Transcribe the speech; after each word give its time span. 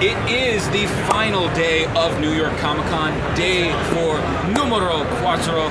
It 0.00 0.16
is 0.30 0.64
the 0.70 0.86
final 1.10 1.48
day 1.54 1.86
of 1.96 2.20
New 2.20 2.32
York 2.32 2.56
Comic 2.58 2.86
Con, 2.86 3.10
day 3.34 3.72
for 3.90 4.14
numero 4.54 5.02
cuatro. 5.18 5.68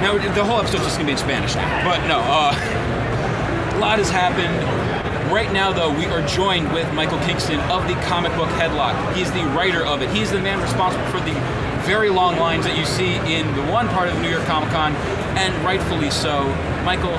Now, 0.00 0.16
the 0.16 0.42
whole 0.42 0.60
episode's 0.60 0.84
just 0.84 0.96
gonna 0.96 1.08
be 1.08 1.12
in 1.12 1.18
Spanish 1.18 1.54
now, 1.54 1.84
but 1.84 2.06
no, 2.08 2.20
uh, 2.24 3.76
a 3.76 3.78
lot 3.80 3.98
has 3.98 4.08
happened. 4.08 4.56
Right 5.30 5.52
now, 5.52 5.74
though, 5.74 5.92
we 5.92 6.06
are 6.06 6.26
joined 6.26 6.72
with 6.72 6.90
Michael 6.94 7.18
Kingston 7.18 7.60
of 7.68 7.86
the 7.86 7.92
comic 8.06 8.34
book 8.34 8.48
Headlocked. 8.56 9.14
He's 9.14 9.30
the 9.32 9.44
writer 9.48 9.84
of 9.84 10.00
it. 10.00 10.08
He's 10.08 10.30
the 10.30 10.40
man 10.40 10.58
responsible 10.62 11.04
for 11.08 11.20
the 11.20 11.34
very 11.84 12.08
long 12.08 12.38
lines 12.38 12.64
that 12.64 12.78
you 12.78 12.86
see 12.86 13.16
in 13.30 13.46
the 13.54 13.62
one 13.70 13.88
part 13.88 14.08
of 14.08 14.18
New 14.22 14.30
York 14.30 14.44
Comic 14.44 14.70
Con, 14.70 14.94
and 15.36 15.54
rightfully 15.62 16.10
so. 16.10 16.46
Michael, 16.82 17.12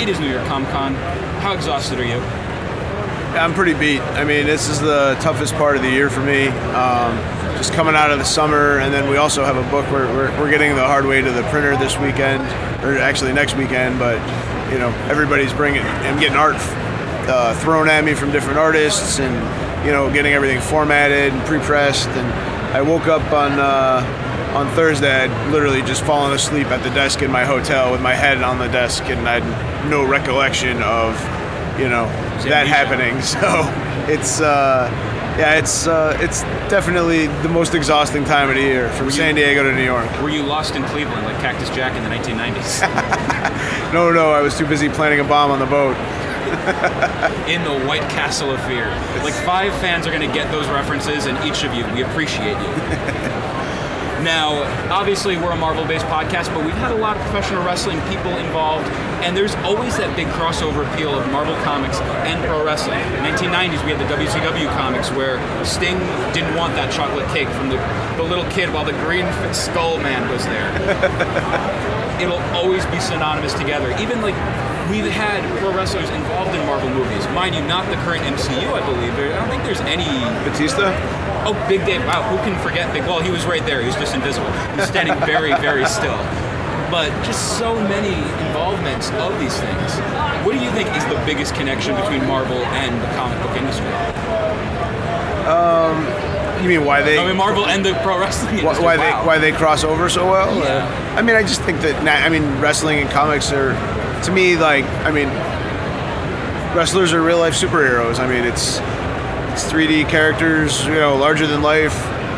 it 0.00 0.08
is 0.08 0.18
New 0.18 0.30
York 0.30 0.46
Comic 0.46 0.70
Con. 0.70 0.94
How 1.44 1.52
exhausted 1.52 2.00
are 2.00 2.06
you? 2.06 2.47
I'm 3.36 3.54
pretty 3.54 3.74
beat. 3.74 4.00
I 4.00 4.24
mean, 4.24 4.46
this 4.46 4.68
is 4.68 4.80
the 4.80 5.16
toughest 5.20 5.54
part 5.54 5.76
of 5.76 5.82
the 5.82 5.90
year 5.90 6.08
for 6.08 6.20
me. 6.20 6.48
Um, 6.48 7.16
just 7.58 7.72
coming 7.72 7.94
out 7.94 8.10
of 8.10 8.18
the 8.18 8.24
summer, 8.24 8.78
and 8.78 8.92
then 8.94 9.10
we 9.10 9.16
also 9.16 9.44
have 9.44 9.56
a 9.56 9.70
book. 9.70 9.90
We're, 9.90 10.06
we're, 10.14 10.40
we're 10.40 10.50
getting 10.50 10.74
the 10.74 10.86
hard 10.86 11.04
way 11.04 11.20
to 11.20 11.30
the 11.30 11.42
printer 11.44 11.76
this 11.76 11.98
weekend, 11.98 12.42
or 12.84 12.98
actually 12.98 13.32
next 13.32 13.56
weekend. 13.56 13.98
But 13.98 14.16
you 14.72 14.78
know, 14.78 14.88
everybody's 15.10 15.52
bringing. 15.52 15.82
I'm 15.82 16.18
getting 16.18 16.36
art 16.36 16.56
uh, 17.28 17.54
thrown 17.60 17.88
at 17.88 18.04
me 18.04 18.14
from 18.14 18.32
different 18.32 18.58
artists, 18.58 19.18
and 19.20 19.34
you 19.84 19.92
know, 19.92 20.10
getting 20.12 20.32
everything 20.32 20.60
formatted 20.60 21.32
and 21.32 21.46
pre-pressed. 21.46 22.08
And 22.08 22.26
I 22.74 22.80
woke 22.80 23.08
up 23.08 23.32
on 23.32 23.52
uh, 23.58 24.54
on 24.54 24.68
Thursday. 24.74 25.24
I'd 25.24 25.52
literally 25.52 25.82
just 25.82 26.04
fallen 26.04 26.32
asleep 26.32 26.68
at 26.68 26.82
the 26.82 26.90
desk 26.90 27.22
in 27.22 27.30
my 27.30 27.44
hotel 27.44 27.92
with 27.92 28.00
my 28.00 28.14
head 28.14 28.42
on 28.42 28.58
the 28.58 28.68
desk, 28.68 29.04
and 29.04 29.28
I 29.28 29.40
had 29.40 29.90
no 29.90 30.04
recollection 30.06 30.82
of 30.82 31.20
you 31.78 31.88
know 31.88 32.06
that 32.44 32.66
happening. 32.66 33.20
So 33.28 33.66
it's 34.10 34.40
uh, 34.40 34.88
yeah, 35.38 35.58
it's 35.58 35.86
uh, 35.86 36.16
it's 36.20 36.42
definitely 36.70 37.26
the 37.42 37.48
most 37.48 37.74
exhausting 37.74 38.24
time 38.24 38.48
of 38.48 38.56
the 38.56 38.62
year 38.62 38.90
from 38.92 39.10
San 39.10 39.34
Diego 39.34 39.62
to 39.62 39.72
New 39.74 39.84
York. 39.84 40.10
Were 40.22 40.30
you 40.30 40.42
lost 40.42 40.74
in 40.74 40.82
Cleveland 40.84 41.24
like 41.26 41.38
Cactus 41.40 41.68
Jack 41.70 41.96
in 41.96 42.02
the 42.02 42.10
1990s? 42.10 43.28
No, 43.88 44.12
no, 44.12 44.32
I 44.32 44.42
was 44.42 44.56
too 44.58 44.66
busy 44.66 44.90
planting 44.90 45.18
a 45.18 45.24
bomb 45.24 45.50
on 45.50 45.60
the 45.60 45.66
boat. 45.66 45.96
in 47.48 47.64
the 47.64 47.86
White 47.86 48.06
Castle 48.10 48.50
of 48.50 48.60
Fear. 48.66 48.86
Like 49.22 49.32
five 49.32 49.72
fans 49.80 50.06
are 50.06 50.10
going 50.10 50.28
to 50.28 50.34
get 50.34 50.50
those 50.52 50.66
references, 50.68 51.24
and 51.24 51.42
each 51.42 51.64
of 51.64 51.72
you, 51.72 51.86
we 51.94 52.02
appreciate 52.02 52.58
you. 52.58 53.37
Now, 54.28 54.60
obviously, 54.92 55.38
we're 55.38 55.52
a 55.52 55.56
Marvel-based 55.56 56.04
podcast, 56.04 56.52
but 56.52 56.62
we've 56.62 56.76
had 56.76 56.92
a 56.92 57.00
lot 57.00 57.16
of 57.16 57.22
professional 57.22 57.64
wrestling 57.64 57.98
people 58.12 58.30
involved, 58.36 58.86
and 59.24 59.34
there's 59.34 59.54
always 59.64 59.96
that 59.96 60.14
big 60.16 60.26
crossover 60.36 60.84
appeal 60.84 61.18
of 61.18 61.24
Marvel 61.32 61.56
comics 61.64 61.98
and 62.28 62.36
pro 62.44 62.62
wrestling. 62.62 63.00
In 63.00 63.12
the 63.12 63.24
1990s, 63.24 63.80
we 63.88 63.90
had 63.96 63.98
the 63.98 64.10
WCW 64.12 64.68
comics 64.76 65.10
where 65.12 65.40
Sting 65.64 65.96
didn't 66.36 66.54
want 66.60 66.74
that 66.74 66.92
chocolate 66.92 67.26
cake 67.32 67.48
from 67.48 67.70
the, 67.70 67.80
the 68.20 68.22
little 68.22 68.44
kid 68.52 68.68
while 68.68 68.84
the 68.84 68.92
Green 69.00 69.24
Skull 69.54 69.96
Man 69.96 70.28
was 70.28 70.44
there. 70.44 70.68
it'll 72.20 72.44
always 72.52 72.84
be 72.92 73.00
synonymous 73.00 73.54
together. 73.54 73.96
Even 73.96 74.20
like 74.20 74.36
we've 74.90 75.10
had 75.10 75.44
pro 75.60 75.72
wrestlers 75.74 76.08
involved 76.10 76.54
in 76.54 76.64
Marvel 76.66 76.90
movies, 76.90 77.24
mind 77.36 77.54
you, 77.54 77.62
not 77.62 77.88
the 77.88 77.96
current 78.02 78.24
MCU. 78.24 78.72
I 78.72 78.84
believe 78.84 79.14
there. 79.16 79.32
I 79.32 79.40
don't 79.40 79.48
think 79.48 79.62
there's 79.62 79.80
any. 79.82 80.08
Batista? 80.48 80.92
Oh, 81.46 81.54
Big 81.68 81.84
Dave! 81.86 82.04
Wow, 82.04 82.22
who 82.28 82.36
can 82.44 82.58
forget 82.60 82.92
Big? 82.92 83.02
Well, 83.02 83.20
he 83.20 83.30
was 83.30 83.46
right 83.46 83.64
there. 83.64 83.80
He 83.80 83.86
was 83.86 83.96
just 83.96 84.14
invisible. 84.14 84.50
He 84.72 84.80
was 84.80 84.88
standing 84.88 85.14
very, 85.24 85.54
very 85.60 85.86
still. 85.86 86.18
But 86.90 87.12
just 87.24 87.58
so 87.58 87.74
many 87.74 88.16
involvements 88.48 89.10
of 89.12 89.38
these 89.38 89.56
things. 89.60 89.90
What 90.44 90.52
do 90.56 90.64
you 90.64 90.70
think 90.72 90.88
is 90.96 91.04
the 91.06 91.20
biggest 91.26 91.54
connection 91.54 91.94
between 91.94 92.26
Marvel 92.26 92.56
and 92.56 92.96
the 93.02 93.06
comic 93.14 93.40
book 93.42 93.56
industry? 93.56 93.86
Um, 95.48 96.04
You 96.62 96.68
mean 96.68 96.84
why 96.84 97.02
they? 97.02 97.18
I 97.18 97.26
mean, 97.26 97.36
Marvel 97.36 97.66
and 97.66 97.84
the 97.84 97.94
pro 98.02 98.18
wrestling 98.18 98.56
why, 98.56 98.60
industry. 98.60 98.84
why 98.84 98.96
wow. 98.96 99.20
they 99.20 99.26
why 99.26 99.38
they 99.38 99.52
cross 99.52 99.84
over 99.84 100.08
so 100.08 100.26
well? 100.30 100.56
Yeah. 100.58 101.14
I 101.16 101.22
mean, 101.22 101.36
I 101.36 101.42
just 101.42 101.62
think 101.62 101.80
that 101.82 101.94
I 102.06 102.28
mean, 102.28 102.60
wrestling 102.60 102.98
and 103.00 103.10
comics 103.10 103.52
are, 103.52 103.72
to 104.24 104.32
me, 104.32 104.56
like 104.56 104.84
I 105.04 105.10
mean, 105.10 105.28
wrestlers 106.76 107.12
are 107.12 107.22
real 107.22 107.38
life 107.38 107.54
superheroes. 107.54 108.18
I 108.18 108.26
mean, 108.28 108.44
it's 108.44 108.78
it's 109.52 109.70
3D 109.72 110.08
characters, 110.08 110.84
you 110.86 110.94
know, 110.94 111.16
larger 111.16 111.46
than 111.46 111.62
life. 111.62 111.96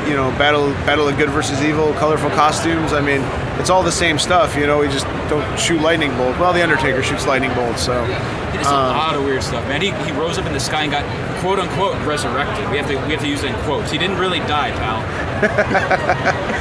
You 0.08 0.16
know, 0.16 0.30
battle 0.38 0.70
battle 0.86 1.06
of 1.08 1.18
good 1.18 1.28
versus 1.28 1.60
evil, 1.62 1.92
colorful 1.94 2.30
costumes. 2.30 2.92
I 2.92 3.00
mean, 3.00 3.20
it's 3.60 3.68
all 3.68 3.82
the 3.82 3.92
same 3.92 4.18
stuff. 4.18 4.56
You 4.56 4.66
know, 4.66 4.78
we 4.78 4.88
just 4.88 5.04
don't 5.28 5.58
shoot 5.58 5.80
lightning 5.82 6.16
bolts. 6.16 6.38
Well, 6.38 6.52
the 6.52 6.62
Undertaker 6.62 7.02
shoots 7.02 7.26
lightning 7.26 7.52
bolts, 7.54 7.84
so. 7.84 8.04
He 8.50 8.56
does 8.58 8.66
a 8.66 8.70
lot 8.70 9.14
of 9.14 9.24
weird 9.24 9.42
stuff, 9.42 9.66
man. 9.68 9.80
He, 9.80 9.92
he 10.04 10.12
rose 10.12 10.36
up 10.38 10.46
in 10.46 10.52
the 10.52 10.58
sky 10.60 10.82
and 10.82 10.90
got 10.90 11.04
quote 11.40 11.58
unquote 11.58 11.94
resurrected. 12.06 12.68
We 12.70 12.78
have 12.78 12.88
to 12.88 12.96
we 13.06 13.12
have 13.12 13.20
to 13.20 13.28
use 13.28 13.44
it 13.44 13.50
in 13.54 13.60
quotes. 13.62 13.90
He 13.90 13.98
didn't 13.98 14.18
really 14.18 14.40
die, 14.40 14.72
pal. 14.72 15.00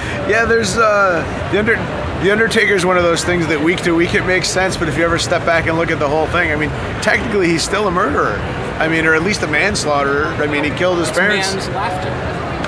Yeah, 0.29 0.46
there's 0.46 0.78
uh, 0.78 1.25
the 1.52 1.58
under 1.58 1.75
the 2.24 2.31
Undertaker 2.31 2.74
is 2.74 2.85
one 2.85 2.97
of 2.97 3.03
those 3.03 3.24
things 3.24 3.47
that 3.47 3.62
week 3.63 3.81
to 3.84 3.94
week 3.94 4.13
it 4.13 4.25
makes 4.25 4.50
sense, 4.50 4.75
but 4.75 4.90
if 4.90 4.97
you 4.97 5.06
ever 5.06 5.18
step 5.18 5.46
back 5.46 5.68
and 5.68 5.78
look 5.78 5.90
at 5.90 6.00
the 6.00 6.07
whole 6.07 6.28
thing, 6.28 6.52
I 6.52 6.56
mean, 6.57 6.69
technically 7.02 7.47
he's 7.47 7.63
still 7.63 7.88
a 7.88 7.91
murderer. 7.91 8.35
I 8.78 8.88
mean, 8.88 9.06
or 9.06 9.16
at 9.16 9.24
least 9.24 9.41
a 9.44 9.47
manslaughterer. 9.47 10.25
I 10.25 10.47
mean, 10.47 10.63
he 10.63 10.69
killed 10.72 11.00
his 11.00 11.09
parents. 11.12 11.53
Man's 11.53 11.69
laughter. 11.69 12.09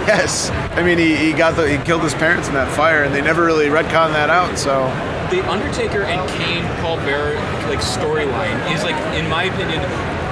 Yes, 0.08 0.50
I 0.72 0.84
mean, 0.84 0.98
he, 0.98 1.16
he 1.16 1.32
got 1.32 1.56
the 1.56 1.70
he 1.70 1.78
killed 1.86 2.02
his 2.02 2.16
parents 2.16 2.48
in 2.48 2.54
that 2.56 2.72
fire, 2.76 3.04
and 3.04 3.14
they 3.14 3.22
never 3.22 3.46
really 3.46 3.68
retconned 3.68 4.14
that 4.14 4.30
out. 4.30 4.58
So 4.58 4.88
The 5.30 5.48
Undertaker 5.48 6.04
and 6.04 6.28
Kane 6.32 6.66
Paul 6.82 6.98
Bearer 6.98 7.36
like 7.70 7.80
storyline 7.80 8.74
is 8.74 8.84
like, 8.84 8.96
in 9.16 9.30
my 9.30 9.44
opinion, 9.44 9.82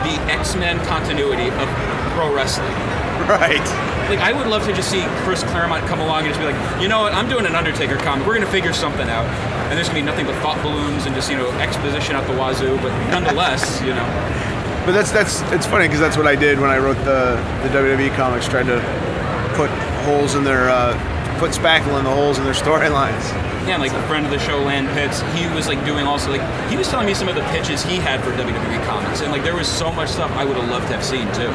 the 0.04 0.16
X 0.32 0.56
Men 0.56 0.84
continuity 0.86 1.50
of 1.50 1.68
pro 2.16 2.34
wrestling. 2.34 2.74
Right, 3.28 3.60
Like 4.10 4.20
I 4.20 4.34
would 4.34 4.48
love 4.48 4.66
to 4.66 4.74
just 4.74 4.90
see 4.90 5.04
Chris 5.24 5.44
Claremont 5.44 5.86
come 5.86 6.00
along 6.00 6.26
and 6.26 6.30
just 6.30 6.40
be 6.40 6.46
like, 6.46 6.82
you 6.82 6.88
know 6.88 7.02
what, 7.02 7.14
I'm 7.14 7.30
doing 7.30 7.46
an 7.46 7.54
Undertaker 7.54 7.98
comic. 7.98 8.26
We're 8.26 8.34
gonna 8.34 8.50
figure 8.50 8.74
something 8.74 9.08
out, 9.08 9.26
and 9.70 9.78
there's 9.78 9.88
gonna 9.88 10.00
be 10.00 10.06
nothing 10.06 10.26
but 10.26 10.36
thought 10.42 10.62
balloons 10.64 11.06
and 11.06 11.14
just 11.14 11.30
you 11.30 11.38
know 11.38 11.52
exposition 11.60 12.16
out 12.16 12.26
the 12.26 12.34
wazoo. 12.34 12.78
But 12.78 12.90
nonetheless, 13.12 13.82
you 13.86 13.94
know, 13.94 14.06
but 14.86 14.94
that's 14.94 15.12
that's 15.12 15.42
it's 15.52 15.68
funny 15.68 15.86
because 15.86 16.00
that's 16.00 16.18
what 16.18 16.26
I 16.26 16.36
did 16.36 16.60
when 16.60 16.72
I 16.72 16.80
wrote 16.80 16.98
the 17.06 17.38
the 17.62 17.70
WWE 17.70 18.16
comics, 18.16 18.48
tried 18.48 18.66
to 18.66 18.80
put 19.56 19.70
holes 20.06 20.34
in 20.34 20.44
their 20.44 20.70
uh, 20.70 20.98
put 21.38 21.52
spackle 21.52 21.98
in 22.00 22.04
the 22.04 22.10
holes 22.10 22.40
in 22.40 22.46
their 22.46 22.54
storylines. 22.54 23.30
yeah, 23.68 23.74
and, 23.76 23.82
like 23.82 23.92
the 23.92 24.02
friend 24.04 24.26
of 24.26 24.32
the 24.32 24.40
show, 24.40 24.58
Lan 24.58 24.88
Pitts, 24.96 25.22
he 25.38 25.46
was 25.54 25.68
like 25.68 25.84
doing 25.86 26.08
also 26.08 26.32
like 26.32 26.42
he 26.70 26.78
was 26.78 26.88
telling 26.88 27.06
me 27.06 27.14
some 27.14 27.30
of 27.30 27.36
the 27.36 27.44
pitches 27.52 27.84
he 27.84 27.98
had 27.98 28.24
for 28.24 28.32
WWE 28.32 28.84
comics, 28.86 29.22
and 29.22 29.32
like 29.32 29.44
there 29.44 29.56
was 29.56 29.68
so 29.68 29.92
much 29.92 30.10
stuff 30.10 30.32
I 30.32 30.46
would 30.46 30.58
have 30.58 30.70
loved 30.70 30.88
to 30.88 30.94
have 30.94 31.04
seen 31.04 31.28
too. 31.34 31.54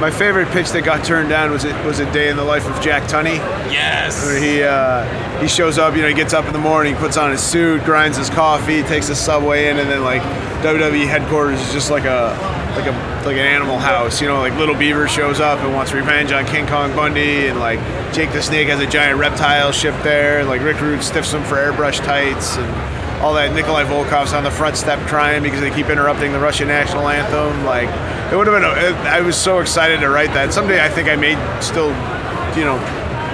My- 0.00 0.10
favorite 0.10 0.48
pitch 0.48 0.70
that 0.70 0.82
got 0.84 1.04
turned 1.04 1.28
down 1.30 1.50
was 1.50 1.64
it 1.64 1.74
was 1.84 1.98
a 2.00 2.12
day 2.12 2.28
in 2.28 2.36
the 2.36 2.44
life 2.44 2.66
of 2.68 2.80
Jack 2.82 3.04
Tunney. 3.04 3.36
Yes. 3.72 4.24
Where 4.24 4.38
he 4.40 4.62
uh, 4.62 5.04
he 5.40 5.48
shows 5.48 5.78
up, 5.78 5.94
you 5.96 6.02
know, 6.02 6.08
he 6.08 6.14
gets 6.14 6.34
up 6.34 6.46
in 6.46 6.52
the 6.52 6.58
morning, 6.58 6.94
puts 6.96 7.16
on 7.16 7.30
his 7.30 7.40
suit, 7.40 7.84
grinds 7.84 8.16
his 8.18 8.28
coffee, 8.28 8.82
takes 8.82 9.08
the 9.08 9.14
subway 9.14 9.68
in, 9.68 9.78
and 9.78 9.88
then 9.88 10.02
like 10.04 10.22
WWE 10.62 11.06
headquarters 11.06 11.60
is 11.60 11.72
just 11.72 11.90
like 11.90 12.04
a 12.04 12.36
like 12.76 12.86
a 12.86 12.92
like 13.26 13.36
an 13.36 13.46
animal 13.46 13.78
house, 13.78 14.20
you 14.20 14.26
know, 14.28 14.38
like 14.38 14.54
Little 14.56 14.74
Beaver 14.74 15.08
shows 15.08 15.40
up 15.40 15.58
and 15.60 15.72
wants 15.74 15.92
revenge 15.92 16.32
on 16.32 16.44
King 16.46 16.66
Kong 16.66 16.94
Bundy, 16.94 17.46
and 17.48 17.58
like 17.58 17.78
Jake 18.12 18.32
the 18.32 18.42
Snake 18.42 18.68
has 18.68 18.80
a 18.80 18.86
giant 18.86 19.18
reptile 19.18 19.72
ship 19.72 19.94
there, 20.02 20.40
and 20.40 20.48
like 20.48 20.62
Rick 20.62 20.80
Rude 20.80 21.02
stiffs 21.02 21.32
him 21.32 21.42
for 21.44 21.56
airbrush 21.56 22.04
tights 22.04 22.56
and. 22.56 22.99
All 23.20 23.34
that 23.34 23.52
Nikolai 23.52 23.84
Volkov's 23.84 24.32
on 24.32 24.44
the 24.44 24.50
front 24.50 24.76
step 24.76 24.98
crying 25.06 25.42
because 25.42 25.60
they 25.60 25.70
keep 25.70 25.90
interrupting 25.90 26.32
the 26.32 26.40
Russian 26.40 26.68
national 26.68 27.06
anthem. 27.08 27.64
Like, 27.66 27.88
it 28.32 28.36
would 28.36 28.46
have 28.46 28.56
been. 28.56 28.64
I 29.06 29.20
was 29.20 29.36
so 29.36 29.58
excited 29.58 30.00
to 30.00 30.08
write 30.08 30.32
that. 30.34 30.54
Someday 30.54 30.82
I 30.82 30.88
think 30.88 31.08
I 31.08 31.16
may 31.16 31.34
still, 31.60 31.90
you 32.56 32.64
know, 32.64 32.78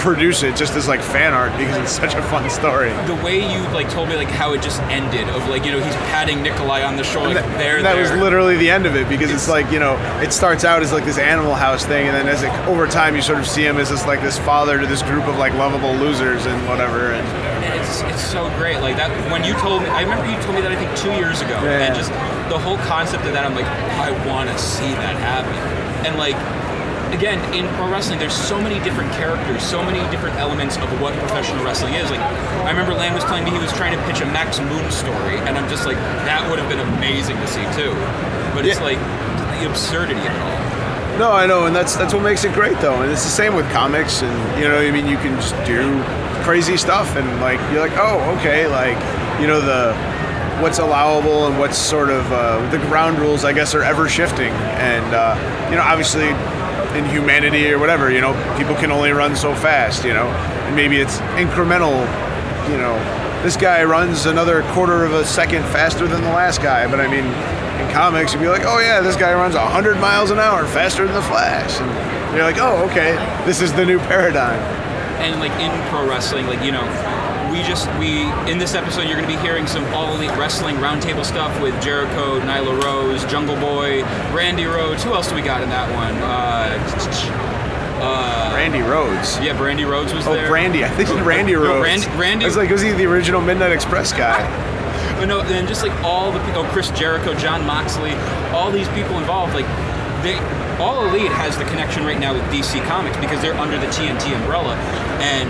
produce 0.01 0.43
it 0.43 0.57
just 0.57 0.75
as 0.75 0.87
like 0.89 1.01
fan 1.01 1.35
art 1.35 1.53
because 1.59 1.77
it's 1.79 1.91
such 1.93 2.15
a 2.15 2.23
fun 2.23 2.49
story. 2.51 2.91
the 3.07 3.15
way 3.25 3.39
you 3.41 3.61
like 3.75 3.89
told 3.91 4.09
me 4.09 4.17
like 4.17 4.29
how 4.29 4.53
it 4.53 4.63
just 4.63 4.81
ended 4.83 5.29
of 5.29 5.47
like 5.49 5.65
you 5.65 5.73
know 5.73 5.81
he's 5.81 5.95
patting 6.13 6.43
Nikolai 6.43 6.83
on 6.83 6.97
the 6.97 7.05
shoulder 7.05 7.35
like, 7.35 7.45
that, 7.45 7.59
there 7.59 7.83
that 7.83 7.95
there. 7.95 8.03
was 8.03 8.23
literally 8.23 8.57
the 8.57 8.71
end 8.71 8.87
of 8.87 8.95
it 8.97 9.09
because 9.09 9.31
it's, 9.31 9.49
like 9.49 9.71
you 9.71 9.79
know 9.79 9.97
it 10.23 10.33
starts 10.33 10.65
out 10.65 10.83
as 10.83 10.93
like 10.93 11.05
this 11.05 11.19
animal 11.19 11.55
house 11.55 11.85
thing 11.87 12.07
and 12.09 12.17
then 12.17 12.27
as 12.29 12.43
it, 12.43 12.51
over 12.67 12.87
time 12.87 13.15
you 13.15 13.23
sort 13.23 13.39
of 13.39 13.47
see 13.47 13.65
him 13.65 13.77
as 13.79 13.91
this 13.91 14.05
like 14.07 14.21
this 14.23 14.39
father 14.39 14.79
to 14.81 14.87
this 14.87 15.03
group 15.03 15.25
of 15.27 15.37
like 15.39 15.53
lovable 15.55 15.95
losers 15.95 16.47
and 16.47 16.67
whatever 16.69 17.13
and 17.13 17.27
And 17.65 17.81
it's 17.81 18.01
it's 18.03 18.13
it's 18.13 18.27
so 18.27 18.49
great. 18.59 18.81
Like 18.81 18.97
that 18.97 19.11
when 19.31 19.45
you 19.45 19.55
told 19.63 19.83
me, 19.83 19.89
I 19.89 20.03
remember 20.03 20.27
you 20.27 20.37
told 20.43 20.55
me 20.57 20.61
that 20.63 20.73
I 20.73 20.77
think 20.77 20.91
two 20.99 21.13
years 21.15 21.41
ago, 21.41 21.55
Yeah. 21.63 21.87
and 21.87 21.95
just 21.95 22.11
the 22.51 22.59
whole 22.59 22.79
concept 22.87 23.25
of 23.25 23.33
that, 23.33 23.45
I'm 23.47 23.55
like, 23.55 23.67
I 24.03 24.11
want 24.27 24.51
to 24.51 24.59
see 24.59 24.91
that 25.03 25.15
happen. 25.19 25.55
And 26.07 26.17
like, 26.19 26.35
again, 27.13 27.39
in 27.55 27.67
pro 27.77 27.91
wrestling, 27.91 28.19
there's 28.19 28.35
so 28.35 28.61
many 28.61 28.83
different 28.85 29.13
characters, 29.13 29.63
so 29.63 29.83
many 29.83 29.99
different 30.11 30.37
elements 30.37 30.77
of 30.77 31.01
what 31.01 31.15
professional 31.19 31.65
wrestling 31.65 31.95
is. 31.95 32.11
Like, 32.11 32.21
I 32.21 32.71
remember 32.71 32.95
Lan 32.95 33.15
was 33.15 33.25
telling 33.25 33.45
me 33.45 33.51
he 33.51 33.59
was 33.59 33.73
trying 33.73 33.97
to 33.97 34.03
pitch 34.05 34.21
a 34.21 34.27
Max 34.27 34.61
Moon 34.61 34.91
story, 34.91 35.39
and 35.47 35.57
I'm 35.59 35.69
just 35.69 35.87
like, 35.87 35.97
that 36.27 36.49
would 36.51 36.59
have 36.59 36.69
been 36.69 36.81
amazing 36.81 37.37
to 37.37 37.47
see 37.47 37.65
too. 37.77 37.93
But 38.55 38.67
it's 38.67 38.79
Yeah. 38.79 38.85
like 38.85 38.99
the 39.61 39.69
absurdity 39.71 40.21
of 40.21 40.27
it 40.27 40.43
all. 40.43 41.19
No, 41.19 41.33
I 41.33 41.47
know, 41.47 41.65
and 41.67 41.75
that's 41.75 41.97
that's 41.97 42.13
what 42.13 42.23
makes 42.23 42.45
it 42.45 42.53
great, 42.53 42.79
though. 42.81 43.01
And 43.03 43.11
it's 43.11 43.25
the 43.25 43.31
same 43.31 43.55
with 43.55 43.71
comics, 43.73 44.23
and 44.23 44.61
you 44.61 44.69
know, 44.69 44.79
I 44.79 44.91
mean, 44.91 45.07
you 45.07 45.17
can 45.17 45.35
just 45.37 45.55
do 45.65 46.03
crazy 46.45 46.77
stuff, 46.77 47.17
and 47.17 47.41
like 47.41 47.59
you're 47.73 47.81
like, 47.81 47.97
oh, 47.97 48.19
okay, 48.39 48.67
like 48.67 48.99
you 49.41 49.47
know 49.47 49.61
the 49.61 49.95
what's 50.61 50.79
allowable 50.79 51.47
and 51.47 51.59
what's 51.59 51.77
sort 51.79 52.09
of 52.11 52.31
uh, 52.33 52.59
the 52.71 52.79
ground 52.89 53.19
rules, 53.19 53.45
I 53.45 53.53
guess, 53.53 53.75
are 53.75 53.83
ever 53.83 54.09
shifting, 54.11 54.53
and 54.77 55.15
uh, 55.15 55.69
you 55.71 55.77
know, 55.77 55.83
obviously 55.83 56.29
in 56.97 57.05
humanity 57.07 57.71
or 57.71 57.79
whatever, 57.79 58.11
you 58.11 58.21
know, 58.21 58.33
people 58.59 58.75
can 58.75 58.91
only 58.91 59.11
run 59.11 59.37
so 59.37 59.55
fast, 59.55 60.05
you 60.05 60.15
know, 60.15 60.27
and 60.27 60.75
maybe 60.75 60.97
it's 60.97 61.19
incremental, 61.37 62.01
you 62.71 62.79
know. 62.79 62.97
This 63.43 63.57
guy 63.57 63.85
runs 63.85 64.27
another 64.27 64.63
quarter 64.73 65.05
of 65.05 65.13
a 65.13 65.25
second 65.25 65.63
faster 65.65 66.09
than 66.09 66.23
the 66.23 66.31
last 66.31 66.63
guy, 66.63 66.91
but 66.91 66.99
I 67.01 67.07
mean, 67.07 67.25
in 67.25 67.93
comics, 67.93 68.33
you'd 68.33 68.41
be 68.41 68.49
like, 68.49 68.65
oh 68.65 68.81
yeah, 68.81 69.01
this 69.01 69.17
guy 69.17 69.35
runs 69.35 69.55
100 69.55 69.97
miles 70.01 70.31
an 70.31 70.39
hour 70.39 70.67
faster 70.67 71.05
than 71.05 71.15
the 71.15 71.23
Flash. 71.23 71.79
And 71.81 72.35
you're 72.35 72.45
like, 72.45 72.59
oh, 72.59 72.89
okay, 72.91 73.15
this 73.45 73.61
is 73.61 73.73
the 73.75 73.85
new 73.85 73.99
paradigm. 73.99 74.59
and 75.21 75.39
like 75.41 75.53
in 75.61 75.71
pro 75.91 76.09
wrestling, 76.09 76.47
like 76.47 76.63
you 76.65 76.73
know, 76.73 76.85
we 77.57 77.63
just 77.63 77.89
we 77.99 78.23
in 78.51 78.59
this 78.59 78.75
episode 78.75 79.03
you're 79.09 79.17
going 79.19 79.29
to 79.29 79.35
be 79.37 79.41
hearing 79.43 79.67
some 79.67 79.83
all 79.95 80.15
elite 80.15 80.31
wrestling 80.37 80.77
roundtable 80.77 81.25
stuff 81.25 81.59
with 81.63 81.75
Jericho, 81.83 82.39
Nyla 82.41 82.83
Rose, 82.85 83.25
Jungle 83.25 83.57
Boy, 83.57 84.03
Randy 84.35 84.65
Rhodes. 84.67 85.03
Who 85.05 85.15
else 85.15 85.29
do 85.29 85.35
we 85.35 85.41
got 85.43 85.63
in 85.63 85.71
that 85.71 85.89
one? 85.95 86.15
Uh, 86.23 86.77
Randy 88.55 88.81
Rhodes. 88.81 89.39
yeah, 89.41 89.57
Brandi 89.57 89.89
Rhodes 89.89 90.13
was 90.13 90.27
Oh, 90.27 90.35
there. 90.35 90.47
Oh, 90.47 90.51
Brandi. 90.51 90.85
I 90.85 90.89
think 90.91 91.09
No, 91.09 91.25
Randy 91.25 91.55
no, 91.55 91.63
Rhodes. 91.63 91.83
Randy- 92.07 92.19
Randy- 92.19 92.45
I 92.45 92.49
was 92.49 92.57
like, 92.57 92.69
was 92.71 92.83
he 92.83 92.93
the 92.93 93.07
original 93.07 93.41
Midnight 93.41 93.73
Express 93.73 94.13
guy? 94.13 94.45
But 95.17 95.29
no, 95.29 95.41
and 95.41 95.67
just 95.67 95.83
like 95.83 95.93
all 96.05 96.31
the 96.31 96.41
people, 96.45 96.61
oh, 96.61 96.69
Chris 96.73 96.91
Jericho, 96.91 97.33
Jon 97.37 97.65
Moxley, 97.65 98.13
all 98.53 98.71
these 98.71 98.89
people 98.91 99.17
involved, 99.17 99.55
like 99.55 99.65
they, 100.23 100.37
all 100.77 101.07
Elite 101.09 101.33
has 101.33 101.57
the 101.57 101.65
connection 101.65 102.05
right 102.05 102.19
now 102.19 102.35
with 102.35 102.43
DC 102.53 102.85
Comics 102.85 103.17
because 103.17 103.41
they're 103.41 103.55
under 103.57 103.79
the 103.79 103.87
TNT 103.87 104.35
umbrella, 104.37 104.77
and 105.25 105.49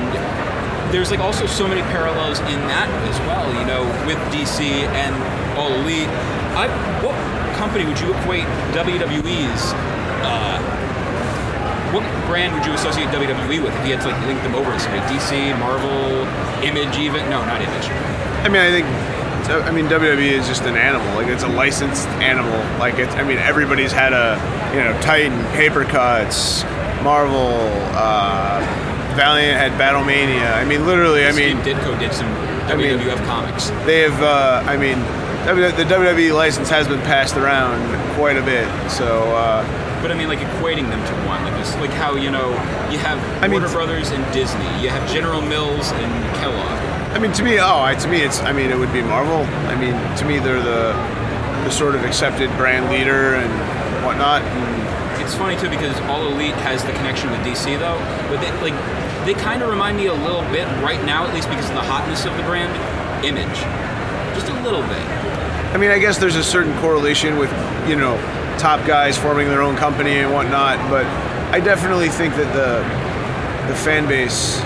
there's 0.92 1.10
like 1.10 1.20
also 1.20 1.46
so 1.46 1.66
many 1.66 1.82
parallels 1.92 2.40
in 2.40 2.60
that 2.70 2.88
as 3.08 3.18
well, 3.26 3.46
you 3.58 3.66
know, 3.66 3.82
with 4.06 4.18
DC 4.32 4.60
and 4.62 5.14
all 5.58 5.72
Elite. 5.72 6.08
I, 6.56 6.68
what 7.02 7.14
company 7.56 7.84
would 7.84 8.00
you 8.00 8.14
equate 8.14 8.44
WWE's? 8.72 9.72
Uh, 10.24 10.58
what 11.92 12.02
brand 12.26 12.54
would 12.54 12.66
you 12.66 12.72
associate 12.72 13.08
WWE 13.08 13.62
with 13.62 13.74
if 13.74 13.86
you 13.86 13.96
had 13.96 14.02
to 14.02 14.08
like 14.08 14.26
link 14.26 14.42
them 14.42 14.54
over 14.54 14.70
to 14.72 14.80
somebody? 14.80 15.02
DC, 15.14 15.58
Marvel, 15.58 16.26
Image, 16.62 16.98
even? 16.98 17.28
No, 17.30 17.44
not 17.44 17.60
Image. 17.60 17.88
I 18.44 18.48
mean, 18.48 18.62
I 18.62 18.70
think. 18.70 18.86
I 19.46 19.70
mean, 19.70 19.86
WWE 19.86 20.32
is 20.32 20.48
just 20.48 20.62
an 20.62 20.74
animal. 20.74 21.06
Like 21.14 21.28
it's 21.28 21.44
a 21.44 21.48
licensed 21.48 22.08
animal. 22.18 22.58
Like 22.78 22.94
it's. 22.94 23.14
I 23.14 23.22
mean, 23.22 23.38
everybody's 23.38 23.92
had 23.92 24.12
a, 24.12 24.34
you 24.74 24.82
know, 24.82 25.00
Titan, 25.00 25.38
Papercutz, 25.54 26.64
Marvel, 27.04 27.70
uh, 27.94 28.60
Valiant 29.16 29.58
had 29.58 29.72
Battlemania. 29.80 30.54
I 30.54 30.64
mean, 30.64 30.86
literally. 30.86 31.24
I 31.26 31.32
mean, 31.32 31.56
Ditko 31.58 31.98
did 31.98 32.12
some 32.12 32.26
i 32.68 32.74
mean- 32.76 32.98
WWF 32.98 33.24
comics. 33.26 33.70
they 33.86 34.00
have. 34.00 34.20
Uh, 34.22 34.62
I 34.66 34.76
mean, 34.76 34.98
the 35.46 35.84
WWE 35.84 36.34
license 36.34 36.68
has 36.68 36.86
been 36.88 37.00
passed 37.02 37.36
around 37.36 37.80
quite 38.16 38.36
a 38.36 38.42
bit. 38.42 38.66
So. 38.90 39.06
Uh, 39.34 39.64
But 40.02 40.12
I 40.12 40.14
mean, 40.14 40.28
like 40.28 40.38
equating 40.40 40.88
them 40.90 41.00
to 41.08 41.14
one, 41.26 41.42
like 41.44 41.56
this, 41.56 41.74
like 41.76 41.90
how 41.90 42.14
you 42.14 42.30
know 42.30 42.50
you 42.92 42.98
have 42.98 43.18
I 43.42 43.48
mean- 43.48 43.60
Warner 43.62 43.72
Brothers 43.72 44.10
and 44.10 44.22
Disney, 44.32 44.68
you 44.82 44.88
have 44.90 45.02
General 45.10 45.40
Mills 45.40 45.90
and 45.90 46.10
Kellogg. 46.36 46.78
I 47.16 47.18
mean, 47.18 47.32
to 47.32 47.42
me, 47.42 47.58
oh, 47.58 47.80
I, 47.80 47.94
to 47.94 48.08
me, 48.08 48.20
it's. 48.20 48.40
I 48.40 48.52
mean, 48.52 48.70
it 48.70 48.78
would 48.78 48.92
be 48.92 49.00
Marvel. 49.02 49.42
I 49.72 49.74
mean, 49.74 49.94
to 50.18 50.24
me, 50.24 50.38
they're 50.38 50.60
the 50.62 50.92
the 51.64 51.70
sort 51.70 51.94
of 51.96 52.04
accepted 52.04 52.50
brand 52.58 52.90
leader 52.90 53.34
and 53.34 53.50
whatnot. 54.04 54.42
And 54.42 55.22
It's 55.22 55.34
funny 55.34 55.56
too 55.56 55.70
because 55.70 55.98
All 56.10 56.22
Elite 56.30 56.54
has 56.68 56.84
the 56.84 56.92
connection 56.92 57.30
with 57.32 57.40
DC 57.40 57.76
though, 57.80 57.98
but 58.28 58.38
they 58.42 58.50
like 58.62 58.76
they 59.26 59.34
kind 59.34 59.62
of 59.62 59.68
remind 59.68 59.96
me 59.96 60.06
a 60.06 60.14
little 60.14 60.42
bit 60.52 60.66
right 60.82 61.04
now, 61.04 61.26
at 61.26 61.34
least 61.34 61.48
because 61.48 61.68
of 61.68 61.74
the 61.74 61.82
hotness 61.82 62.24
of 62.24 62.36
the 62.36 62.42
brand, 62.44 62.72
Image, 63.24 63.58
just 64.38 64.48
a 64.48 64.62
little 64.62 64.82
bit. 64.82 65.02
I 65.74 65.78
mean, 65.78 65.90
I 65.90 65.98
guess 65.98 66.18
there's 66.18 66.36
a 66.36 66.44
certain 66.44 66.78
correlation 66.78 67.38
with 67.38 67.50
you 67.88 67.96
know 67.96 68.16
top 68.58 68.86
guys 68.86 69.18
forming 69.18 69.48
their 69.48 69.62
own 69.62 69.76
company 69.76 70.18
and 70.18 70.32
whatnot, 70.32 70.78
but 70.90 71.06
I 71.52 71.60
definitely 71.60 72.08
think 72.08 72.34
that 72.36 72.52
the 72.54 73.72
the 73.72 73.76
fan 73.76 74.06
base 74.06 74.58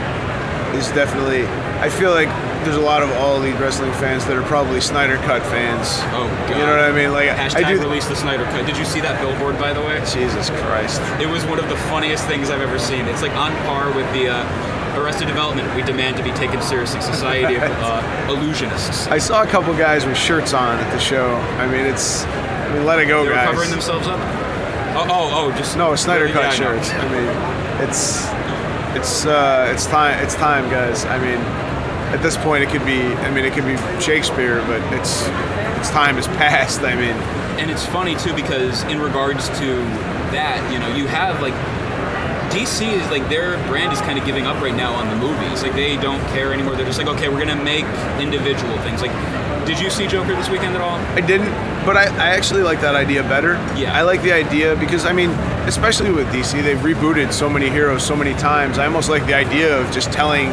is 0.77 0.93
definitely. 0.93 1.47
I 1.81 1.89
feel 1.89 2.11
like 2.11 2.29
there's 2.65 2.77
a 2.77 2.81
lot 2.81 3.03
of 3.03 3.11
all 3.12 3.37
elite 3.37 3.59
wrestling 3.59 3.93
fans 3.95 4.25
that 4.27 4.37
are 4.37 4.43
probably 4.43 4.81
Snyder 4.81 5.17
Cut 5.19 5.43
fans. 5.47 5.89
Oh 6.12 6.27
god. 6.49 6.51
You 6.59 6.67
know 6.67 6.77
what 6.77 6.85
I 6.85 6.93
mean? 6.93 7.12
Like 7.12 7.29
Hashtag 7.31 7.65
I 7.65 7.73
do. 7.75 7.81
release 7.81 8.07
the 8.07 8.17
Snyder 8.17 8.45
Cut. 8.45 8.67
Did 8.67 8.77
you 8.77 8.85
see 8.85 9.01
that 9.01 9.21
billboard 9.21 9.59
by 9.59 9.73
the 9.73 9.81
way? 9.81 9.99
Jesus 10.12 10.51
Christ. 10.62 11.01
It 11.21 11.27
was 11.29 11.45
one 11.47 11.59
of 11.59 11.69
the 11.69 11.77
funniest 11.89 12.27
things 12.27 12.51
I've 12.51 12.61
ever 12.61 12.79
seen. 12.79 13.07
It's 13.07 13.23
like 13.23 13.33
on 13.33 13.53
par 13.67 13.89
with 13.95 14.11
the 14.12 14.29
uh, 14.29 14.99
Arrested 15.01 15.27
Development. 15.29 15.73
We 15.77 15.83
demand 15.83 16.17
to 16.19 16.23
be 16.23 16.33
taken 16.33 16.61
seriously. 16.61 17.01
Society 17.01 17.55
of 17.57 17.62
uh, 17.65 18.03
illusionists. 18.29 19.09
I 19.11 19.19
saw 19.19 19.43
a 19.43 19.47
couple 19.47 19.73
guys 19.75 20.05
with 20.05 20.17
shirts 20.17 20.53
on 20.53 20.79
at 20.79 20.91
the 20.93 20.99
show. 21.01 21.35
I 21.59 21.67
mean, 21.67 21.87
it's. 21.87 22.25
I 22.25 22.75
mean, 22.75 22.85
let 22.85 22.99
it 22.99 23.06
go, 23.06 23.25
They 23.25 23.31
guys. 23.31 23.49
covering 23.49 23.71
themselves 23.71 24.06
up. 24.06 24.19
Oh, 24.93 25.06
oh, 25.09 25.31
oh, 25.53 25.56
just 25.56 25.77
No, 25.77 25.95
Snyder 25.97 26.27
Yeah, 26.27 26.33
Cut 26.35 26.45
I 26.45 26.49
know. 26.49 26.55
shirts. 26.56 26.91
I 26.91 27.09
mean, 27.09 27.89
it's 27.89 28.27
it's 28.97 29.25
uh, 29.27 29.71
it's 29.73 29.87
time. 29.87 30.23
It's 30.23 30.35
time, 30.35 30.69
guys. 30.69 31.05
I 31.05 31.19
mean, 31.19 31.39
at 32.12 32.23
this 32.23 32.37
point, 32.37 32.62
it 32.62 32.71
could 32.71 32.85
be. 32.85 33.01
I 33.01 33.31
mean, 33.31 33.45
it 33.45 33.53
could 33.53 33.65
be 33.65 33.77
Shakespeare, 34.01 34.61
but 34.67 34.81
it's 34.93 35.27
its 35.79 35.91
time 35.91 36.17
has 36.17 36.27
passed. 36.29 36.81
I 36.83 36.95
mean, 36.95 37.17
And 37.59 37.71
it's 37.71 37.85
funny 37.87 38.17
too 38.17 38.35
because 38.35 38.83
in 38.85 39.01
regards 39.01 39.49
to 39.61 39.67
that, 40.33 40.61
you 40.73 40.79
know, 40.79 40.95
you 40.95 41.07
have 41.07 41.41
like 41.41 41.55
DC 42.51 42.83
is 42.93 43.09
like 43.11 43.29
their 43.29 43.57
brand 43.69 43.93
is 43.93 44.01
kind 44.01 44.19
of 44.19 44.25
giving 44.27 44.45
up 44.47 44.61
right 44.61 44.75
now 44.75 44.93
on 44.93 45.09
the 45.09 45.17
movies. 45.17 45.62
Like 45.62 45.75
they 45.75 45.97
don't 45.97 46.21
care 46.29 46.53
anymore. 46.53 46.75
They're 46.75 46.87
just 46.87 46.99
like, 46.99 47.09
okay, 47.09 47.29
we're 47.29 47.39
gonna 47.45 47.62
make 47.62 47.85
individual 48.21 48.77
things. 48.79 49.01
Like, 49.03 49.13
did 49.67 49.79
you 49.79 49.89
see 49.89 50.06
Joker 50.06 50.35
this 50.35 50.49
weekend 50.49 50.75
at 50.75 50.81
all? 50.81 50.99
I 51.17 51.21
didn't, 51.21 51.51
but 51.87 51.97
I, 51.97 52.06
I 52.17 52.31
actually 52.31 52.63
like 52.63 52.81
that 52.81 52.94
idea 52.96 53.23
better. 53.23 53.53
Yeah. 53.77 53.96
I 53.96 54.03
like 54.03 54.23
the 54.23 54.32
idea 54.32 54.75
because 54.77 55.06
I 55.06 55.13
mean, 55.13 55.31
especially 55.69 56.11
with 56.11 56.27
DC, 56.29 56.63
they've 56.63 56.79
rebooted 56.79 57.32
so 57.32 57.49
many 57.49 57.70
heroes 57.70 58.05
so 58.05 58.17
many 58.17 58.34
times. 58.34 58.79
I 58.79 58.87
almost 58.87 59.08
like 59.08 59.27
the 59.27 59.34
idea 59.34 59.79
of 59.79 59.91
just 59.93 60.11
telling, 60.13 60.49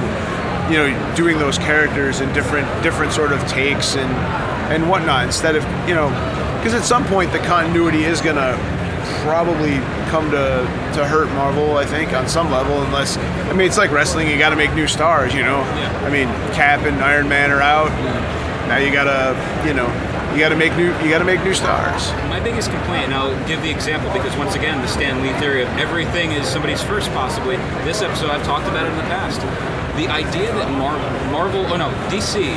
you 0.70 0.78
know, 0.78 1.16
doing 1.16 1.38
those 1.40 1.58
characters 1.58 2.20
in 2.20 2.32
different 2.34 2.68
different 2.84 3.14
sort 3.14 3.32
of 3.32 3.46
takes 3.48 3.96
and 3.96 4.12
and 4.72 4.90
whatnot 4.90 5.26
instead 5.26 5.56
of 5.56 5.64
you 5.88 5.96
know, 5.96 6.10
because 6.58 6.74
at 6.74 6.84
some 6.84 7.06
point 7.06 7.32
the 7.32 7.40
continuity 7.40 8.04
is 8.04 8.22
gonna 8.22 8.58
probably 9.24 9.76
come 10.10 10.30
to 10.32 10.66
to 10.94 11.06
hurt 11.06 11.28
Marvel. 11.30 11.78
I 11.78 11.86
think 11.86 12.14
on 12.14 12.28
some 12.28 12.52
level, 12.52 12.82
unless 12.84 13.18
I 13.18 13.54
mean, 13.54 13.68
it's 13.68 13.78
like 13.78 13.92
wrestling. 13.92 14.30
You 14.30 14.38
got 14.38 14.50
to 14.50 14.56
make 14.56 14.74
new 14.74 14.88
stars. 14.88 15.34
You 15.34 15.44
know. 15.44 15.60
Yeah. 15.60 16.06
I 16.06 16.10
mean, 16.10 16.28
Cap 16.54 16.82
and 16.82 17.02
Iron 17.02 17.30
Man 17.30 17.52
are 17.52 17.62
out. 17.62 17.90
Now 18.68 18.78
you 18.78 18.92
gotta, 18.92 19.32
you 19.66 19.74
know, 19.74 19.88
you 20.34 20.40
gotta 20.40 20.58
make 20.58 20.76
new, 20.76 20.92
you 21.00 21.10
gotta 21.10 21.24
make 21.24 21.42
new 21.44 21.54
stars. 21.54 22.12
My 22.28 22.42
biggest 22.42 22.70
complaint, 22.70 23.06
and 23.06 23.14
I'll 23.14 23.32
give 23.48 23.62
the 23.62 23.72
example 23.72 24.12
because 24.12 24.36
once 24.38 24.56
again, 24.56 24.82
the 24.82 24.88
Stan 24.88 25.24
Lee 25.24 25.32
theory 25.40 25.64
of 25.64 25.70
everything 25.80 26.34
is 26.34 26.46
somebody's 26.46 26.84
first, 26.84 27.10
possibly. 27.12 27.56
This 27.88 28.02
episode, 28.02 28.30
I've 28.30 28.44
talked 28.44 28.68
about 28.68 28.86
it 28.86 28.92
in 28.92 28.98
the 28.98 29.04
past. 29.04 29.40
The 29.98 30.08
idea 30.08 30.54
that 30.54 30.70
Marvel, 30.78 31.10
Marvel, 31.32 31.66
oh 31.74 31.78
no, 31.78 31.90
DC 32.14 32.54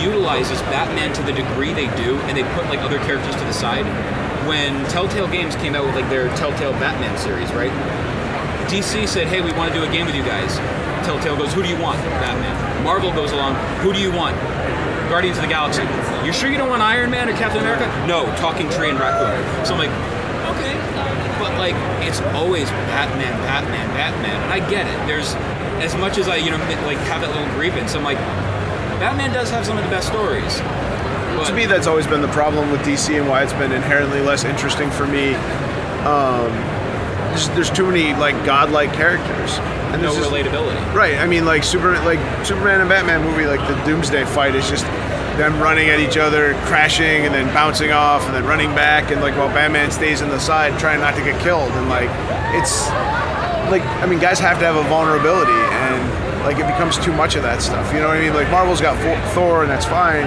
utilizes 0.00 0.62
Batman 0.70 1.12
to 1.14 1.22
the 1.22 1.32
degree 1.32 1.72
they 1.74 1.90
do, 1.96 2.16
and 2.30 2.36
they 2.36 2.44
put 2.54 2.66
like 2.70 2.78
other 2.78 2.98
characters 2.98 3.34
to 3.34 3.44
the 3.44 3.52
side. 3.52 3.84
When 4.46 4.86
Telltale 4.86 5.26
Games 5.28 5.56
came 5.56 5.74
out 5.74 5.84
with 5.84 5.96
like 5.96 6.08
their 6.08 6.28
Telltale 6.36 6.72
Batman 6.72 7.18
series, 7.18 7.50
right? 7.52 7.72
DC 8.70 9.08
said, 9.08 9.26
"Hey, 9.26 9.40
we 9.40 9.52
want 9.52 9.72
to 9.72 9.78
do 9.78 9.84
a 9.84 9.90
game 9.90 10.06
with 10.06 10.14
you 10.14 10.22
guys." 10.22 10.56
Telltale 11.04 11.36
goes, 11.36 11.52
"Who 11.52 11.62
do 11.62 11.68
you 11.68 11.76
want?" 11.76 11.98
Batman. 12.22 12.84
Marvel 12.84 13.10
goes 13.12 13.32
along, 13.32 13.56
"Who 13.82 13.92
do 13.92 14.00
you 14.00 14.12
want?" 14.12 14.36
Guardians 15.08 15.38
of 15.38 15.42
the 15.42 15.48
Galaxy. 15.48 15.82
You 16.24 16.32
sure 16.32 16.50
you 16.50 16.58
don't 16.58 16.68
want 16.68 16.82
Iron 16.82 17.10
Man 17.10 17.28
or 17.28 17.32
Captain 17.32 17.60
America? 17.60 17.88
No, 18.06 18.26
Talking 18.36 18.68
Tree 18.70 18.90
and 18.90 19.00
Raccoon. 19.00 19.34
So 19.64 19.74
I'm 19.74 19.80
like, 19.80 19.90
okay, 20.54 20.76
but 21.40 21.56
like 21.58 21.74
it's 22.06 22.20
always 22.36 22.70
Batman, 22.92 23.32
Batman, 23.42 23.88
Batman, 23.96 24.36
and 24.42 24.52
I 24.52 24.60
get 24.70 24.86
it. 24.86 25.06
There's 25.06 25.34
as 25.82 25.94
much 25.96 26.18
as 26.18 26.28
I 26.28 26.36
you 26.36 26.50
know 26.50 26.58
like 26.86 26.98
have 27.08 27.20
that 27.22 27.30
little 27.34 27.48
grievance. 27.54 27.94
I'm 27.94 28.04
like, 28.04 28.18
Batman 28.98 29.32
does 29.32 29.50
have 29.50 29.64
some 29.66 29.78
of 29.78 29.84
the 29.84 29.90
best 29.90 30.08
stories. 30.08 30.60
But 31.38 31.46
To 31.48 31.54
me, 31.54 31.66
that's 31.66 31.86
always 31.86 32.06
been 32.06 32.22
the 32.22 32.28
problem 32.28 32.70
with 32.72 32.80
DC 32.82 33.18
and 33.18 33.28
why 33.28 33.42
it's 33.42 33.52
been 33.52 33.70
inherently 33.72 34.20
less 34.20 34.44
interesting 34.44 34.90
for 34.90 35.06
me. 35.06 35.34
Um, 36.04 36.50
there's, 37.30 37.48
there's 37.50 37.70
too 37.70 37.86
many 37.86 38.12
like 38.14 38.34
godlike 38.44 38.92
characters. 38.92 39.58
And 39.92 40.02
no 40.02 40.14
just- 40.14 40.28
relatability. 40.30 40.94
Right. 40.94 41.16
I 41.16 41.26
mean, 41.26 41.44
like 41.44 41.62
Superman, 41.64 42.04
like 42.04 42.18
Superman 42.44 42.80
and 42.80 42.88
Batman 42.88 43.22
movie, 43.22 43.46
like 43.46 43.60
the 43.68 43.74
Doomsday 43.84 44.24
fight 44.26 44.54
is 44.54 44.68
just 44.68 44.84
them 45.38 45.60
running 45.62 45.88
at 45.88 46.00
each 46.00 46.16
other, 46.16 46.54
crashing, 46.66 47.24
and 47.24 47.32
then 47.32 47.46
bouncing 47.54 47.92
off, 47.92 48.24
and 48.26 48.34
then 48.34 48.44
running 48.44 48.74
back, 48.74 49.12
and 49.12 49.20
like 49.20 49.36
while 49.36 49.48
Batman 49.48 49.92
stays 49.92 50.20
in 50.20 50.28
the 50.30 50.40
side 50.40 50.76
trying 50.80 50.98
not 50.98 51.14
to 51.14 51.22
get 51.22 51.40
killed, 51.40 51.70
and 51.70 51.88
like 51.88 52.10
it's 52.58 52.88
like 53.70 53.82
I 54.02 54.06
mean, 54.06 54.18
guys 54.18 54.40
have 54.40 54.58
to 54.58 54.64
have 54.64 54.74
a 54.74 54.82
vulnerability, 54.88 55.52
and 55.78 56.44
like 56.44 56.58
it 56.58 56.66
becomes 56.66 56.98
too 56.98 57.12
much 57.12 57.36
of 57.36 57.42
that 57.42 57.62
stuff. 57.62 57.92
You 57.92 58.00
know 58.00 58.08
what 58.08 58.18
I 58.18 58.20
mean? 58.20 58.34
Like 58.34 58.50
Marvel's 58.50 58.80
got 58.80 58.98
Thor- 59.34 59.62
and 59.62 59.70
that's 59.70 59.86
fine. 59.86 60.26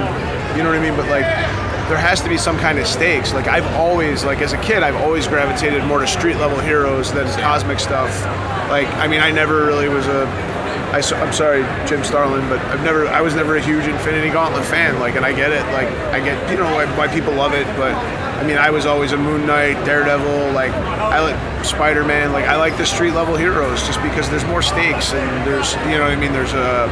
You 0.57 0.63
know 0.63 0.69
what 0.69 0.79
I 0.79 0.81
mean? 0.81 0.95
But 0.95 1.09
like. 1.09 1.25
There 1.89 1.99
has 1.99 2.21
to 2.21 2.29
be 2.29 2.37
some 2.37 2.57
kind 2.57 2.79
of 2.79 2.87
stakes. 2.87 3.33
Like 3.33 3.47
I've 3.47 3.65
always, 3.75 4.23
like 4.23 4.39
as 4.39 4.53
a 4.53 4.61
kid, 4.61 4.81
I've 4.81 4.95
always 4.95 5.27
gravitated 5.27 5.83
more 5.83 5.99
to 5.99 6.07
street 6.07 6.37
level 6.37 6.57
heroes 6.57 7.11
than 7.11 7.27
cosmic 7.41 7.81
stuff. 7.81 8.17
Like 8.69 8.87
I 8.93 9.07
mean, 9.07 9.19
I 9.19 9.29
never 9.31 9.65
really 9.65 9.89
was 9.89 10.07
a 10.07 10.25
I, 10.91 10.99
am 10.99 11.31
sorry, 11.31 11.63
Jim 11.87 12.03
Starlin, 12.03 12.47
but 12.49 12.59
I've 12.67 12.83
never, 12.83 13.07
I 13.07 13.21
was 13.21 13.33
never 13.33 13.55
a 13.55 13.61
huge 13.61 13.87
Infinity 13.87 14.29
Gauntlet 14.29 14.65
fan. 14.65 14.99
Like, 14.99 15.15
and 15.15 15.25
I 15.25 15.31
get 15.31 15.51
it. 15.51 15.63
Like, 15.71 15.87
I 16.11 16.19
get, 16.19 16.35
you 16.51 16.57
know, 16.57 16.65
why, 16.65 16.85
why 16.97 17.07
people 17.07 17.31
love 17.31 17.53
it. 17.53 17.65
But 17.77 17.95
I 18.41 18.43
mean, 18.43 18.57
I 18.57 18.71
was 18.71 18.87
always 18.87 19.11
a 19.11 19.17
Moon 19.17 19.45
Knight, 19.45 19.85
Daredevil. 19.85 20.51
Like, 20.53 20.71
I 20.71 21.19
like 21.19 21.63
Spider-Man. 21.63 22.31
Like, 22.31 22.45
I 22.45 22.55
like 22.55 22.75
the 22.75 22.87
street 22.87 23.11
level 23.11 23.35
heroes 23.35 23.85
just 23.85 24.01
because 24.01 24.31
there's 24.31 24.45
more 24.45 24.63
stakes 24.63 25.13
and 25.13 25.47
there's, 25.47 25.75
you 25.85 25.99
know, 25.99 26.05
I 26.05 26.15
mean, 26.15 26.33
there's 26.33 26.53
a 26.53 26.89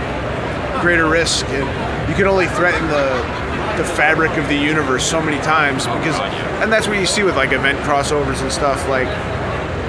greater 0.79 1.09
risk 1.09 1.47
and 1.49 1.65
you 2.07 2.13
can 2.13 2.27
only 2.27 2.45
threaten 2.47 2.87
the 2.87 3.49
the 3.77 3.83
fabric 3.83 4.31
of 4.37 4.47
the 4.47 4.55
universe 4.55 5.09
so 5.09 5.21
many 5.21 5.37
times 5.41 5.85
because, 5.85 6.19
and 6.61 6.71
that's 6.71 6.87
what 6.87 6.99
you 6.99 7.05
see 7.05 7.23
with 7.23 7.35
like 7.35 7.51
event 7.51 7.79
crossovers 7.79 8.41
and 8.41 8.51
stuff. 8.51 8.87
Like, 8.87 9.07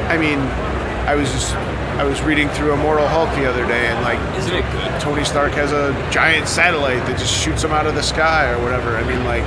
I 0.09 0.17
mean, 0.17 0.39
I 1.09 1.15
was 1.15 1.31
just 1.31 1.55
I 1.55 2.05
was 2.05 2.23
reading 2.23 2.49
through 2.51 2.73
Immortal 2.73 3.07
Hulk 3.07 3.29
the 3.37 3.45
other 3.47 3.67
day, 3.67 3.89
and 3.89 4.03
like 4.03 4.19
Isn't 4.39 4.55
it 4.55 4.73
good? 4.73 5.01
Tony 5.01 5.25
Stark 5.25 5.53
has 5.53 5.73
a 5.73 5.93
giant 6.11 6.49
satellite 6.49 7.05
that 7.07 7.19
just 7.19 7.35
shoots 7.35 7.63
him 7.63 7.73
out 7.73 7.87
of 7.87 7.95
the 7.95 8.03
sky 8.03 8.51
or 8.51 8.63
whatever. 8.63 8.97
I 8.97 9.05
mean, 9.05 9.25
like, 9.25 9.45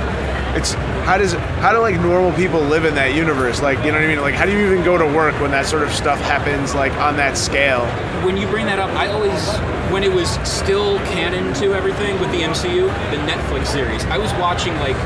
it's 0.54 0.74
how 1.04 1.18
does 1.18 1.34
how 1.34 1.72
do 1.72 1.80
like 1.80 2.00
normal 2.00 2.32
people 2.32 2.60
live 2.60 2.86
in 2.86 2.94
that 2.94 3.14
universe? 3.14 3.60
Like, 3.60 3.78
you 3.84 3.92
know 3.92 3.98
what 3.98 4.04
I 4.04 4.08
mean? 4.08 4.20
Like, 4.20 4.34
how 4.34 4.46
do 4.46 4.52
you 4.52 4.64
even 4.64 4.82
go 4.82 4.96
to 4.96 5.04
work 5.04 5.38
when 5.38 5.50
that 5.50 5.66
sort 5.66 5.82
of 5.82 5.92
stuff 5.92 6.18
happens 6.20 6.74
like 6.74 6.92
on 6.94 7.16
that 7.16 7.36
scale? 7.36 7.84
When 8.24 8.38
you 8.38 8.46
bring 8.46 8.64
that 8.66 8.78
up, 8.78 8.90
I 8.92 9.08
always, 9.08 9.46
when 9.92 10.02
it 10.02 10.10
was 10.10 10.30
still 10.48 10.96
canon 11.12 11.52
to 11.60 11.74
everything 11.74 12.18
with 12.20 12.30
the 12.32 12.40
MCU, 12.40 12.86
the 13.10 13.18
Netflix 13.30 13.66
series, 13.66 14.02
I 14.06 14.16
was 14.16 14.32
watching 14.34 14.74
like 14.76 14.96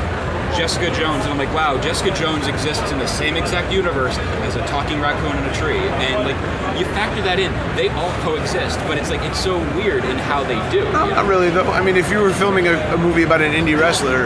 Jessica 0.55 0.87
Jones, 0.95 1.23
and 1.23 1.31
I'm 1.31 1.37
like, 1.37 1.53
wow, 1.53 1.79
Jessica 1.81 2.13
Jones 2.15 2.47
exists 2.47 2.91
in 2.91 2.99
the 2.99 3.07
same 3.07 3.35
exact 3.37 3.71
universe 3.71 4.17
as 4.47 4.55
a 4.55 4.65
talking 4.67 4.99
raccoon 4.99 5.35
in 5.37 5.43
a 5.45 5.53
tree, 5.53 5.79
and 5.79 6.23
like 6.27 6.35
you 6.79 6.85
factor 6.95 7.21
that 7.23 7.39
in, 7.39 7.51
they 7.75 7.89
all 7.89 8.11
coexist, 8.23 8.77
but 8.87 8.97
it's 8.97 9.09
like 9.09 9.21
it's 9.21 9.39
so 9.39 9.57
weird 9.75 10.03
in 10.05 10.17
how 10.17 10.43
they 10.43 10.59
do. 10.71 10.79
you 10.79 10.83
No, 10.91 11.05
know? 11.05 11.09
not 11.15 11.27
really 11.27 11.49
though. 11.49 11.69
I 11.71 11.81
mean, 11.83 11.97
if 11.97 12.09
you 12.11 12.19
were 12.19 12.33
filming 12.33 12.67
a, 12.67 12.73
a 12.93 12.97
movie 12.97 13.23
about 13.23 13.41
an 13.41 13.51
indie 13.53 13.79
wrestler, 13.79 14.25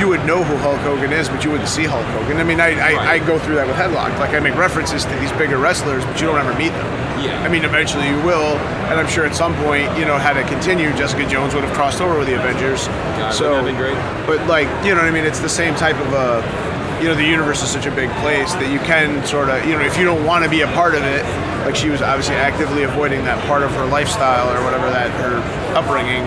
you 0.00 0.08
would 0.08 0.24
know 0.26 0.42
who 0.44 0.56
Hulk 0.58 0.78
Hogan 0.80 1.12
is, 1.12 1.28
but 1.28 1.44
you 1.44 1.50
wouldn't 1.50 1.68
see 1.68 1.84
Hulk 1.84 2.04
Hogan. 2.06 2.36
I 2.38 2.44
mean, 2.44 2.60
I, 2.60 2.70
I, 2.72 2.92
Right. 2.96 3.20
I 3.22 3.26
go 3.26 3.38
through 3.38 3.56
that 3.56 3.66
with 3.66 3.76
Headlocked. 3.76 4.18
Like, 4.18 4.30
I 4.30 4.40
make 4.40 4.54
references 4.56 5.04
to 5.04 5.14
these 5.20 5.32
bigger 5.32 5.58
wrestlers, 5.58 6.04
but 6.04 6.20
you 6.20 6.26
don't 6.26 6.38
ever 6.38 6.54
meet 6.58 6.70
them. 6.70 6.86
Yeah. 7.22 7.40
I 7.42 7.48
mean, 7.48 7.64
eventually 7.64 8.08
you 8.08 8.16
will, 8.22 8.58
and 8.90 9.00
I'm 9.00 9.08
sure 9.08 9.24
at 9.24 9.34
some 9.34 9.54
point, 9.64 9.96
you 9.98 10.04
know, 10.04 10.18
had 10.18 10.36
it 10.36 10.46
continued, 10.46 10.96
Jessica 10.96 11.26
Jones 11.28 11.54
would 11.54 11.64
have 11.64 11.74
crossed 11.74 12.00
over 12.00 12.18
with 12.18 12.28
the 12.28 12.34
Avengers. 12.34 12.88
God, 12.88 13.32
so, 13.32 13.62
wouldn't 13.62 13.78
that 13.78 13.84
have 13.84 13.96
been 13.96 14.26
great? 14.26 14.26
But 14.26 14.46
like, 14.48 14.68
you 14.84 14.94
know 14.94 15.00
what 15.00 15.08
I 15.08 15.10
mean? 15.10 15.24
It's 15.24 15.40
the 15.40 15.48
same 15.48 15.74
type 15.74 15.96
of 15.96 16.12
a. 16.12 16.76
You 16.96 17.12
know, 17.12 17.14
the 17.14 17.28
universe 17.28 17.62
is 17.62 17.68
such 17.68 17.84
a 17.84 17.90
big 17.90 18.08
place 18.24 18.54
that 18.54 18.72
you 18.72 18.78
can 18.80 19.20
sort 19.26 19.50
of, 19.50 19.60
you 19.66 19.76
know, 19.76 19.84
if 19.84 19.98
you 19.98 20.04
don't 20.08 20.24
want 20.24 20.44
to 20.44 20.50
be 20.50 20.62
a 20.62 20.66
part 20.72 20.94
of 20.94 21.04
it, 21.04 21.20
like 21.68 21.76
she 21.76 21.90
was 21.90 22.00
obviously 22.00 22.36
actively 22.36 22.84
avoiding 22.84 23.22
that 23.28 23.36
part 23.44 23.62
of 23.62 23.70
her 23.72 23.84
lifestyle 23.84 24.48
or 24.48 24.64
whatever 24.64 24.88
that 24.88 25.12
her 25.20 25.36
upbringing, 25.76 26.24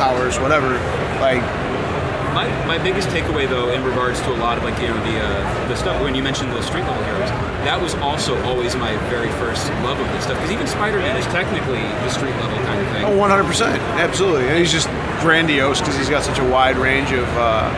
powers, 0.00 0.40
whatever. 0.40 0.80
Like, 1.20 1.44
My, 2.32 2.48
my 2.66 2.78
biggest 2.78 3.08
takeaway 3.08 3.48
though 3.48 3.70
in 3.70 3.84
regards 3.84 4.20
to 4.22 4.32
a 4.32 4.38
lot 4.38 4.56
of 4.56 4.64
like 4.64 4.80
you 4.80 4.88
know 4.88 4.96
the 5.04 5.20
uh, 5.20 5.68
the 5.68 5.76
stuff 5.76 6.00
when 6.02 6.14
you 6.14 6.22
mentioned 6.22 6.50
the 6.52 6.62
street 6.62 6.82
level 6.82 7.04
heroes 7.04 7.28
that 7.62 7.80
was 7.80 7.94
also 7.96 8.40
always 8.42 8.74
my 8.74 8.96
very 9.08 9.30
first 9.38 9.68
love 9.86 10.00
of 10.00 10.06
this 10.12 10.24
stuff 10.24 10.36
because 10.38 10.50
even 10.50 10.66
Spider-Man 10.66 11.16
is 11.16 11.26
technically 11.26 11.82
the 12.02 12.10
street 12.10 12.34
level 12.42 12.58
kind 12.66 12.80
of 12.80 12.88
thing 12.92 13.04
oh, 13.04 13.16
100%, 13.16 13.78
absolutely. 13.98 14.48
And 14.48 14.58
he's 14.58 14.72
just 14.72 14.88
grandiose 15.20 15.80
because 15.80 15.96
he's 15.96 16.08
got 16.08 16.24
such 16.24 16.38
a 16.38 16.48
wide 16.48 16.76
range 16.76 17.12
of, 17.12 17.28
uh, 17.36 17.70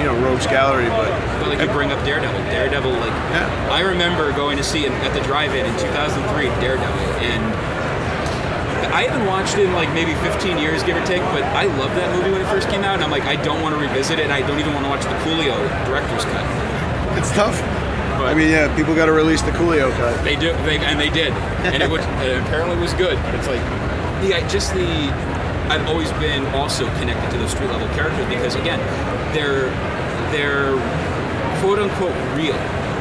you 0.00 0.06
know, 0.06 0.14
rogues 0.24 0.46
gallery. 0.46 0.88
But 0.88 1.10
but 1.40 1.48
like 1.48 1.60
you 1.60 1.66
bring 1.72 1.92
up 1.92 2.02
Daredevil 2.04 2.38
Daredevil 2.50 2.92
like 2.92 3.12
Yeah. 3.34 3.68
I 3.70 3.80
remember 3.80 4.32
going 4.32 4.56
to 4.56 4.64
see 4.64 4.84
him 4.84 4.92
at 5.04 5.12
the 5.14 5.20
drive-in 5.20 5.66
in 5.66 5.72
2003 5.78 6.46
Daredevil 6.60 7.04
and 7.20 7.42
I 8.92 9.04
haven't 9.04 9.26
watched 9.26 9.56
it 9.58 9.66
in 9.66 9.72
like 9.72 9.92
maybe 9.92 10.14
15 10.26 10.58
years 10.58 10.82
give 10.82 10.96
or 10.96 11.04
take 11.06 11.22
but 11.34 11.42
I 11.54 11.64
loved 11.76 11.94
that 11.96 12.14
movie 12.16 12.30
when 12.30 12.40
it 12.40 12.48
first 12.48 12.68
came 12.68 12.82
out 12.84 12.94
and 12.94 13.04
I'm 13.04 13.10
like 13.10 13.24
I 13.24 13.36
don't 13.42 13.62
want 13.62 13.74
to 13.74 13.80
revisit 13.80 14.18
it 14.18 14.24
and 14.24 14.32
I 14.32 14.40
don't 14.46 14.58
even 14.58 14.72
want 14.74 14.84
to 14.86 14.90
watch 14.90 15.04
the 15.04 15.16
Coolio 15.22 15.56
director's 15.86 16.24
cut 16.24 16.46
it's 17.18 17.32
tough. 17.32 17.60
But- 18.16 18.28
I 18.30 18.34
mean, 18.34 18.48
yeah, 18.50 18.74
people 18.76 18.94
got 18.94 19.06
to 19.06 19.12
release 19.12 19.42
the 19.42 19.50
Coolio 19.50 19.90
cut. 19.96 20.22
They 20.24 20.36
do, 20.36 20.52
they, 20.64 20.78
and 20.78 20.98
they 20.98 21.10
did, 21.10 21.32
and 21.66 21.82
it, 21.82 21.90
was, 21.90 22.00
it 22.22 22.38
apparently 22.38 22.76
was 22.76 22.92
good. 22.94 23.16
But 23.16 23.34
it's 23.34 23.46
like, 23.48 23.60
yeah, 24.22 24.46
just 24.48 24.72
the. 24.74 24.86
I've 25.68 25.86
always 25.86 26.10
been 26.12 26.46
also 26.54 26.86
connected 26.96 27.30
to 27.32 27.38
those 27.38 27.50
street 27.50 27.68
level 27.68 27.86
characters 27.88 28.26
because 28.28 28.54
again, 28.54 28.78
they're 29.34 29.68
they're 30.32 30.72
quote 31.60 31.78
unquote 31.78 32.14
real. 32.36 32.54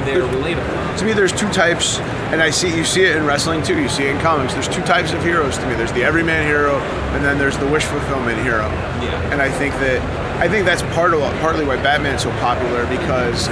They're 0.05 0.21
relatable. 0.23 0.97
To 0.99 1.05
me, 1.05 1.13
there's 1.13 1.31
two 1.31 1.49
types, 1.49 1.97
and 2.31 2.41
I 2.41 2.49
see 2.49 2.75
you 2.75 2.83
see 2.83 3.03
it 3.03 3.15
in 3.15 3.25
wrestling 3.25 3.63
too. 3.63 3.79
You 3.79 3.89
see 3.89 4.03
it 4.03 4.15
in 4.15 4.21
comics. 4.21 4.53
There's 4.53 4.67
two 4.67 4.81
types 4.83 5.13
of 5.13 5.23
heroes 5.23 5.57
to 5.57 5.67
me. 5.67 5.75
There's 5.75 5.93
the 5.93 6.03
everyman 6.03 6.45
hero, 6.45 6.77
and 7.15 7.23
then 7.23 7.37
there's 7.37 7.57
the 7.57 7.67
wish 7.67 7.85
fulfillment 7.85 8.41
hero. 8.43 8.67
Yeah. 9.01 9.31
And 9.31 9.41
I 9.41 9.49
think 9.49 9.73
that 9.75 10.01
I 10.41 10.47
think 10.47 10.65
that's 10.65 10.83
part 10.93 11.13
of 11.13 11.21
partly 11.39 11.65
why 11.65 11.77
Batman's 11.77 12.23
so 12.23 12.31
popular 12.31 12.85
because 12.87 13.47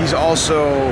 he's 0.00 0.14
also 0.14 0.90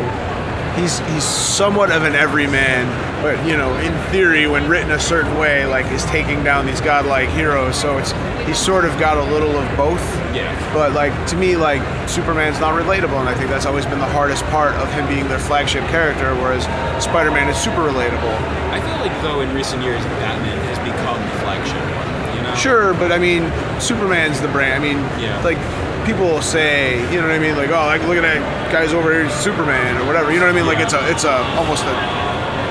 he's 0.79 0.99
he's 1.11 1.25
somewhat 1.25 1.91
of 1.91 2.03
an 2.03 2.15
everyman, 2.15 2.87
but 3.23 3.45
you 3.47 3.57
know, 3.57 3.75
in 3.79 3.93
theory, 4.11 4.47
when 4.47 4.69
written 4.69 4.91
a 4.91 5.01
certain 5.01 5.37
way, 5.39 5.65
like 5.67 5.87
is 5.87 6.05
taking 6.07 6.43
down 6.45 6.67
these 6.67 6.81
godlike 6.81 7.29
heroes. 7.31 7.79
So 7.79 7.99
it's 7.99 8.13
he's 8.49 8.59
sort 8.59 8.85
of 8.85 8.99
got 8.99 9.17
a 9.19 9.23
little 9.33 9.55
of 9.57 9.77
both. 9.77 10.03
Yeah. 10.35 10.49
But 10.75 10.93
like 10.93 11.13
to 11.29 11.37
me, 11.37 11.57
like 11.57 11.83
Superman's 12.09 12.59
not 12.59 12.75
relatable, 12.75 13.21
and 13.21 13.29
I 13.29 13.35
think 13.35 13.51
that's 13.51 13.67
always 13.67 13.85
been 13.87 13.99
the 14.01 14.07
hardest 14.17 14.45
part 14.47 14.75
of 14.77 14.91
him 14.93 15.07
being 15.07 15.29
their 15.29 15.39
flagship 15.39 15.85
character. 15.89 16.35
Whereas 16.37 16.65
Spider-Man 17.05 17.49
is 17.49 17.57
super 17.57 17.83
relatable. 17.83 18.35
I 18.73 18.81
feel 18.81 18.99
like 19.05 19.15
though 19.23 19.41
in 19.41 19.55
recent 19.55 19.83
years 19.83 20.03
Batman 20.25 20.59
has 20.67 20.79
become 20.81 21.21
the 21.23 21.37
flagship 21.45 21.77
one. 21.77 22.37
You 22.37 22.43
know. 22.43 22.55
Sure, 22.55 22.95
but 22.95 23.13
I 23.13 23.19
mean, 23.19 23.45
Superman's 23.81 24.41
the 24.41 24.49
brand. 24.49 24.75
I 24.75 24.87
mean, 24.87 24.99
Yeah. 25.21 25.41
like 25.45 25.59
people 26.07 26.25
will 26.25 26.43
say, 26.43 27.01
you 27.13 27.21
know 27.21 27.27
what 27.29 27.37
I 27.37 27.39
mean? 27.39 27.57
Like, 27.57 27.69
oh, 27.71 27.85
like 27.87 28.03
look 28.09 28.17
at 28.17 28.23
that 28.25 28.73
guy's 28.73 28.93
over 28.95 29.13
here, 29.13 29.29
Superman 29.31 30.01
or 30.01 30.07
whatever. 30.07 30.33
You 30.33 30.41
know 30.41 30.47
what 30.47 30.55
I 30.55 30.57
mean? 30.57 30.67
Like 30.67 30.79
it's 30.81 30.95
a 30.95 31.03
it's 31.11 31.25
a 31.25 31.37
almost 31.61 31.85
a 31.85 31.95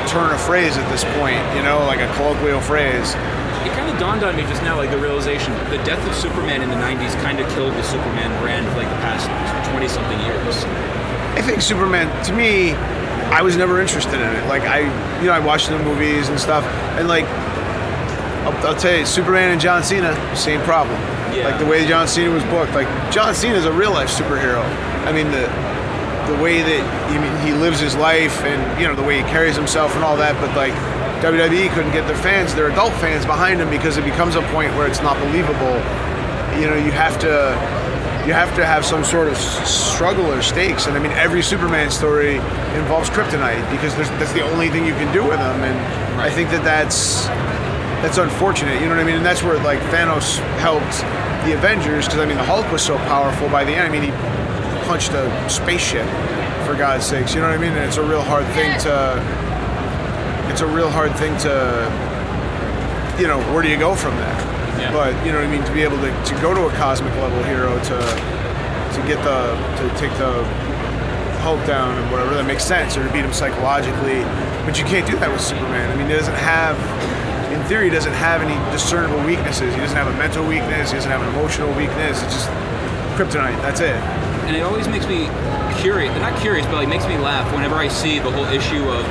turn 0.10 0.32
of 0.34 0.40
phrase 0.42 0.78
at 0.78 0.90
this 0.92 1.04
point. 1.20 1.38
You 1.56 1.62
know, 1.64 1.86
like 1.86 2.00
a 2.00 2.12
colloquial 2.16 2.62
phrase. 2.62 3.14
It 3.98 4.02
kind 4.02 4.14
of 4.14 4.22
dawned 4.22 4.24
on 4.24 4.36
me 4.36 4.44
just 4.44 4.62
now, 4.62 4.78
like 4.78 4.92
the 4.92 4.98
realization, 4.98 5.54
the 5.70 5.78
death 5.84 6.06
of 6.08 6.14
Superman 6.14 6.62
in 6.62 6.70
the 6.70 6.76
'90s 6.76 7.14
kind 7.24 7.40
of 7.40 7.50
killed 7.54 7.74
the 7.74 7.84
Superman 7.84 8.30
brand 8.42 8.68
for 8.68 8.78
like 8.78 8.90
the 8.90 9.02
past 9.02 9.26
20 9.72 9.88
something 9.88 10.20
years. 10.22 10.64
I 11.34 11.42
think 11.42 11.62
Superman, 11.62 12.08
to 12.26 12.34
me, 12.34 12.74
I 13.34 13.42
was 13.42 13.58
never 13.58 13.82
interested 13.82 14.22
in 14.22 14.36
it. 14.36 14.48
Like 14.48 14.64
I, 14.64 14.82
you 15.20 15.28
know, 15.28 15.34
I 15.34 15.40
watched 15.40 15.70
the 15.70 15.80
movies 15.80 16.30
and 16.30 16.40
stuff, 16.40 16.64
and 16.98 17.08
like, 17.08 17.26
I'll, 18.46 18.68
I'll 18.68 18.76
tell 18.76 18.96
you, 18.96 19.06
Superman 19.06 19.52
and 19.52 19.62
John 19.62 19.84
Cena, 19.84 20.14
same 20.36 20.62
problem. 20.62 20.96
Yeah. 21.34 21.50
Like 21.50 21.60
the 21.60 21.66
way 21.66 21.86
John 21.88 22.08
Cena 22.08 22.30
was 22.30 22.44
booked. 22.46 22.74
Like 22.74 22.88
John 23.12 23.34
Cena 23.34 23.56
is 23.56 23.66
a 23.66 23.74
real 23.74 23.92
life 23.92 24.10
superhero. 24.10 24.64
I 25.06 25.12
mean 25.12 25.32
the 25.32 25.50
the 26.32 26.44
way 26.44 26.62
that 26.62 27.42
he, 27.44 27.52
he 27.52 27.58
lives 27.58 27.80
his 27.80 27.96
life 27.96 28.44
and 28.44 28.82
you 28.82 28.88
know 28.88 28.96
the 28.96 29.04
way 29.04 29.18
he 29.18 29.24
carries 29.24 29.56
himself 29.56 29.96
and 29.96 30.04
all 30.04 30.18
that. 30.18 30.40
But 30.40 30.56
like 30.56 30.74
WWE 31.22 31.74
couldn't 31.74 31.94
get 31.94 32.08
their 32.08 32.18
fans, 32.18 32.54
their 32.54 32.70
adult 32.70 32.94
fans 32.94 33.26
behind 33.26 33.60
them 33.60 33.70
because 33.70 33.98
it 33.98 34.04
becomes 34.04 34.36
a 34.36 34.42
point 34.54 34.72
where 34.76 34.88
it's 34.88 35.02
not 35.02 35.18
believable. 35.18 35.76
You 36.60 36.68
know, 36.68 36.76
you 36.78 36.92
have 36.92 37.20
to 37.20 37.28
you 38.28 38.34
have 38.34 38.54
to 38.56 38.66
have 38.66 38.86
some 38.86 39.04
sort 39.04 39.28
of 39.28 39.38
struggle 39.38 40.26
or 40.26 40.42
stakes. 40.42 40.86
And 40.86 40.96
I 40.96 41.00
mean, 41.00 41.14
every 41.14 41.42
Superman 41.42 41.90
story 41.90 42.36
involves 42.76 43.10
kryptonite 43.10 43.72
because 43.72 43.96
there's, 43.96 44.10
that's 44.20 44.34
the 44.34 44.44
only 44.44 44.70
thing 44.70 44.86
you 44.86 44.94
can 44.94 45.12
do 45.14 45.24
with 45.24 45.40
him. 45.40 45.64
And 45.64 46.22
I 46.22 46.30
think 46.30 46.50
that 46.50 46.64
that's 46.64 47.26
that's 48.04 48.20
unfortunate. 48.20 48.76
You 48.82 48.90
know 48.90 48.96
what 48.96 49.00
I 49.00 49.06
mean? 49.06 49.16
And 49.16 49.26
that's 49.26 49.42
where 49.42 49.58
like 49.64 49.80
Thanos 49.90 50.38
helped 50.60 51.02
the 51.48 51.54
Avengers 51.54 52.06
because 52.06 52.20
I 52.20 52.26
mean 52.26 52.38
the 52.38 52.44
Hulk 52.44 52.72
was 52.72 52.84
so 52.84 52.98
powerful 53.10 53.50
by 53.50 53.64
the 53.64 53.72
end. 53.72 53.88
I 53.88 53.90
mean 53.90 54.04
he 54.04 54.12
punched 54.86 55.14
a 55.14 55.50
spaceship 55.50 56.06
for 56.68 56.76
God's 56.76 57.06
sakes. 57.06 57.34
You 57.34 57.42
know 57.42 57.50
what 57.50 57.58
I 57.58 57.62
mean? 57.62 57.72
And 57.72 57.86
it's 57.86 57.98
a 57.98 58.04
real 58.04 58.22
hard 58.22 58.46
thing 58.54 58.78
to. 58.82 59.47
It's 60.58 60.66
a 60.66 60.74
real 60.74 60.90
hard 60.90 61.16
thing 61.16 61.38
to. 61.46 61.54
You 63.22 63.28
know, 63.28 63.38
where 63.54 63.62
do 63.62 63.70
you 63.70 63.78
go 63.78 63.94
from 63.94 64.16
there? 64.18 64.38
Yeah. 64.82 64.92
But 64.92 65.14
you 65.24 65.32
know 65.32 65.38
what 65.38 65.46
I 65.48 65.52
mean? 65.54 65.64
To 65.66 65.72
be 65.72 65.84
able 65.84 65.98
to, 66.02 66.10
to 66.10 66.34
go 66.42 66.50
to 66.52 66.66
a 66.66 66.72
cosmic 66.82 67.14
level 67.22 67.44
hero 67.44 67.78
to 67.78 67.98
to 68.02 69.00
get 69.06 69.22
the 69.22 69.54
to 69.54 69.86
take 70.02 70.10
the 70.18 70.42
Hulk 71.46 71.62
down 71.68 71.96
and 72.02 72.10
whatever 72.12 72.34
that 72.34 72.48
makes 72.48 72.64
sense, 72.66 72.98
or 72.98 73.06
to 73.06 73.14
beat 73.14 73.22
him 73.22 73.34
psychologically. 73.34 74.26
But 74.66 74.80
you 74.80 74.86
can't 74.86 75.06
do 75.06 75.14
that 75.22 75.30
with 75.30 75.42
Superman. 75.42 75.92
I 75.92 75.96
mean, 75.96 76.10
he 76.10 76.16
doesn't 76.18 76.34
have 76.34 76.74
in 77.54 77.62
theory, 77.70 77.92
doesn't 77.92 78.18
have 78.18 78.42
any 78.42 78.58
discernible 78.74 79.24
weaknesses. 79.30 79.76
He 79.76 79.80
doesn't 79.80 79.96
have 79.96 80.08
a 80.10 80.18
mental 80.18 80.42
weakness. 80.42 80.90
He 80.90 80.98
doesn't 80.98 81.12
have 81.12 81.22
an 81.22 81.30
emotional 81.38 81.70
weakness. 81.78 82.24
It's 82.24 82.34
just 82.34 82.50
kryptonite. 83.14 83.62
That's 83.62 83.80
it. 83.80 83.94
and 84.50 84.56
it 84.56 84.62
always 84.64 84.88
makes 84.88 85.06
me 85.06 85.30
curious 85.78 86.10
not 86.18 86.34
curious 86.42 86.66
but 86.66 86.82
like 86.82 86.90
makes 86.90 87.06
me 87.06 87.18
laugh 87.20 87.46
whenever 87.54 87.76
i 87.76 87.88
see 87.88 88.18
the 88.18 88.32
whole 88.32 88.46
issue 88.46 88.82
of 88.90 89.06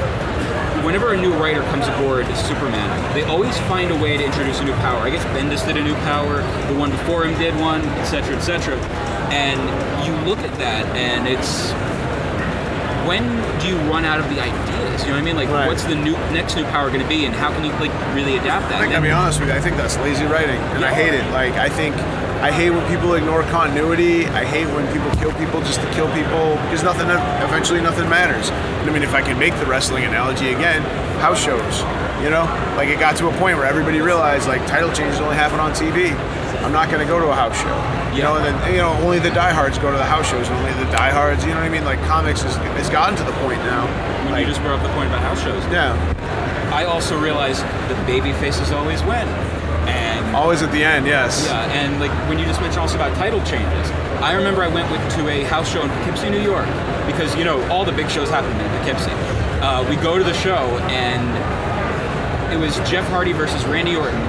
whenever 0.86 1.12
a 1.12 1.20
new 1.20 1.32
writer 1.34 1.62
comes 1.62 1.88
aboard 1.88 2.24
superman 2.36 2.86
they 3.12 3.24
always 3.24 3.58
find 3.66 3.90
a 3.90 3.98
way 4.00 4.16
to 4.16 4.24
introduce 4.24 4.60
a 4.60 4.64
new 4.64 4.72
power. 4.74 5.00
I 5.00 5.10
guess 5.10 5.24
bendis 5.36 5.66
did 5.66 5.76
a 5.76 5.82
new 5.82 5.94
power 6.06 6.38
the 6.72 6.78
one 6.78 6.90
before 6.90 7.24
him 7.24 7.36
did 7.38 7.54
one 7.60 7.82
etc 8.00 8.36
etc 8.36 8.78
and 9.34 9.58
you 10.06 10.14
look 10.28 10.38
at 10.38 10.56
that 10.58 10.86
and 10.96 11.26
it's 11.26 11.72
when 13.06 13.24
do 13.60 13.68
you 13.68 13.76
run 13.90 14.04
out 14.04 14.18
of 14.18 14.28
the 14.30 14.40
ideas? 14.40 15.02
You 15.02 15.08
know 15.08 15.14
what 15.14 15.22
i 15.22 15.22
mean? 15.22 15.36
Like 15.36 15.48
Right. 15.48 15.66
what's 15.68 15.84
the 15.84 15.94
new 15.94 16.12
next 16.30 16.56
new 16.56 16.64
power 16.64 16.88
going 16.88 17.02
to 17.02 17.08
be 17.08 17.24
and 17.24 17.34
how 17.34 17.50
can 17.50 17.64
you 17.64 17.72
like 17.72 17.92
really 18.14 18.36
adapt 18.36 18.68
that? 18.70 18.78
I 18.78 18.82
think, 18.82 18.94
I'll 18.94 19.02
be 19.02 19.10
honest 19.10 19.40
with 19.40 19.48
you, 19.48 19.54
I 19.54 19.60
think 19.60 19.76
that's 19.76 19.96
lazy 19.98 20.24
writing, 20.24 20.58
and 20.74 20.84
I 20.84 20.92
hate 20.92 21.14
it. 21.14 21.24
Like, 21.30 21.54
I 21.54 21.68
think, 21.68 21.94
I 22.42 22.52
hate 22.52 22.70
when 22.70 22.86
people 22.88 23.14
ignore 23.14 23.42
continuity. 23.44 24.26
I 24.26 24.44
hate 24.44 24.66
when 24.66 24.86
people 24.92 25.10
kill 25.16 25.32
people 25.40 25.60
just 25.60 25.80
to 25.80 25.90
kill 25.92 26.06
people 26.12 26.56
because 26.68 26.82
nothing, 26.82 27.08
eventually 27.42 27.80
nothing 27.80 28.08
matters. 28.08 28.50
And 28.50 28.90
I 28.90 28.92
mean, 28.92 29.02
if 29.02 29.14
I 29.14 29.22
can 29.22 29.38
make 29.38 29.56
the 29.56 29.66
wrestling 29.66 30.04
analogy 30.04 30.52
again, 30.52 30.82
house 31.20 31.42
shows, 31.42 31.80
you 32.22 32.30
know? 32.30 32.44
Like, 32.76 32.88
it 32.88 33.00
got 33.00 33.16
to 33.16 33.28
a 33.28 33.32
point 33.38 33.56
where 33.56 33.66
everybody 33.66 34.00
realized, 34.00 34.48
like, 34.48 34.66
title 34.66 34.92
changes 34.92 35.18
only 35.20 35.34
happen 35.34 35.58
on 35.60 35.72
TV. 35.72 36.12
I'm 36.62 36.72
not 36.72 36.90
going 36.90 37.00
to 37.00 37.10
go 37.10 37.18
to 37.18 37.28
a 37.28 37.34
house 37.34 37.56
show. 37.56 37.76
You 38.14 38.22
know, 38.22 38.36
and 38.36 38.44
then, 38.44 38.72
you 38.72 38.78
know, 38.78 38.92
only 39.04 39.18
the 39.18 39.30
diehards 39.30 39.78
go 39.78 39.90
to 39.90 39.96
the 39.96 40.04
house 40.04 40.30
shows, 40.30 40.48
and 40.48 40.56
only 40.56 40.84
the 40.84 40.90
diehards, 40.92 41.42
you 41.44 41.50
know 41.50 41.56
what 41.56 41.64
I 41.64 41.68
mean? 41.68 41.84
Like, 41.84 42.00
comics 42.04 42.42
has, 42.42 42.56
has 42.56 42.90
gotten 42.90 43.16
to 43.16 43.24
the 43.24 43.36
point 43.40 43.58
now. 43.64 43.86
when 44.24 44.32
Like, 44.32 44.42
you 44.42 44.52
just 44.52 44.60
brought 44.62 44.78
up 44.78 44.82
the 44.86 44.92
point 44.94 45.08
about 45.08 45.22
house 45.22 45.42
shows 45.42 45.62
yeah, 45.72 45.94
i 46.72 46.84
also 46.84 47.18
realized 47.18 47.62
the 47.88 47.94
baby 48.06 48.32
faces 48.34 48.70
always 48.70 49.02
win 49.04 49.26
always 50.36 50.62
at 50.62 50.70
the 50.70 50.84
end, 50.84 51.06
yes. 51.06 51.46
Yeah, 51.46 51.64
and 51.72 51.98
like 51.98 52.12
when 52.28 52.38
you 52.38 52.44
just 52.44 52.60
mentioned 52.60 52.80
also 52.80 52.96
about 52.96 53.16
title 53.16 53.40
changes, 53.44 53.90
I 54.20 54.34
remember 54.34 54.62
I 54.62 54.68
went 54.68 54.90
with 54.92 55.00
to 55.16 55.28
a 55.28 55.42
house 55.44 55.72
show 55.72 55.82
in 55.82 55.88
Poughkeepsie, 55.88 56.30
New 56.30 56.42
York, 56.42 56.66
because 57.06 57.34
you 57.36 57.44
know 57.44 57.60
all 57.68 57.84
the 57.84 57.92
big 57.92 58.10
shows 58.10 58.28
happen 58.28 58.52
in 58.52 58.68
Poughkeepsie. 58.78 59.10
Uh, 59.64 59.84
we 59.88 59.96
go 59.96 60.18
to 60.18 60.24
the 60.24 60.34
show, 60.34 60.78
and 60.92 61.24
it 62.52 62.58
was 62.58 62.76
Jeff 62.88 63.08
Hardy 63.08 63.32
versus 63.32 63.64
Randy 63.64 63.96
Orton 63.96 64.20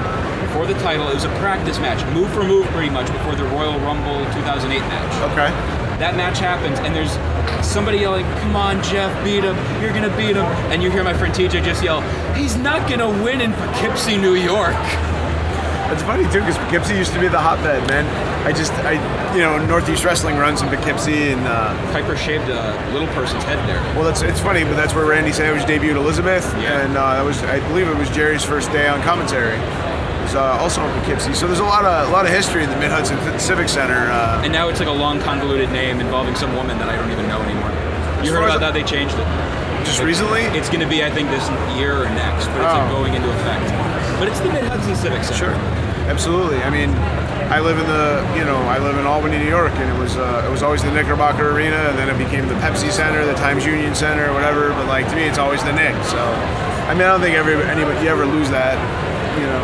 for 0.54 0.66
the 0.66 0.74
title. 0.80 1.08
It 1.10 1.14
was 1.14 1.26
a 1.26 1.36
practice 1.40 1.78
match, 1.80 2.02
move 2.14 2.32
for 2.34 2.44
move, 2.44 2.66
pretty 2.68 2.90
much 2.90 3.08
before 3.12 3.36
the 3.36 3.44
Royal 3.44 3.78
Rumble 3.82 4.24
2008 4.34 4.80
match. 4.80 5.32
Okay. 5.32 5.52
That 6.00 6.16
match 6.16 6.40
happens, 6.40 6.80
and 6.80 6.96
there's 6.96 7.12
somebody 7.66 8.00
yelling, 8.00 8.26
"Come 8.40 8.56
on, 8.56 8.82
Jeff, 8.84 9.12
beat 9.24 9.44
him! 9.44 9.58
You're 9.82 9.94
gonna 9.94 10.16
beat 10.16 10.36
him!" 10.36 10.46
And 10.72 10.82
you 10.82 10.90
hear 10.90 11.04
my 11.04 11.14
friend 11.14 11.34
TJ 11.34 11.62
just 11.62 11.84
yell, 11.84 12.02
"He's 12.34 12.56
not 12.56 12.88
gonna 12.88 13.10
win 13.10 13.42
in 13.42 13.52
Poughkeepsie, 13.54 14.18
New 14.18 14.36
York." 14.36 14.76
It's 15.92 16.04
funny 16.04 16.24
too 16.26 16.40
because 16.42 16.58
Poughkeepsie 16.58 16.96
used 16.96 17.14
to 17.14 17.20
be 17.20 17.28
the 17.28 17.40
hotbed, 17.40 17.88
man. 17.88 18.06
I 18.46 18.52
just, 18.52 18.72
I, 18.84 18.94
you 19.34 19.42
know, 19.42 19.58
Northeast 19.66 20.04
Wrestling 20.06 20.38
runs 20.38 20.62
in 20.62 20.68
Poughkeepsie, 20.70 21.32
and 21.32 21.42
uh, 21.48 21.74
Piper 21.92 22.16
shaved 22.16 22.50
a 22.50 22.90
little 22.94 23.08
person's 23.10 23.44
head 23.44 23.58
there. 23.68 23.80
well, 23.96 24.04
that's 24.04 24.22
it's 24.22 24.40
funny, 24.40 24.64
but 24.64 24.76
that's 24.76 24.94
where 24.94 25.06
Randy 25.06 25.32
Savage 25.32 25.64
debuted 25.64 25.96
Elizabeth, 25.96 26.46
Yeah. 26.60 26.82
and 26.86 26.96
uh, 26.98 27.16
that 27.16 27.24
was, 27.26 27.42
I 27.44 27.60
believe, 27.70 27.88
it 27.88 27.96
was 27.96 28.10
Jerry's 28.10 28.44
first 28.44 28.72
day 28.72 28.88
on 28.88 29.02
commentary. 29.02 29.56
It 29.56 30.22
was 30.24 30.36
uh, 30.36 30.58
also 30.60 30.84
in 30.86 30.92
Poughkeepsie, 31.00 31.34
so 31.34 31.48
there's 31.48 31.60
a 31.60 31.64
lot 31.64 31.86
of, 31.86 32.10
a 32.10 32.12
lot 32.12 32.26
of 32.26 32.32
history 32.32 32.64
in 32.64 32.70
the 32.70 32.78
Mid 32.78 32.92
Hudson 32.92 33.18
Civic 33.40 33.68
Center. 33.70 34.12
Uh, 34.12 34.42
And 34.44 34.52
now 34.54 34.68
it's 34.70 34.80
like 34.80 34.90
a 34.90 35.00
long, 35.06 35.20
convoluted 35.22 35.72
name 35.72 36.00
involving 36.02 36.36
some 36.36 36.54
woman 36.56 36.78
that 36.80 36.90
I 36.90 36.96
don't 36.96 37.12
even 37.12 37.28
know 37.28 37.42
anymore. 37.42 37.72
You 38.24 38.34
heard 38.34 38.44
about 38.44 38.60
that? 38.60 38.74
They 38.74 38.84
changed 38.84 39.16
it. 39.16 39.28
just 39.86 40.02
recently, 40.04 40.42
It's 40.58 40.68
going 40.68 40.82
to 40.82 40.88
be, 40.90 41.04
I 41.04 41.10
think, 41.10 41.30
this 41.32 41.48
year 41.80 41.96
or 42.04 42.10
next, 42.12 42.48
but 42.52 42.60
it's 42.60 42.76
like 42.76 42.92
Oh. 42.92 42.96
going 43.02 43.14
into 43.16 43.30
effect. 43.40 43.72
But 44.20 44.28
it's 44.30 44.40
the 44.40 44.50
Mid 44.52 44.64
Hudson 44.66 44.96
Civic 44.96 45.24
Center. 45.24 45.38
Sure, 45.38 45.54
absolutely. 46.10 46.58
I 46.64 46.70
mean, 46.70 46.90
I 47.52 47.60
live 47.60 47.78
in 47.78 47.86
the, 47.86 48.26
you 48.38 48.44
know, 48.44 48.58
I 48.68 48.78
live 48.80 48.98
in 48.98 49.06
Albany, 49.06 49.38
New 49.38 49.48
York, 49.48 49.72
and 49.74 49.90
it 49.96 50.00
was 50.00 50.18
uh, 50.18 50.44
it 50.46 50.52
was 50.52 50.64
always 50.64 50.82
the 50.84 50.92
Knickerbocker 50.92 51.52
Arena, 51.52 51.78
and 51.78 51.98
then 51.98 52.10
it 52.10 52.18
became 52.18 52.48
the 52.48 52.56
Pepsi 52.56 52.92
Center, 52.92 53.26
the 53.26 53.36
Times 53.36 53.66
Union 53.66 53.94
Center, 53.96 54.34
whatever. 54.34 54.70
But 54.70 54.88
like 54.88 55.08
to 55.10 55.16
me, 55.16 55.24
it's 55.24 55.38
always 55.38 55.64
the 55.64 55.72
Knicks. 55.74 56.10
So, 56.10 56.18
I 56.20 56.94
mean, 56.94 57.04
I 57.04 57.08
don't 57.14 57.22
think 57.22 57.36
every 57.36 57.54
anybody 57.56 58.02
you 58.04 58.10
ever 58.10 58.26
lose 58.26 58.50
that, 58.50 58.76
you 59.40 59.46
know. 59.46 59.64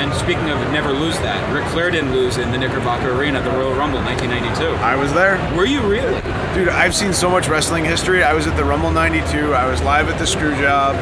And 0.00 0.14
speaking 0.14 0.48
of 0.48 0.56
never 0.72 0.92
lose 0.92 1.18
that, 1.20 1.52
Ric 1.52 1.66
Flair 1.66 1.90
didn't 1.90 2.12
lose 2.14 2.38
in 2.38 2.50
the 2.52 2.56
Knickerbocker 2.58 3.12
Arena 3.12 3.38
at 3.40 3.44
the 3.44 3.50
Royal 3.50 3.74
Rumble 3.74 4.00
1992. 4.00 4.64
I 4.82 4.96
was 4.96 5.12
there, 5.12 5.36
Were 5.54 5.66
you 5.66 5.82
really? 5.82 6.14
dude. 6.54 6.70
I've 6.70 6.94
seen 6.96 7.12
so 7.12 7.28
much 7.28 7.48
wrestling 7.48 7.84
history. 7.84 8.24
I 8.24 8.32
was 8.32 8.46
at 8.46 8.56
the 8.56 8.64
Rumble 8.64 8.90
'92. 8.90 9.52
I 9.52 9.70
was 9.70 9.82
live 9.82 10.08
at 10.08 10.18
the 10.18 10.24
Screwjob. 10.24 10.96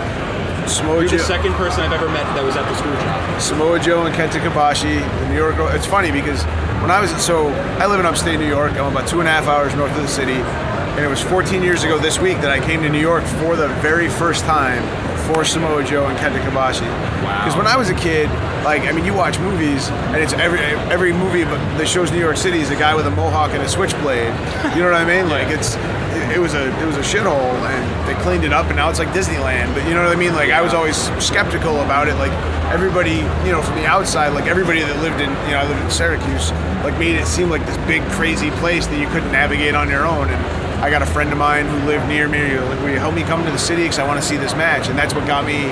Samoa 0.69 1.01
You're 1.01 1.09
the 1.09 1.19
second 1.19 1.55
person 1.55 1.81
I've 1.81 1.93
ever 1.93 2.09
met 2.09 2.25
that 2.35 2.45
was 2.45 2.57
at 2.57 2.69
the 2.69 2.77
screw 2.77 2.93
job. 2.93 3.41
Samoa 3.41 3.81
Joe 3.81 4.07
and 4.07 4.15
Kenta 4.15 4.39
Kobashi, 4.41 5.01
the 5.21 5.29
New 5.29 5.37
York. 5.37 5.57
It's 5.75 5.87
funny 5.87 6.13
because 6.13 6.45
when 6.83 6.91
I 6.91 7.01
was 7.01 7.11
so 7.25 7.49
I 7.79 7.87
live 7.87 8.01
in 8.01 8.07
upstate 8.07 8.39
New 8.39 8.47
York. 8.49 8.73
I'm 8.73 8.93
about 8.93 9.09
two 9.09 9.21
and 9.21 9.29
a 9.29 9.33
half 9.33 9.47
hours 9.47 9.75
north 9.75 9.95
of 9.97 10.03
the 10.03 10.09
city, 10.09 10.35
and 10.35 11.05
it 11.05 11.09
was 11.09 11.21
14 11.21 11.63
years 11.63 11.85
ago 11.85 11.99
this 11.99 12.19
week 12.19 12.39
that 12.39 12.51
I 12.51 12.61
came 12.61 12.83
to 12.83 12.89
New 12.89 13.01
York 13.01 13.25
for 13.25 13.57
the 13.57 13.69
very 13.81 14.09
first 14.09 14.45
time 14.45 14.83
for 15.27 15.45
Samoa 15.45 15.85
Joe 15.85 16.07
and 16.07 16.19
Kenta 16.19 16.41
Kobashi. 16.41 16.89
Wow. 17.23 17.45
Because 17.45 17.57
when 17.57 17.67
I 17.67 17.77
was 17.77 17.91
a 17.91 17.95
kid, 17.95 18.29
like 18.65 18.83
I 18.83 18.93
mean, 18.93 19.05
you 19.05 19.15
watch 19.15 19.39
movies 19.39 19.89
and 19.89 20.17
it's 20.17 20.33
every 20.35 20.61
every 20.93 21.13
movie 21.13 21.45
that 21.45 21.89
shows 21.89 22.11
New 22.13 22.21
York 22.21 22.37
City 22.37 22.61
is 22.61 22.71
a 22.71 22.77
guy 22.77 22.95
with 22.95 23.07
a 23.07 23.11
mohawk 23.11 23.51
and 23.53 23.63
a 23.63 23.69
switchblade. 23.69 24.33
You 24.75 24.83
know 24.83 24.91
what 24.91 25.01
I 25.01 25.05
mean? 25.05 25.29
Like 25.39 25.49
it's 25.49 25.77
it, 26.17 26.37
it 26.37 26.39
was 26.41 26.55
a 26.55 26.67
it 26.83 26.87
was 26.87 26.97
a 26.97 27.01
shithole 27.01 27.55
and 27.69 27.85
they 28.09 28.21
cleaned 28.23 28.45
it 28.45 28.53
up 28.53 28.67
and 28.67 28.77
now 28.77 28.89
it's 28.89 28.99
like 28.99 29.09
Disneyland. 29.09 29.75
But 29.75 29.87
you 29.87 29.95
know 29.95 30.03
what 30.03 30.17
I 30.17 30.19
mean? 30.19 30.35
Like 30.35 30.51
I 30.51 30.63
was 30.63 30.73
always 30.73 30.97
skeptical 31.23 31.83
about 31.83 32.09
it. 32.09 32.15
Like 32.15 32.33
everybody, 32.73 33.23
you 33.45 33.53
know, 33.53 33.63
from 33.63 33.77
the 33.77 33.87
outside, 33.87 34.31
like 34.31 34.47
everybody 34.47 34.81
that 34.81 34.97
lived 35.03 35.21
in 35.21 35.31
you 35.47 35.53
know 35.53 35.61
I 35.61 35.69
lived 35.69 35.81
in 35.81 35.91
Syracuse, 35.91 36.51
like 36.83 36.99
made 36.99 37.17
it 37.17 37.27
seem 37.27 37.51
like 37.51 37.65
this 37.67 37.77
big 37.87 38.03
crazy 38.13 38.51
place 38.63 38.87
that 38.87 38.99
you 38.99 39.07
couldn't 39.09 39.33
navigate 39.33 39.75
on 39.75 39.89
your 39.89 40.07
own. 40.07 40.29
And 40.29 40.59
I 40.83 40.91
got 40.91 41.03
a 41.03 41.07
friend 41.07 41.31
of 41.33 41.39
mine 41.39 41.67
who 41.67 41.87
lived 41.87 42.07
near 42.09 42.29
me. 42.29 42.59
Like, 42.59 42.81
will 42.81 42.91
you 42.91 42.99
help 42.99 43.15
me 43.15 43.23
come 43.23 43.45
to 43.45 43.51
the 43.51 43.59
city 43.59 43.83
because 43.83 43.99
I 43.99 44.07
want 44.07 44.21
to 44.21 44.27
see 44.27 44.37
this 44.37 44.55
match? 44.55 44.89
And 44.89 44.97
that's 44.97 45.15
what 45.15 45.27
got 45.27 45.45
me. 45.45 45.67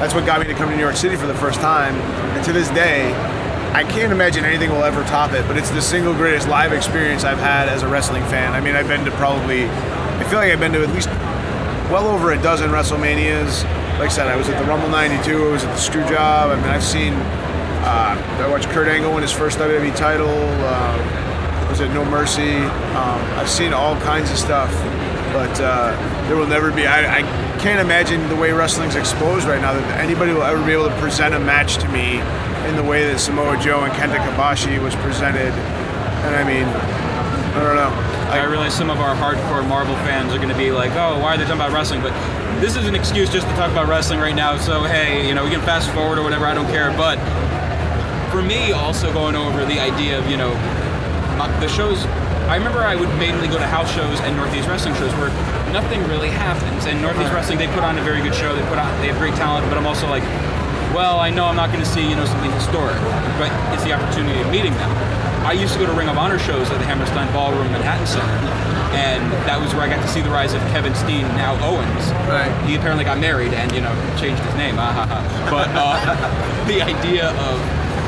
That's 0.00 0.14
what 0.14 0.24
got 0.26 0.40
me 0.40 0.46
to 0.46 0.54
come 0.54 0.70
to 0.70 0.76
New 0.76 0.82
York 0.82 0.96
City 0.96 1.16
for 1.16 1.26
the 1.26 1.34
first 1.34 1.60
time. 1.60 1.94
And 1.94 2.44
to 2.44 2.52
this 2.52 2.68
day, 2.70 3.12
I 3.74 3.82
can't 3.82 4.12
imagine 4.12 4.44
anything 4.44 4.70
will 4.70 4.84
ever 4.84 5.02
top 5.04 5.32
it. 5.32 5.46
But 5.48 5.56
it's 5.56 5.70
the 5.70 5.82
single 5.82 6.14
greatest 6.14 6.48
live 6.48 6.72
experience 6.72 7.24
I've 7.24 7.38
had 7.38 7.68
as 7.68 7.82
a 7.82 7.88
wrestling 7.88 8.22
fan. 8.26 8.52
I 8.52 8.60
mean, 8.60 8.76
I've 8.76 8.88
been 8.88 9.04
to 9.04 9.10
probably. 9.12 9.64
I 9.64 10.24
feel 10.30 10.38
like 10.38 10.52
I've 10.52 10.60
been 10.60 10.72
to 10.72 10.82
at 10.82 10.90
least 10.90 11.08
well 11.90 12.06
over 12.08 12.32
a 12.32 12.40
dozen 12.40 12.70
WrestleManias. 12.70 13.64
Like 13.98 14.08
I 14.10 14.12
said, 14.12 14.26
I 14.28 14.36
was 14.36 14.48
at 14.48 14.58
the 14.58 14.64
Rumble 14.66 14.88
'92. 14.88 15.48
I 15.48 15.50
was 15.50 15.64
at 15.64 15.70
the 15.72 15.80
Screw 15.80 16.02
Job. 16.02 16.50
I 16.50 16.56
mean, 16.56 16.64
I've 16.64 16.84
seen. 16.84 17.12
Uh, 17.84 18.16
I 18.40 18.48
watched 18.48 18.68
Kurt 18.70 18.88
Angle 18.88 19.12
win 19.12 19.22
his 19.22 19.32
first 19.32 19.58
WWE 19.58 19.94
title. 19.94 20.28
Uh, 20.28 21.68
was 21.68 21.80
at 21.80 21.92
No 21.92 22.04
Mercy? 22.04 22.56
Um, 22.94 23.20
I've 23.36 23.50
seen 23.50 23.72
all 23.72 23.98
kinds 24.00 24.30
of 24.30 24.38
stuff, 24.38 24.70
but 25.32 25.60
uh, 25.60 25.90
there 26.28 26.36
will 26.36 26.46
never 26.46 26.70
be. 26.70 26.86
I, 26.86 27.18
I 27.18 27.22
can't 27.58 27.80
imagine 27.80 28.28
the 28.28 28.36
way 28.36 28.52
wrestling's 28.52 28.94
exposed 28.94 29.46
right 29.46 29.60
now 29.60 29.74
that 29.74 30.00
anybody 30.00 30.32
will 30.32 30.44
ever 30.44 30.64
be 30.64 30.72
able 30.72 30.88
to 30.88 30.96
present 31.00 31.34
a 31.34 31.40
match 31.40 31.76
to 31.78 31.88
me 31.88 32.20
in 32.68 32.76
the 32.76 32.82
way 32.82 33.04
that 33.10 33.18
Samoa 33.18 33.58
Joe 33.60 33.82
and 33.82 33.92
Kenta 33.94 34.16
Kobashi 34.16 34.80
was 34.82 34.94
presented. 34.96 35.52
And 36.24 36.36
I 36.36 36.44
mean, 36.44 36.64
I 36.64 37.62
don't 37.62 37.76
know. 37.76 38.13
I 38.30 38.44
realize 38.44 38.74
some 38.74 38.90
of 38.90 38.98
our 38.98 39.14
hardcore 39.14 39.66
Marvel 39.68 39.94
fans 39.96 40.32
are 40.32 40.38
going 40.38 40.48
to 40.48 40.56
be 40.56 40.70
like, 40.70 40.92
oh, 40.92 41.20
why 41.20 41.34
are 41.34 41.38
they 41.38 41.44
talking 41.44 41.60
about 41.60 41.72
wrestling? 41.72 42.02
But 42.02 42.12
this 42.60 42.76
is 42.76 42.86
an 42.86 42.94
excuse 42.94 43.30
just 43.30 43.46
to 43.46 43.54
talk 43.54 43.70
about 43.70 43.88
wrestling 43.88 44.20
right 44.20 44.34
now. 44.34 44.56
So, 44.58 44.84
hey, 44.84 45.26
you 45.28 45.34
know, 45.34 45.44
we 45.44 45.50
can 45.50 45.60
fast 45.60 45.90
forward 45.90 46.18
or 46.18 46.22
whatever. 46.22 46.46
I 46.46 46.54
don't 46.54 46.66
care. 46.66 46.90
But 46.96 47.18
for 48.30 48.42
me, 48.42 48.72
also 48.72 49.12
going 49.12 49.36
over 49.36 49.64
the 49.64 49.78
idea 49.78 50.18
of, 50.18 50.28
you 50.28 50.36
know, 50.36 50.52
uh, 51.38 51.60
the 51.60 51.68
shows. 51.68 52.04
I 52.48 52.56
remember 52.56 52.80
I 52.80 52.96
would 52.96 53.08
mainly 53.18 53.48
go 53.48 53.58
to 53.58 53.66
house 53.66 53.92
shows 53.92 54.20
and 54.20 54.36
Northeast 54.36 54.68
Wrestling 54.68 54.94
shows 54.94 55.12
where 55.14 55.30
nothing 55.72 56.02
really 56.08 56.30
happens. 56.30 56.86
And 56.86 57.00
Northeast 57.00 57.32
Wrestling, 57.32 57.58
they 57.58 57.68
put 57.68 57.84
on 57.84 57.98
a 57.98 58.02
very 58.02 58.22
good 58.22 58.34
show. 58.34 58.54
They 58.54 58.66
put 58.68 58.78
on, 58.78 58.88
they 59.00 59.08
have 59.08 59.18
great 59.18 59.34
talent. 59.34 59.68
But 59.68 59.78
I'm 59.78 59.86
also 59.86 60.08
like, 60.08 60.24
well, 60.94 61.20
I 61.20 61.30
know 61.30 61.46
I'm 61.46 61.56
not 61.56 61.70
going 61.70 61.82
to 61.82 61.88
see, 61.88 62.08
you 62.08 62.16
know, 62.16 62.24
something 62.24 62.50
historic, 62.52 62.96
but 63.38 63.50
it's 63.74 63.84
the 63.84 63.92
opportunity 63.92 64.40
of 64.40 64.50
meeting 64.50 64.72
them. 64.74 65.13
I 65.44 65.52
used 65.52 65.74
to 65.74 65.78
go 65.78 65.84
to 65.84 65.92
Ring 65.92 66.08
of 66.08 66.16
Honor 66.16 66.38
shows 66.38 66.70
at 66.70 66.78
the 66.80 66.88
Hammerstein 66.88 67.30
Ballroom, 67.32 67.68
Manhattan 67.68 68.06
Center, 68.08 68.32
and 68.96 69.20
that 69.44 69.60
was 69.60 69.76
where 69.76 69.84
I 69.84 69.92
got 69.92 70.00
to 70.00 70.08
see 70.08 70.24
the 70.24 70.32
rise 70.32 70.56
of 70.56 70.60
Kevin 70.72 70.94
Steen, 70.96 71.28
now 71.36 71.52
Owens. 71.60 72.08
Right. 72.24 72.48
He 72.64 72.80
apparently 72.80 73.04
got 73.04 73.20
married 73.20 73.52
and 73.52 73.68
you 73.76 73.84
know 73.84 73.92
changed 74.16 74.40
his 74.40 74.56
name. 74.56 74.80
Ah, 74.80 74.96
ha, 74.96 75.04
ha. 75.04 75.20
But 75.52 75.68
uh, 75.76 76.00
the 76.70 76.80
idea 76.80 77.28
of 77.44 77.60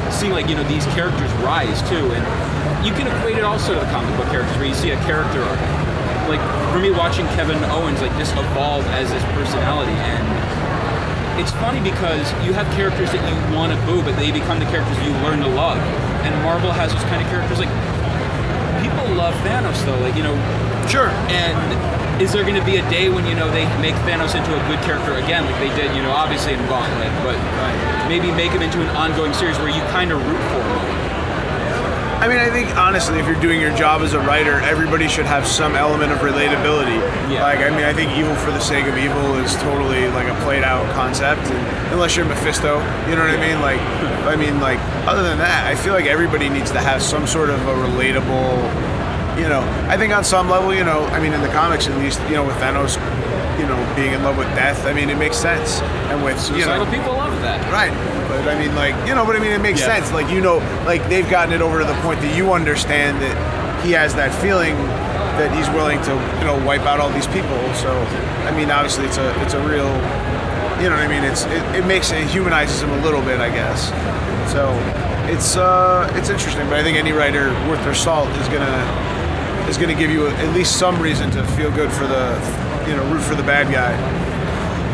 seeing 0.09 0.33
like 0.33 0.49
you 0.49 0.57
know 0.57 0.64
these 0.64 0.88
characters 0.96 1.29
rise 1.44 1.85
too, 1.92 2.09
and 2.16 2.25
you 2.81 2.96
can 2.96 3.05
equate 3.05 3.37
it 3.37 3.44
also 3.44 3.77
to 3.77 3.81
the 3.85 3.90
comic 3.92 4.16
book 4.16 4.33
characters 4.33 4.57
where 4.57 4.72
you 4.72 4.75
see 4.75 4.96
a 4.96 5.01
character. 5.05 5.44
Like 6.33 6.40
for 6.72 6.81
me, 6.81 6.88
watching 6.88 7.29
Kevin 7.37 7.61
Owens 7.68 8.01
like 8.01 8.16
just 8.16 8.33
evolve 8.33 8.88
as 8.96 9.12
his 9.12 9.22
personality 9.37 9.92
and 10.09 10.25
it's 11.37 11.53
funny 11.61 11.85
because 11.85 12.33
you 12.49 12.57
have 12.57 12.64
characters 12.72 13.12
that 13.12 13.20
you 13.20 13.37
want 13.55 13.68
to 13.68 13.79
boo, 13.85 14.01
but 14.01 14.16
they 14.16 14.33
become 14.33 14.59
the 14.59 14.64
characters 14.72 14.96
you 15.05 15.12
learn 15.20 15.40
to 15.40 15.49
love. 15.53 15.77
And 16.24 16.35
Marvel 16.42 16.72
has 16.72 16.92
those 16.92 17.05
kind 17.05 17.20
of 17.22 17.29
characters. 17.29 17.59
Like 17.59 17.72
people 18.81 19.05
love 19.14 19.35
Thanos, 19.42 19.85
though. 19.85 19.98
Like 20.00 20.16
you 20.16 20.22
know, 20.22 20.37
Sure. 20.88 21.11
And 21.35 22.22
is 22.22 22.33
there 22.33 22.42
going 22.42 22.55
to 22.55 22.64
be 22.64 22.76
a 22.76 22.88
day 22.88 23.09
when 23.09 23.26
you 23.26 23.35
know 23.35 23.50
they 23.50 23.66
make 23.83 23.94
Thanos 24.07 24.38
into 24.38 24.55
a 24.55 24.62
good 24.68 24.79
character 24.87 25.14
again, 25.14 25.44
like 25.44 25.59
they 25.59 25.74
did, 25.74 25.94
you 25.96 26.02
know, 26.02 26.12
obviously 26.12 26.55
in 26.55 26.61
Gauntlet, 26.68 27.11
but 27.26 27.37
maybe 28.09 28.31
make 28.31 28.52
him 28.52 28.62
into 28.62 28.81
an 28.81 28.88
ongoing 28.94 29.35
series 29.35 29.59
where 29.59 29.68
you 29.68 29.83
kind 29.90 30.12
of 30.12 30.24
root 30.24 30.42
for 30.55 30.62
him? 30.62 31.07
I 32.22 32.29
mean, 32.29 32.38
I 32.38 32.50
think 32.50 32.74
honestly, 32.76 33.18
if 33.18 33.26
you're 33.26 33.40
doing 33.40 33.61
your 33.61 33.76
job 33.76 34.02
as 34.02 34.14
a 34.14 34.20
writer, 34.20 34.61
everybody 34.61 35.09
should 35.09 35.26
have 35.26 35.46
some 35.46 35.74
element 35.74 36.12
of 36.12 36.18
relatability. 36.18 37.02
Yeah. 37.30 37.42
Like, 37.42 37.58
I 37.58 37.70
mean, 37.70 37.84
I 37.84 37.92
think 37.92 38.12
evil 38.16 38.34
for 38.36 38.50
the 38.52 38.60
sake 38.60 38.86
of 38.86 38.96
evil 38.96 39.34
is 39.38 39.54
totally 39.56 40.06
like 40.08 40.28
a 40.28 40.34
played 40.44 40.62
out 40.62 40.86
concept, 40.94 41.42
and 41.50 41.92
unless 41.92 42.16
you're 42.16 42.24
Mephisto, 42.26 42.78
you 43.08 43.16
know 43.16 43.22
what 43.26 43.34
I 43.34 43.40
mean? 43.40 43.60
Like, 43.60 43.80
I 44.26 44.36
mean, 44.36 44.60
like 44.60 44.78
other 45.06 45.22
than 45.22 45.38
that, 45.38 45.66
I 45.66 45.74
feel 45.74 45.92
like 45.92 46.06
everybody 46.06 46.48
needs 46.48 46.70
to 46.72 46.80
have 46.80 47.02
some 47.02 47.26
sort 47.26 47.50
of 47.50 47.60
a 47.66 47.74
relatable. 47.74 48.96
You 49.40 49.48
know, 49.48 49.60
I 49.90 49.96
think 49.98 50.14
on 50.14 50.24
some 50.24 50.48
level, 50.48 50.72
you 50.72 50.84
know, 50.84 51.04
I 51.12 51.20
mean, 51.20 51.32
in 51.34 51.42
the 51.42 51.48
comics 51.48 51.88
at 51.88 51.98
least, 51.98 52.20
you 52.22 52.36
know, 52.36 52.44
with 52.46 52.56
Thanos, 52.56 52.96
you 53.60 53.66
know, 53.66 53.76
being 53.94 54.12
in 54.14 54.22
love 54.22 54.38
with 54.38 54.48
death, 54.54 54.86
I 54.86 54.92
mean, 54.94 55.10
it 55.10 55.18
makes 55.18 55.36
sense, 55.36 55.80
and 56.08 56.22
with 56.24 56.36
you 56.50 56.64
know, 56.64 56.64
Suicidal 56.64 56.86
people 56.86 57.12
love 57.12 57.34
that. 57.42 57.60
Right. 57.72 57.92
But 58.28 58.48
I 58.48 58.58
mean, 58.58 58.74
like, 58.74 58.94
you 59.06 59.14
know, 59.14 59.26
but 59.26 59.36
I 59.36 59.38
mean, 59.40 59.52
it 59.52 59.60
makes 59.60 59.80
Yeah. 59.80 59.96
sense. 59.98 60.12
Like, 60.12 60.30
you 60.30 60.40
know, 60.40 60.58
like 60.86 61.06
they've 61.08 61.28
gotten 61.28 61.52
it 61.52 61.60
over 61.60 61.78
to 61.80 61.84
the 61.84 61.94
point 62.00 62.20
that 62.22 62.34
you 62.36 62.52
understand 62.52 63.20
that 63.20 63.84
he 63.84 63.92
has 63.92 64.14
that 64.14 64.34
feeling 64.34 64.74
that 65.38 65.53
he's 65.55 65.68
willing 65.70 66.01
to, 66.03 66.12
you 66.40 66.44
know, 66.44 66.57
wipe 66.66 66.83
out 66.83 67.01
all 67.01 67.11
these 67.11 67.27
people. 67.29 67.59
So, 67.75 67.92
I 68.49 68.57
mean, 68.57 68.70
obviously, 68.70 69.07
it's 69.07 69.18
a, 69.18 69.29
it's 69.42 69.55
a 69.55 69.61
real, 69.61 69.88
you 70.81 70.88
know 70.88 70.96
what 70.96 71.05
I 71.05 71.09
mean? 71.09 71.25
It's, 71.25 71.44
it, 71.46 71.62
it 71.77 71.87
makes 71.87 72.11
it 72.11 72.27
humanizes 72.29 72.83
him 72.83 72.90
a 72.90 73.01
little 73.03 73.22
bit, 73.22 73.40
I 73.40 73.51
guess. 73.51 73.88
So, 74.53 74.72
it's, 75.31 75.57
uh, 75.57 76.11
it's 76.14 76.31
interesting. 76.31 76.64
But 76.68 76.81
I 76.81 76.83
think 76.83 76.96
any 76.96 77.12
writer 77.12 77.51
worth 77.68 77.83
their 77.85 77.94
salt 77.94 78.29
is 78.40 78.49
gonna, 78.49 78.81
is 79.68 79.77
gonna 79.77 79.94
give 79.94 80.11
you 80.11 80.29
at 80.29 80.55
least 80.55 80.79
some 80.79 81.01
reason 81.01 81.31
to 81.33 81.44
feel 81.59 81.70
good 81.70 81.92
for 81.92 82.07
the, 82.07 82.38
you 82.88 82.96
know, 82.96 83.05
root 83.12 83.22
for 83.22 83.35
the 83.35 83.42
bad 83.42 83.72
guy. 83.72 83.92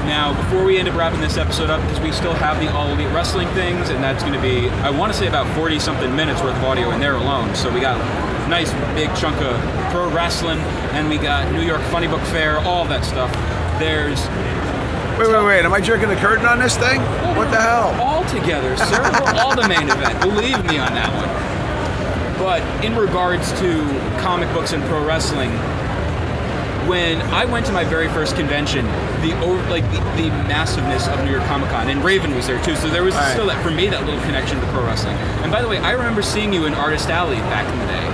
Now, 0.07 0.35
before 0.35 0.65
we 0.65 0.79
end 0.79 0.89
up 0.89 0.97
wrapping 0.97 1.21
this 1.21 1.37
episode 1.37 1.71
up, 1.71 1.81
because 1.83 2.01
we 2.01 2.11
still 2.11 2.35
have 2.35 2.59
the 2.61 2.71
All 2.73 2.89
Elite 2.91 3.09
Wrestling 3.15 3.49
things, 3.55 3.89
and 3.89 4.03
that's 4.03 4.23
going 4.23 4.35
to 4.35 4.43
be, 4.43 4.69
I 4.83 4.91
want 4.91 5.13
to 5.13 5.19
say 5.19 5.29
about 5.29 5.47
40 5.55 5.79
something 5.79 6.15
minutes 6.17 6.43
worth 6.43 6.57
of 6.57 6.65
audio 6.65 6.91
in 6.91 6.99
there 6.99 7.15
alone. 7.15 7.55
So 7.55 7.73
we 7.73 7.81
got 7.81 8.01
a 8.01 8.49
nice 8.49 8.73
big 8.95 9.15
chunk 9.15 9.41
of 9.41 9.82
pro 9.93 10.11
wrestling, 10.11 10.59
and 10.97 11.09
we 11.09 11.19
got 11.19 11.53
New 11.53 11.61
York 11.63 11.83
Funny 11.93 12.09
Book 12.09 12.23
Fair, 12.23 12.59
all 12.61 12.85
that 12.87 13.05
stuff. 13.05 13.31
There's 13.79 14.19
Wait, 15.19 15.29
wait, 15.29 15.45
wait. 15.45 15.65
Am 15.65 15.73
I 15.75 15.81
jerking 15.81 16.09
the 16.09 16.17
curtain 16.17 16.47
on 16.47 16.59
this 16.59 16.77
thing? 16.77 16.99
What 17.37 17.51
the 17.51 17.61
hell? 17.61 17.95
all 18.01 18.25
together, 18.25 18.75
sir. 18.79 19.03
We're 19.03 19.41
all 19.41 19.55
the 19.55 19.69
main 19.69 19.89
event. 19.89 20.21
Believe 20.23 20.57
me 20.65 20.79
on 20.79 20.95
that 20.95 21.13
one. 21.15 21.29
But 22.39 22.63
in 22.85 22.97
regards 22.97 23.53
to 23.61 23.85
comic 24.21 24.49
books 24.55 24.73
and 24.73 24.83
pro 24.85 25.05
wrestling, 25.05 25.51
when 26.89 27.21
I 27.31 27.45
went 27.45 27.67
to 27.67 27.73
my 27.73 27.85
very 27.85 28.09
first 28.09 28.35
convention, 28.37 28.87
the 29.21 29.39
over, 29.45 29.63
like 29.71 29.85
the, 29.93 30.01
the 30.23 30.29
massiveness 30.49 31.07
of 31.09 31.23
New 31.25 31.31
York 31.31 31.45
Comic 31.45 31.69
Con, 31.71 31.89
and 31.89 32.03
Raven 32.03 32.35
was 32.35 32.47
there 32.47 32.61
too, 32.65 32.75
so 32.77 32.89
there 32.89 33.05
was 33.05 33.15
Right. 33.15 33.33
still 33.33 33.47
that 33.47 33.63
for 33.63 33.71
me 33.71 33.87
that 33.89 34.05
little 34.05 34.21
connection 34.23 34.59
to 34.61 34.67
pro 34.69 34.83
wrestling. 34.85 35.15
And 35.45 35.53
by 35.53 35.61
the 35.63 35.69
way, 35.69 35.79
I 35.79 35.93
remember 35.93 36.23
seeing 36.23 36.53
you 36.53 36.65
in 36.65 36.75
Artist 36.75 37.09
Alley 37.11 37.37
back 37.53 37.71
in 37.73 37.79
the 37.79 37.87
day. 37.87 38.12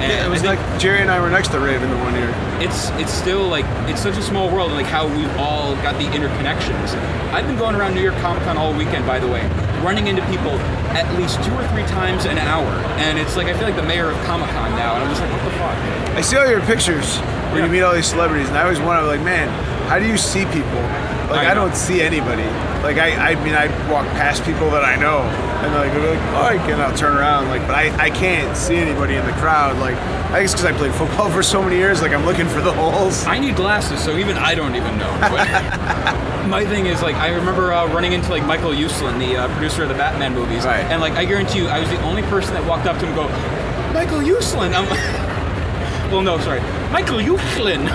And 0.00 0.10
Yeah, 0.12 0.26
it 0.26 0.30
was 0.30 0.42
like 0.42 0.58
Jerry 0.80 1.00
and 1.00 1.10
I 1.10 1.20
were 1.20 1.30
next 1.30 1.48
to 1.52 1.60
Raven 1.60 1.90
the 1.90 1.96
one 1.98 2.14
year. 2.14 2.32
it's 2.60 2.90
it's 3.00 3.12
still 3.12 3.46
like 3.48 3.64
it's 3.88 4.00
such 4.02 4.16
a 4.16 4.22
small 4.22 4.50
world 4.50 4.68
and 4.72 4.76
like 4.76 4.86
how 4.86 5.06
we've 5.06 5.34
all 5.36 5.74
got 5.76 5.98
the 5.98 6.04
interconnections. 6.06 6.94
I've 7.32 7.46
been 7.46 7.56
going 7.58 7.74
around 7.76 7.94
New 7.94 8.02
York 8.02 8.16
Comic 8.16 8.42
Con 8.44 8.56
all 8.56 8.72
weekend, 8.74 9.06
by 9.06 9.18
the 9.18 9.28
way, 9.28 9.42
running 9.82 10.08
into 10.08 10.22
people 10.26 10.58
at 10.98 11.06
least 11.18 11.36
two 11.44 11.52
or 11.54 11.66
three 11.68 11.84
times 11.86 12.24
an 12.24 12.38
hour, 12.38 12.66
and 12.98 13.18
it's 13.18 13.36
like 13.36 13.46
I 13.46 13.52
feel 13.54 13.62
like 13.68 13.76
the 13.76 13.82
mayor 13.86 14.10
of 14.10 14.16
Comic 14.24 14.48
Con 14.50 14.70
now, 14.72 14.94
and 14.94 15.04
I'm 15.04 15.10
just 15.10 15.20
like, 15.20 15.30
what 15.32 15.44
the 15.44 15.50
fuck? 15.58 15.76
I 16.16 16.20
see 16.22 16.36
all 16.36 16.48
your 16.48 16.60
pictures 16.62 17.18
where 17.52 17.58
Yeah. 17.60 17.66
you 17.66 17.72
meet 17.72 17.82
all 17.82 17.94
these 17.94 18.06
celebrities, 18.06 18.48
and 18.48 18.58
I 18.58 18.62
always 18.64 18.80
wonder, 18.80 19.06
like, 19.06 19.22
man, 19.22 19.48
how 19.88 19.98
do 19.98 20.06
you 20.06 20.16
see 20.16 20.44
people? 20.46 20.82
Like, 21.30 21.46
I 21.46 21.50
I, 21.52 21.54
don't 21.54 21.76
see 21.76 22.02
anybody. 22.02 22.42
Like, 22.82 22.98
I, 22.98 23.30
I 23.30 23.44
mean, 23.44 23.54
I 23.54 23.66
walk 23.88 24.06
past 24.18 24.42
people 24.44 24.68
that 24.70 24.84
I 24.84 24.96
know, 24.96 25.22
and 25.64 25.74
like, 25.74 25.92
like, 25.94 26.60
oh, 26.60 26.72
and 26.72 26.82
I'll 26.82 26.96
turn 26.96 27.16
around, 27.16 27.48
like, 27.48 27.62
but 27.66 27.74
I, 27.74 28.04
I 28.06 28.10
can't 28.10 28.56
see 28.56 28.76
anybody 28.76 29.14
in 29.16 29.24
the 29.26 29.32
crowd. 29.32 29.76
Like, 29.78 29.96
I 30.32 30.40
guess 30.42 30.52
because 30.52 30.64
I 30.66 30.72
played 30.72 30.94
football 30.94 31.30
for 31.36 31.42
so 31.42 31.62
many 31.62 31.76
years, 31.76 32.00
like, 32.02 32.12
I'm 32.12 32.24
looking 32.24 32.46
for 32.48 32.60
the 32.60 32.72
holes. 32.72 33.24
I 33.26 33.38
need 33.38 33.56
glasses, 33.56 34.02
so 34.02 34.16
even 34.16 34.36
I 34.36 34.54
don't 34.54 34.74
even 34.76 34.96
know. 34.98 35.10
But 35.20 35.46
my 36.48 36.64
thing 36.64 36.86
is 36.86 37.02
like 37.02 37.16
I 37.16 37.28
remember 37.34 37.72
uh, 37.72 37.86
running 37.92 38.12
into 38.12 38.30
like 38.30 38.44
Michael 38.44 38.70
Uslan, 38.72 39.18
the 39.18 39.36
uh, 39.36 39.48
producer 39.54 39.82
of 39.82 39.88
the 39.88 39.94
Batman 39.94 40.34
movies, 40.34 40.64
Right. 40.64 40.80
and 40.84 41.00
like 41.00 41.12
I 41.14 41.24
guarantee 41.24 41.58
you, 41.60 41.68
I 41.68 41.78
was 41.78 41.88
the 41.90 42.00
only 42.02 42.22
person 42.22 42.54
that 42.54 42.66
walked 42.66 42.86
up 42.86 42.98
to 42.98 43.06
him 43.06 43.16
and 43.18 43.28
go, 43.28 43.92
Michael 43.92 44.18
Uslan. 44.20 44.72
I'm 44.74 44.86
well, 46.10 46.22
no, 46.22 46.38
sorry, 46.40 46.60
Michael 46.90 47.18
Uslan. 47.18 47.86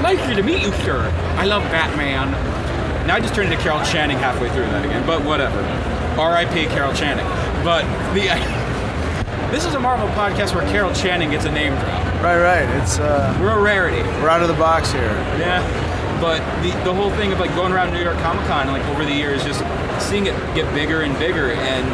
Pleasure 0.00 0.34
to 0.34 0.42
meet 0.42 0.62
you, 0.62 0.72
sir. 0.84 1.00
I 1.38 1.44
love 1.46 1.62
Batman. 1.70 2.30
Now 3.06 3.16
I 3.16 3.20
just 3.20 3.34
turned 3.34 3.50
into 3.52 3.62
Carol 3.62 3.82
Channing 3.84 4.18
halfway 4.18 4.48
through 4.50 4.64
that 4.66 4.84
again, 4.84 5.06
but 5.06 5.24
whatever. 5.24 5.60
R.I.P. 6.18 6.66
Carol 6.66 6.92
Channing. 6.92 7.24
But 7.64 7.82
the 8.14 8.28
this 9.50 9.64
is 9.64 9.74
a 9.74 9.80
Marvel 9.80 10.08
podcast 10.08 10.54
where 10.54 10.64
Carol 10.70 10.92
Channing 10.94 11.30
gets 11.30 11.44
a 11.44 11.52
name 11.52 11.72
drop. 11.74 12.04
Right, 12.22 12.38
right. 12.40 12.82
It's, 12.82 12.98
uh, 12.98 13.36
We're 13.40 13.58
a 13.58 13.62
rarity. 13.62 14.02
we're 14.20 14.28
out 14.28 14.42
of 14.42 14.48
the 14.48 14.54
box 14.54 14.92
here. 14.92 15.02
Yeah, 15.38 15.60
but 16.20 16.38
the, 16.62 16.70
the 16.84 16.94
whole 16.94 17.10
thing 17.10 17.32
of 17.32 17.40
like 17.40 17.54
going 17.54 17.72
around 17.72 17.92
New 17.92 18.02
York 18.02 18.16
Comic 18.18 18.46
Con 18.46 18.68
like 18.68 18.84
over 18.88 19.04
the 19.04 19.12
years, 19.14 19.42
just 19.44 19.60
seeing 20.00 20.26
it 20.26 20.34
get 20.54 20.72
bigger 20.74 21.02
and 21.02 21.18
bigger, 21.18 21.52
and 21.52 21.84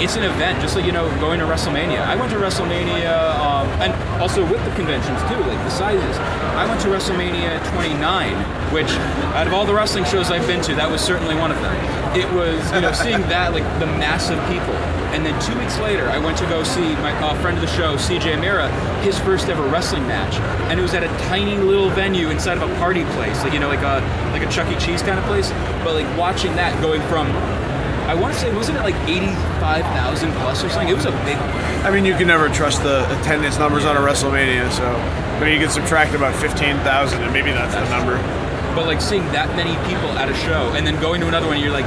it's 0.00 0.16
an 0.16 0.22
event. 0.22 0.60
Just 0.60 0.76
like 0.76 0.84
you 0.84 0.92
know, 0.92 1.08
going 1.20 1.40
to 1.40 1.46
WrestleMania. 1.46 2.00
I 2.00 2.14
went 2.16 2.30
to 2.32 2.38
WrestleMania, 2.38 3.34
um, 3.38 3.66
and 3.80 3.92
also 4.20 4.42
with 4.50 4.64
the 4.64 4.74
conventions 4.74 5.20
too, 5.22 5.38
like 5.48 5.58
the 5.64 5.70
sizes. 5.70 6.16
I 6.58 6.66
went 6.66 6.80
to 6.82 6.88
WrestleMania 6.88 7.62
29, 7.72 8.34
which 8.72 8.90
out 9.34 9.46
of 9.46 9.52
all 9.52 9.64
the 9.64 9.74
wrestling 9.74 10.04
shows 10.04 10.30
I've 10.30 10.46
been 10.46 10.60
to, 10.62 10.74
that 10.74 10.90
was 10.90 11.00
certainly 11.00 11.34
one 11.34 11.50
of 11.50 11.60
them. 11.60 11.74
It 12.16 12.30
was 12.32 12.58
you 12.72 12.80
know 12.80 12.92
seeing 12.92 13.20
that 13.32 13.52
like 13.52 13.64
the 13.80 13.86
massive 13.86 14.38
people, 14.48 14.74
and 15.14 15.24
then 15.24 15.40
two 15.40 15.58
weeks 15.58 15.78
later, 15.78 16.08
I 16.08 16.18
went 16.18 16.36
to 16.38 16.46
go 16.46 16.62
see 16.62 16.94
my 16.96 17.12
uh, 17.22 17.34
friend 17.40 17.56
of 17.56 17.62
the 17.62 17.74
show, 17.74 17.96
CJ 17.96 18.40
Mira, 18.40 18.68
his 19.02 19.18
first 19.18 19.48
ever 19.48 19.66
wrestling 19.68 20.06
match, 20.06 20.34
and 20.70 20.78
it 20.78 20.82
was 20.82 20.94
at 20.94 21.02
a 21.02 21.08
tiny 21.28 21.56
little 21.56 21.90
venue 21.90 22.30
inside 22.30 22.58
of 22.58 22.68
a 22.68 22.74
party 22.76 23.04
place, 23.16 23.42
like 23.42 23.52
you 23.52 23.58
know, 23.58 23.68
like 23.68 23.82
a 23.82 24.02
like 24.32 24.42
a 24.42 24.50
Chuck 24.50 24.70
E. 24.70 24.78
Cheese 24.78 25.02
kind 25.02 25.18
of 25.18 25.24
place. 25.24 25.50
But 25.82 25.94
like 25.94 26.18
watching 26.18 26.54
that 26.56 26.78
going 26.82 27.02
from, 27.02 27.28
I 28.08 28.14
want 28.14 28.32
to 28.32 28.40
say, 28.40 28.52
wasn't 28.54 28.78
it 28.78 28.82
like 28.82 28.94
eighty-five 29.08 29.84
thousand 29.92 30.32
plus 30.40 30.64
or 30.64 30.68
something? 30.70 30.88
It 30.88 30.94
was 30.96 31.04
a 31.04 31.12
big 31.28 31.36
one. 31.36 31.84
I 31.84 31.90
mean, 31.90 32.04
you 32.06 32.14
can 32.14 32.26
never 32.26 32.48
trust 32.48 32.82
the 32.82 33.04
attendance 33.20 33.58
numbers 33.58 33.84
on 33.84 33.96
a 33.96 34.00
WrestleMania, 34.00 34.70
so 34.72 34.84
I 34.86 35.40
mean, 35.44 35.52
you 35.52 35.60
can 35.60 35.70
subtract 35.70 36.14
about 36.14 36.34
15,000, 36.34 37.22
and 37.22 37.32
maybe 37.32 37.50
that's 37.52 37.74
the 37.74 37.88
number. 37.90 38.16
But 38.74 38.86
like 38.86 39.00
seeing 39.00 39.24
that 39.32 39.54
many 39.56 39.76
people 39.88 40.08
at 40.18 40.28
a 40.30 40.34
show, 40.34 40.72
and 40.74 40.86
then 40.86 40.98
going 41.00 41.20
to 41.20 41.28
another 41.28 41.46
one, 41.48 41.60
you're 41.60 41.70
like, 41.70 41.84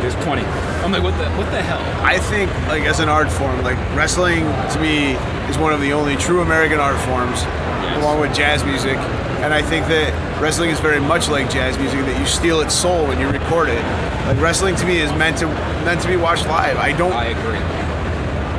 there's 0.00 0.14
twenty. 0.24 0.42
I'm 0.80 0.92
like, 0.92 1.02
what 1.02 1.16
the 1.18 1.28
what 1.36 1.50
the 1.52 1.60
hell? 1.60 1.80
I 2.04 2.18
think, 2.18 2.50
like, 2.68 2.84
as 2.84 3.00
an 3.00 3.10
art 3.10 3.30
form, 3.30 3.62
like, 3.62 3.76
wrestling 3.94 4.44
to 4.72 4.80
me 4.80 5.12
is 5.52 5.58
one 5.58 5.74
of 5.74 5.80
the 5.82 5.92
only 5.92 6.16
true 6.16 6.40
American 6.40 6.80
art 6.80 6.96
forms, 7.04 7.42
Yes. 7.42 7.98
along 8.02 8.20
with 8.20 8.32
jazz 8.34 8.64
music. 8.64 8.96
And 9.42 9.54
I 9.54 9.62
think 9.62 9.86
that 9.86 10.12
wrestling 10.40 10.70
is 10.70 10.80
very 10.80 11.00
much 11.00 11.28
like 11.28 11.50
jazz 11.50 11.78
music, 11.78 12.00
that 12.00 12.18
you 12.20 12.26
steal 12.26 12.60
its 12.60 12.74
soul 12.74 13.06
when 13.06 13.18
you 13.18 13.28
record 13.28 13.68
it. 13.68 13.82
Like, 14.26 14.40
wrestling 14.40 14.76
to 14.76 14.86
me 14.86 14.98
is 14.98 15.10
meant 15.12 15.38
to 15.38 15.46
meant 15.84 16.00
to 16.02 16.08
be 16.08 16.16
watched 16.16 16.46
live. 16.46 16.76
I 16.76 16.92
don't. 16.96 17.12
I 17.12 17.26
agree. 17.26 17.58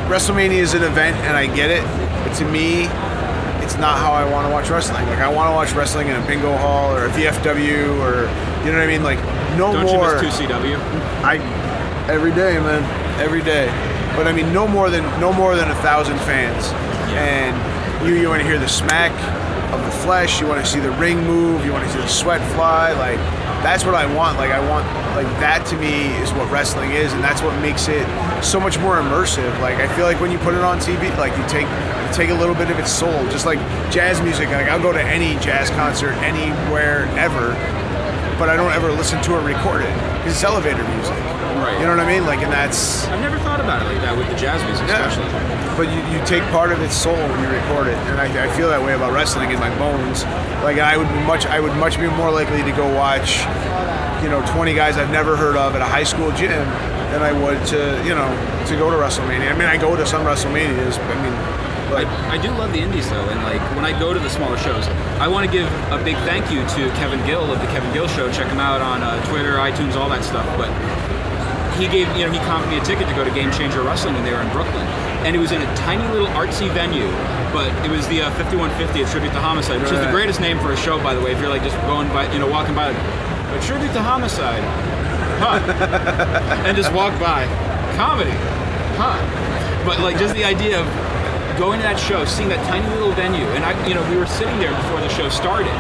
WrestleMania 0.09 0.59
is 0.59 0.73
an 0.73 0.83
event, 0.83 1.15
and 1.17 1.37
I 1.37 1.45
get 1.55 1.69
it. 1.69 1.83
But 2.27 2.35
to 2.37 2.45
me, 2.45 2.85
it's 3.63 3.77
not 3.77 3.97
how 3.99 4.11
I 4.11 4.29
want 4.29 4.47
to 4.47 4.51
watch 4.51 4.69
wrestling. 4.69 5.05
Like, 5.05 5.19
I 5.19 5.29
want 5.31 5.49
to 5.49 5.55
watch 5.55 5.71
wrestling 5.73 6.09
in 6.09 6.15
a 6.15 6.27
bingo 6.27 6.57
hall 6.57 6.93
or 6.93 7.05
a 7.05 7.09
VFW 7.09 8.01
or, 8.01 8.27
you 8.65 8.71
know 8.71 8.79
what 8.79 8.83
I 8.83 8.87
mean? 8.87 9.03
Like, 9.03 9.19
no 9.57 9.71
Don't 9.71 9.85
more. 9.85 10.15
you 10.17 10.23
miss 10.23 10.35
2CW? 10.35 10.77
I 11.23 11.37
every 12.09 12.31
day, 12.31 12.59
man, 12.59 12.83
every 13.21 13.41
day. 13.41 13.67
But 14.15 14.27
I 14.27 14.33
mean, 14.33 14.51
no 14.51 14.67
more 14.67 14.89
than 14.89 15.03
no 15.21 15.31
more 15.31 15.55
than 15.55 15.71
a 15.71 15.75
thousand 15.75 16.17
fans. 16.19 16.67
And 17.15 17.55
you 18.05 18.15
you 18.15 18.27
want 18.27 18.41
to 18.41 18.47
hear 18.47 18.59
the 18.59 18.67
smack 18.67 19.11
of 19.73 19.83
the 19.83 19.91
flesh. 19.91 20.39
You 20.41 20.47
want 20.47 20.63
to 20.63 20.69
see 20.69 20.79
the 20.79 20.91
ring 20.91 21.23
move. 21.25 21.65
You 21.65 21.71
want 21.71 21.85
to 21.85 21.91
see 21.91 21.99
the 21.99 22.07
sweat 22.07 22.41
fly. 22.53 22.93
Like 22.93 23.17
that's 23.63 23.85
what 23.85 23.95
I 23.95 24.05
want. 24.15 24.37
Like 24.37 24.51
I 24.51 24.59
want 24.69 24.85
like 25.15 25.27
that 25.39 25.65
to 25.67 25.77
me 25.77 26.07
is 26.21 26.31
what 26.33 26.49
wrestling 26.51 26.91
is, 26.91 27.13
and 27.13 27.23
that's 27.23 27.41
what 27.41 27.59
makes 27.61 27.87
it 27.87 28.05
so 28.43 28.59
much 28.59 28.79
more 28.79 28.97
immersive. 28.97 29.59
Like 29.59 29.75
I 29.75 29.87
feel 29.95 30.05
like 30.05 30.19
when 30.19 30.31
you 30.31 30.37
put 30.39 30.53
it 30.53 30.61
on 30.61 30.79
TV, 30.79 31.15
like 31.17 31.37
you 31.37 31.47
take 31.47 31.67
you 31.67 32.13
take 32.13 32.29
a 32.29 32.39
little 32.39 32.55
bit 32.55 32.69
of 32.69 32.79
its 32.79 32.91
soul. 32.91 33.25
Just 33.29 33.45
like 33.45 33.59
jazz 33.91 34.21
music. 34.21 34.49
Like 34.49 34.67
I'll 34.67 34.81
go 34.81 34.91
to 34.91 35.01
any 35.01 35.39
jazz 35.39 35.69
concert 35.71 36.13
anywhere 36.23 37.05
ever 37.17 37.55
but 38.41 38.49
I 38.49 38.55
don't 38.55 38.71
ever 38.73 38.91
listen 38.91 39.21
to 39.21 39.37
it 39.37 39.43
recorded 39.43 39.93
because 39.93 40.33
it's 40.33 40.43
elevator 40.43 40.83
music. 40.83 41.30
Right. 41.71 41.79
You 41.79 41.87
know 41.87 41.95
what 41.95 42.03
I 42.05 42.11
mean? 42.11 42.25
Like, 42.25 42.39
and 42.43 42.51
that's. 42.51 43.07
I've 43.07 43.21
never 43.21 43.39
thought 43.39 43.59
about 43.59 43.81
it 43.81 43.85
like 43.85 44.01
that 44.03 44.17
with 44.17 44.27
the 44.27 44.35
jazz 44.35 44.59
music, 44.67 44.85
especially. 44.91 45.31
But 45.79 45.87
you, 45.87 45.99
you 46.11 46.19
take 46.25 46.43
part 46.51 46.71
of 46.71 46.81
its 46.81 46.93
soul 46.95 47.15
when 47.15 47.39
you 47.39 47.47
record 47.49 47.87
it, 47.87 47.95
and 48.11 48.19
I, 48.19 48.27
I 48.27 48.47
feel 48.57 48.67
that 48.69 48.81
way 48.83 48.93
about 48.93 49.13
wrestling 49.13 49.51
in 49.51 49.59
my 49.59 49.71
bones. 49.79 50.23
Like 50.67 50.77
I 50.77 50.97
would 50.97 51.07
be 51.07 51.21
much, 51.23 51.45
I 51.47 51.59
would 51.59 51.73
much 51.77 51.97
be 51.97 52.07
more 52.19 52.29
likely 52.29 52.61
to 52.61 52.71
go 52.75 52.85
watch, 52.93 53.39
you 54.21 54.29
know, 54.29 54.43
20 54.51 54.75
guys 54.75 54.97
I've 54.97 55.09
never 55.09 55.35
heard 55.37 55.55
of 55.55 55.73
at 55.75 55.81
a 55.81 55.85
high 55.87 56.03
school 56.03 56.29
gym 56.33 56.67
than 57.15 57.23
I 57.23 57.31
would 57.31 57.65
to, 57.67 58.03
you 58.03 58.13
know, 58.13 58.27
to 58.67 58.75
go 58.75 58.91
to 58.91 58.97
WrestleMania. 58.97 59.49
I 59.51 59.57
mean, 59.57 59.67
I 59.67 59.77
go 59.77 59.95
to 59.95 60.05
some 60.05 60.23
WrestleManias, 60.23 60.99
I 60.99 61.15
mean, 61.23 61.33
But 61.89 62.05
I, 62.05 62.35
I 62.35 62.37
do 62.37 62.51
love 62.51 62.71
the 62.73 62.79
indies 62.79 63.09
though, 63.09 63.27
and 63.29 63.41
like 63.43 63.61
when 63.75 63.85
I 63.85 63.97
go 63.97 64.13
to 64.13 64.19
the 64.19 64.29
smaller 64.29 64.57
shows, 64.57 64.85
I 65.19 65.27
want 65.27 65.45
to 65.45 65.51
give 65.51 65.67
a 65.91 65.97
big 66.03 66.15
thank 66.27 66.51
you 66.51 66.61
to 66.61 66.93
Kevin 66.99 67.25
Gill 67.25 67.51
of 67.51 67.59
the 67.59 67.67
Kevin 67.67 67.91
Gill 67.93 68.07
Show. 68.07 68.31
Check 68.31 68.47
him 68.47 68.59
out 68.59 68.81
on 68.81 69.01
uh, 69.03 69.23
Twitter, 69.27 69.55
iTunes, 69.55 69.95
all 69.95 70.09
that 70.09 70.23
stuff. 70.23 70.45
But 70.57 70.69
he 71.81 71.89
gave 71.89 72.05
you 72.15 72.25
know 72.25 72.31
he 72.31 72.37
comped 72.45 72.69
me 72.69 72.77
a 72.77 72.83
ticket 72.85 73.09
to 73.09 73.15
go 73.15 73.25
to 73.25 73.31
Game 73.31 73.51
Changer 73.51 73.81
Wrestling 73.81 74.13
when 74.13 74.23
they 74.23 74.31
were 74.31 74.41
in 74.41 74.49
Brooklyn, 74.53 74.85
and 75.25 75.35
it 75.35 75.39
was 75.39 75.51
in 75.51 75.61
a 75.61 75.75
tiny 75.75 76.05
little 76.13 76.29
artsy 76.37 76.69
venue. 76.69 77.09
But 77.51 77.73
it 77.83 77.91
was 77.91 78.07
the 78.07 78.21
uh, 78.21 78.31
5150 78.39 79.01
a 79.01 79.05
tribute 79.09 79.33
to 79.33 79.41
Homicide, 79.41 79.81
which 79.81 79.91
is 79.91 79.99
the 79.99 80.11
greatest 80.11 80.39
name 80.39 80.57
for 80.59 80.71
a 80.71 80.77
show, 80.77 81.01
by 81.03 81.13
the 81.13 81.19
way. 81.19 81.33
If 81.33 81.41
you're 81.41 81.49
like 81.49 81.63
just 81.63 81.75
going 81.83 82.07
by, 82.09 82.31
you 82.31 82.39
know, 82.39 82.47
walking 82.47 82.75
by, 82.75 82.91
a 82.91 83.61
tribute 83.61 83.91
to 83.91 84.01
Homicide, 84.01 84.63
huh? 85.43 85.59
and 86.65 86.77
just 86.77 86.93
walk 86.93 87.11
by, 87.19 87.43
comedy, 87.97 88.31
huh? 88.95 89.19
But 89.85 89.99
like 89.99 90.17
just 90.17 90.33
the 90.33 90.45
idea 90.45 90.79
of 90.79 90.87
going 91.59 91.79
to 91.79 91.83
that 91.83 91.99
show, 91.99 92.23
seeing 92.23 92.47
that 92.49 92.63
tiny 92.67 92.87
little 92.95 93.11
venue, 93.11 93.43
and 93.51 93.65
I, 93.65 93.75
you 93.85 93.95
know, 93.95 94.03
we 94.09 94.15
were 94.15 94.27
sitting 94.27 94.57
there 94.59 94.71
before 94.71 95.01
the 95.01 95.09
show 95.09 95.27
started, 95.27 95.75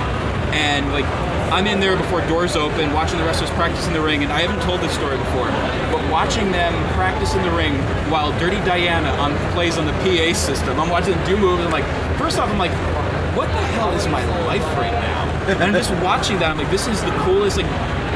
and 0.53 0.91
like 0.91 1.05
I'm 1.51 1.67
in 1.67 1.79
there 1.79 1.97
before 1.97 2.21
doors 2.27 2.55
open, 2.55 2.93
watching 2.93 3.17
the 3.17 3.25
wrestlers 3.25 3.49
practice 3.51 3.85
in 3.87 3.93
the 3.93 4.01
ring, 4.01 4.23
and 4.23 4.31
I 4.31 4.39
haven't 4.39 4.61
told 4.63 4.79
this 4.79 4.93
story 4.93 5.17
before, 5.17 5.47
but 5.91 5.99
watching 6.09 6.51
them 6.51 6.73
practice 6.93 7.33
in 7.35 7.43
the 7.43 7.51
ring 7.51 7.75
while 8.09 8.31
Dirty 8.39 8.57
Diana 8.63 9.09
on 9.19 9.35
plays 9.51 9.77
on 9.77 9.85
the 9.85 9.93
PA 10.03 10.33
system, 10.33 10.79
I'm 10.79 10.89
watching 10.89 11.11
them 11.11 11.25
do 11.27 11.37
moves, 11.37 11.59
and 11.59 11.67
I'm 11.67 11.73
like, 11.73 11.87
first 12.17 12.39
off, 12.39 12.49
I'm 12.49 12.57
like, 12.57 12.71
what 13.35 13.47
the 13.47 13.63
hell 13.75 13.91
is 13.91 14.07
my 14.07 14.23
life 14.45 14.63
right 14.77 14.91
now? 14.91 15.27
And 15.47 15.61
I'm 15.61 15.73
just 15.73 15.91
watching 16.03 16.39
that, 16.39 16.51
I'm 16.51 16.57
like, 16.57 16.71
this 16.71 16.87
is 16.87 17.01
the 17.01 17.11
coolest, 17.23 17.57
like, 17.57 17.67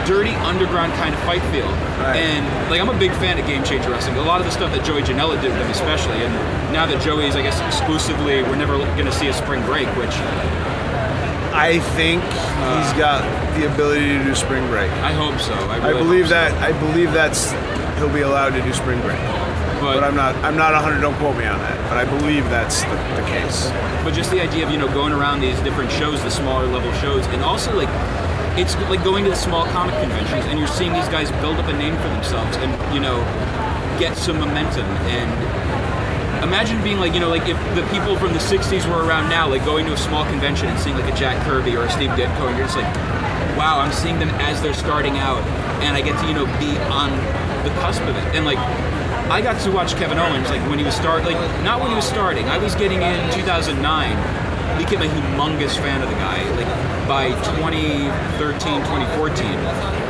dirty 0.05 0.31
underground 0.45 0.93
kind 0.93 1.13
of 1.13 1.19
fight 1.21 1.41
feel. 1.51 1.65
Right. 1.97 2.17
And 2.17 2.45
like 2.69 2.79
I'm 2.79 2.89
a 2.89 2.97
big 2.97 3.11
fan 3.13 3.39
of 3.39 3.45
Game 3.47 3.63
Changer 3.63 3.89
Wrestling. 3.89 4.17
A 4.17 4.21
lot 4.21 4.39
of 4.39 4.45
the 4.45 4.51
stuff 4.51 4.71
that 4.73 4.85
Joey 4.85 5.01
Janela 5.01 5.41
did 5.41 5.49
with 5.49 5.59
them, 5.59 5.71
especially. 5.71 6.21
And 6.21 6.31
now 6.71 6.85
that 6.85 7.01
Joey's, 7.01 7.35
I 7.35 7.41
guess, 7.41 7.59
exclusively, 7.61 8.43
we're 8.43 8.55
never 8.55 8.77
going 8.77 9.05
to 9.05 9.11
see 9.11 9.27
a 9.27 9.33
spring 9.33 9.65
break, 9.65 9.87
which 9.97 10.13
I 11.55 11.79
think 11.95 12.21
he's 12.23 12.91
uh, 12.91 12.97
got 12.97 13.55
the 13.57 13.71
ability 13.71 14.17
to 14.17 14.23
do 14.23 14.35
spring 14.35 14.67
break. 14.67 14.91
I 14.91 15.13
hope 15.13 15.39
so. 15.39 15.53
I, 15.53 15.89
I 15.89 15.93
believe 15.93 16.25
hope 16.25 16.35
so. 16.35 16.35
that. 16.35 16.53
I 16.61 16.77
believe 16.79 17.13
that's 17.13 17.51
he'll 17.97 18.13
be 18.13 18.21
allowed 18.21 18.51
to 18.51 18.61
do 18.61 18.73
spring 18.73 18.99
break. 19.01 19.17
But, 19.79 19.95
But 19.95 20.03
I'm 20.03 20.15
not. 20.15 20.35
I'm 20.43 20.57
not 20.57 20.73
100. 20.73 21.01
Don't 21.01 21.15
quote 21.15 21.37
me 21.37 21.45
on 21.45 21.59
that. 21.59 21.77
But 21.89 21.97
I 21.97 22.05
believe 22.05 22.43
that's 22.49 22.83
the, 22.83 22.95
the 23.15 23.27
case. 23.27 23.69
but 24.03 24.13
just 24.13 24.31
the 24.31 24.41
idea 24.41 24.65
of 24.65 24.71
you 24.71 24.77
know 24.77 24.87
going 24.91 25.13
around 25.13 25.39
these 25.39 25.59
different 25.61 25.91
shows, 25.91 26.21
the 26.23 26.31
smaller 26.31 26.67
level 26.67 26.91
shows, 26.99 27.25
and 27.27 27.41
also 27.41 27.75
like 27.75 27.89
it's 28.57 28.75
like 28.91 29.03
going 29.03 29.23
to 29.23 29.29
the 29.29 29.35
small 29.35 29.65
comic 29.67 29.95
conventions, 30.01 30.45
and 30.45 30.59
you're 30.59 30.67
seeing 30.67 30.93
these 30.93 31.07
guys 31.09 31.31
build 31.43 31.57
up 31.57 31.67
a 31.67 31.73
name 31.73 31.95
for 31.97 32.09
themselves, 32.09 32.57
and 32.57 32.71
you 32.93 32.99
know 32.99 33.19
get 33.99 34.17
some 34.17 34.39
momentum 34.39 34.87
and 35.07 35.31
imagine 36.43 36.81
being 36.83 36.97
like, 36.97 37.13
you 37.13 37.19
know, 37.19 37.29
like 37.29 37.47
if 37.47 37.57
the 37.75 37.85
people 37.91 38.17
from 38.17 38.33
the 38.33 38.39
60s 38.39 38.89
were 38.89 39.05
around 39.05 39.29
now, 39.29 39.47
like 39.47 39.63
going 39.65 39.85
to 39.85 39.93
a 39.93 39.97
small 39.97 40.25
convention 40.25 40.67
and 40.67 40.79
seeing 40.79 40.95
like 40.95 41.11
a 41.11 41.15
Jack 41.15 41.43
Kirby 41.45 41.75
or 41.75 41.83
a 41.83 41.91
Steve 41.91 42.11
Ditko, 42.11 42.47
and 42.47 42.57
you're 42.57 42.67
just 42.67 42.77
like, 42.77 42.95
wow, 43.57 43.79
I'm 43.79 43.91
seeing 43.91 44.19
them 44.19 44.29
as 44.41 44.61
they're 44.61 44.73
starting 44.73 45.17
out, 45.17 45.43
and 45.81 45.95
I 45.95 46.01
get 46.01 46.19
to, 46.21 46.27
you 46.27 46.33
know, 46.33 46.45
be 46.59 46.77
on 46.91 47.11
the 47.63 47.71
cusp 47.81 48.01
of 48.03 48.15
it. 48.15 48.35
And 48.35 48.45
like, 48.45 48.59
I 49.29 49.41
got 49.41 49.59
to 49.61 49.71
watch 49.71 49.95
Kevin 49.95 50.19
Owens, 50.19 50.49
like 50.49 50.61
when 50.69 50.77
he 50.77 50.85
was 50.85 50.95
start, 50.95 51.23
like 51.25 51.37
not 51.63 51.79
when 51.79 51.89
he 51.89 51.95
was 51.95 52.07
starting. 52.07 52.45
I 52.45 52.57
was 52.57 52.75
getting 52.75 53.01
in 53.01 53.33
2009, 53.33 53.77
became 54.77 55.01
a 55.01 55.11
humongous 55.11 55.75
fan 55.77 56.01
of 56.01 56.09
the 56.09 56.15
guy, 56.15 56.43
like 56.55 57.07
by 57.07 57.29
2013, 57.57 58.81
2014 58.81 60.04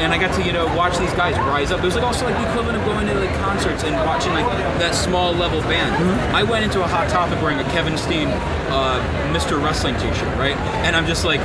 and 0.00 0.12
I 0.12 0.18
got 0.18 0.34
to 0.36 0.42
you 0.44 0.52
know 0.52 0.66
watch 0.76 0.98
these 0.98 1.12
guys 1.14 1.36
rise 1.38 1.72
up. 1.72 1.80
It 1.80 1.84
was 1.84 1.94
like 1.94 2.04
also 2.04 2.24
like 2.26 2.36
the 2.36 2.48
equivalent 2.50 2.78
of 2.78 2.84
going 2.84 3.06
to 3.06 3.14
like 3.14 3.34
concerts 3.40 3.84
and 3.84 3.94
watching 4.06 4.32
like 4.32 4.46
that 4.78 4.94
small 4.94 5.32
level 5.32 5.60
band. 5.62 5.94
I 6.34 6.42
went 6.42 6.64
into 6.64 6.82
a 6.82 6.86
hot 6.86 7.08
topic 7.08 7.40
wearing 7.42 7.58
a 7.58 7.64
Kevin 7.70 7.96
Steen 7.96 8.28
uh, 8.68 9.00
Mr. 9.32 9.62
Wrestling 9.62 9.94
T-shirt, 9.96 10.36
right? 10.38 10.56
And 10.84 10.94
I'm 10.96 11.06
just 11.06 11.24
like, 11.24 11.40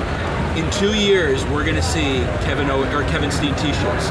in 0.58 0.70
two 0.72 0.98
years 0.98 1.46
we're 1.46 1.66
gonna 1.66 1.82
see 1.82 2.24
Kevin 2.44 2.70
Owen 2.70 2.94
or 2.94 3.04
Kevin 3.10 3.32
Steen 3.32 3.56
T-shirts. 3.56 4.10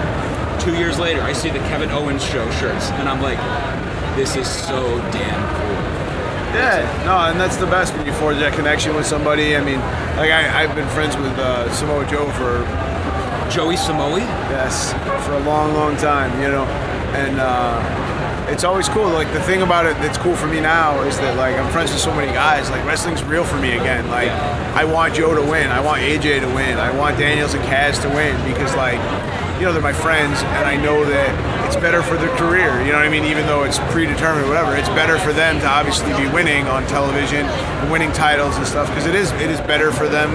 Two 0.62 0.76
years 0.76 0.98
later, 0.98 1.22
I 1.22 1.32
see 1.32 1.48
the 1.48 1.58
Kevin 1.70 1.90
Owens 1.90 2.22
show 2.22 2.48
shirts, 2.52 2.90
and 3.00 3.08
I'm 3.08 3.22
like, 3.22 3.38
this 4.14 4.36
is 4.36 4.46
so 4.46 4.98
damn 5.10 5.56
cool. 5.56 5.70
Yeah, 6.52 7.04
no, 7.06 7.16
and 7.30 7.40
that's 7.40 7.56
the 7.56 7.66
best 7.66 7.94
when 7.94 8.04
you 8.04 8.12
forge 8.12 8.36
that 8.38 8.52
connection 8.52 8.94
with 8.94 9.06
somebody. 9.06 9.56
I 9.56 9.64
mean, 9.64 9.78
like 10.18 10.30
I, 10.30 10.62
I've 10.62 10.74
been 10.74 10.88
friends 10.88 11.16
with 11.16 11.32
uh, 11.38 11.72
Samoa 11.72 12.04
Joe 12.10 12.28
for 12.32 12.58
Joey 13.50 13.76
Samoa. 13.76 14.20
yes 14.20 14.92
for 15.26 15.32
a 15.32 15.40
long, 15.40 15.74
long 15.74 15.96
time, 15.96 16.30
you 16.40 16.48
know, 16.48 16.64
and 17.18 17.40
uh, 17.40 18.46
it's 18.48 18.62
always 18.62 18.88
cool. 18.88 19.08
Like 19.08 19.32
the 19.32 19.42
thing 19.42 19.62
about 19.62 19.86
it 19.86 19.94
that's 19.98 20.18
cool 20.18 20.36
for 20.36 20.46
me 20.46 20.60
now 20.60 21.02
is 21.02 21.18
that 21.18 21.36
like 21.36 21.56
I'm 21.56 21.70
friends 21.72 21.90
with 21.90 22.00
so 22.00 22.14
many 22.14 22.32
guys. 22.32 22.70
Like 22.70 22.84
wrestling's 22.84 23.24
real 23.24 23.44
for 23.44 23.56
me 23.56 23.72
again. 23.72 24.08
Like 24.08 24.26
Yeah. 24.26 24.74
I 24.76 24.84
want 24.84 25.14
Joe 25.14 25.34
to 25.34 25.42
win. 25.42 25.70
I 25.70 25.80
want 25.80 26.00
AJ 26.02 26.40
to 26.40 26.54
win. 26.54 26.78
I 26.78 26.96
want 26.96 27.18
Daniels 27.18 27.54
and 27.54 27.62
Kaz 27.64 28.00
to 28.02 28.08
win 28.08 28.34
because 28.46 28.74
like 28.76 29.00
you 29.58 29.66
know 29.66 29.72
they're 29.72 29.82
my 29.82 29.92
friends 29.92 30.40
and 30.42 30.64
I 30.64 30.76
know 30.76 31.04
that 31.04 31.66
it's 31.66 31.76
better 31.76 32.02
for 32.02 32.16
their 32.16 32.34
career. 32.36 32.80
You 32.82 32.92
know 32.92 32.98
what 32.98 33.06
I 33.06 33.10
mean? 33.10 33.24
Even 33.24 33.46
though 33.46 33.64
it's 33.64 33.78
predetermined, 33.90 34.48
whatever, 34.48 34.76
it's 34.76 34.88
better 34.90 35.18
for 35.18 35.32
them 35.32 35.58
to 35.60 35.66
obviously 35.66 36.14
be 36.14 36.26
winning 36.32 36.66
on 36.66 36.86
television 36.86 37.46
winning 37.90 38.12
titles 38.12 38.56
and 38.56 38.66
stuff 38.66 38.88
because 38.88 39.06
it 39.06 39.14
is 39.16 39.32
it 39.32 39.50
is 39.50 39.60
better 39.62 39.90
for 39.90 40.08
them. 40.08 40.30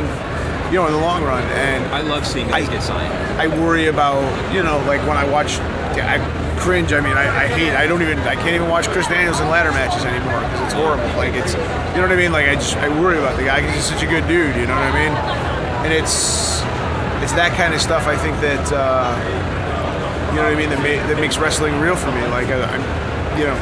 You 0.71 0.81
know, 0.81 0.87
in 0.87 0.93
the 0.93 0.99
long 0.99 1.23
run, 1.23 1.43
and 1.43 1.85
I 1.93 2.01
love 2.01 2.25
seeing 2.25 2.47
guys 2.47 2.67
I- 2.67 2.71
get 2.73 2.81
signed. 2.83 3.13
I 3.39 3.47
worry 3.47 3.87
about, 3.87 4.19
you 4.53 4.63
know, 4.63 4.79
like 4.87 5.01
when 5.07 5.15
I 5.17 5.23
watch, 5.29 5.59
I 5.99 6.17
cringe. 6.59 6.91
I 6.91 6.99
mean, 7.01 7.15
I, 7.17 7.45
I 7.45 7.47
hate. 7.47 7.71
I 7.75 7.85
don't 7.87 8.01
even. 8.01 8.17
I 8.19 8.35
can't 8.35 8.55
even 8.55 8.67
watch 8.69 8.87
Chris 8.89 9.07
Daniels 9.07 9.39
in 9.39 9.47
ladder 9.49 9.71
matches 9.71 10.03
anymore 10.05 10.39
because 10.41 10.61
it's 10.65 10.73
horrible. 10.73 11.05
Like 11.15 11.33
it's, 11.35 11.53
you 11.53 12.01
know 12.01 12.07
what 12.09 12.11
I 12.11 12.15
mean? 12.17 12.31
Like 12.31 12.47
I 12.49 12.55
just 12.55 12.75
I 12.77 12.89
worry 12.99 13.17
about 13.19 13.37
the 13.37 13.43
guy 13.45 13.61
because 13.61 13.75
he's 13.75 13.85
such 13.85 14.03
a 14.03 14.07
good 14.07 14.27
dude. 14.27 14.55
You 14.55 14.65
know 14.65 14.73
what 14.75 14.89
I 14.89 14.95
mean? 14.95 15.13
And 15.85 15.93
it's 15.93 16.59
it's 17.23 17.33
that 17.37 17.53
kind 17.55 17.73
of 17.73 17.79
stuff. 17.81 18.07
I 18.07 18.17
think 18.17 18.35
that 18.41 18.65
uh, 18.73 19.13
you 20.31 20.37
know 20.41 20.43
what 20.49 20.53
I 20.53 20.57
mean. 20.57 20.69
That, 20.71 20.79
ma- 20.79 21.05
that 21.07 21.19
makes 21.21 21.37
wrestling 21.37 21.79
real 21.79 21.95
for 21.95 22.11
me. 22.11 22.21
Like 22.33 22.47
I, 22.49 22.59
I'm, 22.65 22.83
you 23.37 23.45
know, 23.45 23.55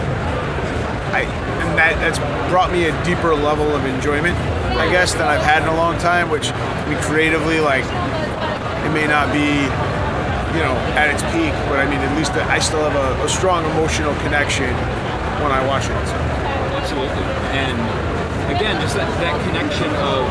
and 1.73 1.81
that 1.81 1.97
that's 1.97 2.21
brought 2.53 2.69
me 2.69 2.85
a 2.85 2.93
deeper 3.01 3.33
level 3.33 3.65
of 3.73 3.81
enjoyment, 3.89 4.37
I 4.77 4.85
guess, 4.93 5.17
than 5.17 5.25
I've 5.25 5.41
had 5.41 5.65
in 5.65 5.69
a 5.69 5.75
long 5.75 5.97
time. 5.97 6.29
Which 6.29 6.53
I 6.53 6.85
mean, 6.85 7.01
creatively, 7.01 7.57
like 7.57 7.81
it 8.85 8.93
may 8.93 9.09
not 9.09 9.33
be, 9.33 9.65
you 10.53 10.61
know, 10.61 10.77
at 10.93 11.09
its 11.09 11.25
peak, 11.33 11.49
but 11.65 11.81
I 11.81 11.89
mean, 11.89 11.97
at 11.97 12.13
least 12.13 12.37
I 12.37 12.61
still 12.61 12.85
have 12.85 12.93
a, 12.93 13.25
a 13.25 13.29
strong 13.29 13.65
emotional 13.73 14.13
connection 14.21 14.69
when 15.41 15.49
I 15.49 15.65
watch 15.65 15.89
it. 15.89 15.97
So. 16.05 16.17
Absolutely. 16.77 17.25
And 17.57 17.77
again, 18.53 18.77
just 18.77 18.93
that, 18.93 19.09
that 19.17 19.33
connection 19.49 19.89
of, 19.97 20.29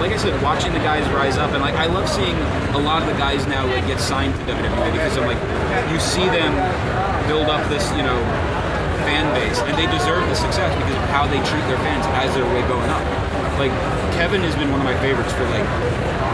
like 0.00 0.12
I 0.12 0.16
said, 0.16 0.32
watching 0.40 0.72
the 0.72 0.80
guys 0.80 1.04
rise 1.12 1.36
up. 1.36 1.52
And 1.52 1.60
like, 1.60 1.76
I 1.76 1.92
love 1.92 2.08
seeing 2.08 2.36
a 2.72 2.80
lot 2.80 3.04
of 3.04 3.08
the 3.12 3.18
guys 3.20 3.44
now 3.52 3.68
like 3.68 3.84
get 3.86 4.00
signed 4.00 4.32
to 4.32 4.40
WWE 4.48 4.92
because 4.96 5.18
I'm 5.20 5.28
like, 5.28 5.40
you 5.92 6.00
see 6.00 6.24
them 6.24 6.56
build 7.28 7.52
up 7.52 7.68
this, 7.68 7.84
you 7.92 8.02
know, 8.02 8.16
fan 9.06 9.28
base, 9.34 9.58
and 9.64 9.76
they 9.76 9.86
deserve 9.90 10.26
the 10.28 10.34
success 10.36 10.70
because 10.76 10.94
of 10.94 11.06
how 11.10 11.26
they 11.26 11.40
treat 11.48 11.64
their 11.68 11.80
fans 11.84 12.04
as 12.20 12.32
they're 12.34 12.46
way 12.54 12.62
going 12.68 12.88
up. 12.90 13.02
Like 13.58 13.72
Kevin 14.16 14.40
has 14.42 14.54
been 14.56 14.70
one 14.70 14.80
of 14.80 14.86
my 14.86 14.96
favorites 15.00 15.32
for 15.32 15.44
like, 15.52 15.66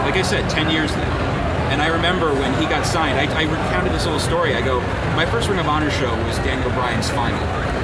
like 0.06 0.16
I 0.16 0.22
said, 0.22 0.48
10 0.50 0.70
years 0.70 0.90
now. 0.94 1.26
And 1.70 1.82
I 1.82 1.88
remember 1.88 2.32
when 2.34 2.54
he 2.62 2.66
got 2.70 2.86
signed, 2.86 3.18
I, 3.18 3.26
I 3.34 3.42
recounted 3.42 3.92
this 3.92 4.04
little 4.04 4.20
story. 4.20 4.54
I 4.54 4.62
go, 4.62 4.80
my 5.18 5.26
first 5.26 5.48
Ring 5.48 5.58
of 5.58 5.66
Honor 5.66 5.90
show 5.90 6.14
was 6.24 6.38
Daniel 6.46 6.70
Bryan's 6.70 7.10
final. 7.10 7.42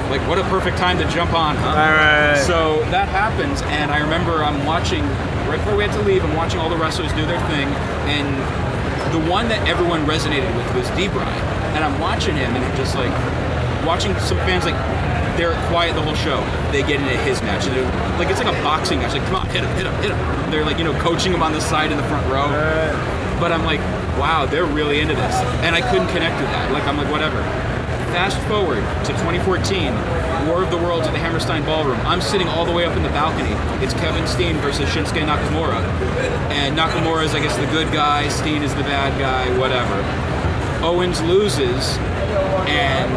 Like, 0.09 0.25
what 0.27 0.39
a 0.39 0.43
perfect 0.43 0.77
time 0.77 0.97
to 0.99 1.07
jump 1.09 1.33
on, 1.33 1.55
huh? 1.57 1.75
right. 1.75 2.43
So 2.45 2.79
that 2.91 3.07
happens, 3.09 3.61
and 3.63 3.91
I 3.91 3.99
remember 3.99 4.43
I'm 4.43 4.65
watching, 4.65 5.03
right 5.47 5.57
before 5.57 5.75
we 5.75 5.83
had 5.83 5.93
to 5.93 6.01
leave, 6.01 6.23
I'm 6.23 6.35
watching 6.35 6.59
all 6.59 6.69
the 6.69 6.77
wrestlers 6.77 7.11
do 7.13 7.25
their 7.25 7.39
thing, 7.47 7.67
and 8.07 8.27
the 9.13 9.19
one 9.29 9.47
that 9.49 9.67
everyone 9.67 10.05
resonated 10.05 10.49
with 10.55 10.67
was 10.75 10.89
D-Bry. 10.97 11.29
And 11.75 11.83
I'm 11.83 11.99
watching 11.99 12.35
him, 12.35 12.55
and 12.55 12.63
I'm 12.63 12.77
just 12.77 12.95
like, 12.95 13.11
watching 13.85 14.13
some 14.19 14.37
fans, 14.47 14.65
like, 14.65 14.77
they're 15.37 15.53
quiet 15.69 15.95
the 15.95 16.01
whole 16.01 16.15
show. 16.15 16.41
They 16.71 16.81
get 16.81 17.01
into 17.01 17.17
his 17.25 17.41
match. 17.41 17.65
They're, 17.65 17.83
like, 18.17 18.29
it's 18.29 18.39
like 18.39 18.53
a 18.53 18.63
boxing 18.63 18.99
match. 18.99 19.13
Like, 19.13 19.25
come 19.25 19.35
on, 19.35 19.47
hit 19.47 19.63
him, 19.63 19.75
hit 19.75 19.85
him, 19.85 19.93
hit 20.01 20.11
him. 20.11 20.51
They're 20.51 20.65
like, 20.65 20.77
you 20.77 20.83
know, 20.83 20.93
coaching 20.99 21.33
him 21.33 21.41
on 21.41 21.53
the 21.53 21.61
side 21.61 21.91
in 21.91 21.97
the 21.97 22.03
front 22.03 22.25
row. 22.31 22.47
But 23.39 23.51
I'm 23.51 23.65
like, 23.65 23.79
wow, 24.17 24.45
they're 24.45 24.65
really 24.65 24.99
into 24.99 25.15
this. 25.15 25.35
And 25.65 25.75
I 25.75 25.81
couldn't 25.81 26.07
connect 26.09 26.39
with 26.39 26.49
that. 26.51 26.71
Like, 26.71 26.83
I'm 26.83 26.97
like, 26.97 27.11
whatever. 27.11 27.41
Fast 28.13 28.37
forward 28.47 28.83
to 29.05 29.11
2014, 29.25 29.89
War 30.47 30.61
of 30.61 30.69
the 30.69 30.77
Worlds 30.77 31.07
at 31.07 31.13
the 31.13 31.19
Hammerstein 31.19 31.65
Ballroom. 31.65 31.99
I'm 32.05 32.21
sitting 32.21 32.47
all 32.47 32.63
the 32.63 32.71
way 32.71 32.85
up 32.85 32.95
in 32.95 33.01
the 33.01 33.09
balcony. 33.09 33.49
It's 33.83 33.95
Kevin 33.95 34.27
Steen 34.27 34.55
versus 34.57 34.87
Shinsuke 34.89 35.25
Nakamura. 35.25 35.81
And 36.53 36.77
Nakamura 36.77 37.25
is, 37.25 37.33
I 37.33 37.39
guess, 37.39 37.57
the 37.57 37.65
good 37.73 37.91
guy, 37.91 38.27
Steen 38.29 38.61
is 38.61 38.73
the 38.75 38.83
bad 38.83 39.17
guy, 39.19 39.49
whatever. 39.57 39.97
Owens 40.85 41.21
loses, 41.23 41.97
and 42.67 43.11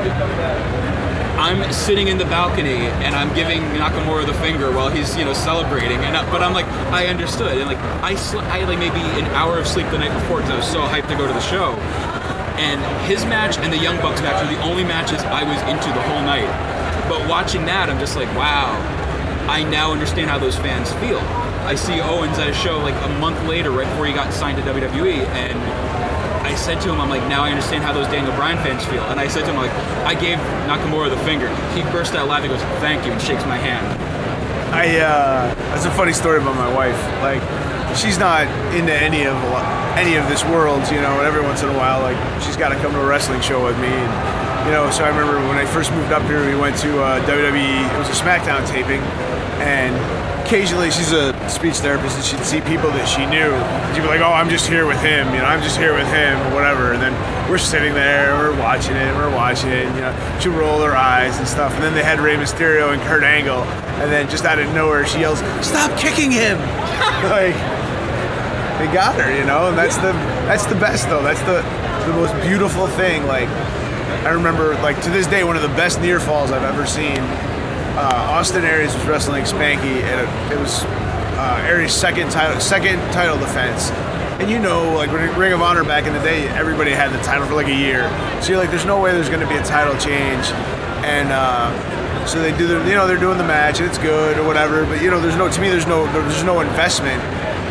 I'm 1.39 1.71
sitting 1.73 2.09
in 2.09 2.19
the 2.19 2.25
balcony 2.25 2.87
and 3.05 3.15
I'm 3.15 3.33
giving 3.35 3.61
Nakamura 3.77 4.27
the 4.27 4.35
finger 4.35 4.73
while 4.73 4.89
he's 4.89 5.17
you 5.17 5.25
know 5.25 5.35
celebrating, 5.35 5.99
and 5.99 6.17
I, 6.17 6.29
but 6.31 6.43
I'm 6.43 6.55
like 6.55 6.67
I 6.91 7.07
understood, 7.07 7.59
and 7.59 7.67
like 7.67 7.79
I 8.03 8.15
sl- 8.15 8.41
I 8.41 8.65
like 8.65 8.79
maybe 8.79 9.01
an 9.21 9.27
hour 9.37 9.59
of 9.59 9.67
sleep 9.67 9.87
the 9.91 9.99
night 9.99 10.13
before 10.19 10.39
because 10.39 10.51
I 10.51 10.57
was 10.57 10.67
so 10.67 10.81
hyped 10.81 11.09
to 11.09 11.15
go 11.15 11.27
to 11.27 11.33
the 11.33 11.41
show, 11.41 11.75
and 12.59 12.81
his 13.07 13.25
match 13.27 13.59
and 13.59 13.73
the 13.73 13.79
Young 13.79 14.01
Bucks 14.01 14.23
match 14.23 14.43
were 14.43 14.55
the 14.55 14.63
only 14.63 14.83
matches 14.83 15.23
I 15.23 15.45
was 15.45 15.61
into 15.69 15.89
the 15.93 16.03
whole 16.09 16.23
night. 16.23 16.49
But 17.09 17.29
watching 17.29 17.67
that, 17.67 17.91
I'm 17.91 18.01
just 18.01 18.17
like, 18.17 18.29
wow, 18.35 18.73
I 19.47 19.63
now 19.63 19.93
understand 19.93 20.31
how 20.31 20.39
those 20.39 20.57
fans 20.57 20.91
feel. 20.95 21.21
I 21.69 21.75
see 21.75 22.01
Owens 22.01 22.39
at 22.39 22.49
a 22.49 22.55
show 22.55 22.79
like 22.79 22.95
a 23.05 23.09
month 23.21 23.41
later, 23.47 23.71
right 23.71 23.87
before 23.87 24.07
he 24.07 24.13
got 24.13 24.33
signed 24.33 24.57
to 24.57 24.65
WWE, 24.65 25.27
and 25.37 25.59
I 26.47 26.55
said 26.55 26.81
to 26.83 26.93
him, 26.93 27.01
I'm 27.01 27.11
like, 27.11 27.27
now 27.29 27.43
I 27.43 27.51
understand 27.51 27.83
how 27.83 27.93
those 27.93 28.07
Daniel 28.07 28.33
Bryan 28.37 28.57
fans 28.59 28.85
feel. 28.87 29.03
And 29.11 29.19
I 29.19 29.27
said 29.27 29.45
to 29.47 29.51
him, 29.51 29.57
like, 29.57 29.73
I 30.07 30.15
gave 30.15 30.39
Nakamura 30.71 31.11
the 31.11 31.19
finger. 31.27 31.51
He 31.75 31.83
burst 31.91 32.15
out 32.15 32.29
laughing, 32.29 32.51
goes, 32.51 32.63
thank 32.79 33.05
you, 33.05 33.11
and 33.11 33.21
shakes 33.21 33.45
my 33.47 33.59
hand. 33.59 33.83
I 34.73 34.99
uh, 34.99 35.55
that's 35.75 35.87
a 35.87 35.91
funny 35.91 36.13
story 36.13 36.39
about 36.39 36.55
my 36.55 36.73
wife. 36.73 36.99
Like, 37.19 37.43
she's 37.97 38.19
not 38.19 38.47
into 38.75 38.95
any 38.95 39.27
of 39.27 39.35
any 39.99 40.15
of 40.15 40.29
this 40.29 40.45
world, 40.45 40.87
you 40.87 41.03
know. 41.03 41.19
And 41.19 41.27
every 41.27 41.43
once 41.43 41.63
in 41.63 41.69
a 41.69 41.77
while, 41.77 42.01
like, 42.03 42.19
she's 42.43 42.57
got 42.57 42.69
to 42.71 42.77
come 42.77 42.93
to 42.93 43.01
a 43.01 43.07
wrestling 43.07 43.41
show 43.41 43.65
with 43.65 43.79
me. 43.79 43.91
And, 43.91 44.67
you 44.67 44.73
know, 44.73 44.89
so 44.91 45.03
I 45.03 45.09
remember 45.09 45.39
when 45.51 45.59
I 45.59 45.67
first 45.67 45.91
moved 45.91 46.13
up 46.13 46.23
here, 46.31 46.47
we 46.47 46.55
went 46.55 46.77
to 46.79 47.03
uh, 47.03 47.27
WWE. 47.27 47.91
It 47.91 47.99
was 47.99 48.09
a 48.09 48.23
SmackDown 48.23 48.63
taping, 48.71 49.03
and 49.67 49.95
occasionally 50.47 50.91
she's 50.93 51.11
a 51.11 51.35
speech 51.51 51.77
therapist 51.77 52.17
and 52.17 52.25
she'd 52.25 52.45
see 52.45 52.61
people 52.61 52.91
that 52.91 53.07
she 53.07 53.25
knew. 53.27 53.51
She'd 53.95 54.03
be 54.03 54.09
like, 54.09 54.21
"Oh, 54.21 54.33
I'm 54.33 54.49
just 54.49 54.67
here 54.67 54.87
with 54.87 55.01
him," 55.01 55.33
you 55.35 55.39
know, 55.39 55.47
"I'm 55.47 55.63
just 55.63 55.77
here 55.77 55.95
with 55.95 56.09
him," 56.09 56.41
or 56.47 56.55
whatever. 56.55 56.93
And 56.93 57.03
then 57.03 57.15
we're 57.51 57.59
sitting 57.59 57.95
there, 57.95 58.35
we're 58.35 58.59
watching 58.59 58.97
it, 58.97 59.15
we're 59.15 59.35
watching 59.35 59.71
it. 59.71 59.87
You 59.95 60.03
know, 60.03 60.39
she 60.41 60.49
roll 60.49 60.81
her 60.83 60.97
eyes 60.97 61.39
and 61.39 61.47
stuff. 61.47 61.73
And 61.75 61.83
then 61.83 61.95
they 61.95 62.03
had 62.03 62.21
Rey 62.21 62.37
Mysterio 62.37 62.93
and 62.93 63.03
Kurt 63.03 63.23
Angle, 63.23 63.63
and 64.03 64.11
then 64.11 64.29
just 64.29 64.45
out 64.45 64.59
of 64.59 64.73
nowhere 64.75 65.07
she 65.07 65.21
yells, 65.21 65.39
"Stop 65.65 65.97
kicking 65.99 66.31
him!" 66.31 66.59
like 67.31 67.57
they 68.79 68.89
got 68.93 69.15
her, 69.21 69.31
you 69.37 69.45
know. 69.45 69.69
And 69.69 69.79
that's 69.79 69.97
the 69.97 70.13
that's 70.47 70.67
the 70.67 70.77
best 70.77 71.09
though. 71.09 71.23
That's 71.23 71.43
the 71.43 71.63
the 72.07 72.13
most 72.13 72.35
beautiful 72.47 72.87
thing. 72.87 73.27
Like 73.27 73.49
I 74.25 74.31
remember, 74.31 74.75
like 74.83 75.01
to 75.03 75.11
this 75.11 75.27
day, 75.27 75.45
one 75.45 75.57
of 75.57 75.63
the 75.63 75.75
best 75.77 76.01
near 76.01 76.21
falls 76.21 76.51
I've 76.51 76.65
ever 76.65 76.87
seen 76.87 77.23
uh, 77.97 78.37
Austin 78.37 78.65
Aries 78.65 78.95
was 78.95 79.07
wrestling 79.07 79.45
Spanky, 79.45 80.03
and 80.05 80.21
it, 80.21 80.53
it 80.53 80.61
was 80.61 80.85
uh, 81.37 81.65
Aries' 81.67 81.93
second 81.93 82.31
title 82.31 82.61
second 82.61 82.99
title 83.13 83.39
defense. 83.39 83.91
And 84.41 84.51
you 84.51 84.59
know, 84.59 84.93
like 84.95 85.11
Ring 85.13 85.53
of 85.53 85.63
Honor 85.63 85.85
back 85.85 86.07
in 86.07 86.13
the 86.13 86.21
day, 86.21 86.47
everybody 86.49 86.91
had 86.91 87.13
the 87.13 87.23
title 87.23 87.47
for 87.47 87.55
like 87.55 87.69
a 87.69 87.75
year. 87.75 88.11
So 88.43 88.51
you're 88.51 88.61
like, 88.61 88.71
there's 88.71 88.85
no 88.85 89.01
way 89.01 89.13
there's 89.13 89.29
going 89.31 89.41
to 89.41 89.49
be 89.49 89.57
a 89.57 89.65
title 89.65 89.97
change. 89.97 90.45
And 91.05 91.29
uh, 91.33 92.27
so 92.27 92.43
they 92.43 92.57
do 92.57 92.67
the, 92.67 92.87
you 92.89 92.95
know, 92.95 93.07
they're 93.07 93.17
doing 93.19 93.39
the 93.39 93.47
match 93.47 93.81
and 93.81 93.89
it's 93.89 93.99
good 93.99 94.37
or 94.37 94.47
whatever. 94.47 94.85
But 94.85 95.01
you 95.01 95.11
know, 95.11 95.21
there's 95.21 95.37
no, 95.37 95.51
to 95.51 95.61
me, 95.61 95.71
there's 95.71 95.87
no, 95.87 96.05
there's 96.13 96.45
no 96.45 96.61
investment. 96.61 97.23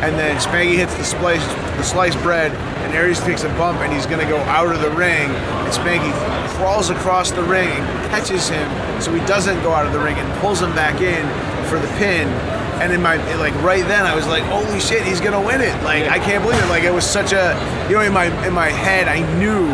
And 0.02 0.18
then 0.18 0.38
Spanky 0.38 0.76
hits 0.76 0.96
the 0.96 1.04
slice, 1.04 1.46
the 1.78 1.84
sliced 1.84 2.22
bread, 2.22 2.52
and 2.52 2.94
Aries 2.94 3.20
takes 3.22 3.44
a 3.44 3.50
bump, 3.50 3.80
and 3.80 3.92
he's 3.94 4.06
gonna 4.06 4.28
go 4.28 4.38
out 4.40 4.74
of 4.74 4.82
the 4.82 4.92
ring. 4.92 5.30
And 5.30 5.74
Spanky 5.74 6.12
crawls 6.58 6.90
across 6.90 7.32
the 7.32 7.44
ring 7.44 7.70
and 7.70 8.10
catches 8.12 8.50
him, 8.50 8.70
so 9.02 9.14
he 9.14 9.26
doesn't 9.26 9.62
go 9.64 9.72
out 9.72 9.86
of 9.86 9.94
the 9.94 10.00
ring, 10.00 10.16
and 10.16 10.42
pulls 10.42 10.62
him 10.62 10.72
back 10.76 11.02
in 11.02 11.26
for 11.70 11.80
the 11.80 11.88
pin. 11.98 12.28
And 12.82 12.92
in 12.92 13.02
my 13.02 13.16
like 13.38 13.54
right 13.64 13.86
then, 13.88 14.06
I 14.06 14.16
was 14.16 14.28
like, 14.28 14.44
"Holy 14.44 14.80
shit, 14.80 15.04
he's 15.04 15.22
gonna 15.22 15.42
win 15.42 15.62
it!" 15.62 15.74
Like 15.84 16.06
I 16.10 16.20
can't 16.20 16.44
believe 16.44 16.62
it. 16.62 16.68
Like 16.68 16.84
it 16.84 16.94
was 16.94 17.06
such 17.06 17.32
a, 17.32 17.56
you 17.90 17.96
know, 17.96 18.02
in 18.02 18.14
my 18.14 18.26
in 18.46 18.54
my 18.54 18.70
head, 18.70 19.08
I 19.08 19.20
knew 19.40 19.68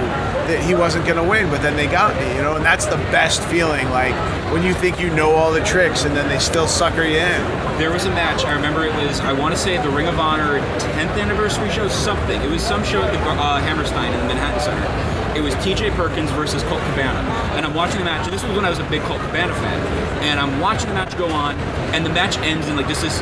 that 0.48 0.64
he 0.64 0.76
wasn't 0.76 1.06
gonna 1.06 1.24
win, 1.24 1.50
but 1.50 1.62
then 1.62 1.76
they 1.76 1.88
got 1.88 2.16
me, 2.20 2.36
you 2.36 2.42
know, 2.42 2.56
and 2.56 2.66
that's 2.66 2.86
the 2.86 2.98
best 3.12 3.42
feeling. 3.46 3.90
Like 3.90 4.14
when 4.52 4.64
you 4.64 4.74
think 4.74 5.00
you 5.00 5.10
know 5.10 5.32
all 5.32 5.52
the 5.52 5.64
tricks, 5.64 6.06
and 6.06 6.16
then 6.16 6.28
they 6.30 6.40
still 6.40 6.68
sucker 6.68 7.04
you 7.04 7.18
in. 7.18 7.42
There 7.78 7.92
was 7.92 8.06
a 8.06 8.12
match. 8.12 8.46
I 8.46 8.54
remember 8.54 8.86
it 8.86 8.94
was. 8.94 9.20
I 9.22 9.34
want 9.34 9.56
to 9.56 9.60
say 9.60 9.78
the 9.82 9.90
Ring 9.90 10.08
of 10.08 10.20
Honor 10.20 10.60
10th 10.80 11.20
anniversary 11.20 11.70
show. 11.72 11.88
Something. 11.88 12.42
It 12.42 12.50
was 12.50 12.62
some 12.62 12.84
show 12.84 13.02
at 13.02 13.12
the 13.12 13.20
uh, 13.20 13.60
Hammerstein 13.62 14.14
in 14.14 14.20
the 14.20 14.28
Manhattan 14.28 14.60
Center. 14.60 15.38
It 15.38 15.42
was 15.42 15.56
T.J. 15.64 15.92
Perkins 15.92 16.30
versus 16.32 16.62
Colt 16.64 16.82
Cabana, 16.92 17.20
and 17.56 17.66
I'm 17.66 17.74
watching 17.74 18.00
the 18.00 18.06
match. 18.06 18.26
And 18.26 18.34
this 18.34 18.44
was 18.44 18.54
when 18.54 18.66
I 18.66 18.70
was 18.70 18.80
a 18.80 18.90
big 18.90 19.02
Colt 19.04 19.22
Cabana 19.22 19.56
fan, 19.56 19.80
and 20.22 20.40
I'm 20.40 20.60
watching 20.60 20.90
the 20.90 20.96
match 20.96 21.18
go 21.18 21.28
on, 21.30 21.56
and 21.94 22.06
the 22.06 22.10
match 22.10 22.38
ends 22.40 22.68
in 22.68 22.76
like 22.76 22.88
just 22.88 23.02
this 23.02 23.20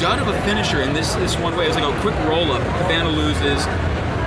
dud 0.00 0.18
of 0.18 0.28
a 0.28 0.40
finisher 0.42 0.82
in 0.82 0.92
this 0.92 1.14
this 1.14 1.36
one 1.38 1.56
way. 1.56 1.64
It 1.64 1.68
was 1.68 1.76
like 1.76 1.94
a 1.94 2.00
quick 2.00 2.16
roll 2.28 2.52
up. 2.52 2.62
Cabana 2.82 3.08
loses 3.08 3.66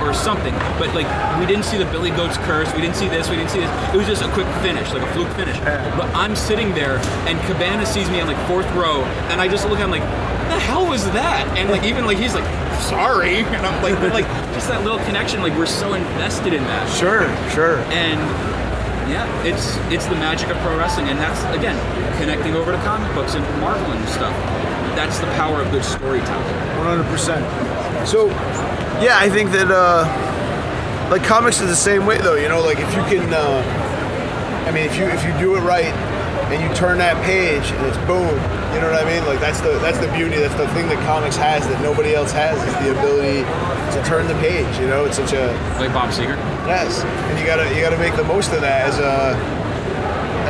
or 0.02 0.14
something. 0.14 0.54
But 0.78 0.94
like 0.94 1.08
we 1.38 1.46
didn't 1.46 1.64
see 1.64 1.76
the 1.76 1.84
Billy 1.86 2.10
Goats 2.10 2.36
curse, 2.38 2.72
we 2.74 2.80
didn't 2.80 2.96
see 2.96 3.08
this, 3.08 3.28
we 3.28 3.36
didn't 3.36 3.50
see 3.50 3.60
this. 3.60 3.94
It 3.94 3.96
was 3.96 4.06
just 4.06 4.22
a 4.22 4.28
quick 4.32 4.46
finish, 4.62 4.90
like 4.92 5.02
a 5.02 5.12
fluke 5.12 5.30
finish. 5.36 5.58
But 5.60 6.08
I'm 6.14 6.34
sitting 6.34 6.74
there 6.74 6.98
and 7.28 7.38
Cabana 7.42 7.86
sees 7.86 8.10
me 8.10 8.20
on 8.20 8.26
like 8.26 8.48
fourth 8.48 8.70
row 8.74 9.02
and 9.30 9.40
I 9.40 9.48
just 9.48 9.68
look 9.68 9.78
at 9.78 9.84
him 9.84 9.90
like, 9.90 10.02
the 10.50 10.58
hell 10.58 10.88
was 10.88 11.04
that? 11.12 11.46
And 11.56 11.70
like 11.70 11.84
even 11.84 12.04
like 12.06 12.18
he's 12.18 12.34
like, 12.34 12.48
sorry. 12.82 13.44
And 13.60 13.66
I'm 13.66 13.82
like 13.82 13.94
but 14.00 14.12
like 14.12 14.26
just 14.54 14.68
that 14.68 14.82
little 14.82 14.98
connection, 15.04 15.42
like 15.42 15.56
we're 15.56 15.66
so 15.66 15.94
invested 15.94 16.52
in 16.52 16.62
that. 16.64 16.88
Sure, 16.88 17.28
sure. 17.50 17.78
And 17.92 18.20
yeah, 19.10 19.26
it's 19.44 19.76
it's 19.92 20.06
the 20.06 20.14
magic 20.14 20.48
of 20.48 20.56
pro 20.58 20.76
wrestling 20.78 21.08
and 21.08 21.18
that's 21.18 21.42
again 21.56 21.76
connecting 22.20 22.54
over 22.54 22.70
to 22.72 22.78
comic 22.84 23.12
books 23.14 23.34
and 23.34 23.44
Marvel 23.60 23.90
and 23.92 24.08
stuff. 24.08 24.34
That's 24.94 25.18
the 25.18 25.26
power 25.40 25.62
of 25.62 25.70
good 25.70 25.84
storytelling. 25.84 26.44
100%. 26.84 28.06
So, 28.06 28.28
yeah, 29.00 29.16
I 29.18 29.28
think 29.30 29.50
that 29.52 29.70
uh, 29.70 30.04
like 31.10 31.24
comics 31.24 31.60
is 31.60 31.68
the 31.68 31.76
same 31.76 32.04
way 32.06 32.18
though. 32.18 32.34
You 32.36 32.48
know, 32.48 32.60
like 32.60 32.78
if 32.78 32.90
you 32.94 33.02
can, 33.08 33.32
uh, 33.32 33.64
I 34.68 34.72
mean, 34.72 34.84
if 34.84 34.96
you 34.96 35.04
if 35.04 35.24
you 35.24 35.32
do 35.38 35.56
it 35.56 35.60
right 35.60 35.92
and 36.52 36.60
you 36.62 36.68
turn 36.76 36.98
that 36.98 37.16
page 37.24 37.64
and 37.72 37.86
it's 37.86 37.96
boom, 38.04 38.28
you 38.74 38.80
know 38.80 38.90
what 38.92 39.00
I 39.00 39.08
mean? 39.08 39.24
Like 39.26 39.40
that's 39.40 39.60
the 39.60 39.78
that's 39.80 39.98
the 39.98 40.10
beauty. 40.12 40.36
That's 40.36 40.54
the 40.54 40.68
thing 40.76 40.88
that 40.88 40.98
comics 41.06 41.36
has 41.36 41.66
that 41.68 41.80
nobody 41.82 42.14
else 42.14 42.32
has 42.32 42.56
is 42.60 42.74
the 42.84 42.92
ability 42.98 43.42
to 43.96 43.98
turn 44.04 44.26
the 44.28 44.34
page. 44.40 44.68
You 44.78 44.86
know, 44.86 45.04
it's 45.06 45.16
such 45.16 45.32
a 45.32 45.48
Like 45.78 45.92
Bob 45.92 46.10
Seger. 46.10 46.36
yes, 46.68 47.02
and 47.04 47.38
you 47.38 47.46
gotta 47.46 47.68
you 47.74 47.80
gotta 47.80 47.98
make 47.98 48.14
the 48.16 48.24
most 48.24 48.52
of 48.52 48.60
that 48.60 48.88
as 48.88 48.98
a 48.98 49.34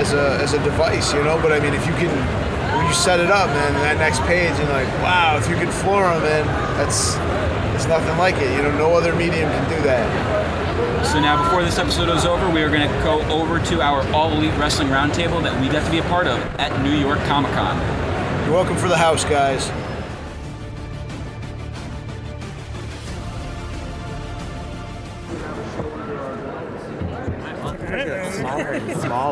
as 0.01 0.13
a 0.15 0.41
as 0.41 0.55
a 0.55 0.63
device. 0.65 1.13
You 1.13 1.23
know, 1.23 1.39
but 1.41 1.53
I 1.53 1.61
mean, 1.61 1.75
if 1.75 1.87
you 1.87 1.93
can 1.95 2.11
when 2.77 2.87
you 2.87 2.95
set 2.95 3.21
it 3.21 3.31
up, 3.31 3.49
man, 3.49 3.73
that 3.85 3.99
next 3.99 4.21
page, 4.23 4.57
and 4.59 4.69
like, 4.71 4.89
wow, 5.05 5.37
if 5.37 5.49
you 5.49 5.57
can 5.57 5.71
floor 5.71 6.09
them, 6.09 6.23
man, 6.23 6.47
that's 6.81 7.15
it's 7.77 7.87
nothing 7.87 8.17
like 8.19 8.37
it. 8.37 8.51
You 8.57 8.63
know, 8.63 8.77
no 8.77 8.97
other 8.97 9.15
medium 9.15 9.51
can 9.51 9.69
do 9.69 9.83
that. 9.85 10.09
So 11.07 11.21
now, 11.21 11.43
before 11.43 11.63
this 11.63 11.79
episode 11.79 12.09
is 12.15 12.25
over, 12.25 12.49
we 12.51 12.63
are 12.63 12.69
going 12.69 12.89
to 12.89 12.95
go 13.03 13.21
over 13.31 13.59
to 13.59 13.81
our 13.81 14.07
All 14.15 14.33
Elite 14.33 14.57
Wrestling 14.59 14.89
Roundtable 14.89 15.43
that 15.43 15.59
we 15.61 15.69
got 15.69 15.85
to 15.85 15.91
be 15.91 15.99
a 15.99 16.03
part 16.05 16.27
of 16.27 16.39
at 16.59 16.83
New 16.83 16.93
York 16.93 17.19
Comic 17.21 17.53
Con. 17.53 17.77
You're 18.45 18.55
welcome 18.55 18.77
for 18.77 18.89
the 18.89 18.97
house, 18.97 19.25
guys. 19.25 19.71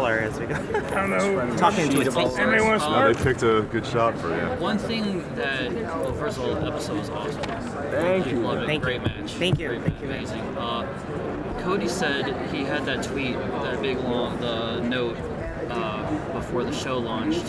And 0.07 0.09
smaller 0.09 0.19
as 0.19 0.39
we 0.41 0.47
go. 0.47 0.55
I 0.97 1.07
don't 1.07 1.11
know. 1.11 1.57
Talking 1.57 1.89
to 1.91 1.99
a 1.99 2.01
Anybody 2.01 2.63
want 2.63 2.81
to 2.81 2.87
Uh, 2.87 3.13
they 3.13 3.23
picked 3.25 3.43
a 3.43 3.63
good 3.71 3.87
shot 3.87 4.19
for 4.19 4.29
you. 4.29 4.61
One 4.61 4.79
thing 4.79 5.23
that, 5.35 5.73
well, 5.73 6.13
first 6.15 6.39
of 6.39 6.45
all, 6.45 6.55
the 6.55 6.67
episode 6.67 6.99
was 6.99 7.11
awesome. 7.11 7.43
Thank 7.43 8.27
you. 8.27 8.41
Loved 8.41 8.63
it. 8.63 8.67
Thank 8.67 8.83
Great 8.83 9.03
you. 9.03 9.09
match. 9.09 9.33
Thank 9.33 9.59
you. 9.59 9.69
Great, 9.69 9.83
Thank 9.83 10.01
you. 10.01 10.07
Amazing. 10.09 10.41
Uh, 10.57 11.61
Cody 11.61 11.89
said 11.89 12.51
he 12.51 12.65
had 12.65 12.87
that 12.87 13.05
tweet, 13.05 13.35
that 13.37 13.81
big 13.83 13.99
long, 13.99 14.41
the 14.41 14.81
note 14.81 15.17
uh, 15.71 16.33
before 16.33 16.65
the 16.65 16.73
show 16.73 16.99
launched. 16.99 17.45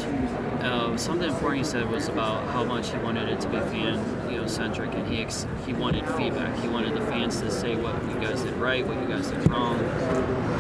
Uh, 0.62 0.98
something 0.98 1.30
important 1.30 1.64
he 1.64 1.64
said 1.64 1.90
was 1.90 2.10
about 2.10 2.46
how 2.50 2.64
much 2.64 2.92
he 2.92 2.98
wanted 2.98 3.30
it 3.30 3.40
to 3.40 3.48
be 3.48 3.60
fan, 3.60 4.32
you 4.32 4.38
know, 4.38 4.48
centric, 4.48 4.94
and 4.94 5.08
he 5.08 5.22
ex- 5.22 5.48
he 5.66 5.74
wanted 5.74 6.06
feedback. 6.18 6.58
He 6.60 6.68
wanted 6.68 6.96
the 6.96 7.02
fans 7.06 7.40
to 7.42 7.50
say 7.50 7.76
what 7.76 7.96
you 8.10 8.16
guys 8.20 8.42
did 8.42 8.54
right, 8.56 8.86
what 8.86 9.00
you 9.02 9.08
guys 9.08 9.30
did 9.30 9.50
wrong. 9.50 9.80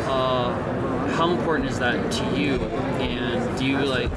Uh, 0.07 1.09
how 1.15 1.31
important 1.31 1.69
is 1.69 1.79
that 1.79 2.11
to 2.11 2.39
you? 2.39 2.55
And 2.99 3.59
do 3.59 3.65
you 3.65 3.77
like, 3.79 4.11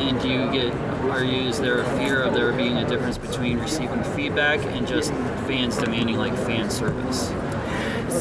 and 0.00 0.18
do 0.20 0.28
you 0.28 0.50
get, 0.50 0.74
are 1.10 1.22
you, 1.22 1.48
is 1.48 1.60
there 1.60 1.80
a 1.80 1.98
fear 1.98 2.22
of 2.22 2.32
there 2.32 2.52
being 2.52 2.78
a 2.78 2.88
difference 2.88 3.18
between 3.18 3.58
receiving 3.58 4.02
feedback 4.14 4.60
and 4.60 4.86
just 4.86 5.10
fans 5.46 5.76
demanding 5.76 6.16
like 6.16 6.34
fan 6.34 6.70
service? 6.70 7.30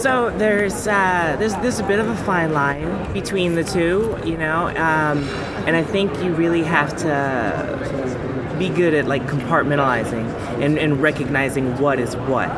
So 0.02 0.30
there's 0.38 0.88
uh, 0.88 1.38
there's 1.40 1.56
there's 1.56 1.80
a 1.80 1.88
bit 1.88 2.00
of 2.00 2.10
a 2.10 2.16
fine 2.18 2.54
line 2.54 3.14
between 3.14 3.56
the 3.56 3.64
two, 3.64 4.20
you 4.26 4.38
know, 4.38 4.68
um, 4.76 5.24
and 5.68 5.76
I 5.76 5.84
think 5.84 6.24
you 6.24 6.34
really 6.34 6.64
have 6.64 6.96
to 7.00 8.56
be 8.58 8.70
good 8.70 8.94
at 8.94 9.06
like 9.06 9.28
compartmentalizing 9.28 10.26
and, 10.62 10.80
and 10.80 11.02
recognizing 11.02 11.78
what 11.78 12.00
is 12.00 12.16
what. 12.16 12.50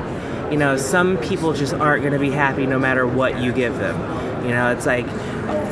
You 0.51 0.57
know, 0.57 0.77
some 0.77 1.17
people 1.17 1.53
just 1.53 1.73
aren't 1.73 2.03
going 2.03 2.13
to 2.13 2.19
be 2.19 2.29
happy 2.29 2.67
no 2.67 2.77
matter 2.77 3.05
what 3.07 3.41
you 3.41 3.51
give 3.51 3.77
them. 3.79 4.45
You 4.45 4.51
know, 4.51 4.71
it's 4.71 4.85
like, 4.85 5.07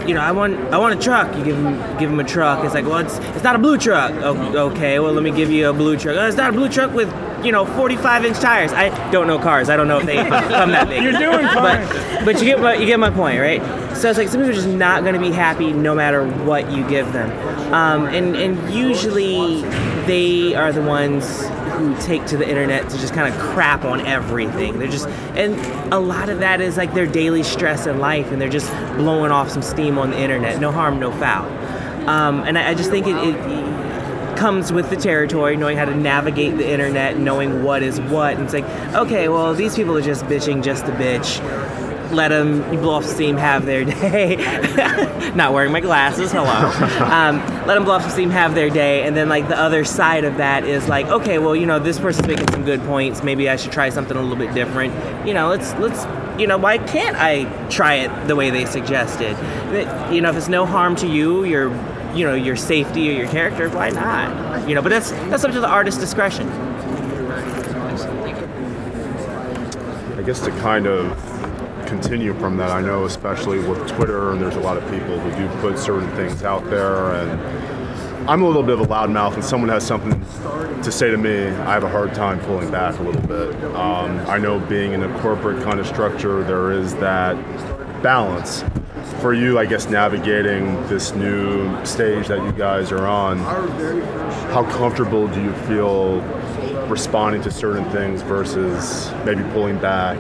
you 0.08 0.15
know, 0.15 0.21
I 0.21 0.32
want 0.32 0.56
I 0.73 0.79
want 0.79 1.00
a 1.00 1.02
truck. 1.02 1.35
You 1.38 1.44
give 1.44 1.56
them 1.58 1.98
give 2.00 2.10
them 2.10 2.19
a 2.19 2.23
truck. 2.23 2.65
It's 2.65 2.73
like, 2.73 2.85
well, 2.85 2.98
it's 2.98 3.17
it's 3.35 3.44
not 3.44 3.56
a 3.56 3.60
blue 3.60 3.77
truck. 3.77 4.13
Oh, 4.15 4.71
okay, 4.71 5.00
well, 5.00 5.13
let 5.13 5.23
me 5.23 5.31
give 5.31 5.52
you 5.52 5.69
a 5.69 5.73
blue 5.73 5.96
truck. 5.96 6.17
Oh, 6.17 6.27
it's 6.27 6.38
not 6.38 6.50
a 6.50 6.54
blue 6.54 6.69
truck 6.69 6.92
with 6.94 7.10
you 7.44 7.52
know 7.52 7.65
45 7.65 8.25
inch 8.25 8.40
tires. 8.40 8.73
I 8.73 8.90
don't 9.12 9.27
know 9.27 9.40
cars. 9.40 9.69
I 9.69 9.77
don't 9.77 9.88
know 9.88 10.00
if 10.00 10.06
they 10.06 10.15
come 10.27 10.71
that 10.71 10.88
big. 10.88 11.04
You're 11.04 11.13
doing 11.13 11.46
fine. 11.48 11.88
But, 11.88 12.25
but 12.25 12.40
you 12.40 12.46
get 12.46 12.60
my 12.60 12.75
you 12.75 12.85
get 12.85 13.00
my 13.00 13.10
point, 13.10 13.40
right? 13.40 13.62
So 13.96 14.10
it's 14.10 14.17
like 14.17 14.27
some 14.27 14.42
people 14.42 14.52
are 14.52 14.54
just 14.54 14.67
not 14.67 15.02
going 15.02 15.15
to 15.15 15.19
be 15.19 15.31
happy 15.31 15.73
no 15.73 15.96
matter 15.96 16.27
what 16.44 16.71
you 16.71 16.88
give 16.88 17.12
them, 17.13 17.31
um, 17.73 18.06
and 18.06 18.35
and 18.35 18.73
usually 18.73 19.62
they 20.06 20.54
are 20.56 20.71
the 20.71 20.81
ones 20.83 21.48
who 21.77 21.96
take 22.02 22.25
to 22.25 22.38
the 22.38 22.48
internet 22.48 22.90
to 22.90 22.98
just 22.98 23.13
kind 23.13 23.33
of 23.33 23.40
crap 23.40 23.85
on 23.85 24.06
everything. 24.06 24.79
They're 24.79 24.88
just 24.88 25.08
and 25.35 25.56
a 25.94 26.00
lot 26.00 26.29
of 26.29 26.40
that 26.40 26.62
is 26.62 26.77
like 26.77 26.94
their 26.94 27.08
daily 27.08 27.44
stress 27.44 27.88
in 27.88 28.00
life, 28.00 28.31
and 28.31 28.42
they're 28.42 28.50
just 28.50 28.71
blowing 28.98 29.31
off 29.31 29.50
some 29.50 29.62
steam 29.62 29.98
on 29.98 30.12
the 30.12 30.19
internet. 30.19 30.60
No 30.60 30.71
harm, 30.71 31.00
no 31.00 31.12
foul. 31.12 31.46
Um, 32.08 32.44
and 32.44 32.58
I, 32.58 32.69
I 32.69 32.73
just 32.73 32.90
think 32.90 33.06
it, 33.06 33.15
it 33.17 33.35
comes 34.38 34.71
with 34.71 34.90
the 34.90 34.96
territory, 34.96 35.58
knowing 35.58 35.77
how 35.77 35.85
to 35.85 35.96
navigate 35.96 36.58
the 36.58 36.69
internet, 36.69 37.17
knowing 37.17 37.63
what 37.63 37.83
is 37.83 38.00
what, 38.00 38.35
and 38.35 38.44
it's 38.44 38.54
like, 38.54 38.65
okay, 38.94 39.27
well, 39.27 39.54
these 39.54 39.75
people 39.75 39.98
are 39.98 40.02
just 40.02 40.23
bitching 40.25 40.63
just 40.63 40.85
to 40.85 40.92
bitch. 40.94 41.42
Let 42.12 42.29
them 42.29 42.62
blow 42.79 42.92
off 42.92 43.06
steam, 43.06 43.35
have 43.35 43.65
their 43.65 43.83
day. 44.02 44.38
Not 45.35 45.54
wearing 45.54 45.73
my 45.73 45.81
glasses, 45.81 46.31
hello. 46.31 46.48
Um, 47.17 47.38
let 47.65 47.75
them 47.75 47.83
blow 47.83 47.96
off 47.96 48.10
steam, 48.12 48.29
have 48.29 48.54
their 48.56 48.69
day, 48.69 49.04
and 49.04 49.17
then 49.17 49.27
like 49.27 49.48
the 49.48 49.60
other 49.60 49.83
side 49.83 50.23
of 50.23 50.38
that 50.38 50.63
is 50.63 50.88
like, 50.88 51.08
okay, 51.08 51.38
well, 51.38 51.56
you 51.56 51.65
know, 51.65 51.79
this 51.79 52.00
person's 52.00 52.27
making 52.27 52.48
some 52.52 52.63
good 52.63 52.81
points. 52.83 53.23
Maybe 53.23 53.50
I 53.50 53.56
should 53.56 53.71
try 53.71 53.90
something 53.90 54.15
a 54.15 54.21
little 54.21 54.38
bit 54.38 54.54
different. 54.54 55.27
You 55.27 55.33
know, 55.33 55.50
let's 55.50 55.73
let's 55.75 56.06
you 56.40 56.48
know, 56.48 56.58
why 56.58 56.77
can't 56.77 57.15
I 57.17 57.46
try 57.69 57.96
it 57.96 58.27
the 58.27 58.35
way 58.35 58.52
they 58.52 58.65
suggested? 58.65 59.35
You 60.13 60.21
know, 60.21 60.29
if 60.29 60.35
it's 60.38 60.48
no 60.48 60.65
harm 60.65 60.96
to 60.98 61.08
you, 61.08 61.44
your 61.44 61.69
you 62.18 62.26
know 62.26 62.34
your 62.34 62.56
safety 62.56 63.10
or 63.10 63.13
your 63.13 63.28
character, 63.28 63.70
why 63.70 63.90
not? 63.90 64.68
You 64.68 64.76
know, 64.76 64.82
but 64.82 64.90
that's 64.90 65.12
that's 65.30 65.44
up 65.44 65.52
to 65.52 65.60
the 65.60 65.68
artist's 65.68 66.00
discretion. 66.00 66.48
I 70.18 70.24
guess 70.26 70.40
to 70.42 70.52
kind 70.60 70.88
of 70.88 71.15
continue 71.86 72.34
from 72.40 72.58
that, 72.58 72.72
I 72.72 72.82
know 72.82 73.06
especially 73.06 73.60
with 73.60 73.88
Twitter, 73.88 74.32
and 74.32 74.42
there's 74.42 74.56
a 74.56 74.60
lot 74.60 74.78
of 74.78 74.84
people 74.90 75.20
who 75.20 75.30
do 75.38 75.48
put 75.62 75.78
certain 75.78 76.10
things 76.15 76.44
out 76.44 76.65
there, 76.70 77.13
and 77.13 77.40
I'm 78.30 78.42
a 78.42 78.48
little 78.48 78.63
bit 78.63 78.80
of 78.80 78.82
a 78.82 78.86
loudmouth, 78.88 79.36
and 79.36 79.44
someone 79.46 79.70
has 79.70 79.86
something 79.86 80.20
to 80.82 80.92
say 80.92 81.10
to 81.12 81.18
me, 81.18 81.48
I 81.48 81.74
have 81.74 81.84
a 81.84 81.90
hard 81.90 82.13
time 82.13 82.40
pulling 82.42 82.70
back 82.72 83.00
a 83.00 83.04
little 83.04 83.22
bit. 83.22 83.56
Um, 83.76 84.20
I 84.28 84.38
know 84.38 84.60
being 84.60 84.92
in 84.92 85.04
a 85.04 85.20
corporate 85.20 85.63
kind 85.63 85.80
of 85.80 85.88
structure, 85.88 86.44
there 86.44 86.72
is 86.72 86.94
that 86.96 87.36
balance. 88.04 88.63
For 89.22 89.34
you, 89.34 89.58
I 89.58 89.65
guess, 89.65 89.90
navigating 89.90 90.65
this 90.88 91.13
new 91.13 91.84
stage 91.86 92.28
that 92.28 92.44
you 92.44 92.52
guys 92.52 92.92
are 92.92 93.08
on, 93.08 93.40
how 94.52 94.63
comfortable 94.72 95.28
do 95.28 95.42
you 95.42 95.52
feel 95.65 96.22
responding 96.88 97.42
to 97.42 97.52
certain 97.52 97.84
things 97.92 98.22
versus 98.22 99.12
maybe 99.26 99.44
pulling 99.52 99.78
back 99.80 100.18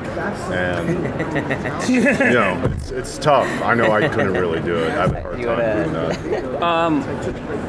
and 0.51 1.87
you 1.87 2.01
know 2.01 2.61
it's, 2.75 2.91
it's 2.91 3.17
tough 3.17 3.47
i 3.61 3.73
know 3.73 3.89
i 3.93 4.05
couldn't 4.05 4.33
really 4.33 4.59
do 4.63 4.75
it 4.75 4.89
i 4.89 5.07
have 5.07 5.13
a 5.13 5.21
hard 5.21 5.41
time 5.41 5.89
doing 5.89 5.93
that 5.93 6.61
Um, 6.61 7.03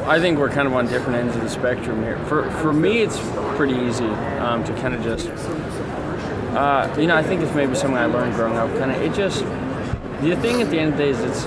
I 0.05 0.19
think 0.19 0.37
we're 0.37 0.49
kind 0.49 0.67
of 0.67 0.73
on 0.73 0.87
different 0.87 1.17
ends 1.17 1.33
of 1.37 1.43
the 1.43 1.49
spectrum 1.49 2.03
here. 2.03 2.17
For 2.25 2.49
for 2.51 2.73
me, 2.73 2.99
it's 2.99 3.17
pretty 3.55 3.75
easy 3.75 4.07
um, 4.39 4.65
to 4.65 4.73
kind 4.81 4.93
of 4.95 5.01
just, 5.03 5.29
uh, 6.57 6.93
you 6.99 7.07
know, 7.07 7.15
I 7.15 7.23
think 7.23 7.41
it's 7.41 7.53
maybe 7.55 7.75
something 7.75 7.97
I 7.97 8.07
learned 8.07 8.33
growing 8.35 8.57
up. 8.57 8.69
Kind 8.79 8.91
of, 8.91 9.01
it 9.01 9.13
just 9.13 9.43
the 10.21 10.35
thing 10.37 10.61
at 10.61 10.69
the 10.69 10.79
end 10.79 10.93
of 10.93 10.97
the 10.97 11.03
day 11.05 11.09
is 11.09 11.19
it's 11.21 11.45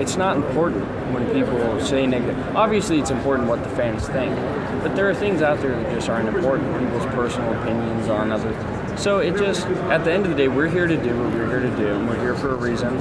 it's 0.00 0.16
not 0.16 0.36
important 0.36 0.84
when 1.14 1.24
people 1.32 1.80
say 1.80 2.06
negative. 2.06 2.56
Obviously, 2.56 2.98
it's 2.98 3.10
important 3.10 3.48
what 3.48 3.62
the 3.62 3.70
fans 3.70 4.06
think, 4.08 4.34
but 4.82 4.94
there 4.96 5.08
are 5.08 5.14
things 5.14 5.40
out 5.40 5.60
there 5.60 5.70
that 5.70 5.94
just 5.94 6.08
aren't 6.08 6.28
important. 6.28 6.78
People's 6.78 7.06
personal 7.14 7.52
opinions 7.60 8.08
on 8.08 8.32
other. 8.32 8.52
So 8.98 9.18
it 9.18 9.36
just 9.36 9.66
at 9.66 10.04
the 10.04 10.12
end 10.12 10.24
of 10.24 10.30
the 10.30 10.36
day, 10.36 10.48
we're 10.48 10.68
here 10.68 10.86
to 10.86 10.96
do 10.96 11.16
what 11.18 11.32
we're 11.32 11.48
here 11.48 11.60
to 11.60 11.76
do, 11.76 11.88
and 11.94 12.08
we're 12.08 12.20
here 12.20 12.34
for 12.34 12.52
a 12.52 12.56
reason. 12.56 12.96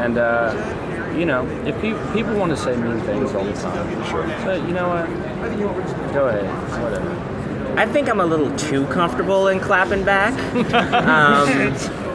And 0.00 0.18
uh, 0.18 1.14
you 1.16 1.26
know, 1.26 1.46
if 1.66 1.74
pe- 1.80 2.12
people 2.12 2.34
want 2.34 2.50
to 2.50 2.56
say 2.56 2.76
mean 2.76 3.00
things 3.00 3.32
all 3.34 3.44
the 3.44 3.52
time, 3.52 4.04
sure. 4.10 4.26
So 4.40 4.54
you 4.54 4.72
know 4.72 4.88
what? 4.88 6.12
Go 6.12 6.28
ahead, 6.28 6.82
whatever. 6.82 7.38
I 7.78 7.86
think 7.86 8.08
I'm 8.08 8.20
a 8.20 8.26
little 8.26 8.54
too 8.56 8.86
comfortable 8.86 9.48
in 9.48 9.60
clapping 9.60 10.04
back. 10.04 10.34
um, 10.74 11.48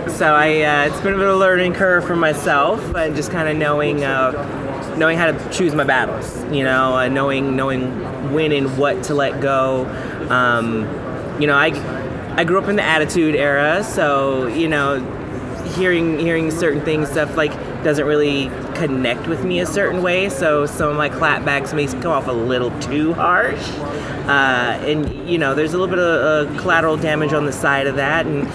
so 0.09 0.33
I, 0.33 0.61
uh, 0.61 0.87
it's 0.87 1.01
been 1.01 1.13
a 1.13 1.17
bit 1.17 1.27
of 1.27 1.35
a 1.35 1.37
learning 1.37 1.73
curve 1.73 2.05
for 2.05 2.15
myself, 2.15 2.79
and 2.95 3.15
just 3.15 3.31
kind 3.31 3.47
of 3.47 3.57
knowing, 3.57 4.03
uh, 4.03 4.95
knowing 4.97 5.17
how 5.17 5.31
to 5.31 5.49
choose 5.49 5.73
my 5.73 5.83
battles. 5.83 6.43
You 6.53 6.63
know, 6.63 6.97
uh, 6.97 7.07
knowing, 7.07 7.55
knowing 7.55 8.33
when 8.33 8.51
and 8.51 8.77
what 8.77 9.03
to 9.03 9.13
let 9.13 9.41
go. 9.41 9.85
Um, 10.29 10.81
you 11.41 11.47
know, 11.47 11.55
I, 11.55 11.67
I 12.37 12.43
grew 12.43 12.59
up 12.59 12.67
in 12.69 12.75
the 12.75 12.83
Attitude 12.83 13.35
Era, 13.35 13.83
so 13.83 14.47
you 14.47 14.67
know, 14.67 14.99
hearing 15.75 16.19
hearing 16.19 16.51
certain 16.51 16.81
things 16.81 17.09
stuff 17.09 17.35
like 17.35 17.51
doesn't 17.83 18.05
really 18.05 18.49
connect 18.75 19.27
with 19.27 19.43
me 19.43 19.59
a 19.59 19.65
certain 19.65 20.01
way 20.01 20.29
so 20.29 20.65
some 20.65 20.89
of 20.89 20.95
my 20.95 21.09
clapbacks 21.09 21.73
may 21.73 21.85
come 21.87 22.11
off 22.11 22.27
a 22.27 22.31
little 22.31 22.69
too 22.79 23.13
harsh 23.13 23.61
uh, 24.27 24.77
and 24.85 25.29
you 25.29 25.37
know 25.37 25.53
there's 25.53 25.73
a 25.73 25.77
little 25.77 25.93
bit 25.93 25.99
of 25.99 26.47
uh, 26.47 26.61
collateral 26.61 26.95
damage 26.95 27.33
on 27.33 27.45
the 27.45 27.51
side 27.51 27.87
of 27.87 27.95
that 27.95 28.25
and 28.25 28.47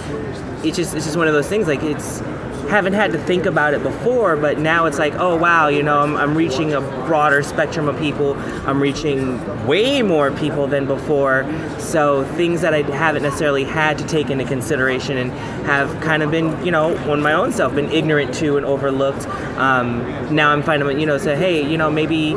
it's 0.65 0.77
just 0.77 0.95
it's 0.95 1.05
just 1.05 1.17
one 1.17 1.29
of 1.29 1.35
those 1.35 1.49
things 1.49 1.67
like 1.67 1.83
it's 1.83 2.21
haven't 2.69 2.93
had 2.93 3.13
to 3.13 3.19
think 3.19 3.47
about 3.47 3.73
it 3.73 3.83
before 3.83 4.37
but 4.37 4.59
now 4.59 4.85
it's 4.85 4.99
like 4.99 5.15
oh 5.15 5.35
wow 5.35 5.69
you 5.69 5.83
know 5.83 6.01
I'm, 6.01 6.17
I'm 6.17 6.37
reaching 6.37 6.75
a 6.75 6.81
broader 6.81 7.43
spectrum 7.43 7.89
of 7.89 7.99
people. 7.99 8.35
I'm 8.67 8.81
reaching 8.81 9.67
way 9.67 10.03
more 10.03 10.31
people 10.31 10.67
than 10.67 10.87
before. 10.87 11.47
So 11.79 12.25
things 12.35 12.61
that 12.61 12.75
i 12.75 12.83
haven't 12.83 13.23
necessarily 13.23 13.65
had 13.65 13.97
to 13.99 14.07
take 14.07 14.29
into 14.29 14.45
consideration 14.45 15.17
and 15.17 15.33
have 15.65 15.89
kind 16.03 16.23
of 16.23 16.31
been 16.31 16.65
you 16.65 16.71
know 16.71 16.95
on 17.11 17.23
my 17.23 17.33
own 17.33 17.53
self 17.53 17.75
been 17.75 17.91
ignorant 17.91 18.35
to 18.35 18.59
and 18.59 18.67
overlooked. 18.67 19.27
Um, 19.57 20.35
now 20.35 20.51
i'm 20.51 20.63
finding 20.63 21.01
you 21.01 21.07
know 21.07 21.17
say 21.19 21.37
hey 21.37 21.67
you 21.69 21.79
know 21.79 21.91
maybe 21.91 22.37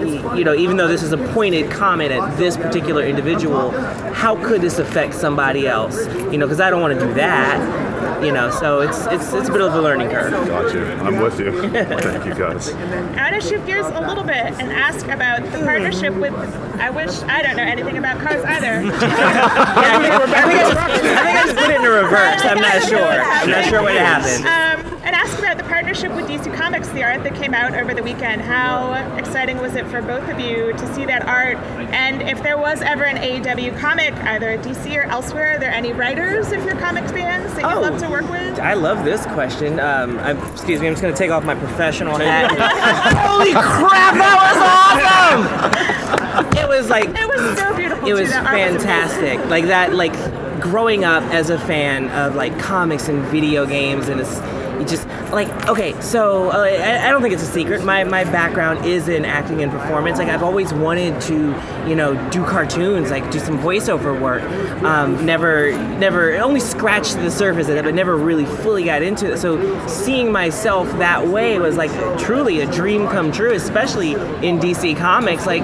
you 0.00 0.44
know, 0.44 0.54
even 0.54 0.76
though 0.76 0.88
this 0.88 1.02
is 1.02 1.12
a 1.12 1.18
pointed 1.18 1.70
comment 1.70 2.12
at 2.12 2.36
this 2.36 2.56
particular 2.56 3.04
individual, 3.04 3.70
how 4.12 4.36
could 4.44 4.60
this 4.60 4.78
affect 4.78 5.14
somebody 5.14 5.66
else? 5.66 6.06
You 6.32 6.38
know, 6.38 6.46
because 6.46 6.60
I 6.60 6.70
don't 6.70 6.80
want 6.80 6.98
to 6.98 7.06
do 7.06 7.14
that. 7.14 8.09
You 8.22 8.32
know, 8.32 8.50
so 8.50 8.80
it's 8.80 9.06
it's 9.06 9.32
it's 9.32 9.48
a 9.48 9.52
bit 9.52 9.60
of 9.62 9.74
a 9.74 9.80
learning 9.80 10.10
curve. 10.10 10.30
got 10.46 10.74
you 10.74 10.84
i'm 10.84 11.20
with 11.20 11.40
you 11.40 11.50
thank 11.70 12.26
you 12.26 12.34
guys 12.34 12.70
I 12.72 13.30
want 13.30 13.42
to 13.42 13.48
shift 13.48 13.66
gears 13.66 13.86
a 13.86 14.00
little 14.00 14.24
bit 14.24 14.36
and 14.60 14.70
ask 14.72 15.06
about 15.08 15.42
the 15.52 15.58
partnership 15.64 16.14
with. 16.14 16.32
I 16.80 16.90
wish 16.90 17.22
I 17.22 17.42
don't 17.42 17.56
know 17.56 17.62
anything 17.62 17.98
about 17.98 18.18
cars 18.20 18.42
either. 18.44 18.82
yeah, 18.82 18.90
I 18.90 19.98
think 19.98 20.34
I 20.34 20.62
just, 20.62 20.76
I 20.76 20.98
think 20.98 21.18
I 21.18 21.44
just 21.46 21.56
put 21.56 21.70
it 21.70 21.80
in 21.80 21.82
reverse. 21.82 22.40
I'm 22.44 22.60
not 22.60 22.82
sure. 22.82 22.98
I'm 23.22 23.50
not 23.50 23.64
sure 23.66 23.82
what 23.82 23.94
happened. 23.94 24.44
Um, 24.46 24.98
and 25.02 25.14
ask 25.16 25.38
about 25.38 25.56
the 25.56 25.64
partnership 25.64 26.12
with 26.14 26.26
DC 26.26 26.54
Comics, 26.56 26.88
the 26.88 27.02
art 27.02 27.22
that 27.24 27.34
came 27.34 27.54
out 27.54 27.74
over 27.74 27.94
the 27.94 28.02
weekend. 28.02 28.42
How 28.42 28.92
exciting 29.16 29.58
was 29.58 29.74
it 29.74 29.86
for 29.88 30.02
both 30.02 30.28
of 30.28 30.38
you 30.40 30.72
to 30.72 30.94
see 30.94 31.04
that 31.06 31.26
art? 31.26 31.56
And 31.92 32.22
if 32.22 32.42
there 32.42 32.58
was 32.58 32.80
ever 32.82 33.04
an 33.04 33.16
AEW 33.16 33.78
comic, 33.78 34.12
either 34.14 34.50
at 34.50 34.62
DC 34.62 34.94
or 34.96 35.02
elsewhere, 35.04 35.56
are 35.56 35.58
there 35.58 35.70
any 35.72 35.92
writers, 35.92 36.52
if 36.52 36.64
you're 36.64 36.76
comic 36.76 37.04
fans, 37.08 37.52
that 37.54 37.62
you'd 37.62 37.70
Oh. 37.72 37.80
love 37.80 37.98
to 38.00 38.08
work 38.10 38.28
with? 38.28 38.58
I 38.60 38.74
love 38.74 39.04
this 39.04 39.24
question. 39.26 39.78
Um, 39.80 40.18
I'm, 40.18 40.38
excuse 40.52 40.80
me, 40.80 40.86
I'm 40.88 40.92
just 40.94 41.02
going 41.02 41.14
to 41.14 41.18
take 41.18 41.30
off 41.30 41.44
my 41.44 41.54
professional 41.54 42.16
hat. 42.18 42.50
Holy 43.28 43.52
crap, 43.52 44.14
that 44.14 45.40
was 45.40 45.70
awesome! 46.44 46.58
It 46.58 46.68
was 46.68 46.88
like 46.90 47.06
It 47.08 47.28
was 47.28 47.58
so 47.58 47.74
beautiful. 47.76 48.06
it 48.08 48.12
was 48.14 48.30
That 48.30 48.44
art 48.46 48.54
amazing. 48.54 48.78
fantastic. 48.80 49.44
Like 49.50 49.64
that, 49.66 49.94
like 49.94 50.12
growing 50.60 51.04
up 51.04 51.22
as 51.32 51.50
a 51.50 51.58
fan 51.58 52.08
of 52.10 52.34
like 52.34 52.58
comics 52.58 53.08
and 53.08 53.22
video 53.26 53.64
games, 53.66 54.08
and 54.08 54.20
it's 54.20 54.38
it 54.80 54.88
just 54.88 55.06
like 55.32 55.48
okay. 55.68 55.98
So 56.00 56.50
uh, 56.50 56.58
I, 56.58 57.06
I 57.06 57.10
don't 57.10 57.22
think 57.22 57.34
it's 57.34 57.42
a 57.42 57.46
secret. 57.46 57.84
My 57.84 58.04
my 58.04 58.24
background 58.24 58.84
is 58.84 59.08
in 59.08 59.24
acting 59.24 59.62
and 59.62 59.70
performance. 59.70 60.18
Like 60.18 60.28
I've 60.28 60.42
always 60.42 60.72
wanted 60.72 61.20
to, 61.22 61.34
you 61.86 61.94
know, 61.94 62.14
do 62.30 62.44
cartoons, 62.44 63.10
like 63.10 63.30
do 63.30 63.38
some 63.38 63.58
voiceover 63.58 64.18
work. 64.20 64.42
Um, 64.82 65.24
never, 65.24 65.72
never, 65.98 66.36
only 66.36 66.60
scratched 66.60 67.14
the 67.16 67.30
surface 67.30 67.68
of 67.68 67.76
it, 67.76 67.84
but 67.84 67.94
never 67.94 68.16
really 68.16 68.46
fully 68.46 68.84
got 68.84 69.02
into 69.02 69.32
it. 69.32 69.38
So 69.38 69.86
seeing 69.86 70.32
myself 70.32 70.90
that 70.98 71.26
way 71.26 71.58
was 71.58 71.76
like 71.76 71.90
truly 72.18 72.60
a 72.60 72.70
dream 72.70 73.06
come 73.08 73.30
true, 73.32 73.52
especially 73.52 74.12
in 74.12 74.58
DC 74.58 74.96
Comics. 74.96 75.46
Like 75.46 75.62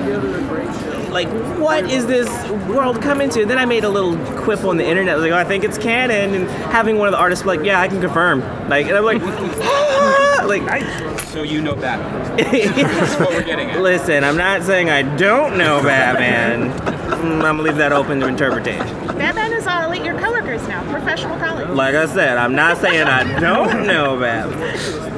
like 1.16 1.58
what 1.58 1.90
is 1.90 2.06
this 2.06 2.28
world 2.68 3.00
coming 3.00 3.30
to? 3.30 3.46
Then 3.46 3.56
I 3.56 3.64
made 3.64 3.84
a 3.84 3.88
little 3.88 4.18
quip 4.42 4.64
on 4.64 4.76
the 4.76 4.84
internet, 4.84 5.14
that 5.14 5.22
was 5.22 5.22
like, 5.22 5.32
oh, 5.32 5.38
I 5.38 5.44
think 5.44 5.64
it's 5.64 5.78
canon, 5.78 6.34
and 6.34 6.46
having 6.70 6.98
one 6.98 7.08
of 7.08 7.12
the 7.12 7.18
artists 7.18 7.42
be 7.42 7.48
like, 7.48 7.64
yeah, 7.64 7.80
I 7.80 7.88
can 7.88 8.02
confirm. 8.02 8.40
Like, 8.68 8.86
and 8.86 8.98
I'm 8.98 9.04
like, 9.04 9.22
"Ah!" 9.22 10.44
like, 10.46 10.60
I, 10.64 11.16
So 11.28 11.42
you 11.42 11.62
know 11.62 11.74
Batman. 11.74 12.36
That's 12.86 13.18
what 13.18 13.30
we're 13.30 13.44
getting 13.44 13.70
at. 13.70 13.80
listen, 13.80 14.24
I'm 14.24 14.36
not 14.36 14.62
saying 14.62 14.90
I 14.90 15.02
don't 15.16 15.56
know 15.56 15.82
Batman. 15.82 16.70
Mm, 17.08 17.36
I'm 17.36 17.40
gonna 17.40 17.62
leave 17.62 17.76
that 17.76 17.92
open 17.92 18.20
to 18.20 18.26
interpretation. 18.26 18.86
Batman 19.06 19.54
is 19.54 19.66
all 19.66 19.90
elite 19.90 20.04
your 20.04 20.20
coworkers 20.20 20.68
now, 20.68 20.82
professional 20.92 21.38
colleagues. 21.38 21.70
Like 21.70 21.94
I 21.94 22.04
said, 22.04 22.36
I'm 22.36 22.54
not 22.54 22.76
saying 22.76 23.06
I 23.06 23.40
don't 23.40 23.86
know 23.86 24.20
Batman. 24.20 25.15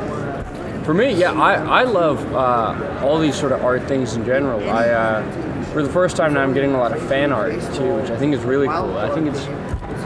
For 0.88 0.94
me, 0.94 1.12
yeah, 1.12 1.32
I, 1.32 1.82
I 1.82 1.84
love 1.84 2.32
uh, 2.32 3.02
all 3.04 3.18
these 3.18 3.38
sort 3.38 3.52
of 3.52 3.62
art 3.62 3.86
things 3.86 4.14
in 4.14 4.24
general. 4.24 4.70
I 4.70 4.88
uh, 4.88 5.64
for 5.64 5.82
the 5.82 5.88
first 5.90 6.16
time 6.16 6.32
now 6.32 6.40
I'm 6.40 6.54
getting 6.54 6.72
a 6.72 6.78
lot 6.78 6.96
of 6.96 7.08
fan 7.10 7.30
art 7.30 7.52
too, 7.74 7.96
which 7.96 8.10
I 8.10 8.16
think 8.16 8.32
is 8.34 8.42
really 8.42 8.68
cool. 8.68 8.96
I 8.96 9.10
think 9.10 9.26
it's 9.26 9.46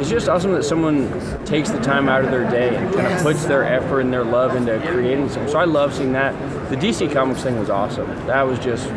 it's 0.00 0.10
just 0.10 0.28
awesome 0.28 0.50
that 0.54 0.64
someone 0.64 1.08
takes 1.44 1.70
the 1.70 1.78
time 1.78 2.08
out 2.08 2.24
of 2.24 2.32
their 2.32 2.50
day 2.50 2.74
and 2.74 2.92
kind 2.92 3.06
of 3.06 3.22
puts 3.22 3.44
their 3.44 3.62
effort 3.62 4.00
and 4.00 4.12
their 4.12 4.24
love 4.24 4.56
into 4.56 4.76
creating 4.90 5.28
something. 5.28 5.52
So 5.52 5.58
I 5.60 5.66
love 5.66 5.94
seeing 5.94 6.14
that. 6.14 6.34
The 6.68 6.74
DC 6.74 7.12
Comics 7.12 7.44
thing 7.44 7.60
was 7.60 7.70
awesome. 7.70 8.08
That 8.26 8.42
was 8.42 8.58
just 8.58 8.88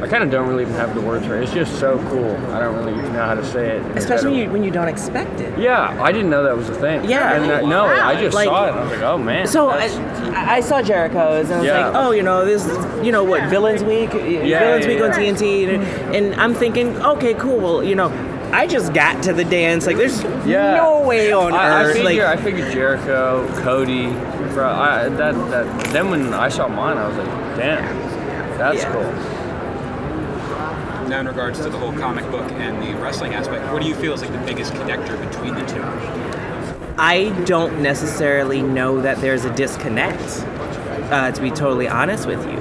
I 0.00 0.06
kind 0.06 0.22
of 0.22 0.30
don't 0.30 0.46
really 0.46 0.62
even 0.62 0.74
have 0.74 0.94
the 0.94 1.00
words 1.00 1.24
for 1.24 1.36
it. 1.36 1.42
It's 1.44 1.52
just 1.54 1.78
so 1.80 1.98
cool. 2.10 2.36
I 2.52 2.60
don't 2.60 2.76
really 2.76 2.92
know 3.12 3.24
how 3.24 3.34
to 3.34 3.44
say 3.44 3.78
it. 3.78 3.96
Especially 3.96 4.30
when 4.32 4.38
you, 4.40 4.50
when 4.50 4.62
you 4.64 4.70
don't 4.70 4.88
expect 4.88 5.40
it. 5.40 5.58
Yeah, 5.58 6.02
I 6.02 6.12
didn't 6.12 6.28
know 6.28 6.42
that 6.44 6.54
was 6.54 6.68
a 6.68 6.74
thing. 6.74 7.08
Yeah. 7.08 7.32
and 7.34 7.50
uh, 7.50 7.60
no, 7.62 7.84
Wow. 7.84 8.06
I 8.08 8.20
just 8.20 8.34
Like- 8.34 8.44
saw 8.46 8.66
it. 8.66 8.70
and 8.70 8.78
I 8.78 8.82
was 8.82 8.90
like, 8.92 9.00
oh 9.00 9.16
man. 9.16 9.46
So 9.46 9.70
I, 9.70 10.56
I 10.56 10.60
saw 10.60 10.82
Jericho's 10.82 11.46
and 11.46 11.54
I 11.54 11.58
was 11.60 11.66
Yeah. 11.66 11.86
like, 11.88 11.96
oh, 11.96 12.10
you 12.10 12.22
know, 12.22 12.44
this, 12.44 12.66
you 13.04 13.10
know, 13.10 13.24
what 13.24 13.48
Villains 13.48 13.82
Week, 13.82 14.10
Villains 14.12 14.46
yeah, 14.46 14.86
Week 14.86 15.00
on. 15.02 15.12
TNT, 15.12 15.74
and, 15.74 16.14
and 16.14 16.34
I'm 16.40 16.52
thinking, 16.52 16.94
okay, 17.02 17.32
cool. 17.32 17.56
Well, 17.58 17.82
you 17.82 17.94
know, 17.94 18.10
I 18.52 18.66
just 18.66 18.92
got 18.92 19.22
to 19.24 19.32
the 19.32 19.44
dance. 19.44 19.86
Like, 19.86 19.96
there's 19.96 20.22
Yeah. 20.46 20.76
no 20.76 21.00
way 21.00 21.32
on 21.32 21.54
I, 21.54 21.56
I 21.56 21.84
earth. 21.84 21.96
figure, 21.96 22.24
like, 22.24 22.38
I 22.38 22.42
figured 22.42 22.70
Jericho, 22.70 23.48
Cody, 23.62 24.08
bro. 24.52 24.68
I, 24.68 25.08
that 25.08 25.34
that. 25.50 25.84
Then 25.92 26.10
when 26.10 26.34
I 26.34 26.50
saw 26.50 26.68
mine, 26.68 26.98
I 26.98 27.08
was 27.08 27.16
like, 27.16 27.28
damn, 27.56 27.98
that's 28.58 28.82
Yeah. 28.82 28.92
cool. 28.92 29.35
Now, 31.08 31.20
in 31.20 31.28
regards 31.28 31.60
to 31.60 31.70
the 31.70 31.78
whole 31.78 31.92
comic 31.92 32.28
book 32.32 32.50
and 32.52 32.82
the 32.82 33.00
wrestling 33.00 33.34
aspect, 33.34 33.72
what 33.72 33.80
do 33.80 33.88
you 33.88 33.94
feel 33.94 34.12
is 34.12 34.22
like 34.22 34.32
the 34.32 34.38
biggest 34.38 34.72
connector 34.72 35.16
between 35.30 35.54
the 35.54 35.64
two? 35.66 35.80
I 36.98 37.30
don't 37.44 37.80
necessarily 37.80 38.60
know 38.60 39.00
that 39.00 39.20
there's 39.20 39.44
a 39.44 39.54
disconnect. 39.54 40.44
Uh, 41.12 41.30
to 41.30 41.40
be 41.40 41.50
totally 41.50 41.86
honest 41.86 42.26
with 42.26 42.44
you, 42.50 42.58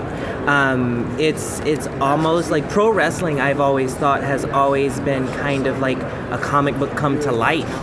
um, 0.47 1.19
it's 1.19 1.59
it's 1.61 1.87
almost 1.99 2.51
like 2.51 2.69
pro 2.69 2.91
wrestling. 2.91 3.41
I've 3.41 3.59
always 3.59 3.95
thought 3.95 4.21
has 4.21 4.45
always 4.45 4.99
been 4.99 5.27
kind 5.39 5.65
of 5.65 5.79
like 5.79 5.97
a 5.97 6.37
comic 6.39 6.77
book 6.77 6.95
come 6.95 7.19
to 7.21 7.31
life. 7.31 7.73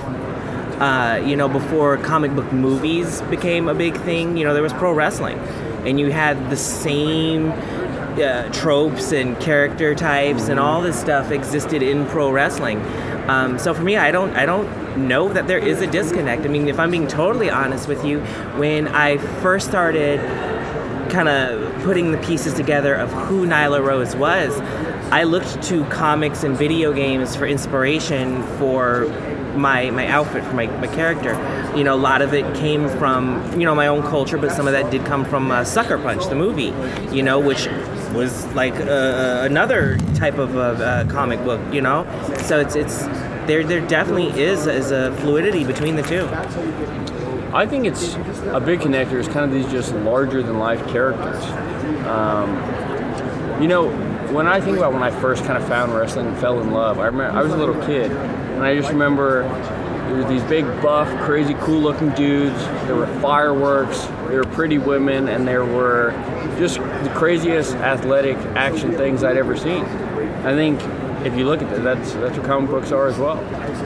Uh, 0.81 1.21
you 1.27 1.35
know, 1.35 1.49
before 1.49 1.97
comic 1.97 2.33
book 2.37 2.53
movies 2.53 3.21
became 3.23 3.69
a 3.69 3.75
big 3.75 3.97
thing, 4.03 4.37
you 4.37 4.45
know, 4.45 4.55
there 4.55 4.63
was 4.63 4.73
pro 4.75 4.93
wrestling, 4.93 5.39
and 5.85 5.99
you 5.99 6.13
had 6.13 6.49
the 6.51 6.57
same 6.57 7.51
uh, 8.21 8.49
tropes 8.51 9.13
and 9.13 9.39
character 9.41 9.95
types 9.95 10.49
and 10.49 10.59
all 10.59 10.83
this 10.83 10.99
stuff 10.99 11.31
existed 11.31 11.83
in 11.83 12.07
pro 12.07 12.31
wrestling. 12.31 12.81
Um, 13.29 13.59
so 13.59 13.73
for 13.73 13.83
me, 13.83 13.97
I 13.97 14.11
don't, 14.11 14.31
I 14.37 14.47
don't 14.47 14.69
know 14.97 15.33
that 15.33 15.47
there 15.47 15.59
is 15.59 15.81
a 15.81 15.87
disconnect. 15.87 16.45
I 16.45 16.49
mean, 16.49 16.69
if 16.69 16.79
I'm 16.79 16.91
being 16.91 17.07
totally 17.07 17.51
honest 17.51 17.89
with 17.89 18.05
you, 18.05 18.21
when 18.57 18.89
I 18.89 19.19
first 19.41 19.69
started 19.69 20.21
kind 21.11 21.29
of 21.29 21.83
putting 21.83 22.13
the 22.13 22.19
pieces 22.19 22.55
together 22.55 22.95
of 22.95 23.13
who 23.13 23.47
Nyla 23.47 23.85
Rose 23.85 24.17
was, 24.17 24.59
I 25.13 25.25
looked 25.25 25.63
to 25.65 25.85
comics 25.85 26.43
and 26.43 26.57
video 26.57 26.93
games 26.93 27.37
for 27.37 27.47
inspiration 27.47 28.43
for 28.59 29.07
my 29.55 29.91
my 29.91 30.07
outfit 30.07 30.43
for 30.45 30.55
my, 30.55 30.67
my 30.67 30.87
character. 30.87 31.33
You 31.77 31.85
know, 31.85 31.95
a 31.95 31.97
lot 31.97 32.23
of 32.23 32.33
it 32.33 32.45
came 32.57 32.89
from 32.89 33.59
you 33.59 33.67
know 33.67 33.75
my 33.75 33.87
own 33.87 34.03
culture, 34.03 34.39
but 34.39 34.53
some 34.53 34.67
of 34.67 34.73
that 34.73 34.91
did 34.91 35.05
come 35.05 35.25
from 35.25 35.51
uh, 35.51 35.65
Sucker 35.65 35.99
Punch, 35.99 36.27
the 36.27 36.35
movie. 36.35 36.73
You 37.15 37.23
know, 37.23 37.39
which 37.39 37.67
was 38.15 38.47
like 38.55 38.75
uh, 38.75 39.41
another 39.45 39.99
type 40.15 40.39
of 40.39 40.57
uh, 40.57 40.61
uh, 40.61 41.09
comic 41.09 41.43
book. 41.45 41.61
You 41.73 41.81
know, 41.81 42.05
so 42.45 42.61
it's 42.61 42.75
it's 42.75 43.03
there 43.47 43.65
there 43.65 43.81
definitely 43.87 44.41
is 44.41 44.67
is 44.67 44.91
a 44.91 45.15
fluidity 45.17 45.65
between 45.65 45.97
the 45.97 46.03
two. 46.03 46.29
I 47.55 47.67
think 47.67 47.85
it's 47.85 48.15
a 48.47 48.61
big 48.61 48.81
connector. 48.81 49.15
Is 49.15 49.29
kind 49.29 49.45
of 49.45 49.53
these 49.53 49.71
just 49.71 49.95
larger 49.95 50.43
than 50.43 50.59
life 50.59 50.87
characters. 50.89 51.45
Um, 52.07 52.51
you 53.61 53.69
know, 53.69 53.91
when 54.33 54.47
I 54.47 54.61
think 54.61 54.79
about 54.79 54.93
when 54.93 55.03
I 55.03 55.11
first 55.11 55.45
kind 55.45 55.63
of 55.63 55.69
found 55.69 55.95
wrestling 55.95 56.27
and 56.27 56.39
fell 56.39 56.61
in 56.61 56.71
love, 56.71 56.99
I 56.99 57.07
remember 57.07 57.39
I 57.39 57.43
was 57.43 57.53
a 57.53 57.57
little 57.57 57.81
kid, 57.87 58.11
and 58.11 58.65
I 58.65 58.75
just 58.75 58.91
remember 58.91 59.43
there 60.09 60.17
were 60.17 60.29
these 60.29 60.43
big, 60.45 60.65
buff, 60.83 61.09
crazy, 61.25 61.55
cool-looking 61.61 62.11
dudes. 62.11 62.59
There 62.87 62.97
were 62.97 63.07
fireworks. 63.21 64.07
There 64.33 64.43
were 64.43 64.51
pretty 64.55 64.79
women, 64.79 65.29
and 65.29 65.47
there 65.47 65.63
were 65.63 66.13
just 66.59 66.79
the 66.79 67.13
craziest 67.15 67.75
athletic 67.75 68.39
action 68.57 68.93
things 68.93 69.23
I'd 69.23 69.37
ever 69.37 69.55
seen. 69.55 69.85
I 69.85 70.55
think 70.55 70.81
if 71.27 71.37
you 71.37 71.45
look 71.45 71.61
at 71.61 71.69
that, 71.69 71.83
that's 71.83 72.15
that's 72.15 72.39
what 72.39 72.47
comic 72.47 72.71
books 72.71 72.93
are 72.93 73.09
as 73.09 73.19
well. 73.19 73.37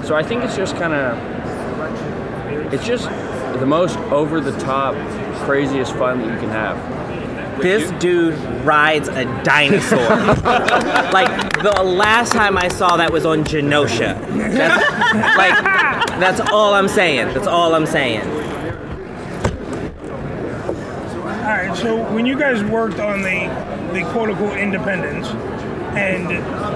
So 0.05 0.14
I 0.14 0.22
think 0.22 0.44
it's 0.44 0.55
just 0.55 0.76
kind 0.76 0.92
of 0.92 2.72
it's 2.72 2.86
just 2.86 3.09
the 3.59 3.66
most 3.66 3.99
over 4.12 4.40
the 4.40 4.57
top, 4.61 4.94
craziest 5.44 5.92
fun 5.97 6.20
that 6.20 6.32
you 6.32 6.38
can 6.38 6.51
have. 6.51 7.61
This 7.61 7.90
dude 8.01 8.38
rides 8.64 9.09
a 9.09 9.24
dinosaur. 9.42 9.99
like 11.12 11.61
the 11.61 11.82
last 11.82 12.30
time 12.30 12.57
I 12.57 12.68
saw 12.68 12.97
that 12.99 13.12
was 13.12 13.26
on 13.26 13.42
Genosha. 13.42 14.14
That's, 14.53 15.36
like 15.36 15.64
that's 16.20 16.40
all 16.53 16.72
I'm 16.74 16.86
saying. 16.86 17.34
That's 17.34 17.49
all 17.49 17.74
I'm 17.74 17.86
saying. 17.86 18.45
All 21.47 21.53
right, 21.53 21.76
so 21.76 21.94
when 22.12 22.26
you 22.26 22.36
guys 22.36 22.64
worked 22.64 22.99
on 22.99 23.22
the 23.22 23.47
the 23.92 24.03
quote 24.11 24.30
unquote 24.30 24.59
independence, 24.59 25.28
and 25.97 26.28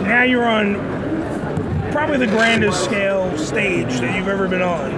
now 0.05 0.23
you're 0.23 0.47
on 0.47 0.77
probably 1.91 2.19
the 2.19 2.29
grandest 2.29 2.85
scale 2.85 3.37
stage 3.37 3.99
that 3.99 4.17
you've 4.17 4.29
ever 4.29 4.47
been 4.47 4.63
on. 4.63 4.93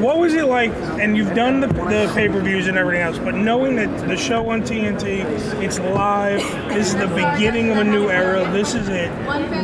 What 0.00 0.18
was 0.18 0.32
it 0.32 0.46
like? 0.46 0.70
And 0.98 1.18
you've 1.18 1.34
done 1.34 1.60
the, 1.60 1.66
the 1.66 2.10
pay 2.14 2.30
per 2.30 2.40
views 2.40 2.66
and 2.66 2.78
everything 2.78 3.02
else, 3.02 3.18
but 3.18 3.34
knowing 3.34 3.76
that 3.76 4.08
the 4.08 4.16
show 4.16 4.48
on 4.48 4.62
TNT, 4.62 5.22
it's 5.62 5.78
live, 5.78 6.40
this 6.70 6.88
is 6.88 6.94
the 6.94 7.08
beginning 7.08 7.68
of 7.68 7.76
a 7.76 7.84
new 7.84 8.08
era, 8.08 8.50
this 8.52 8.74
is 8.74 8.88
it. 8.88 9.10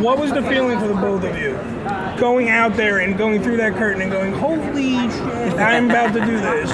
What 0.02 0.18
was 0.18 0.32
the 0.32 0.42
feeling 0.42 0.78
for 0.78 0.88
the 0.88 0.92
both 0.92 1.24
of 1.24 1.38
you? 1.38 1.58
Going 2.18 2.48
out 2.48 2.74
there 2.76 3.00
and 3.00 3.18
going 3.18 3.42
through 3.42 3.56
that 3.58 3.74
curtain 3.74 4.00
and 4.02 4.10
going, 4.10 4.32
holy 4.32 4.92
shit, 5.10 5.54
I'm 5.58 5.90
about 5.90 6.12
to 6.14 6.20
do 6.24 6.36
this. 6.38 6.70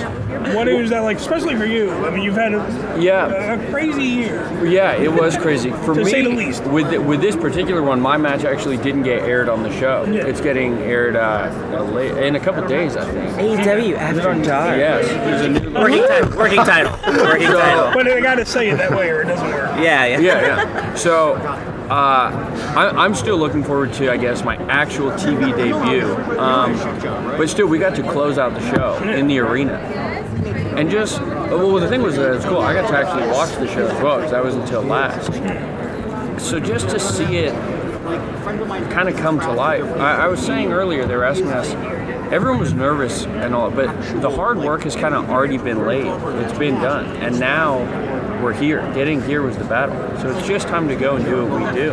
What 0.54 0.68
was 0.68 0.90
that 0.90 1.00
like, 1.00 1.16
especially 1.18 1.56
for 1.56 1.64
you? 1.66 1.90
I 1.90 2.10
mean, 2.10 2.22
you've 2.22 2.34
had 2.36 2.52
a, 2.54 2.96
Yeah. 2.98 3.28
a 3.54 3.70
crazy 3.70 4.02
year. 4.04 4.64
Yeah, 4.66 4.92
it 4.92 5.12
was 5.12 5.36
crazy 5.36 5.70
for 5.70 5.94
To 5.94 6.04
me. 6.04 6.10
say 6.10 6.22
the 6.22 6.28
least. 6.30 6.62
With 6.64 6.94
with 7.04 7.20
this 7.20 7.36
particular 7.36 7.82
one, 7.82 8.00
my 8.00 8.16
match 8.16 8.44
actually 8.44 8.76
didn't 8.78 9.02
get 9.02 9.22
aired 9.22 9.48
on 9.48 9.62
the 9.62 9.72
show. 9.78 10.04
Yeah. 10.10 10.26
It's 10.26 10.40
getting 10.40 10.78
aired 10.78 11.16
uh, 11.16 11.50
late, 11.92 12.16
in 12.16 12.36
a 12.36 12.40
couple 12.40 12.66
days, 12.66 12.96
I 12.96 13.04
think. 13.10 13.60
AEW 13.60 13.96
after 13.96 14.22
dark. 14.42 14.78
Yes, 14.78 15.06
there's 15.08 15.42
a 15.42 15.48
new. 15.48 15.74
Working 15.74 16.04
title. 16.04 16.36
Working 16.38 16.64
title. 16.64 16.92
Working 17.24 17.46
title. 17.48 17.92
But 17.94 18.08
I 18.08 18.20
gotta 18.20 18.44
say 18.46 18.68
it 18.70 18.76
that 18.78 18.90
way 18.92 19.10
or 19.10 19.22
it 19.22 19.26
doesn't 19.26 19.50
work. 19.50 19.70
Yeah, 19.78 20.04
yeah. 20.06 20.18
yeah, 20.20 20.40
yeah. 20.40 20.94
So, 20.94 21.36
uh, 21.90 22.30
I, 22.76 23.04
I'm 23.04 23.16
still 23.16 23.36
looking 23.36 23.64
forward 23.64 23.92
to, 23.94 24.12
I 24.12 24.16
guess, 24.16 24.44
my 24.44 24.56
actual 24.68 25.10
TV 25.10 25.56
debut. 25.56 26.06
Um, 26.38 26.76
but 27.36 27.50
still, 27.50 27.66
we 27.66 27.78
got 27.78 27.96
to 27.96 28.02
close 28.02 28.38
out 28.38 28.54
the 28.54 28.70
show 28.70 28.96
in 29.02 29.26
the 29.26 29.40
arena, 29.40 29.74
and 30.76 30.88
just 30.88 31.20
well, 31.20 31.74
the 31.74 31.88
thing 31.88 32.00
was 32.00 32.14
that 32.14 32.30
it 32.30 32.36
was 32.36 32.44
cool. 32.44 32.58
I 32.58 32.74
got 32.74 32.88
to 32.88 32.96
actually 32.96 33.28
watch 33.32 33.50
the 33.56 33.66
show 33.66 33.88
as 33.88 34.02
well 34.02 34.18
because 34.18 34.30
that 34.30 34.44
was 34.44 34.54
until 34.54 34.82
last. 34.82 35.32
So 36.40 36.60
just 36.60 36.88
to 36.90 37.00
see 37.00 37.38
it 37.38 37.52
kind 38.90 39.08
of 39.08 39.16
come 39.16 39.40
to 39.40 39.52
life. 39.52 39.84
I, 39.98 40.24
I 40.24 40.28
was 40.28 40.40
saying 40.40 40.72
earlier, 40.72 41.06
they 41.06 41.16
were 41.16 41.24
asking 41.24 41.48
us. 41.48 41.72
Everyone 42.32 42.60
was 42.60 42.72
nervous 42.72 43.26
and 43.26 43.52
all, 43.52 43.70
but 43.72 43.88
the 44.20 44.30
hard 44.30 44.58
work 44.58 44.84
has 44.84 44.94
kind 44.94 45.14
of 45.14 45.28
already 45.28 45.58
been 45.58 45.84
laid. 45.84 46.06
It's 46.06 46.56
been 46.56 46.76
done, 46.76 47.16
and 47.16 47.40
now 47.40 47.78
we're 48.40 48.52
here. 48.52 48.80
Getting 48.94 49.22
here 49.22 49.42
was 49.42 49.56
the 49.56 49.64
battle. 49.64 49.96
So 50.20 50.36
it's 50.36 50.46
just 50.46 50.68
time 50.68 50.88
to 50.88 50.96
go 50.96 51.16
and 51.16 51.24
do 51.24 51.46
what 51.46 51.60
we 51.60 51.78
do. 51.78 51.90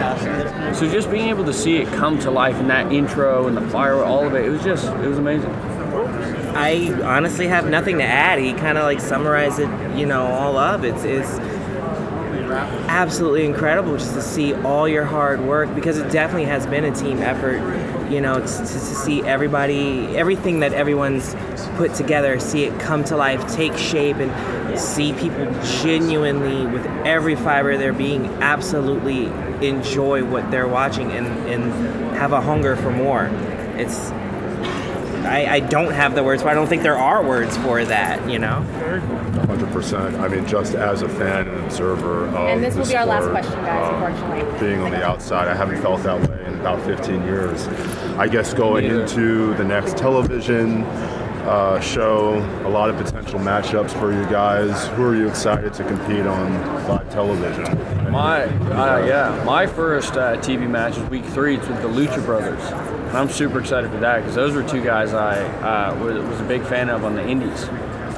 So 0.73 0.89
just 0.89 1.11
being 1.11 1.29
able 1.29 1.45
to 1.45 1.53
see 1.53 1.77
it 1.77 1.87
come 1.89 2.19
to 2.19 2.31
life 2.31 2.55
in 2.57 2.67
that 2.67 2.91
intro 2.91 3.47
and 3.47 3.55
the 3.55 3.67
fire, 3.69 4.03
all 4.03 4.25
of 4.25 4.33
it, 4.35 4.45
it 4.45 4.49
was 4.49 4.63
just, 4.63 4.85
it 4.85 5.07
was 5.07 5.17
amazing. 5.17 5.51
I 6.57 6.91
honestly 7.03 7.47
have 7.47 7.69
nothing 7.69 7.99
to 7.99 8.03
add. 8.03 8.39
He 8.39 8.53
kind 8.53 8.77
of 8.77 8.83
like 8.83 8.99
summarized 8.99 9.59
it, 9.59 9.69
you 9.97 10.05
know, 10.05 10.25
all 10.25 10.57
up. 10.57 10.83
It's 10.83 11.03
it's 11.03 11.37
absolutely 12.89 13.45
incredible 13.45 13.97
just 13.97 14.13
to 14.13 14.21
see 14.21 14.55
all 14.55 14.87
your 14.87 15.03
hard 15.03 15.39
work 15.41 15.73
because 15.75 15.97
it 15.97 16.11
definitely 16.11 16.45
has 16.45 16.65
been 16.65 16.85
a 16.85 16.95
team 16.95 17.19
effort. 17.19 17.59
You 18.09 18.21
know, 18.21 18.39
to, 18.39 18.47
to, 18.47 18.63
to 18.63 18.67
see 18.67 19.21
everybody, 19.23 20.15
everything 20.15 20.61
that 20.61 20.73
everyone's 20.73 21.35
put 21.75 21.93
together, 21.93 22.39
see 22.39 22.63
it 22.63 22.79
come 22.79 23.03
to 23.05 23.17
life, 23.17 23.45
take 23.53 23.77
shape, 23.77 24.17
and 24.17 24.79
see 24.79 25.13
people 25.13 25.45
genuinely, 25.81 26.65
with 26.67 26.85
every 27.05 27.35
fiber 27.35 27.71
of 27.71 27.79
their 27.79 27.93
being, 27.93 28.27
absolutely 28.41 29.25
enjoy 29.67 30.23
what 30.23 30.49
they're 30.51 30.67
watching 30.67 31.11
and, 31.11 31.27
and 31.49 32.15
have 32.15 32.31
a 32.31 32.41
hunger 32.41 32.75
for 32.75 32.91
more. 32.91 33.25
It's 33.75 34.11
I, 35.27 35.45
I 35.55 35.59
don't 35.59 35.91
have 35.91 36.15
the 36.15 36.23
words 36.23 36.41
for. 36.41 36.49
I 36.49 36.53
don't 36.53 36.67
think 36.67 36.83
there 36.83 36.97
are 36.97 37.23
words 37.23 37.57
for 37.57 37.83
that. 37.83 38.29
You 38.29 38.39
know. 38.39 38.65
100%. 39.47 40.19
I 40.19 40.27
mean, 40.27 40.45
just 40.47 40.75
as 40.75 41.01
a 41.01 41.09
fan 41.09 41.47
and 41.47 41.65
observer 41.65 42.27
of 42.27 42.35
And 42.35 42.63
this 42.63 42.73
the 42.73 42.81
will 42.81 42.87
be 42.87 42.95
our 42.95 43.05
last 43.05 43.29
question, 43.29 43.53
guys, 43.63 43.87
um, 43.87 44.03
unfortunately. 44.03 44.59
Being 44.59 44.81
on 44.81 44.91
the 44.91 45.03
outside, 45.03 45.47
I 45.47 45.55
haven't 45.55 45.81
felt 45.81 46.03
that 46.03 46.19
way 46.19 46.36
in 46.36 46.36
about 46.59 46.83
15 46.85 47.23
years. 47.23 47.67
I 48.17 48.27
guess 48.27 48.53
going 48.53 48.85
into 48.85 49.53
the 49.55 49.63
next 49.63 49.97
television 49.97 50.83
uh, 51.47 51.79
show, 51.79 52.35
a 52.65 52.69
lot 52.69 52.89
of 52.89 52.97
potential 52.97 53.39
matchups 53.39 53.91
for 53.99 54.11
you 54.11 54.23
guys. 54.29 54.87
Who 54.89 55.03
are 55.03 55.15
you 55.15 55.27
excited 55.29 55.73
to 55.75 55.83
compete 55.85 56.25
on 56.25 56.87
live 56.87 57.09
television? 57.09 57.63
My, 58.11 58.43
uh, 58.43 59.05
yeah, 59.05 59.43
my 59.45 59.65
first 59.65 60.13
uh, 60.13 60.37
TV 60.37 60.69
match 60.69 60.97
is 60.97 61.09
week 61.09 61.25
three. 61.25 61.55
It's 61.55 61.67
with 61.67 61.81
the 61.81 61.87
Lucha 61.87 62.23
Brothers. 62.25 62.61
And 62.61 63.17
I'm 63.17 63.29
super 63.29 63.59
excited 63.59 63.89
for 63.91 63.99
that 63.99 64.17
because 64.17 64.35
those 64.35 64.53
were 64.53 64.63
two 64.63 64.83
guys 64.83 65.13
I 65.13 65.41
uh, 65.61 65.95
was, 66.03 66.21
was 66.21 66.41
a 66.41 66.45
big 66.45 66.63
fan 66.63 66.89
of 66.89 67.05
on 67.05 67.15
the 67.15 67.25
Indies. 67.25 67.69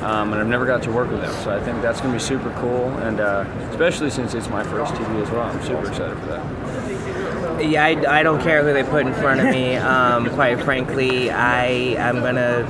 Um, 0.01 0.31
and 0.31 0.41
I've 0.41 0.47
never 0.47 0.65
got 0.65 0.81
to 0.83 0.91
work 0.91 1.11
with 1.11 1.21
them, 1.21 1.33
so 1.43 1.51
I 1.51 1.61
think 1.61 1.81
that's 1.81 1.99
going 1.99 2.13
to 2.13 2.17
be 2.17 2.23
super 2.23 2.51
cool, 2.61 2.87
and 2.99 3.19
uh, 3.19 3.45
especially 3.71 4.09
since 4.09 4.33
it's 4.33 4.47
my 4.47 4.63
first 4.63 4.93
TV 4.93 5.21
as 5.21 5.29
well, 5.29 5.41
I'm 5.41 5.61
super 5.61 5.89
excited 5.89 6.17
for 6.19 6.25
that. 6.27 6.58
Yeah, 7.59 7.83
I, 7.83 8.19
I 8.19 8.23
don't 8.23 8.41
care 8.41 8.63
who 8.63 8.73
they 8.73 8.83
put 8.83 9.05
in 9.05 9.13
front 9.13 9.41
of 9.41 9.47
me. 9.47 9.77
Um, 9.89 10.29
quite 10.31 10.61
frankly, 10.63 11.31
I 11.31 11.65
am 11.65 12.21
gonna 12.21 12.63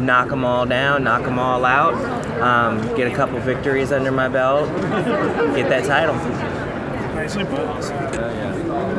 knock 0.00 0.28
them 0.28 0.44
all 0.44 0.64
down, 0.66 1.04
knock 1.04 1.22
them 1.22 1.38
all 1.38 1.64
out, 1.64 1.94
um, 2.40 2.78
get 2.96 3.06
a 3.06 3.14
couple 3.14 3.38
victories 3.40 3.92
under 3.92 4.10
my 4.10 4.28
belt, 4.28 4.68
get 5.54 5.68
that 5.68 5.84
title. 5.84 6.14
Nicely 7.14 7.44
put. 7.44 7.84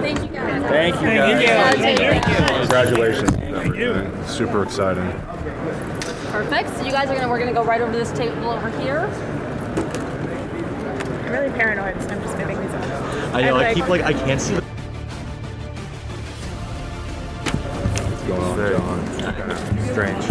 Thank 0.01 0.21
you 0.21 0.27
guys. 0.27 0.63
Thank 0.63 0.95
you, 0.95 1.01
Thank 1.01 1.47
guys. 1.47 1.75
you. 1.75 1.97
Thank 1.97 2.27
you. 2.27 2.55
Congratulations. 2.59 3.29
Thank 3.31 3.75
you. 3.75 4.11
Super 4.27 4.63
exciting. 4.63 5.11
Perfect. 6.31 6.75
So 6.77 6.85
you 6.85 6.91
guys 6.91 7.09
are 7.09 7.15
gonna 7.15 7.29
we're 7.29 7.39
gonna 7.39 7.53
go 7.53 7.63
right 7.63 7.81
over 7.81 7.91
to 7.91 7.97
this 7.97 8.11
table 8.11 8.49
over 8.49 8.69
here. 8.81 9.01
I'm 11.25 11.31
really 11.31 11.49
paranoid, 11.51 12.01
so 12.01 12.09
I'm 12.09 12.21
just 12.21 12.37
moving 12.37 12.59
these 12.61 12.71
up. 12.71 12.83
I 13.33 13.41
know. 13.41 13.57
I'm 13.57 13.65
I 13.65 13.73
keep 13.73 13.87
like 13.87 14.01
I 14.01 14.13
can't 14.13 14.41
see 14.41 14.55
the. 14.55 14.74
Going 18.35 18.81
on, 18.81 19.19
John? 19.19 19.89
Strange. 19.91 20.25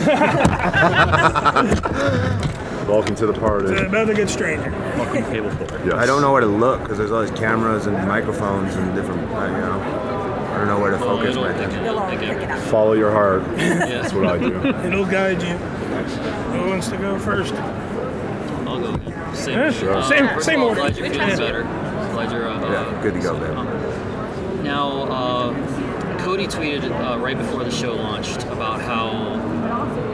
Welcome 2.88 3.14
to 3.16 3.26
the 3.26 3.32
party. 3.34 3.72
It's 3.72 3.82
about 3.82 4.06
to 4.06 4.14
get 4.14 4.28
stranger. 4.28 4.70
Welcome 4.70 5.22
to 5.24 5.30
table 5.30 5.50
four. 5.50 5.66
Yes. 5.84 5.94
I 5.94 6.06
don't 6.06 6.22
know 6.22 6.32
where 6.32 6.40
to 6.40 6.46
look 6.46 6.80
because 6.82 6.98
there's 6.98 7.12
all 7.12 7.20
these 7.22 7.30
cameras 7.38 7.86
and 7.86 7.96
microphones 8.08 8.74
and 8.74 8.94
different, 8.96 9.20
you 9.22 9.28
know. 9.28 9.80
I 9.80 10.58
don't 10.58 10.66
know 10.66 10.80
where 10.80 10.90
to 10.90 10.98
focus 10.98 11.36
my 11.36 11.52
attention. 11.52 12.60
Follow 12.70 12.92
your 12.94 13.10
heart. 13.12 13.44
That's 13.56 14.12
what 14.12 14.26
I 14.26 14.38
do. 14.38 14.56
It'll 14.86 15.06
guide 15.06 15.40
you. 15.42 15.56
Who 15.56 16.68
wants 16.68 16.88
to 16.88 16.96
go 16.98 17.18
first? 17.18 17.54
I'll 17.54 18.80
go 18.80 18.94
again. 18.94 19.34
Same. 19.34 19.58
Yeah, 19.58 19.68
issue. 19.68 19.88
Uh, 19.90 20.08
same- 20.08 20.40
same 20.42 20.62
order. 20.62 20.80
Glad 20.80 20.96
you're 20.96 21.06
feeling 21.10 21.28
Yeah. 21.28 21.36
better. 21.36 21.62
Glad 21.62 22.32
you're 22.32 22.48
uh, 22.48 22.70
Yeah, 22.70 23.02
good 23.02 23.14
to 23.14 23.20
go, 23.20 23.38
man. 23.38 23.79
Uh, 26.30 26.36
Cody 26.36 26.46
tweeted 26.46 26.92
uh, 26.92 27.18
right 27.18 27.36
before 27.36 27.64
the 27.64 27.72
show 27.72 27.92
launched 27.92 28.44
about 28.44 28.80
how 28.80 29.34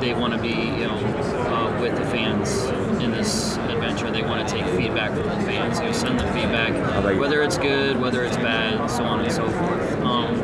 they 0.00 0.14
want 0.14 0.32
to 0.32 0.40
be, 0.40 0.48
you 0.48 0.86
know, 0.86 0.96
uh, 0.96 1.78
with 1.78 1.94
the 1.94 2.06
fans 2.06 2.64
in 3.02 3.10
this 3.10 3.58
adventure. 3.58 4.10
They 4.10 4.22
want 4.22 4.48
to 4.48 4.54
take 4.54 4.64
feedback 4.76 5.10
from 5.10 5.24
the 5.24 5.44
fans. 5.44 5.78
You 5.78 5.86
know, 5.86 5.92
send 5.92 6.18
them 6.18 6.32
feedback, 6.32 6.72
whether 7.18 7.42
it's 7.42 7.58
good, 7.58 8.00
whether 8.00 8.24
it's 8.24 8.36
bad, 8.36 8.90
so 8.90 9.04
on 9.04 9.20
and 9.20 9.30
so 9.30 9.46
forth. 9.46 9.92
Um, 10.00 10.36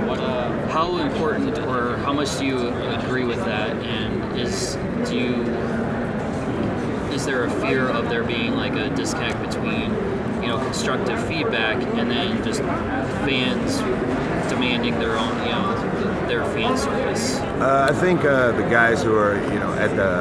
how 0.69 0.99
important 0.99 1.59
or 1.61 1.97
how 1.99 2.13
much 2.13 2.39
do 2.39 2.45
you 2.45 2.69
agree 2.69 3.25
with 3.25 3.43
that? 3.47 3.71
And 3.71 4.39
is 4.39 4.75
do 5.09 5.17
you 5.17 5.43
is 7.15 7.25
there 7.25 7.45
a 7.45 7.51
fear 7.63 7.89
of 7.89 8.11
there 8.11 8.25
being 8.25 8.57
like 8.57 8.75
a 8.75 8.91
disconnect 8.91 9.41
between 9.41 9.91
you 10.43 10.49
know 10.49 10.59
constructive 10.59 11.27
feedback 11.27 11.83
and 11.97 12.11
then 12.11 12.45
just 12.45 12.61
fans 12.61 13.81
demanding 14.53 14.99
their 14.99 15.17
own 15.17 15.35
you 15.47 15.53
know 15.53 15.69
their 16.29 16.45
fan 16.55 16.77
service 16.77 17.39
Uh, 17.63 17.87
I 17.91 17.93
think 18.03 18.25
uh, 18.25 18.51
the 18.53 18.69
guys 18.69 19.03
who 19.05 19.15
are, 19.15 19.37
you 19.53 19.59
know, 19.63 19.73
at 19.75 19.95
the 19.95 20.13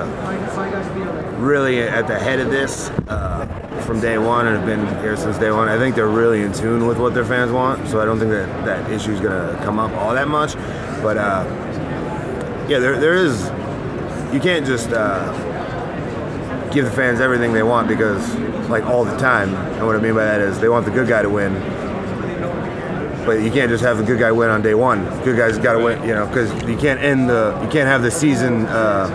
really 1.39 1.81
at 1.81 2.05
the 2.05 2.19
head 2.19 2.39
of 2.39 2.51
this 2.51 2.89
uh, 3.07 3.45
from 3.85 3.99
day 3.99 4.17
one 4.19 4.45
and 4.47 4.57
have 4.57 4.65
been 4.65 4.85
here 5.01 5.17
since 5.17 5.37
day 5.39 5.51
one, 5.51 5.67
I 5.67 5.77
think 5.77 5.95
they're 5.95 6.15
really 6.23 6.41
in 6.43 6.53
tune 6.53 6.85
with 6.85 6.99
what 6.99 7.13
their 7.15 7.25
fans 7.25 7.51
want. 7.51 7.87
So 7.87 7.99
I 7.99 8.05
don't 8.05 8.19
think 8.19 8.29
that 8.31 8.47
that 8.65 8.91
issue 8.91 9.11
is 9.11 9.19
gonna 9.19 9.59
come 9.63 9.79
up 9.79 9.91
all 9.93 10.13
that 10.13 10.27
much. 10.27 10.53
But 11.01 11.17
uh, 11.17 11.43
yeah, 12.69 12.77
there 12.79 12.99
there 12.99 13.15
is. 13.15 13.33
You 14.33 14.39
can't 14.39 14.65
just 14.65 14.89
uh, 14.91 15.33
give 16.71 16.85
the 16.85 16.91
fans 16.91 17.19
everything 17.21 17.53
they 17.53 17.63
want 17.63 17.87
because 17.87 18.23
like 18.69 18.85
all 18.85 19.03
the 19.03 19.17
time. 19.17 19.49
And 19.77 19.85
what 19.87 19.95
I 19.95 19.99
mean 19.99 20.13
by 20.13 20.25
that 20.25 20.41
is 20.41 20.59
they 20.59 20.69
want 20.69 20.85
the 20.85 20.91
good 20.91 21.07
guy 21.07 21.21
to 21.23 21.29
win, 21.29 21.55
but 23.25 23.41
you 23.41 23.51
can't 23.51 23.69
just 23.69 23.83
have 23.83 23.97
the 23.97 24.03
good 24.03 24.19
guy 24.19 24.31
win 24.31 24.49
on 24.49 24.61
day 24.61 24.73
one. 24.73 25.03
Good 25.23 25.37
guy's 25.37 25.57
got 25.57 25.73
to 25.73 25.79
win, 25.79 26.01
you 26.03 26.13
know, 26.13 26.25
because 26.27 26.51
you 26.67 26.77
can't 26.77 26.99
end 26.99 27.29
the 27.29 27.57
you 27.63 27.69
can't 27.69 27.87
have 27.87 28.01
the 28.01 28.11
season 28.11 28.65
uh, 28.67 29.07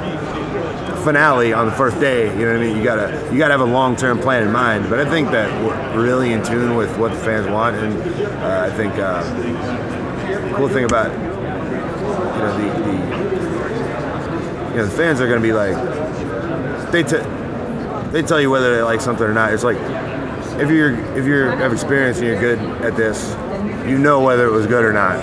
finale 1.04 1.52
on 1.52 1.66
the 1.66 1.72
first 1.72 2.00
day. 2.00 2.28
You 2.38 2.46
know 2.46 2.52
what 2.52 2.62
I 2.62 2.66
mean? 2.66 2.76
You 2.76 2.82
gotta 2.84 3.28
you 3.32 3.38
gotta 3.38 3.52
have 3.52 3.60
a 3.60 3.64
long 3.64 3.96
term 3.96 4.18
plan 4.18 4.42
in 4.42 4.52
mind. 4.52 4.88
But 4.90 4.98
I 4.98 5.08
think 5.08 5.30
that 5.30 5.48
we're 5.64 6.02
really 6.02 6.32
in 6.32 6.44
tune 6.44 6.76
with 6.76 6.96
what 6.98 7.12
the 7.12 7.18
fans 7.18 7.48
want, 7.48 7.76
and 7.76 7.92
uh, 8.42 8.68
I 8.70 8.76
think 8.76 8.94
uh, 8.94 9.22
the 10.48 10.54
cool 10.56 10.68
thing 10.68 10.84
about 10.84 11.12
you 11.12 11.18
know 12.42 12.58
the, 12.58 12.64
the 12.82 12.92
you 14.70 14.76
know 14.76 14.86
the 14.86 14.96
fans 14.96 15.20
are 15.20 15.28
gonna 15.28 15.40
be 15.40 15.52
like 15.52 15.76
they 16.90 17.02
t- 17.02 17.22
they 18.10 18.22
tell 18.22 18.40
you 18.40 18.50
whether 18.50 18.74
they 18.74 18.82
like 18.82 19.00
something 19.00 19.26
or 19.26 19.32
not. 19.34 19.52
It's 19.52 19.64
like 19.64 19.78
if 20.60 20.70
you're 20.70 20.94
if 21.16 21.24
you 21.26 21.34
have 21.44 21.72
experience 21.72 22.18
and 22.18 22.26
you're 22.26 22.40
good 22.40 22.58
at 22.82 22.96
this, 22.96 23.34
you 23.88 23.98
know 23.98 24.20
whether 24.20 24.46
it 24.46 24.52
was 24.52 24.66
good 24.66 24.84
or 24.84 24.92
not. 24.92 25.16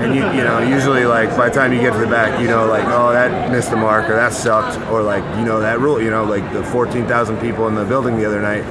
And 0.00 0.14
you 0.14 0.20
you 0.20 0.44
know 0.44 0.60
usually 0.60 1.04
like 1.04 1.30
by 1.36 1.48
the 1.48 1.54
time 1.54 1.72
you 1.72 1.80
get 1.80 1.92
to 1.92 1.98
the 1.98 2.06
back, 2.06 2.40
you 2.40 2.48
know 2.48 2.66
like 2.66 2.84
oh 2.86 3.12
that 3.12 3.50
missed 3.50 3.70
the 3.70 3.76
mark 3.76 4.10
or 4.10 4.14
that 4.14 4.32
sucked 4.32 4.78
or 4.90 5.02
like 5.02 5.24
you 5.38 5.44
know 5.44 5.60
that 5.60 5.80
rule 5.80 6.00
you 6.00 6.10
know 6.10 6.24
like 6.24 6.52
the 6.52 6.62
14,000 6.64 7.40
people 7.40 7.66
in 7.68 7.74
the 7.74 7.84
building 7.84 8.18
the 8.18 8.26
other 8.26 8.42
night 8.42 8.64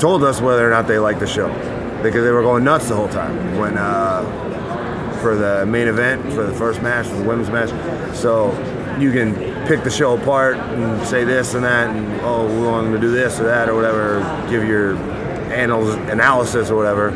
told 0.00 0.24
us 0.24 0.40
whether 0.40 0.66
or 0.66 0.70
not 0.70 0.88
they 0.88 0.98
liked 0.98 1.20
the 1.20 1.26
show 1.26 1.48
because 2.02 2.24
they 2.24 2.30
were 2.30 2.42
going 2.42 2.64
nuts 2.64 2.88
the 2.88 2.96
whole 2.96 3.08
time 3.08 3.56
when 3.58 3.78
uh, 3.78 4.22
for 5.22 5.36
the 5.36 5.64
main 5.64 5.86
event 5.86 6.20
for 6.32 6.42
the 6.42 6.52
first 6.54 6.82
match 6.82 7.06
for 7.06 7.14
the 7.14 7.24
women's 7.24 7.50
match. 7.50 7.70
So 8.14 8.50
you 8.98 9.12
can 9.12 9.34
pick 9.66 9.84
the 9.84 9.90
show 9.90 10.16
apart 10.16 10.56
and 10.56 11.06
say 11.06 11.24
this 11.24 11.54
and 11.54 11.64
that 11.64 11.94
and 11.94 12.20
oh 12.22 12.46
we 12.46 12.66
want 12.66 12.86
them 12.86 12.94
to 12.94 13.00
do 13.00 13.12
this 13.12 13.38
or 13.38 13.44
that 13.44 13.68
or 13.68 13.76
whatever, 13.76 14.20
give 14.50 14.64
your 14.64 14.94
analysis 15.52 16.70
or 16.70 16.76
whatever. 16.76 17.10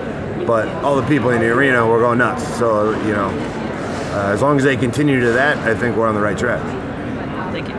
But 0.46 0.68
all 0.84 0.96
the 0.96 1.06
people 1.08 1.30
in 1.30 1.40
the 1.40 1.48
arena 1.48 1.86
were 1.86 1.98
going 1.98 2.18
nuts. 2.18 2.46
So 2.56 2.90
you 3.06 3.12
know, 3.12 3.28
uh, 3.28 4.32
as 4.32 4.42
long 4.42 4.56
as 4.56 4.64
they 4.64 4.76
continue 4.76 5.20
to 5.20 5.32
that, 5.32 5.58
I 5.58 5.74
think 5.74 5.96
we're 5.96 6.06
on 6.06 6.14
the 6.14 6.20
right 6.20 6.38
track. 6.38 6.62
thank 7.52 7.68
you 7.68 7.74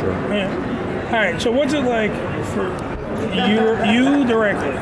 Sure. 0.00 0.34
Yeah. 0.34 1.06
All 1.06 1.12
right. 1.12 1.40
So 1.40 1.50
what's 1.52 1.72
it 1.72 1.84
like 1.84 2.12
for 2.54 2.66
you, 3.34 3.92
you 3.92 4.26
directly, 4.26 4.72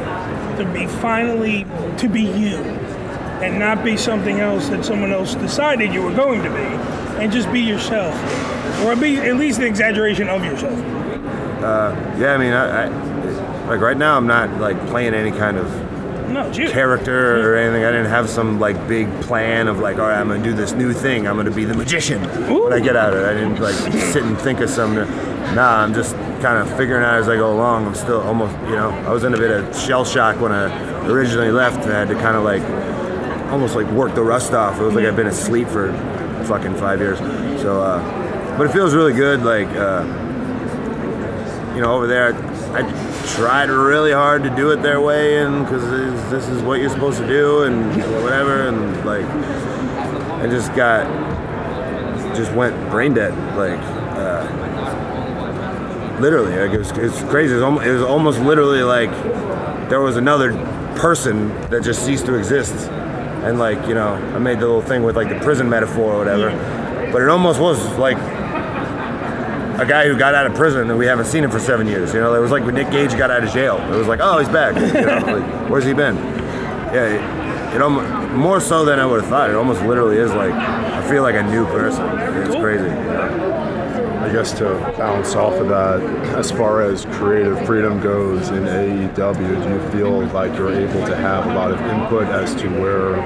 to 0.64 0.70
be 0.72 0.86
finally 0.86 1.64
to 1.98 2.08
be 2.08 2.22
you, 2.22 2.56
and 3.42 3.58
not 3.58 3.84
be 3.84 3.96
something 3.96 4.40
else 4.40 4.68
that 4.68 4.84
someone 4.84 5.12
else 5.12 5.34
decided 5.34 5.92
you 5.92 6.02
were 6.02 6.14
going 6.14 6.42
to 6.42 6.50
be, 6.50 7.22
and 7.22 7.30
just 7.30 7.52
be 7.52 7.60
yourself, 7.60 8.14
or 8.84 8.96
be 8.96 9.18
at 9.18 9.36
least 9.36 9.58
an 9.60 9.66
exaggeration 9.66 10.28
of 10.28 10.44
yourself. 10.44 10.78
Yeah, 12.18 12.34
I 12.34 12.38
mean, 12.38 12.52
I, 12.52 12.86
I 12.86 13.13
like 13.66 13.80
right 13.80 13.96
now 13.96 14.16
I'm 14.16 14.26
not 14.26 14.50
like 14.60 14.78
playing 14.88 15.14
any 15.14 15.30
kind 15.30 15.56
of 15.56 15.66
No, 16.30 16.50
character 16.52 17.52
or 17.52 17.56
anything. 17.56 17.84
I 17.84 17.90
didn't 17.90 18.10
have 18.10 18.28
some 18.28 18.58
like 18.60 18.76
big 18.88 19.08
plan 19.22 19.68
of 19.68 19.78
like, 19.78 19.98
all 19.98 20.08
right, 20.08 20.18
I'm 20.18 20.28
gonna 20.28 20.42
do 20.42 20.52
this 20.52 20.72
new 20.72 20.92
thing. 20.92 21.26
I'm 21.26 21.36
gonna 21.36 21.50
be 21.50 21.64
the 21.64 21.74
magician 21.74 22.22
when 22.48 22.72
I 22.72 22.80
get 22.80 22.96
out 22.96 23.14
of 23.14 23.20
it. 23.22 23.26
I 23.26 23.34
didn't 23.34 23.60
like 23.60 23.74
sit 24.12 24.22
and 24.22 24.38
think 24.38 24.60
of 24.60 24.70
some. 24.70 24.94
Nah, 25.54 25.82
I'm 25.82 25.94
just 25.94 26.14
kind 26.42 26.58
of 26.58 26.68
figuring 26.76 27.04
out 27.04 27.14
as 27.14 27.28
I 27.28 27.36
go 27.36 27.52
along. 27.54 27.86
I'm 27.86 27.94
still 27.94 28.20
almost, 28.20 28.54
you 28.68 28.76
know, 28.76 28.90
I 28.90 29.10
was 29.12 29.24
in 29.24 29.34
a 29.34 29.38
bit 29.38 29.50
of 29.50 29.78
shell 29.78 30.04
shock 30.04 30.40
when 30.40 30.52
I 30.52 31.06
originally 31.06 31.50
left, 31.50 31.84
and 31.84 31.92
I 31.92 31.98
had 32.00 32.08
to 32.08 32.14
kind 32.14 32.36
of 32.36 32.42
like 32.44 32.62
almost 33.52 33.76
like 33.76 33.86
work 33.92 34.14
the 34.14 34.22
rust 34.22 34.52
off. 34.52 34.80
It 34.80 34.82
was 34.82 34.94
like 34.94 35.04
I've 35.06 35.16
been 35.16 35.28
asleep 35.28 35.68
for 35.68 35.92
fucking 36.46 36.74
five 36.76 36.98
years. 37.00 37.18
So, 37.62 37.82
uh, 37.82 38.56
but 38.58 38.66
it 38.66 38.72
feels 38.72 38.94
really 38.94 39.12
good. 39.14 39.42
Like. 39.42 39.68
Uh, 39.68 40.04
you 41.74 41.80
know, 41.80 41.92
over 41.92 42.06
there, 42.06 42.32
I, 42.32 42.78
I 42.78 42.82
tried 43.28 43.70
really 43.70 44.12
hard 44.12 44.42
to 44.44 44.50
do 44.50 44.70
it 44.70 44.82
their 44.82 45.00
way, 45.00 45.38
and 45.38 45.64
because 45.64 45.82
this 46.30 46.48
is 46.48 46.62
what 46.62 46.80
you're 46.80 46.90
supposed 46.90 47.18
to 47.18 47.26
do, 47.26 47.62
and 47.62 47.96
whatever, 48.22 48.68
and 48.68 49.04
like, 49.04 49.24
I 50.40 50.46
just 50.46 50.74
got, 50.74 51.06
just 52.36 52.52
went 52.52 52.74
brain 52.90 53.14
dead, 53.14 53.32
like, 53.56 53.80
uh, 54.16 54.44
literally, 56.20 56.56
like 56.56 56.72
it 56.72 56.78
was, 56.78 56.90
it's 56.92 57.22
crazy. 57.24 57.52
It 57.52 57.56
was, 57.56 57.62
almost, 57.62 57.86
it 57.86 57.92
was 57.92 58.02
almost 58.02 58.40
literally 58.40 58.82
like 58.82 59.10
there 59.88 60.00
was 60.00 60.16
another 60.16 60.52
person 60.96 61.48
that 61.70 61.82
just 61.82 62.04
ceased 62.04 62.26
to 62.26 62.34
exist, 62.34 62.74
and 63.44 63.58
like, 63.58 63.86
you 63.88 63.94
know, 63.94 64.14
I 64.14 64.38
made 64.38 64.58
the 64.60 64.66
little 64.66 64.82
thing 64.82 65.02
with 65.02 65.16
like 65.16 65.28
the 65.28 65.40
prison 65.40 65.68
metaphor 65.68 66.14
or 66.14 66.18
whatever, 66.18 66.50
but 67.12 67.22
it 67.22 67.28
almost 67.28 67.60
was 67.60 67.84
like 67.98 68.18
a 69.80 69.86
guy 69.86 70.06
who 70.06 70.16
got 70.16 70.34
out 70.34 70.46
of 70.46 70.54
prison 70.54 70.88
and 70.90 70.98
we 70.98 71.06
haven't 71.06 71.26
seen 71.26 71.44
him 71.44 71.50
for 71.50 71.58
seven 71.58 71.86
years. 71.86 72.14
You 72.14 72.20
know, 72.20 72.34
it 72.34 72.40
was 72.40 72.50
like 72.50 72.64
when 72.64 72.74
Nick 72.74 72.90
Gage 72.90 73.16
got 73.16 73.30
out 73.30 73.44
of 73.44 73.50
jail. 73.52 73.76
It 73.92 73.96
was 73.96 74.06
like, 74.06 74.20
oh, 74.22 74.38
he's 74.38 74.48
back. 74.48 74.74
You 74.94 75.06
know, 75.06 75.38
like, 75.38 75.70
where's 75.70 75.84
he 75.84 75.92
been? 75.92 76.16
Yeah, 76.16 77.70
it, 77.72 77.76
it 77.76 77.82
almost 77.82 78.32
more 78.34 78.60
so 78.60 78.84
than 78.84 79.00
I 79.00 79.06
would 79.06 79.20
have 79.20 79.28
thought. 79.28 79.50
It 79.50 79.56
almost 79.56 79.82
literally 79.82 80.18
is 80.18 80.32
like 80.32 80.52
I 80.52 81.08
feel 81.08 81.22
like 81.22 81.34
a 81.34 81.42
new 81.42 81.64
person. 81.66 82.06
It's 82.46 82.54
crazy. 82.54 82.88
I 84.24 84.32
guess 84.32 84.52
to 84.58 84.74
bounce 84.96 85.34
off 85.34 85.54
of 85.54 85.68
that, 85.68 86.00
as 86.34 86.50
far 86.50 86.80
as 86.80 87.04
creative 87.06 87.66
freedom 87.66 88.00
goes 88.00 88.48
in 88.48 88.62
AEW, 88.62 89.36
do 89.36 89.68
you 89.68 89.90
feel 89.90 90.26
like 90.28 90.56
you're 90.56 90.72
able 90.72 91.06
to 91.06 91.16
have 91.16 91.46
a 91.46 91.54
lot 91.54 91.70
of 91.70 91.80
input 91.80 92.28
as 92.28 92.54
to 92.54 92.68
where 92.80 93.16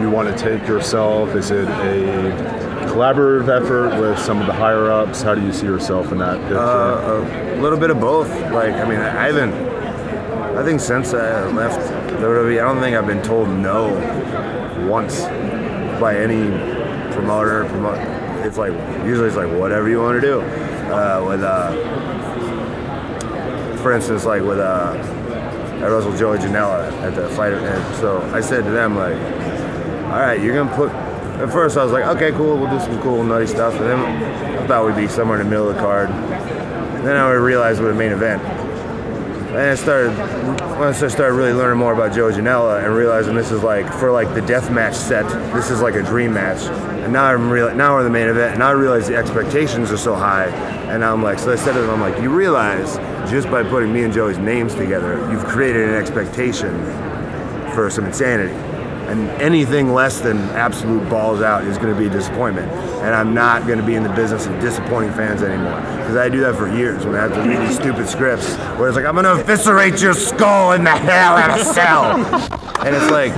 you 0.00 0.10
want 0.10 0.28
to 0.28 0.36
take 0.36 0.68
yourself? 0.68 1.34
Is 1.34 1.50
it 1.50 1.66
a 1.68 2.65
collaborative 2.96 3.48
effort 3.48 4.00
with 4.00 4.18
some 4.18 4.40
of 4.40 4.46
the 4.46 4.52
higher 4.54 4.90
ups? 4.90 5.20
How 5.20 5.34
do 5.34 5.42
you 5.42 5.52
see 5.52 5.66
yourself 5.66 6.12
in 6.12 6.18
that 6.18 6.40
picture? 6.40 6.58
Uh, 6.58 7.54
a 7.54 7.60
little 7.60 7.78
bit 7.78 7.90
of 7.90 8.00
both. 8.00 8.30
Like, 8.50 8.72
I 8.72 8.88
mean, 8.88 8.98
I 8.98 9.26
haven't. 9.26 9.52
I 10.56 10.64
think 10.64 10.80
since 10.80 11.12
I 11.12 11.46
left 11.50 11.78
WWE, 12.14 12.58
I 12.58 12.64
don't 12.64 12.80
think 12.80 12.96
I've 12.96 13.06
been 13.06 13.22
told 13.22 13.50
no 13.50 13.88
once 14.88 15.20
by 16.00 16.16
any 16.16 16.48
promoter. 17.12 17.66
Promote. 17.66 17.98
It's 18.46 18.56
like 18.56 18.72
usually 19.04 19.28
it's 19.28 19.36
like 19.36 19.52
whatever 19.60 19.90
you 19.90 20.00
want 20.00 20.18
to 20.18 20.26
do. 20.26 20.40
Uh, 20.40 21.22
with 21.28 21.42
uh, 21.42 21.72
for 23.82 23.92
instance, 23.92 24.24
like 24.24 24.40
with 24.40 24.58
uh, 24.58 24.94
I 25.82 25.86
wrestled 25.86 26.16
Joey 26.16 26.38
Janela 26.38 26.90
at 27.02 27.14
the 27.14 27.28
fighter, 27.30 27.58
and 27.58 27.96
so 27.96 28.22
I 28.32 28.40
said 28.40 28.64
to 28.64 28.70
them 28.70 28.96
like, 28.96 29.16
all 30.10 30.20
right, 30.20 30.40
you're 30.40 30.54
gonna 30.54 30.74
put. 30.74 31.05
At 31.40 31.52
first, 31.52 31.76
I 31.76 31.84
was 31.84 31.92
like, 31.92 32.06
okay, 32.16 32.32
cool, 32.32 32.56
we'll 32.56 32.70
do 32.70 32.80
some 32.82 33.00
cool, 33.02 33.22
nutty 33.22 33.46
stuff. 33.46 33.74
And 33.74 33.84
then 33.84 34.58
I 34.58 34.66
thought 34.66 34.86
we'd 34.86 34.96
be 34.96 35.06
somewhere 35.06 35.38
in 35.38 35.46
the 35.46 35.50
middle 35.50 35.68
of 35.68 35.74
the 35.74 35.80
card. 35.80 36.08
Then 36.08 37.16
I 37.16 37.30
realized 37.32 37.82
what 37.82 37.90
a 37.90 37.94
main 37.94 38.12
event. 38.12 38.42
And 38.42 39.58
I 39.58 39.74
started, 39.74 40.16
once 40.78 41.02
I 41.02 41.08
started 41.08 41.34
really 41.34 41.52
learning 41.52 41.78
more 41.78 41.92
about 41.92 42.14
Joe 42.14 42.30
Janela 42.32 42.84
and 42.84 42.94
realizing 42.94 43.34
this 43.34 43.50
is 43.50 43.62
like, 43.62 43.90
for 43.92 44.10
like 44.12 44.34
the 44.34 44.40
death 44.40 44.70
match 44.70 44.94
set, 44.94 45.28
this 45.54 45.70
is 45.70 45.80
like 45.80 45.94
a 45.94 46.02
dream 46.02 46.34
match. 46.34 46.62
And 47.02 47.12
now 47.12 47.24
I'm 47.24 47.50
real, 47.50 47.74
now 47.74 47.94
we're 47.94 48.04
the 48.04 48.10
main 48.10 48.28
event, 48.28 48.54
and 48.54 48.62
I 48.62 48.72
realize 48.72 49.06
the 49.06 49.16
expectations 49.16 49.92
are 49.92 49.96
so 49.98 50.14
high. 50.14 50.46
And 50.88 51.04
I'm 51.04 51.22
like, 51.22 51.38
so 51.38 51.52
I 51.52 51.56
said 51.56 51.74
to 51.74 51.80
them, 51.80 51.90
I'm 51.90 52.00
like, 52.00 52.20
you 52.22 52.30
realize 52.30 52.96
just 53.30 53.50
by 53.50 53.62
putting 53.62 53.92
me 53.92 54.02
and 54.02 54.12
Joey's 54.12 54.38
names 54.38 54.74
together, 54.74 55.16
you've 55.30 55.44
created 55.44 55.88
an 55.88 55.94
expectation 55.94 56.74
for 57.74 57.88
some 57.90 58.04
insanity. 58.04 58.54
And 59.06 59.30
anything 59.40 59.92
less 59.92 60.20
than 60.20 60.38
absolute 60.50 61.08
balls 61.08 61.40
out 61.40 61.64
is 61.64 61.78
going 61.78 61.94
to 61.94 61.98
be 61.98 62.06
a 62.06 62.10
disappointment. 62.10 62.70
And 63.02 63.14
I'm 63.14 63.34
not 63.34 63.66
going 63.66 63.78
to 63.78 63.84
be 63.84 63.94
in 63.94 64.02
the 64.02 64.12
business 64.14 64.46
of 64.46 64.60
disappointing 64.60 65.12
fans 65.12 65.42
anymore. 65.42 65.80
Because 65.98 66.16
I 66.16 66.28
do 66.28 66.40
that 66.40 66.56
for 66.56 66.68
years 66.68 67.04
when 67.06 67.14
I 67.14 67.22
have 67.22 67.34
to 67.34 67.40
read 67.42 67.60
these 67.60 67.76
stupid 67.76 68.08
scripts 68.08 68.56
where 68.78 68.88
it's 68.88 68.96
like, 68.96 69.06
I'm 69.06 69.14
going 69.14 69.24
to 69.24 69.40
eviscerate 69.40 70.00
your 70.02 70.14
skull 70.14 70.72
in 70.72 70.84
the 70.84 70.90
hell 70.90 71.36
out 71.36 71.58
of 71.58 71.66
cell. 71.66 72.16
And 72.84 72.94
it's 72.94 73.10
like, 73.10 73.32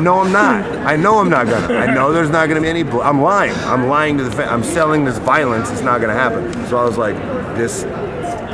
no, 0.00 0.20
I'm 0.20 0.32
not. 0.32 0.64
I 0.86 0.96
know 0.96 1.18
I'm 1.18 1.30
not 1.30 1.46
gonna. 1.46 1.74
I 1.74 1.94
know 1.94 2.12
there's 2.12 2.30
not 2.30 2.48
gonna 2.48 2.60
be 2.60 2.68
any. 2.68 2.82
Bl- 2.82 3.00
I'm 3.00 3.22
lying. 3.22 3.54
I'm 3.64 3.86
lying 3.86 4.18
to 4.18 4.24
the. 4.24 4.44
I'm 4.44 4.64
selling 4.64 5.04
this 5.04 5.18
violence. 5.18 5.70
It's 5.70 5.82
not 5.82 6.00
gonna 6.00 6.14
happen. 6.14 6.52
So 6.66 6.78
I 6.78 6.84
was 6.84 6.98
like, 6.98 7.16
this. 7.56 7.84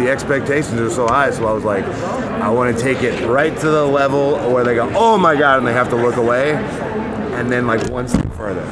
The 0.00 0.08
expectations 0.08 0.80
are 0.80 0.88
so 0.88 1.06
high. 1.06 1.30
So 1.30 1.46
I 1.46 1.52
was 1.52 1.62
like, 1.62 1.84
I 1.84 2.48
want 2.48 2.74
to 2.74 2.82
take 2.82 3.02
it 3.02 3.26
right 3.26 3.54
to 3.58 3.68
the 3.68 3.84
level 3.84 4.50
where 4.50 4.64
they 4.64 4.74
go, 4.74 4.90
oh 4.94 5.18
my 5.18 5.36
god, 5.36 5.58
and 5.58 5.66
they 5.66 5.74
have 5.74 5.90
to 5.90 5.96
look 5.96 6.16
away, 6.16 6.52
and 6.54 7.52
then 7.52 7.66
like 7.66 7.86
one 7.90 8.08
step 8.08 8.32
further, 8.32 8.64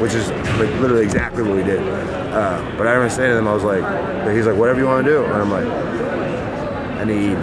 which 0.00 0.14
is 0.14 0.30
like 0.30 0.70
literally 0.80 1.04
exactly 1.04 1.42
what 1.42 1.56
we 1.56 1.62
did. 1.62 1.86
Uh, 1.86 2.58
but 2.78 2.86
I 2.86 2.92
remember 2.92 3.14
saying 3.14 3.28
to 3.28 3.34
them, 3.34 3.46
I 3.46 3.52
was 3.52 3.64
like, 3.64 4.34
he's 4.34 4.46
like, 4.46 4.56
whatever 4.56 4.80
you 4.80 4.86
want 4.86 5.04
to 5.04 5.10
do, 5.10 5.24
and 5.26 5.34
I'm 5.34 5.50
like, 5.50 5.66
I 5.66 7.04
need 7.04 7.36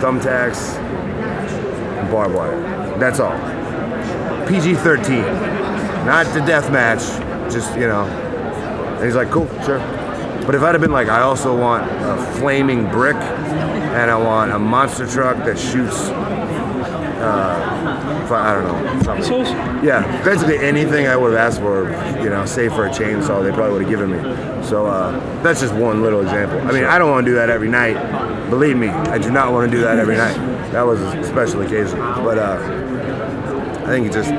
thumbtacks 0.00 0.76
and 0.76 2.08
barbed 2.08 2.36
wire. 2.36 2.98
That's 3.00 3.18
all. 3.18 3.36
PG 4.46 4.76
13. 4.76 5.22
Not 6.06 6.26
the 6.34 6.40
death 6.46 6.70
match, 6.70 7.00
just, 7.52 7.74
you 7.74 7.88
know. 7.88 8.04
And 8.04 9.04
he's 9.04 9.16
like, 9.16 9.30
cool, 9.30 9.48
sure. 9.64 9.80
But 10.50 10.56
if 10.56 10.62
I'd 10.64 10.74
have 10.74 10.80
been 10.80 10.90
like, 10.90 11.06
I 11.06 11.20
also 11.20 11.56
want 11.56 11.88
a 11.88 12.16
flaming 12.40 12.90
brick 12.90 13.14
and 13.14 14.10
I 14.10 14.16
want 14.16 14.50
a 14.50 14.58
monster 14.58 15.06
truck 15.06 15.36
that 15.44 15.56
shoots. 15.56 16.08
Uh, 17.20 18.26
I 18.28 18.54
don't 18.54 18.64
know. 18.64 19.22
Something. 19.22 19.84
Yeah, 19.84 20.24
basically 20.24 20.58
anything 20.58 21.06
I 21.06 21.16
would 21.16 21.34
have 21.34 21.38
asked 21.38 21.60
for, 21.60 21.92
you 22.20 22.30
know, 22.30 22.44
save 22.46 22.72
for 22.72 22.86
a 22.86 22.90
chainsaw, 22.90 23.44
they 23.44 23.52
probably 23.52 23.74
would 23.74 23.82
have 23.82 23.90
given 23.90 24.10
me. 24.10 24.64
So 24.66 24.86
uh, 24.86 25.12
that's 25.44 25.60
just 25.60 25.72
one 25.72 26.02
little 26.02 26.20
example. 26.20 26.58
I 26.62 26.72
mean, 26.72 26.82
I 26.82 26.98
don't 26.98 27.12
want 27.12 27.26
to 27.26 27.30
do 27.30 27.36
that 27.36 27.48
every 27.48 27.68
night. 27.68 28.50
Believe 28.50 28.76
me, 28.76 28.88
I 28.88 29.18
do 29.18 29.30
not 29.30 29.52
want 29.52 29.70
to 29.70 29.76
do 29.76 29.84
that 29.84 30.00
every 30.00 30.16
night. 30.16 30.34
That 30.72 30.82
was 30.82 31.00
a 31.00 31.22
special 31.22 31.62
occasion. 31.62 32.00
But 32.00 32.38
uh, 32.38 33.84
I 33.84 33.86
think 33.86 34.04
it 34.04 34.12
just 34.12 34.32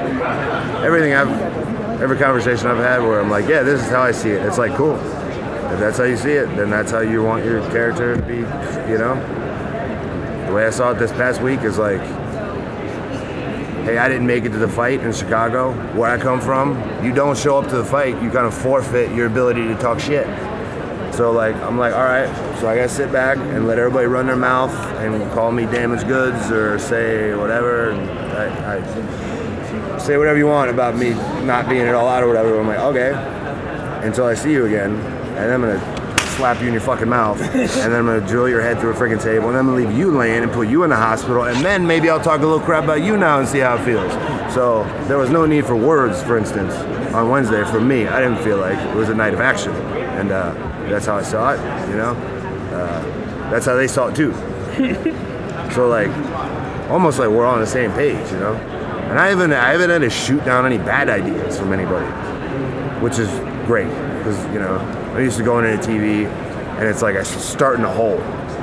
everything 0.84 1.14
I've 1.14 1.30
every 2.02 2.18
conversation 2.18 2.68
I've 2.68 2.80
had 2.80 3.00
where 3.00 3.22
I'm 3.22 3.30
like, 3.30 3.48
yeah, 3.48 3.64
this 3.64 3.82
is 3.82 3.90
how 3.90 4.02
I 4.02 4.12
see 4.12 4.32
it. 4.32 4.46
It's 4.46 4.58
like 4.58 4.76
cool. 4.76 5.00
If 5.72 5.80
that's 5.80 5.98
how 5.98 6.04
you 6.04 6.18
see 6.18 6.34
it, 6.34 6.48
then 6.56 6.70
that's 6.70 6.92
how 6.92 7.00
you 7.00 7.24
want 7.24 7.46
your 7.46 7.62
character 7.72 8.16
to 8.16 8.22
be. 8.22 8.38
You 8.92 8.98
know, 8.98 9.16
the 10.48 10.54
way 10.54 10.66
I 10.66 10.70
saw 10.70 10.92
it 10.92 11.00
this 11.00 11.12
past 11.14 11.42
week 11.42 11.62
is 11.62 11.78
like, 11.78 12.02
hey, 13.86 13.98
I 13.98 14.10
didn't 14.10 14.28
make 14.28 14.44
it 14.44 14.50
to 14.50 14.58
the 14.58 14.68
fight 14.68 15.00
in 15.00 15.14
Chicago, 15.14 15.72
where 15.98 16.10
I 16.10 16.20
come 16.20 16.42
from. 16.42 16.76
You 17.04 17.14
don't 17.14 17.38
show 17.38 17.58
up 17.58 17.70
to 17.70 17.78
the 17.78 17.86
fight, 17.86 18.22
you 18.22 18.30
kind 18.30 18.46
of 18.46 18.54
forfeit 18.54 19.16
your 19.16 19.28
ability 19.28 19.68
to 19.68 19.76
talk 19.76 20.00
shit. 20.00 20.28
So 21.16 21.32
like, 21.32 21.56
I'm 21.56 21.78
like, 21.78 21.94
all 21.94 22.04
right. 22.04 22.28
So 22.60 22.68
I 22.68 22.76
gotta 22.76 22.90
sit 22.90 23.12
back 23.12 23.38
and 23.38 23.68
let 23.68 23.80
everybody 23.80 24.08
run 24.08 24.28
their 24.28 24.36
mouth 24.36 24.74
and 24.98 25.32
call 25.32 25.52
me 25.52 25.66
damaged 25.66 26.08
goods 26.08 26.52
or 26.52 26.80
say 26.80 27.34
whatever. 27.36 27.94
I, 27.94 28.78
I 28.78 29.98
say 30.00 30.18
whatever 30.18 30.38
you 30.38 30.48
want 30.48 30.70
about 30.70 30.98
me 30.98 31.12
not 31.46 31.70
being 31.70 31.82
at 31.82 31.96
all 31.96 32.08
out 32.08 32.24
or 32.24 32.28
whatever. 32.28 32.60
I'm 32.60 32.68
like, 32.68 32.80
okay. 32.80 33.12
Until 34.06 34.26
I 34.26 34.34
see 34.34 34.52
you 34.52 34.66
again, 34.66 35.21
and 35.42 35.50
then 35.50 35.64
I'm 35.64 35.80
gonna 35.80 36.28
slap 36.32 36.62
you 36.62 36.68
in 36.68 36.74
your 36.74 36.82
fucking 36.82 37.10
mouth, 37.10 37.42
and 37.42 37.70
then 37.70 37.94
I'm 37.94 38.06
gonna 38.06 38.28
drill 38.28 38.48
your 38.48 38.62
head 38.62 38.80
through 38.80 38.92
a 38.92 38.94
freaking 38.94 39.22
table, 39.22 39.48
and 39.48 39.56
then 39.56 39.66
I'm 39.66 39.74
gonna 39.74 39.88
leave 39.88 39.98
you 39.98 40.12
laying 40.12 40.44
and 40.44 40.52
put 40.52 40.68
you 40.68 40.84
in 40.84 40.92
the 40.92 40.96
hospital, 40.96 41.44
and 41.44 41.66
then 41.66 41.86
maybe 41.86 42.10
I'll 42.10 42.22
talk 42.22 42.42
a 42.42 42.46
little 42.46 42.60
crap 42.60 42.84
about 42.84 43.02
you 43.02 43.18
now 43.18 43.40
and 43.40 43.48
see 43.48 43.60
how 43.60 43.76
it 43.76 43.84
feels. 43.84 44.12
So 44.54 44.84
there 45.08 45.18
was 45.18 45.30
no 45.30 45.46
need 45.46 45.66
for 45.66 45.76
words, 45.76 46.22
for 46.22 46.38
instance, 46.38 46.74
on 47.14 47.30
Wednesday 47.30 47.64
for 47.66 47.82
me. 47.82 48.08
I 48.08 48.22
didn't 48.22 48.44
feel 48.44 48.58
like 48.58 48.78
it 48.78 48.96
was 48.96 49.10
a 49.10 49.16
night 49.16 49.34
of 49.34 49.42
action, 49.42 49.72
and 49.72 50.32
uh, 50.32 50.54
that's 50.90 51.08
how 51.08 51.16
I 51.16 51.24
saw 51.24 51.54
it. 51.54 51.90
You 51.90 51.98
know, 51.98 52.12
uh, 52.72 53.50
that's 53.50 53.66
how 53.66 53.76
they 53.76 53.88
saw 53.88 54.08
it 54.08 54.16
too. 54.16 54.34
so 55.74 55.88
like, 55.88 56.10
almost 56.90 57.18
like 57.18 57.30
we're 57.30 57.46
on 57.46 57.60
the 57.60 57.68
same 57.68 57.92
page, 57.94 58.32
you 58.32 58.38
know. 58.38 58.54
And 58.54 59.20
I 59.20 59.30
haven't 59.30 59.54
I 59.54 59.72
haven't 59.72 59.90
had 59.90 60.02
to 60.02 60.10
shoot 60.10 60.46
down 60.46 60.68
any 60.68 60.78
bad 60.78 61.10
ideas 61.10 61.58
from 61.58 61.74
anybody, 61.74 62.06
which 63.02 63.18
is 63.18 63.30
great 63.66 63.92
because 64.32 64.54
you 64.54 64.60
know 64.60 64.78
I'm 64.78 65.24
used 65.24 65.38
to 65.38 65.44
going 65.44 65.66
into 65.66 65.88
TV 65.88 66.26
and 66.26 66.88
it's 66.88 67.02
like 67.02 67.16
I 67.16 67.24
start 67.24 67.78
in 67.78 67.86
a 67.86 67.92
hole. 67.92 68.18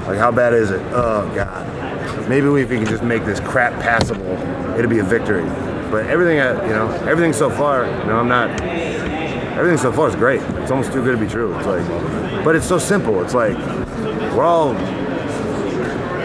Like 0.06 0.18
how 0.18 0.30
bad 0.30 0.54
is 0.54 0.70
it? 0.70 0.80
Oh 0.92 1.30
god. 1.34 2.28
Maybe 2.28 2.46
if 2.46 2.70
we 2.70 2.76
can 2.76 2.86
just 2.86 3.02
make 3.02 3.24
this 3.24 3.40
crap 3.40 3.72
passable, 3.80 4.26
it'll 4.76 4.90
be 4.90 4.98
a 4.98 5.04
victory. 5.04 5.44
But 5.90 6.06
everything, 6.06 6.40
I, 6.40 6.66
you 6.66 6.74
know, 6.74 6.90
everything 7.06 7.32
so 7.32 7.48
far, 7.48 7.86
you 7.86 8.06
know, 8.06 8.18
I'm 8.18 8.28
not. 8.28 8.60
Everything 8.60 9.78
so 9.78 9.90
far 9.90 10.08
is 10.08 10.14
great. 10.14 10.40
It's 10.40 10.70
almost 10.70 10.92
too 10.92 11.02
good 11.02 11.18
to 11.18 11.24
be 11.24 11.28
true. 11.28 11.56
It's 11.56 11.66
like, 11.66 12.44
but 12.44 12.54
it's 12.54 12.68
so 12.68 12.78
simple. 12.78 13.22
It's 13.22 13.34
like 13.34 13.56
we're 14.34 14.44
all 14.44 14.74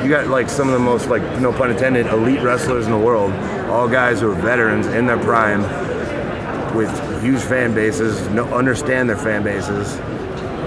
you 0.03 0.09
got 0.09 0.27
like 0.27 0.49
some 0.49 0.67
of 0.67 0.73
the 0.73 0.79
most 0.79 1.07
like 1.07 1.21
no 1.39 1.53
pun 1.53 1.71
intended 1.71 2.05
elite 2.07 2.41
wrestlers 2.41 2.85
in 2.85 2.91
the 2.91 2.97
world 2.97 3.31
all 3.69 3.87
guys 3.87 4.19
who 4.19 4.29
are 4.29 4.35
veterans 4.35 4.85
in 4.87 5.05
their 5.05 5.17
prime 5.17 5.61
with 6.75 7.12
huge 7.23 7.41
fan 7.41 7.73
bases 7.73 8.27
know, 8.29 8.45
understand 8.53 9.09
their 9.09 9.17
fan 9.17 9.43
bases. 9.43 9.97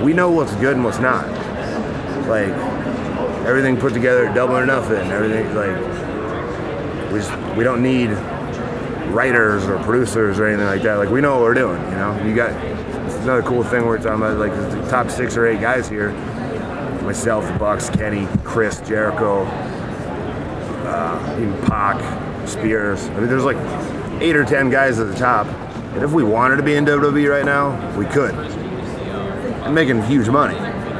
We 0.02 0.12
know 0.12 0.30
what's 0.30 0.54
good 0.57 0.74
and 0.74 0.84
what's 0.84 0.98
not. 0.98 1.28
Like 2.26 2.48
everything 3.46 3.76
put 3.76 3.92
together 3.92 4.32
double 4.34 4.57
or 4.57 4.66
nothing 4.66 5.11
everything 5.12 5.54
like 5.54 7.12
we, 7.12 7.18
just, 7.20 7.57
we 7.57 7.62
don't 7.62 7.82
need 7.82 8.09
writers 9.12 9.64
or 9.66 9.78
producers 9.84 10.38
or 10.38 10.46
anything 10.46 10.66
like 10.66 10.82
that. 10.82 10.94
Like 10.94 11.11
we 11.11 11.20
know 11.20 11.34
what 11.34 11.42
we're 11.42 11.54
doing 11.54 11.82
you 11.84 11.90
know? 11.90 12.24
You 12.24 12.34
got 12.34 12.50
another 13.22 13.42
cool 13.42 13.62
thing 13.62 13.84
we're 13.84 13.98
talking 13.98 14.22
about 14.22 14.38
like 14.38 14.52
the 14.52 14.88
top 14.88 15.11
six 15.11 15.36
or 15.36 15.46
eight 15.46 15.61
guys 15.61 15.88
here. 15.88 16.12
Myself, 17.02 17.44
Bucks, 17.59 17.88
Kenny, 17.90 18.26
Chris, 18.42 18.80
Jericho, 18.80 19.44
uh, 20.86 21.36
even 21.38 21.57
Pac, 21.66 22.48
Spears. 22.48 23.07
I 23.09 23.20
mean, 23.20 23.28
there's 23.28 23.44
like 23.44 23.57
eight 24.20 24.34
or 24.34 24.44
ten 24.44 24.70
guys 24.70 24.98
at 24.98 25.07
the 25.07 25.14
top. 25.14 25.46
And 25.97 26.05
if 26.05 26.12
we 26.12 26.22
wanted 26.22 26.57
to 26.57 26.62
be 26.62 26.74
in 26.74 26.84
WWE 26.84 27.30
right 27.30 27.47
now, 27.47 27.97
we 27.97 28.05
could. 28.05 28.34
And 28.34 29.74
making 29.74 30.03
huge 30.03 30.28
money. 30.28 30.55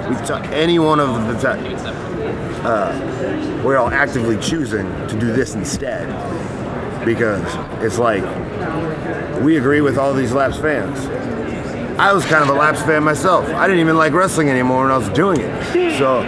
We 0.09 0.17
talk 0.25 0.43
any 0.47 0.79
one 0.79 1.01
of 1.01 1.29
the 1.29 1.35
top. 1.39 1.59
Uh, 2.65 3.63
we're 3.63 3.77
all 3.77 3.91
actively 3.91 4.39
choosing 4.39 4.87
to 5.09 5.21
do 5.21 5.35
this 5.35 5.55
instead 5.55 6.07
because 7.05 7.45
it's 7.85 7.99
like 7.99 8.23
we 9.43 9.59
agree 9.59 9.83
with 9.83 9.99
all 9.99 10.15
these 10.15 10.33
Laps 10.33 10.57
fans. 10.57 10.99
I 11.99 12.15
was 12.15 12.25
kind 12.25 12.43
of 12.43 12.49
a 12.49 12.59
Laps 12.59 12.81
fan 12.81 13.05
myself. 13.05 13.47
I 13.51 13.67
didn't 13.67 13.81
even 13.81 13.99
like 13.99 14.15
wrestling 14.15 14.49
anymore 14.49 14.85
when 14.85 14.93
I 14.93 14.97
was 14.97 15.11
doing 15.11 15.41
it. 15.43 15.99
So 15.99 16.23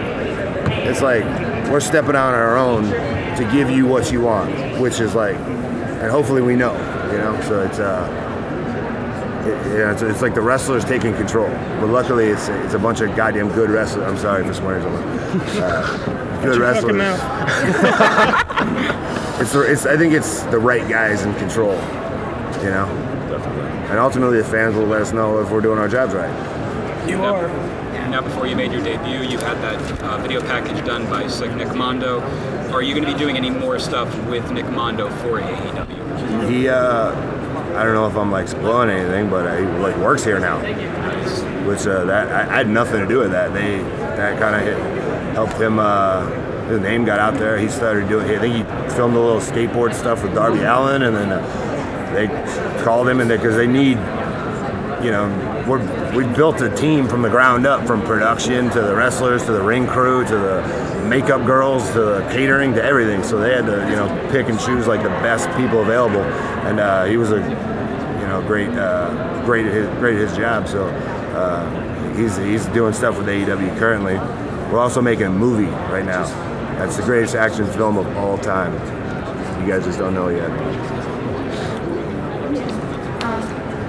it's 0.86 1.00
like 1.00 1.24
we're 1.70 1.80
stepping 1.80 2.16
out 2.16 2.34
on 2.34 2.34
our 2.34 2.58
own 2.58 2.84
to 2.84 3.50
give 3.50 3.70
you 3.70 3.86
what 3.86 4.12
you 4.12 4.20
want, 4.20 4.78
which 4.78 5.00
is 5.00 5.14
like, 5.14 5.36
and 5.36 6.10
hopefully 6.10 6.42
we 6.42 6.54
know, 6.54 6.74
you 7.10 7.16
know. 7.16 7.40
So 7.48 7.62
it's 7.62 7.78
uh, 7.78 8.27
it, 9.48 9.78
yeah, 9.78 9.92
it's, 9.92 10.02
it's 10.02 10.22
like 10.22 10.34
the 10.34 10.40
wrestlers 10.40 10.84
taking 10.84 11.14
control. 11.14 11.48
But 11.80 11.88
luckily, 11.88 12.26
it's 12.26 12.48
it's 12.48 12.74
a 12.74 12.78
bunch 12.78 13.00
of 13.00 13.14
goddamn 13.16 13.48
good 13.52 13.70
wrestlers. 13.70 14.06
I'm 14.06 14.18
sorry 14.18 14.44
for 14.44 14.54
swearing 14.54 14.82
so 14.82 14.90
much. 14.90 15.06
Uh, 15.56 16.42
good 16.42 16.60
Watch 16.60 16.82
your 16.82 16.82
fucking 16.82 16.98
wrestlers. 16.98 19.38
it's, 19.40 19.52
the- 19.52 19.70
it's 19.72 19.86
I 19.86 19.96
think 19.96 20.12
it's 20.14 20.42
the 20.44 20.58
right 20.58 20.86
guys 20.88 21.22
in 21.24 21.34
control, 21.34 21.72
you 22.62 22.70
know. 22.70 22.86
definitely. 23.28 23.62
And 23.90 23.98
ultimately, 23.98 24.38
the 24.38 24.44
fans 24.44 24.74
will 24.76 24.86
let 24.86 25.02
us 25.02 25.12
know 25.12 25.40
if 25.40 25.50
we're 25.50 25.60
doing 25.62 25.78
our 25.78 25.88
jobs 25.88 26.14
right. 26.14 26.30
You 27.08 27.22
are. 27.22 27.48
Now, 28.08 28.22
before 28.22 28.46
you 28.46 28.56
made 28.56 28.72
your 28.72 28.82
debut, 28.82 29.20
you 29.28 29.36
had 29.38 29.58
that 29.58 30.00
uh, 30.02 30.16
video 30.18 30.40
package 30.40 30.82
done 30.86 31.04
by 31.10 31.26
Slick 31.26 31.54
Nick 31.54 31.74
Mondo. 31.74 32.20
Are 32.72 32.80
you 32.82 32.94
going 32.94 33.04
to 33.06 33.12
be 33.12 33.18
doing 33.18 33.36
any 33.36 33.50
more 33.50 33.78
stuff 33.78 34.08
with 34.26 34.50
Nick 34.50 34.66
Mondo 34.70 35.10
for 35.18 35.40
AEW? 35.40 36.48
He, 36.48 36.68
uh, 36.70 37.12
I 37.78 37.84
don't 37.84 37.94
know 37.94 38.08
if 38.08 38.16
I'm 38.16 38.32
like 38.32 38.48
spoiling 38.48 38.90
anything, 38.90 39.30
but 39.30 39.46
uh, 39.46 39.56
he 39.56 39.64
like 39.78 39.96
works 39.98 40.24
here 40.24 40.40
now. 40.40 40.58
Which 41.64 41.86
uh, 41.86 42.04
that 42.06 42.26
I, 42.28 42.52
I 42.52 42.56
had 42.56 42.68
nothing 42.68 43.00
to 43.00 43.06
do 43.06 43.18
with 43.20 43.30
that. 43.30 43.54
They 43.54 43.78
that 43.78 44.36
kind 44.40 44.68
of 44.68 45.32
helped 45.34 45.60
him. 45.60 45.78
Uh, 45.78 46.26
his 46.66 46.80
name 46.80 47.04
got 47.04 47.20
out 47.20 47.34
there. 47.34 47.56
He 47.56 47.68
started 47.68 48.08
doing. 48.08 48.28
I 48.28 48.38
think 48.40 48.56
he 48.56 48.62
filmed 48.96 49.14
a 49.14 49.20
little 49.20 49.40
skateboard 49.40 49.94
stuff 49.94 50.24
with 50.24 50.34
Darby 50.34 50.62
Allin, 50.62 51.02
and 51.02 51.14
then 51.14 51.30
uh, 51.30 52.12
they 52.12 52.26
called 52.82 53.08
him, 53.08 53.20
in 53.20 53.28
there 53.28 53.38
because 53.38 53.54
they 53.54 53.68
need, 53.68 53.96
you 55.04 55.12
know, 55.12 55.64
we're, 55.68 56.16
we 56.16 56.24
built 56.34 56.60
a 56.60 56.74
team 56.74 57.06
from 57.06 57.22
the 57.22 57.30
ground 57.30 57.64
up, 57.64 57.86
from 57.86 58.02
production 58.02 58.70
to 58.70 58.80
the 58.80 58.94
wrestlers 58.94 59.44
to 59.44 59.52
the 59.52 59.62
ring 59.62 59.86
crew 59.86 60.24
to 60.24 60.36
the 60.36 60.87
makeup 61.08 61.44
girls 61.46 61.90
to 61.92 62.00
the 62.00 62.28
catering 62.30 62.74
to 62.74 62.84
everything. 62.84 63.22
So 63.22 63.38
they 63.40 63.54
had 63.54 63.66
to, 63.66 63.88
you 63.88 63.96
know, 63.96 64.28
pick 64.30 64.48
and 64.48 64.60
choose 64.60 64.86
like 64.86 65.02
the 65.02 65.08
best 65.08 65.48
people 65.56 65.82
available, 65.82 66.22
and 66.66 66.78
uh, 66.78 67.04
he 67.04 67.16
was 67.16 67.32
a, 67.32 67.36
you 67.36 68.26
know, 68.26 68.42
great, 68.46 68.68
uh, 68.70 69.42
great, 69.44 69.66
at 69.66 69.72
his, 69.72 69.88
great 69.98 70.16
at 70.16 70.28
his 70.28 70.36
job. 70.36 70.68
So 70.68 70.86
uh, 70.86 72.14
he's 72.14 72.36
he's 72.36 72.66
doing 72.66 72.92
stuff 72.92 73.16
with 73.18 73.26
AEW 73.26 73.78
currently. 73.78 74.14
We're 74.70 74.80
also 74.80 75.00
making 75.00 75.26
a 75.26 75.30
movie 75.30 75.70
right 75.90 76.04
now. 76.04 76.24
That's 76.78 76.96
the 76.96 77.02
greatest 77.02 77.34
action 77.34 77.66
film 77.72 77.96
of 77.96 78.16
all 78.16 78.36
time. 78.38 78.72
You 79.62 79.72
guys 79.72 79.84
just 79.84 79.98
don't 79.98 80.14
know 80.14 80.28
yet. 80.28 80.50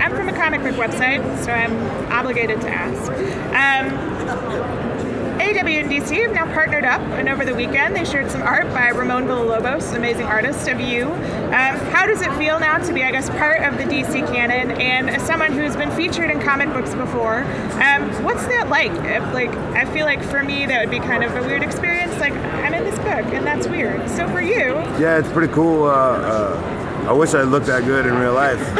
I'm 0.01 0.15
from 0.15 0.29
a 0.29 0.33
comic 0.33 0.61
book 0.61 0.75
website, 0.75 1.21
so 1.43 1.51
I'm 1.51 1.75
obligated 2.11 2.61
to 2.61 2.69
ask. 2.69 3.11
Um, 3.53 4.78
AEW 5.49 5.81
and 5.81 5.89
DC 5.89 6.21
have 6.21 6.31
now 6.31 6.45
partnered 6.53 6.85
up, 6.85 7.01
and 7.17 7.27
over 7.27 7.43
the 7.43 7.55
weekend 7.55 7.95
they 7.95 8.05
shared 8.05 8.29
some 8.29 8.43
art 8.43 8.67
by 8.67 8.89
Ramon 8.89 9.25
Villalobos, 9.25 9.89
an 9.89 9.95
amazing 9.95 10.27
artist 10.27 10.67
of 10.67 10.79
you. 10.79 11.05
Um, 11.05 11.79
how 11.89 12.05
does 12.05 12.21
it 12.21 12.31
feel 12.33 12.59
now 12.59 12.77
to 12.77 12.93
be, 12.93 13.03
I 13.03 13.09
guess, 13.09 13.31
part 13.31 13.63
of 13.63 13.79
the 13.79 13.85
DC 13.85 14.27
canon 14.31 14.79
and 14.79 15.09
as 15.09 15.23
someone 15.23 15.51
who's 15.53 15.75
been 15.75 15.89
featured 15.89 16.29
in 16.29 16.39
comic 16.39 16.71
books 16.71 16.93
before? 16.93 17.39
Um, 17.81 18.11
what's 18.23 18.45
that 18.45 18.69
like? 18.69 18.91
Uh, 18.91 19.27
Like, 19.33 19.49
I 19.73 19.85
feel 19.91 20.05
like 20.05 20.21
for 20.23 20.43
me 20.43 20.67
that 20.67 20.81
would 20.81 20.91
be 20.91 20.99
kind 20.99 21.23
of 21.23 21.35
a 21.35 21.41
weird 21.41 21.63
experience. 21.63 22.15
Like, 22.19 22.33
I'm 22.33 22.75
in 22.75 22.83
this 22.83 22.99
book, 22.99 23.33
and 23.33 23.43
that's 23.43 23.67
weird. 23.67 24.07
So 24.07 24.27
for 24.29 24.41
you, 24.41 24.75
Yeah, 25.01 25.17
it's 25.17 25.31
pretty 25.31 25.51
cool. 25.51 25.85
Uh, 25.85 25.89
uh, 25.89 27.05
I 27.09 27.11
wish 27.13 27.33
I 27.33 27.41
looked 27.41 27.65
that 27.65 27.85
good 27.85 28.05
in 28.05 28.13
real 28.13 28.33
life. 28.33 28.59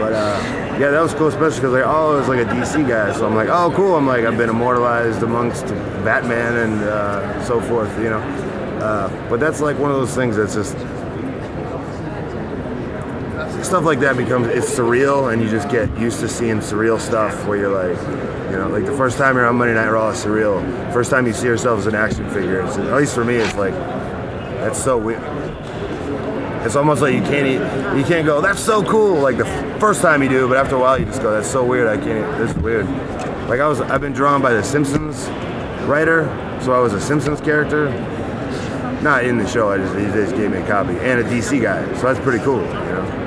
but 0.00 0.12
uh, 0.14 0.59
yeah, 0.80 0.90
that 0.92 1.02
was 1.02 1.12
cool, 1.12 1.26
especially 1.26 1.56
because 1.56 1.72
like, 1.74 1.84
oh, 1.84 2.14
it 2.14 2.20
was 2.20 2.28
like 2.28 2.40
a 2.40 2.48
DC 2.48 2.88
guy. 2.88 3.12
So 3.12 3.26
I'm 3.26 3.34
like, 3.34 3.50
oh, 3.50 3.70
cool. 3.76 3.96
I'm 3.96 4.06
like, 4.06 4.24
I've 4.24 4.38
been 4.38 4.48
immortalized 4.48 5.22
amongst 5.22 5.66
Batman 6.06 6.56
and 6.56 6.82
uh, 6.82 7.44
so 7.44 7.60
forth, 7.60 7.94
you 7.98 8.08
know. 8.08 8.20
Uh, 8.80 9.28
but 9.28 9.38
that's 9.38 9.60
like 9.60 9.78
one 9.78 9.90
of 9.90 9.98
those 9.98 10.14
things 10.14 10.36
that's 10.36 10.54
just 10.54 10.72
stuff 13.62 13.84
like 13.84 14.00
that 14.00 14.16
becomes 14.16 14.46
it's 14.46 14.74
surreal, 14.74 15.30
and 15.30 15.42
you 15.42 15.50
just 15.50 15.68
get 15.68 15.94
used 15.98 16.18
to 16.20 16.28
seeing 16.30 16.60
surreal 16.60 16.98
stuff 16.98 17.46
where 17.46 17.58
you're 17.58 17.68
like, 17.68 17.98
you 18.50 18.56
know, 18.56 18.68
like 18.68 18.86
the 18.86 18.96
first 18.96 19.18
time 19.18 19.36
you're 19.36 19.46
on 19.46 19.56
Monday 19.56 19.74
Night 19.74 19.90
Raw 19.90 20.08
is 20.08 20.24
surreal. 20.24 20.62
First 20.94 21.10
time 21.10 21.26
you 21.26 21.34
see 21.34 21.46
yourself 21.46 21.80
as 21.80 21.88
an 21.88 21.94
action 21.94 22.26
figure, 22.30 22.62
it's, 22.62 22.78
at 22.78 22.96
least 22.96 23.14
for 23.14 23.22
me, 23.22 23.34
it's 23.34 23.54
like 23.54 23.74
that's 23.74 24.82
so 24.82 24.96
weird. 24.96 25.20
It's 26.64 26.74
almost 26.74 27.02
like 27.02 27.12
you 27.12 27.20
can't 27.20 27.46
eat, 27.46 27.98
you 27.98 28.04
can't 28.06 28.24
go. 28.24 28.40
That's 28.40 28.64
so 28.64 28.82
cool. 28.82 29.20
Like 29.20 29.36
the 29.36 29.69
first 29.80 30.02
time 30.02 30.22
you 30.22 30.28
do, 30.28 30.46
but 30.46 30.58
after 30.58 30.76
a 30.76 30.78
while 30.78 30.98
you 30.98 31.06
just 31.06 31.22
go. 31.22 31.32
That's 31.32 31.50
so 31.50 31.64
weird. 31.64 31.88
I 31.88 31.96
can't. 31.96 32.38
This 32.38 32.50
is 32.50 32.62
weird. 32.62 32.86
Like 33.48 33.60
I 33.60 33.66
was, 33.66 33.80
I've 33.80 34.02
been 34.02 34.12
drawn 34.12 34.42
by 34.42 34.52
the 34.52 34.62
Simpsons 34.62 35.26
writer, 35.88 36.24
so 36.62 36.72
I 36.72 36.80
was 36.80 36.92
a 36.92 37.00
Simpsons 37.00 37.40
character. 37.40 37.88
Not 39.02 39.24
in 39.24 39.38
the 39.38 39.48
show. 39.48 39.70
I 39.70 39.78
just 39.78 39.96
he 39.96 40.04
just 40.04 40.36
gave 40.36 40.50
me 40.50 40.58
a 40.58 40.66
copy 40.66 40.92
and 40.98 41.20
a 41.20 41.24
DC 41.24 41.62
guy, 41.62 41.82
so 41.94 42.02
that's 42.02 42.20
pretty 42.20 42.44
cool. 42.44 42.60
You 42.60 42.66
know. 42.66 43.26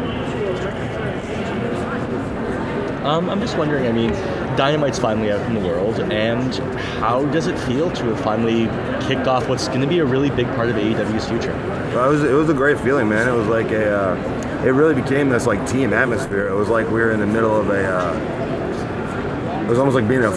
Um, 3.04 3.30
I'm 3.30 3.42
just 3.42 3.58
wondering, 3.58 3.88
I 3.88 3.92
mean, 3.92 4.12
Dynamite's 4.56 5.00
finally 5.00 5.32
out 5.32 5.42
in 5.42 5.56
the 5.56 5.68
world, 5.68 6.00
and 6.00 6.56
how 7.02 7.26
does 7.26 7.48
it 7.48 7.58
feel 7.60 7.92
to 7.92 8.04
have 8.06 8.22
finally 8.22 8.68
kicked 9.06 9.28
off 9.28 9.50
what's 9.50 9.68
going 9.68 9.82
to 9.82 9.88
be 9.88 10.00
a 10.00 10.06
really 10.06 10.30
big 10.30 10.46
part 10.56 10.70
of 10.70 10.76
AEW's 10.76 11.28
future? 11.28 11.52
Well, 11.94 12.10
it 12.10 12.14
was 12.14 12.24
it 12.24 12.34
was 12.34 12.50
a 12.50 12.54
great 12.54 12.80
feeling, 12.80 13.10
man. 13.10 13.28
It 13.28 13.34
was 13.34 13.48
like 13.48 13.72
a, 13.72 13.94
uh, 13.94 14.43
it 14.66 14.72
really 14.72 14.96
became 15.00 15.30
this 15.30 15.46
like 15.46 15.68
team 15.68 15.94
atmosphere. 15.94 16.48
It 16.48 16.56
was 16.56 16.70
like 16.70 16.88
we 16.88 16.94
were 16.94 17.12
in 17.12 17.20
the 17.20 17.28
middle 17.28 17.56
of 17.56 17.70
a. 17.70 17.86
Uh, 17.86 19.64
it 19.64 19.70
was 19.70 19.80
almost 19.80 19.96
like 19.96 20.08
being 20.08 20.24
a 20.24 20.30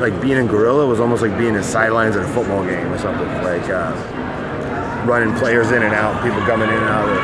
like 0.00 0.20
being 0.20 0.36
in 0.36 0.46
Gorilla 0.46 0.86
was 0.86 1.00
almost 1.00 1.22
like 1.22 1.36
being 1.36 1.54
in 1.54 1.62
sidelines 1.62 2.16
at 2.16 2.24
a 2.24 2.28
football 2.28 2.64
game 2.64 2.92
or 2.92 2.98
something. 2.98 3.26
Like 3.42 3.68
uh, 3.68 3.92
running 5.06 5.34
players 5.38 5.70
in 5.70 5.82
and 5.82 5.94
out, 5.94 6.22
people 6.22 6.40
coming 6.40 6.68
in 6.68 6.74
and 6.74 6.84
out 6.84 7.08
of 7.08 7.18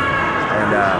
and 0.55 0.75
uh, 0.75 0.99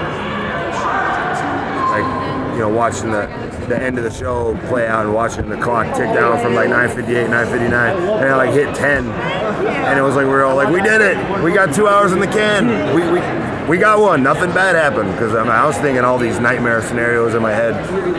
like 1.95 2.55
you 2.55 2.61
know 2.61 2.69
watching 2.69 3.11
the 3.11 3.27
the 3.69 3.81
end 3.81 3.97
of 3.97 4.05
the 4.05 4.11
show 4.11 4.59
play 4.69 4.87
out 4.87 5.07
and 5.07 5.15
watching 5.15 5.49
the 5.49 5.57
clock 5.57 5.87
tick 5.97 6.13
down 6.13 6.39
from 6.43 6.55
like 6.55 6.69
9:58, 6.69 7.29
9:59, 7.29 8.21
and 8.21 8.29
it 8.29 8.37
like 8.37 8.53
hit 8.53 8.75
10, 8.75 9.07
and 9.07 9.99
it 9.99 10.03
was 10.03 10.17
like 10.17 10.27
we 10.27 10.33
were 10.33 10.45
all 10.45 10.57
like, 10.57 10.69
we 10.69 10.83
did 10.83 11.01
it, 11.01 11.17
we 11.43 11.53
got 11.53 11.75
two 11.75 11.89
hours 11.89 12.13
in 12.13 12.21
the 12.21 12.27
can, 12.27 12.95
we 12.95 13.03
we, 13.11 13.21
we 13.69 13.79
got 13.79 13.99
one, 13.99 14.23
nothing 14.23 14.51
bad 14.51 14.75
happened 14.75 15.11
because 15.13 15.35
I, 15.35 15.67
was 15.67 15.77
thinking 15.79 16.05
all 16.05 16.19
these 16.19 16.39
nightmare 16.39 16.83
scenarios 16.83 17.35
in 17.35 17.43
my 17.43 17.53
head, 17.53 17.75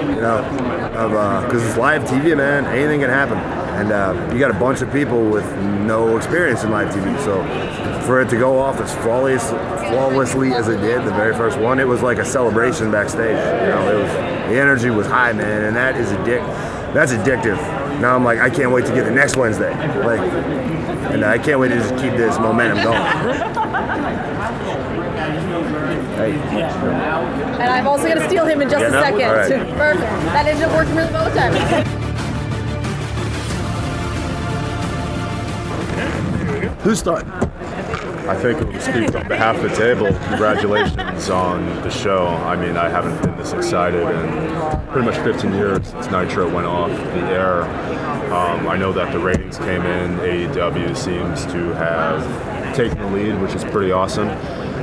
you 0.10 0.22
know, 0.22 0.40
of 0.96 1.44
because 1.46 1.64
it's 1.64 1.78
live 1.78 2.04
TV, 2.04 2.36
man, 2.36 2.66
anything 2.66 3.02
can 3.02 3.10
happen, 3.10 3.38
and 3.38 3.92
uh, 3.92 4.34
you 4.34 4.40
got 4.40 4.50
a 4.50 4.60
bunch 4.60 4.82
of 4.82 4.92
people 4.92 5.30
with 5.30 5.46
no 5.60 6.18
experience 6.18 6.64
in 6.64 6.72
live 6.72 6.90
TV, 6.90 7.18
so 7.24 7.44
for 8.06 8.22
it 8.22 8.30
to 8.30 8.38
go 8.38 8.58
off 8.60 8.80
as 8.80 8.94
flawless, 8.96 9.50
flawlessly 9.90 10.54
as 10.54 10.68
it 10.68 10.82
did, 10.82 11.04
the 11.06 11.12
very 11.12 11.36
first 11.36 11.60
one, 11.60 11.80
it 11.80 11.88
was 11.88 12.02
like 12.02 12.18
a 12.18 12.26
celebration 12.26 12.92
backstage. 12.92 13.38
You 13.38 13.70
know, 13.70 14.00
it 14.00 14.02
was 14.02 14.12
the 14.50 14.60
energy 14.60 14.90
was 14.90 15.08
high, 15.08 15.34
man, 15.34 15.64
and 15.64 15.76
that 15.76 15.96
is 15.96 16.10
addic. 16.10 16.46
That's 16.94 17.12
addictive. 17.12 17.58
Now 18.00 18.16
I'm 18.16 18.24
like, 18.24 18.40
I 18.40 18.50
can't 18.50 18.72
wait 18.72 18.86
to 18.86 18.94
get 18.94 19.06
the 19.06 19.12
next 19.12 19.38
Wednesday. 19.38 19.72
Like, 20.00 20.22
and 21.12 21.26
I 21.26 21.38
can't 21.38 21.60
wait 21.60 21.70
to 21.70 21.76
just 21.76 21.96
keep 21.96 22.14
this 22.14 22.38
momentum 22.40 22.84
going. 22.84 24.35
Hey. 26.16 26.32
And 26.32 27.64
I'm 27.70 27.88
also 27.88 28.06
going 28.06 28.18
to 28.20 28.28
steal 28.28 28.46
him 28.46 28.62
in 28.62 28.70
just 28.70 28.82
Yeah, 28.82 28.88
a 28.88 28.92
no? 28.92 29.02
second. 29.02 29.22
All 29.24 29.36
right. 29.36 29.78
Perfect. 29.78 30.26
That 30.32 30.46
ended 30.48 30.64
up 30.64 30.74
working 30.74 30.96
really 30.96 31.12
well 31.12 31.26
with 31.26 31.36
time. 31.36 31.54
Who's 36.82 37.00
starting? 37.00 37.30
I 38.28 38.36
think 38.36 38.60
it 38.62 38.68
will 38.68 38.80
speak 38.80 39.14
on 39.16 39.28
behalf 39.28 39.56
of 39.58 39.64
the 39.70 39.76
table. 39.76 40.08
Congratulations 40.30 41.30
on 41.30 41.66
the 41.82 41.90
show. 41.90 42.28
I 42.28 42.56
mean, 42.56 42.76
I 42.78 42.90
haven't 42.90 43.22
been 43.22 43.36
this 43.38 43.54
excited 43.54 44.02
in 44.02 44.88
pretty 44.92 45.06
much 45.08 45.18
15 45.18 45.54
years 45.54 45.88
since 45.88 46.10
Nitro 46.10 46.52
went 46.54 46.66
off 46.66 46.90
the 46.90 47.22
air. 47.26 47.64
Um, 48.34 48.68
I 48.68 48.78
know 48.78 48.92
that 48.94 49.12
the 49.14 49.20
ratings 49.20 49.58
came 49.58 49.82
in. 49.84 50.18
AEW 50.20 50.96
seems 50.98 51.46
to 51.48 51.74
have 51.76 52.76
taken 52.76 52.98
the 53.00 53.08
lead, 53.08 53.40
which 53.42 53.54
is 53.54 53.64
pretty 53.66 53.92
awesome. 53.92 54.28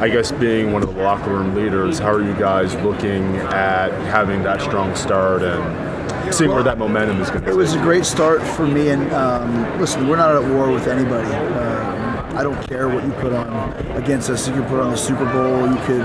I 0.02 0.08
guess 0.08 0.32
being 0.32 0.72
one 0.72 0.82
of 0.82 0.92
the 0.92 1.00
locker 1.00 1.30
room 1.30 1.54
leaders, 1.54 2.00
how 2.00 2.10
are 2.10 2.24
you 2.24 2.34
guys 2.34 2.74
looking 2.82 3.36
at 3.36 3.92
having 4.10 4.42
that 4.42 4.60
strong 4.60 4.96
start 4.96 5.42
and 5.42 6.34
seeing 6.34 6.50
where 6.50 6.64
that 6.64 6.76
momentum 6.76 7.20
is 7.20 7.30
going 7.30 7.44
to 7.44 7.50
It 7.50 7.54
was 7.54 7.74
a 7.74 7.78
great 7.82 8.04
start 8.04 8.42
for 8.42 8.66
me. 8.66 8.88
And 8.88 9.12
um, 9.12 9.78
listen, 9.78 10.08
we're 10.08 10.16
not 10.16 10.34
at 10.34 10.42
war 10.50 10.72
with 10.72 10.88
anybody. 10.88 11.32
Um, 11.32 12.01
I 12.34 12.42
don't 12.42 12.66
care 12.66 12.88
what 12.88 13.04
you 13.04 13.12
put 13.12 13.32
on 13.34 13.72
against 13.96 14.30
us. 14.30 14.48
You 14.48 14.54
could 14.54 14.66
put 14.66 14.80
on 14.80 14.90
the 14.90 14.96
Super 14.96 15.24
Bowl. 15.26 15.68
You 15.68 15.78
could, 15.84 16.00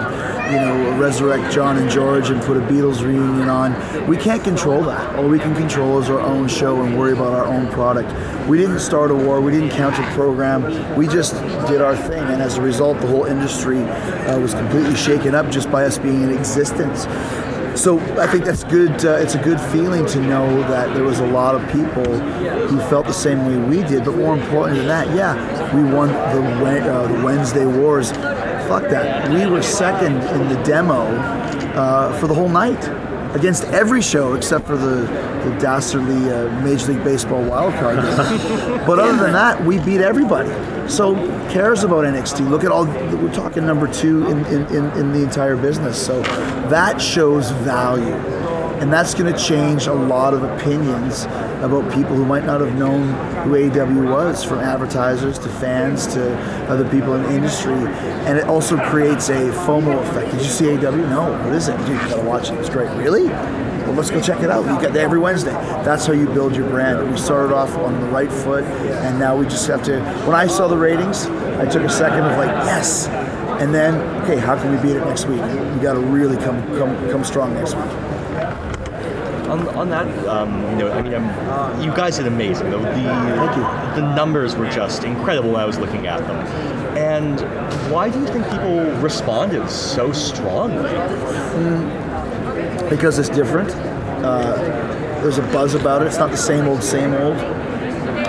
you 0.51 0.59
know, 0.59 0.97
resurrect 0.99 1.53
John 1.53 1.77
and 1.77 1.89
George 1.89 2.29
and 2.29 2.41
put 2.41 2.57
a 2.57 2.59
Beatles 2.61 3.01
reunion 3.01 3.47
on. 3.47 4.07
We 4.07 4.17
can't 4.17 4.43
control 4.43 4.83
that. 4.83 5.15
All 5.15 5.27
we 5.29 5.39
can 5.39 5.55
control 5.55 5.99
is 5.99 6.09
our 6.09 6.19
own 6.19 6.49
show 6.49 6.81
and 6.81 6.97
worry 6.97 7.13
about 7.13 7.33
our 7.33 7.45
own 7.45 7.71
product. 7.71 8.09
We 8.47 8.57
didn't 8.57 8.79
start 8.79 9.09
a 9.09 9.15
war. 9.15 9.39
We 9.39 9.51
didn't 9.53 9.69
counter 9.69 10.03
program. 10.13 10.95
We 10.97 11.07
just 11.07 11.33
did 11.67 11.81
our 11.81 11.95
thing. 11.95 12.23
And 12.23 12.41
as 12.41 12.57
a 12.57 12.61
result, 12.61 12.99
the 12.99 13.07
whole 13.07 13.25
industry 13.25 13.83
uh, 13.83 14.37
was 14.39 14.53
completely 14.53 14.95
shaken 14.95 15.33
up 15.33 15.49
just 15.49 15.71
by 15.71 15.85
us 15.85 15.97
being 15.97 16.23
in 16.23 16.31
existence. 16.31 17.05
So 17.77 17.99
I 18.19 18.25
think 18.25 18.43
that's 18.43 18.63
good. 18.63 19.05
Uh, 19.05 19.17
it's 19.21 19.35
a 19.35 19.43
good 19.43 19.61
feeling 19.61 20.05
to 20.07 20.19
know 20.19 20.61
that 20.63 20.95
there 20.95 21.03
was 21.03 21.19
a 21.19 21.27
lot 21.27 21.53
of 21.53 21.61
people 21.71 22.05
who 22.67 22.79
felt 22.89 23.05
the 23.05 23.13
same 23.13 23.45
way 23.45 23.55
we 23.57 23.87
did. 23.87 24.03
But 24.03 24.15
more 24.15 24.35
important 24.35 24.79
than 24.79 24.87
that, 24.87 25.15
yeah, 25.15 25.35
we 25.75 25.83
won 25.83 26.07
the, 26.07 26.91
uh, 26.91 27.07
the 27.07 27.23
Wednesday 27.23 27.67
Wars. 27.67 28.11
Fuck 28.11 28.89
that. 28.89 29.29
We 29.29 29.45
were 29.45 29.61
second 29.61 30.15
in 30.15 30.49
the 30.49 30.61
demo 30.63 31.05
uh, 31.75 32.19
for 32.19 32.25
the 32.25 32.33
whole 32.33 32.49
night. 32.49 33.06
Against 33.33 33.63
every 33.65 34.01
show 34.01 34.33
except 34.33 34.65
for 34.65 34.77
the, 34.77 35.01
the 35.43 35.57
dastardly 35.59 36.31
uh, 36.31 36.49
Major 36.63 36.93
League 36.93 37.03
Baseball 37.03 37.43
wild 37.43 37.73
card. 37.75 37.97
game. 37.97 38.85
but 38.87 38.99
other 38.99 39.17
than 39.17 39.33
that, 39.33 39.63
we 39.63 39.79
beat 39.79 40.01
everybody. 40.01 40.49
So 40.89 41.15
cares 41.49 41.83
about 41.83 42.05
NXT? 42.05 42.49
Look 42.49 42.63
at 42.63 42.71
all 42.71 42.85
we're 42.85 43.33
talking 43.33 43.65
number 43.65 43.91
two 43.91 44.25
in, 44.27 44.45
in, 44.45 44.65
in, 44.67 44.85
in 44.97 45.11
the 45.11 45.21
entire 45.21 45.57
business. 45.57 46.03
So 46.03 46.21
that 46.69 47.01
shows 47.01 47.51
value. 47.51 48.15
And 48.79 48.93
that's 48.93 49.13
going 49.13 49.33
to 49.33 49.37
change 49.37 49.87
a 49.87 49.93
lot 49.93 50.33
of 50.33 50.43
opinions 50.43 51.25
about 51.63 51.91
people 51.93 52.15
who 52.15 52.25
might 52.25 52.45
not 52.45 52.61
have 52.61 52.75
known 52.75 53.09
who 53.43 53.53
AEW 53.53 54.11
was, 54.11 54.43
from 54.43 54.59
advertisers 54.59 55.39
to 55.39 55.49
fans 55.49 56.07
to 56.07 56.37
other 56.69 56.87
people 56.89 57.15
in 57.15 57.23
the 57.23 57.35
industry. 57.35 57.73
And 57.73 58.37
it 58.37 58.45
also 58.45 58.77
creates 58.77 59.29
a 59.29 59.51
FOMO 59.65 60.01
effect. 60.09 60.31
Did 60.31 60.41
you 60.41 60.47
see 60.47 60.65
AEW? 60.65 61.09
No. 61.09 61.31
What 61.43 61.53
is 61.53 61.67
it? 61.67 61.77
Dude, 61.79 61.89
you 61.89 61.95
got 61.95 62.15
to 62.15 62.21
watch 62.21 62.49
it. 62.51 62.59
It's 62.59 62.69
great. 62.69 62.89
Really? 62.97 63.27
Well, 63.27 63.93
let's 63.95 64.11
go 64.11 64.21
check 64.21 64.41
it 64.41 64.49
out. 64.49 64.65
You 64.65 64.81
got 64.81 64.93
that 64.93 64.97
every 64.97 65.19
Wednesday. 65.19 65.51
That's 65.51 66.05
how 66.05 66.13
you 66.13 66.27
build 66.27 66.55
your 66.55 66.69
brand. 66.69 67.09
We 67.09 67.17
started 67.17 67.55
off 67.55 67.73
on 67.77 67.99
the 68.01 68.07
right 68.07 68.31
foot, 68.31 68.65
and 68.65 69.17
now 69.17 69.37
we 69.37 69.45
just 69.45 69.65
have 69.67 69.81
to. 69.83 70.01
When 70.25 70.35
I 70.35 70.45
saw 70.45 70.67
the 70.67 70.77
ratings, 70.77 71.25
I 71.25 71.65
took 71.65 71.83
a 71.83 71.89
second 71.89 72.23
of 72.23 72.37
like, 72.37 72.49
yes. 72.65 73.07
And 73.61 73.73
then, 73.73 73.95
okay, 74.23 74.37
how 74.37 74.55
can 74.61 74.75
we 74.75 74.77
beat 74.81 74.97
it 74.97 75.05
next 75.05 75.25
week? 75.25 75.41
We 75.41 75.79
got 75.79 75.93
to 75.93 75.99
really 75.99 76.37
come 76.37 76.61
come 76.77 77.09
come 77.09 77.23
strong 77.23 77.53
next 77.53 77.75
week. 77.75 78.06
On, 79.49 79.67
on 79.69 79.89
that 79.89 80.07
um, 80.27 80.77
note, 80.77 80.91
I 80.91 81.01
mean, 81.01 81.13
um, 81.13 81.81
you 81.81 81.91
guys 81.91 82.17
did 82.17 82.27
amazing. 82.27 82.69
The, 82.69 82.77
the, 82.77 82.85
Thank 82.85 83.55
you. 83.55 84.01
The 84.01 84.15
numbers 84.15 84.55
were 84.55 84.69
just 84.69 85.03
incredible 85.03 85.51
when 85.51 85.61
I 85.61 85.65
was 85.65 85.77
looking 85.77 86.07
at 86.07 86.19
them. 86.27 86.37
And 86.97 87.39
why 87.91 88.09
do 88.09 88.19
you 88.19 88.27
think 88.27 88.45
people 88.49 88.91
responded 89.01 89.69
so 89.69 90.11
strongly? 90.11 90.91
because 92.89 93.19
it's 93.19 93.29
different. 93.29 93.69
Uh, 94.23 94.55
there's 95.21 95.37
a 95.37 95.43
buzz 95.43 95.73
about 95.73 96.01
it. 96.01 96.07
It's 96.07 96.17
not 96.17 96.31
the 96.31 96.37
same 96.37 96.67
old, 96.67 96.83
same 96.83 97.13
old. 97.13 97.37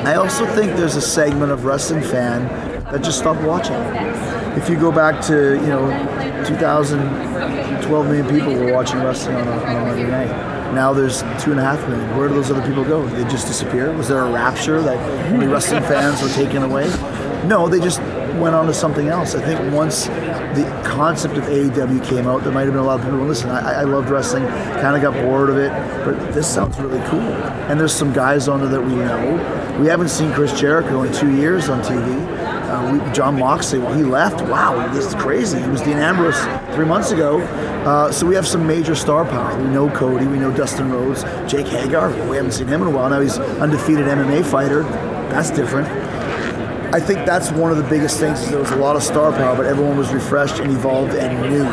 I 0.06 0.14
also 0.14 0.46
think 0.46 0.76
there's 0.76 0.96
a 0.96 1.00
segment 1.00 1.52
of 1.52 1.64
wrestling 1.64 2.02
fan 2.02 2.46
that 2.84 3.02
just 3.02 3.18
stopped 3.18 3.42
watching. 3.42 3.76
If 4.56 4.68
you 4.68 4.78
go 4.78 4.90
back 4.90 5.20
to 5.26 5.54
you 5.54 5.66
know 5.66 6.44
2000, 6.46 7.82
12 7.82 8.06
million 8.06 8.28
people 8.28 8.54
were 8.54 8.72
watching 8.72 9.00
wrestling 9.00 9.36
on 9.36 9.48
a, 9.48 9.52
on 9.52 9.76
a 9.76 9.80
Monday 9.80 10.06
night. 10.06 10.57
Now 10.74 10.92
there's 10.92 11.22
two 11.42 11.50
and 11.50 11.60
a 11.60 11.62
half 11.62 11.80
million. 11.88 12.16
Where 12.16 12.28
do 12.28 12.34
those 12.34 12.50
other 12.50 12.66
people 12.66 12.84
go? 12.84 13.08
Did 13.08 13.24
they 13.24 13.30
just 13.30 13.46
disappear? 13.46 13.92
Was 13.92 14.08
there 14.08 14.24
a 14.24 14.30
rapture 14.30 14.80
that 14.82 15.48
wrestling 15.48 15.82
fans 15.82 16.22
were 16.22 16.28
taken 16.28 16.62
away? 16.62 16.88
No, 17.46 17.68
they 17.68 17.80
just 17.80 18.00
went 18.38 18.54
on 18.54 18.66
to 18.66 18.74
something 18.74 19.08
else. 19.08 19.34
I 19.34 19.42
think 19.42 19.72
once 19.74 20.06
the 20.06 20.82
concept 20.84 21.36
of 21.36 21.44
AEW 21.44 22.04
came 22.04 22.26
out, 22.26 22.42
there 22.42 22.52
might 22.52 22.64
have 22.64 22.72
been 22.72 22.82
a 22.82 22.86
lot 22.86 23.00
of 23.00 23.04
people 23.06 23.20
listen. 23.20 23.50
I, 23.50 23.80
I 23.80 23.82
loved 23.82 24.10
wrestling, 24.10 24.46
kind 24.46 24.96
of 24.96 25.02
got 25.02 25.14
bored 25.24 25.50
of 25.50 25.56
it, 25.56 25.70
but 26.04 26.32
this 26.32 26.52
sounds 26.52 26.78
really 26.78 27.00
cool. 27.08 27.20
And 27.20 27.78
there's 27.78 27.94
some 27.94 28.12
guys 28.12 28.48
on 28.48 28.60
there 28.60 28.68
that 28.68 28.82
we 28.82 28.94
know. 28.94 29.78
We 29.80 29.86
haven't 29.86 30.08
seen 30.08 30.32
Chris 30.32 30.58
Jericho 30.58 31.02
in 31.02 31.12
two 31.12 31.36
years 31.36 31.68
on 31.68 31.82
TV. 31.82 32.38
Uh, 32.68 32.92
we, 32.92 33.12
Jon 33.12 33.38
Moxley, 33.38 33.78
well, 33.78 33.94
he 33.94 34.02
left. 34.02 34.42
Wow, 34.42 34.92
this 34.92 35.06
is 35.06 35.14
crazy. 35.14 35.60
He 35.60 35.68
was 35.68 35.80
Dean 35.80 35.96
Ambrose 35.98 36.38
three 36.74 36.84
months 36.84 37.10
ago. 37.12 37.40
Uh, 37.86 38.12
so 38.12 38.26
we 38.26 38.34
have 38.34 38.46
some 38.46 38.66
major 38.66 38.94
star 38.94 39.24
power. 39.24 39.56
We 39.62 39.68
know 39.70 39.88
Cody, 39.90 40.26
we 40.26 40.38
know 40.38 40.54
Dustin 40.54 40.90
Rhodes, 40.90 41.22
Jake 41.50 41.66
Hager. 41.66 42.08
We 42.28 42.36
haven't 42.36 42.52
seen 42.52 42.66
him 42.66 42.82
in 42.82 42.88
a 42.88 42.90
while. 42.90 43.08
Now 43.08 43.20
he's 43.20 43.38
undefeated 43.38 44.06
MMA 44.06 44.44
fighter. 44.44 44.82
That's 45.30 45.50
different. 45.50 45.88
I 46.94 47.00
think 47.00 47.26
that's 47.26 47.50
one 47.52 47.70
of 47.70 47.76
the 47.76 47.84
biggest 47.84 48.18
things. 48.18 48.40
Is 48.40 48.50
there 48.50 48.60
was 48.60 48.70
a 48.70 48.76
lot 48.76 48.96
of 48.96 49.02
star 49.02 49.30
power, 49.30 49.54
but 49.54 49.66
everyone 49.66 49.98
was 49.98 50.12
refreshed 50.12 50.58
and 50.58 50.70
evolved 50.70 51.14
and 51.14 51.50
new. 51.50 51.64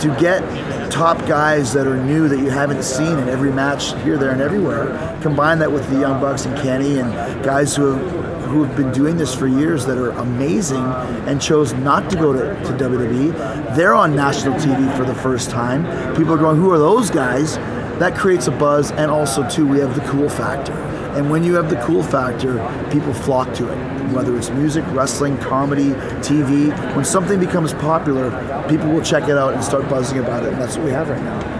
To 0.00 0.20
get 0.20 0.42
top 0.90 1.18
guys 1.26 1.72
that 1.72 1.86
are 1.86 1.96
new 1.96 2.28
that 2.28 2.38
you 2.38 2.50
haven't 2.50 2.82
seen 2.82 3.18
in 3.18 3.28
every 3.28 3.52
match 3.52 3.94
here, 4.02 4.18
there, 4.18 4.30
and 4.30 4.40
everywhere, 4.40 5.18
combine 5.22 5.58
that 5.60 5.72
with 5.72 5.88
the 5.90 5.98
Young 5.98 6.20
Bucks 6.20 6.44
and 6.44 6.56
Kenny 6.58 6.98
and 6.98 7.12
guys 7.42 7.74
who 7.74 7.94
have 7.94 8.37
who 8.48 8.64
have 8.64 8.76
been 8.76 8.92
doing 8.92 9.16
this 9.16 9.34
for 9.34 9.46
years 9.46 9.86
that 9.86 9.98
are 9.98 10.10
amazing 10.10 10.84
and 11.26 11.40
chose 11.40 11.72
not 11.74 12.10
to 12.10 12.16
go 12.16 12.32
to, 12.32 12.54
to 12.64 12.72
WWE. 12.72 13.76
They're 13.76 13.94
on 13.94 14.16
national 14.16 14.54
TV 14.54 14.96
for 14.96 15.04
the 15.04 15.14
first 15.14 15.50
time. 15.50 15.84
People 16.16 16.34
are 16.34 16.38
going, 16.38 16.56
who 16.56 16.70
are 16.70 16.78
those 16.78 17.10
guys? 17.10 17.56
That 17.98 18.16
creates 18.16 18.46
a 18.46 18.52
buzz, 18.52 18.92
and 18.92 19.10
also 19.10 19.48
too, 19.48 19.66
we 19.66 19.78
have 19.80 19.94
the 19.94 20.08
cool 20.08 20.28
factor. 20.28 20.72
And 20.72 21.30
when 21.30 21.42
you 21.42 21.54
have 21.54 21.68
the 21.68 21.80
cool 21.82 22.02
factor, 22.02 22.58
people 22.92 23.12
flock 23.12 23.52
to 23.54 23.68
it. 23.68 24.12
Whether 24.12 24.36
it's 24.36 24.50
music, 24.50 24.84
wrestling, 24.88 25.36
comedy, 25.38 25.90
TV, 26.20 26.68
when 26.94 27.04
something 27.04 27.40
becomes 27.40 27.74
popular, 27.74 28.30
people 28.68 28.88
will 28.88 29.02
check 29.02 29.24
it 29.24 29.36
out 29.36 29.54
and 29.54 29.64
start 29.64 29.88
buzzing 29.88 30.18
about 30.18 30.44
it. 30.44 30.52
And 30.52 30.62
that's 30.62 30.76
what 30.76 30.86
we 30.86 30.92
have 30.92 31.08
right 31.08 31.22
now. 31.22 31.57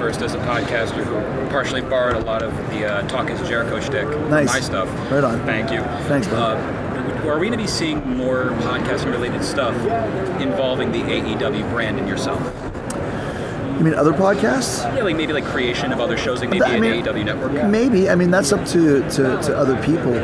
First, 0.00 0.22
as 0.22 0.32
a 0.32 0.38
podcaster 0.38 1.04
who 1.04 1.50
partially 1.50 1.82
borrowed 1.82 2.16
a 2.16 2.20
lot 2.20 2.42
of 2.42 2.56
the 2.70 2.86
uh, 2.86 3.06
Talk 3.06 3.28
is 3.28 3.38
Jericho 3.46 3.80
shtick 3.80 4.08
Nice. 4.30 4.46
my 4.46 4.60
stuff. 4.60 4.88
Right 5.12 5.22
on. 5.22 5.38
Thank 5.44 5.70
you. 5.70 5.82
Thanks, 6.08 6.26
man. 6.28 6.36
Uh, 6.36 7.28
are 7.28 7.38
we 7.38 7.48
going 7.48 7.52
to 7.52 7.62
be 7.62 7.66
seeing 7.66 8.16
more 8.16 8.46
podcasting 8.62 9.12
related 9.12 9.44
stuff 9.44 9.76
involving 10.40 10.90
the 10.90 11.00
AEW 11.02 11.70
brand 11.70 11.98
and 11.98 12.08
yourself? 12.08 12.40
You 13.76 13.84
mean 13.84 13.92
other 13.92 14.14
podcasts? 14.14 14.82
Yeah, 14.96 15.02
like 15.02 15.16
maybe 15.16 15.34
like 15.34 15.44
creation 15.44 15.92
of 15.92 16.00
other 16.00 16.16
shows, 16.16 16.40
like 16.40 16.48
maybe 16.48 16.62
I 16.64 16.76
an 16.76 16.80
mean, 16.80 17.04
AEW 17.04 17.24
network. 17.26 17.52
Maybe. 17.68 18.08
I 18.08 18.14
mean, 18.14 18.30
that's 18.30 18.52
up 18.52 18.66
to, 18.68 19.00
to, 19.10 19.42
to 19.42 19.54
other 19.54 19.76
people. 19.84 20.14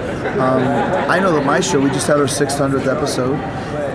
Um, 0.41 0.63
I 1.11 1.19
know 1.19 1.33
that 1.33 1.45
my 1.45 1.61
show, 1.61 1.83
we 1.83 1.91
just 1.91 2.07
had 2.07 2.17
our 2.17 2.25
600th 2.25 2.87
episode, 2.87 3.35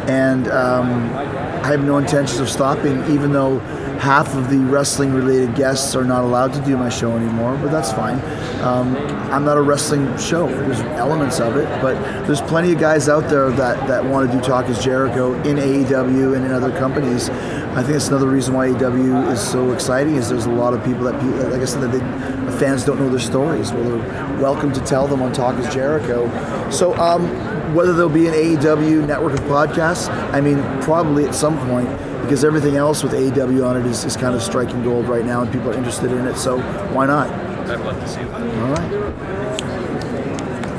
and 0.07 0.47
um, 0.49 1.11
I 1.15 1.69
have 1.69 1.83
no 1.83 1.97
intentions 1.97 2.39
of 2.39 2.51
stopping, 2.51 3.03
even 3.11 3.31
though 3.33 3.59
half 4.01 4.33
of 4.33 4.49
the 4.49 4.57
wrestling 4.57 5.13
related 5.13 5.53
guests 5.53 5.95
are 5.95 6.03
not 6.03 6.23
allowed 6.23 6.51
to 6.51 6.59
do 6.61 6.75
my 6.75 6.89
show 6.89 7.15
anymore, 7.15 7.55
but 7.61 7.69
that's 7.69 7.91
fine. 7.91 8.19
Um, 8.63 8.97
I'm 9.31 9.45
not 9.45 9.57
a 9.57 9.61
wrestling 9.61 10.17
show. 10.17 10.47
There's 10.47 10.79
elements 10.97 11.39
of 11.39 11.55
it, 11.55 11.67
but 11.83 11.93
there's 12.25 12.41
plenty 12.41 12.73
of 12.73 12.79
guys 12.79 13.07
out 13.07 13.29
there 13.29 13.51
that, 13.51 13.87
that 13.87 14.03
want 14.03 14.31
to 14.31 14.35
do 14.35 14.43
Talk 14.43 14.69
is 14.69 14.83
Jericho 14.83 15.35
in 15.43 15.57
AEW 15.57 16.35
and 16.35 16.43
in 16.43 16.51
other 16.51 16.75
companies. 16.79 17.29
I 17.29 17.83
think 17.83 17.93
that's 17.93 18.07
another 18.07 18.27
reason 18.27 18.55
why 18.55 18.69
AEW 18.69 19.31
is 19.31 19.39
so 19.39 19.71
exciting 19.71 20.15
is 20.15 20.29
there's 20.29 20.47
a 20.47 20.51
lot 20.51 20.73
of 20.73 20.83
people 20.83 21.03
that, 21.03 21.23
like 21.51 21.61
I 21.61 21.65
said, 21.65 21.81
that 21.81 21.91
they, 21.91 22.57
fans 22.57 22.83
don't 22.83 22.99
know 22.99 23.07
their 23.07 23.19
stories. 23.19 23.71
Well, 23.71 23.83
they're 23.83 24.39
welcome 24.41 24.73
to 24.73 24.81
tell 24.81 25.07
them 25.07 25.21
on 25.21 25.31
Talk 25.31 25.59
is 25.59 25.71
Jericho. 25.71 26.27
So 26.71 26.95
um, 26.95 27.27
whether 27.75 27.93
there'll 27.93 28.09
be 28.09 28.25
an 28.25 28.33
AEW 28.33 29.05
network 29.05 29.33
of 29.33 29.41
podcasts, 29.41 30.09
I 30.33 30.41
mean, 30.41 30.57
probably 30.81 31.27
at 31.27 31.35
some 31.35 31.55
point, 31.67 31.87
because 32.21 32.43
everything 32.43 32.75
else 32.75 33.03
with 33.03 33.13
AEW 33.13 33.65
on 33.67 33.77
it 33.77 33.85
is, 33.85 34.03
is 34.05 34.15
kind 34.15 34.35
of 34.35 34.41
striking 34.41 34.83
gold 34.83 35.07
right 35.07 35.25
now, 35.25 35.41
and 35.41 35.51
people 35.51 35.69
are 35.69 35.77
interested 35.77 36.11
in 36.11 36.25
it. 36.27 36.35
So 36.37 36.59
why 36.93 37.05
not? 37.05 37.29
I'd 37.29 37.79
love 37.81 37.99
to 37.99 38.07
see 38.07 38.23
that. 38.23 38.41
All 38.61 38.73
right. 38.73 38.91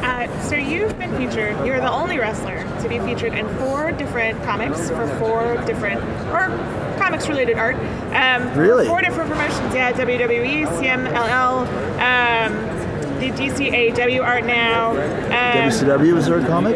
Uh, 0.05 0.43
so 0.43 0.57
you've 0.57 0.99
been 0.99 1.15
featured. 1.17 1.57
You're 1.67 1.81
the 1.81 1.91
only 1.91 2.19
wrestler 2.19 2.59
to 2.83 2.89
be 2.89 2.99
featured 3.01 3.35
in 3.35 3.49
four 3.59 3.93
different 3.93 4.43
comics 4.45 4.91
for 4.91 5.07
four 5.19 5.57
different 5.65 6.01
or 6.33 6.49
comics-related 6.99 7.57
art. 7.57 7.77
Um, 8.13 8.53
Really? 8.59 8.87
Four 8.87 9.01
different 9.01 9.31
promotions. 9.31 9.75
Yeah, 9.75 9.93
WWE, 9.93 10.67
CMLL, 10.67 11.67
um, 11.99 13.19
the 13.21 13.31
DC 13.31 13.71
AEW 13.73 14.23
art 14.25 14.45
now. 14.45 14.91
Um, 14.91 15.71
WCW 15.71 16.17
is 16.17 16.27
there 16.27 16.39
a 16.41 16.47
comic? 16.47 16.75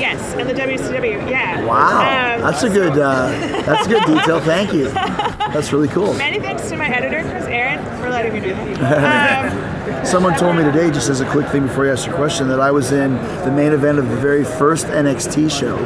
Yes, 0.00 0.34
and 0.34 0.48
the 0.48 0.54
WCW. 0.54 1.28
Yeah. 1.30 1.64
Wow, 1.64 1.98
Um, 2.36 2.40
that's 2.42 2.62
a 2.62 2.68
good 2.70 2.92
uh, 2.98 3.28
that's 3.66 3.86
a 3.86 3.90
good 3.90 4.04
detail. 4.06 4.40
Thank 4.40 4.72
you. 4.72 4.88
That's 4.88 5.72
really 5.72 5.88
cool. 5.88 6.14
Many 6.14 6.40
thanks 6.40 6.68
to 6.70 6.76
my 6.76 6.86
editor, 6.88 7.22
Chris 7.30 7.44
Aaron, 7.46 7.84
for 8.00 8.08
letting 8.10 8.32
me 8.32 8.40
do 8.40 8.54
that. 8.54 9.52
Um, 9.90 10.06
Someone 10.06 10.36
told 10.38 10.56
me 10.56 10.62
today, 10.62 10.90
just 10.90 11.10
as 11.10 11.20
a 11.20 11.28
quick 11.30 11.46
thing 11.48 11.66
before 11.66 11.84
you 11.84 11.92
ask 11.92 12.06
your 12.06 12.14
question, 12.14 12.48
that 12.48 12.60
I 12.60 12.70
was 12.70 12.90
in 12.92 13.14
the 13.44 13.50
main 13.50 13.72
event 13.72 13.98
of 13.98 14.08
the 14.08 14.16
very 14.16 14.44
first 14.44 14.86
NXT 14.86 15.50
show 15.50 15.76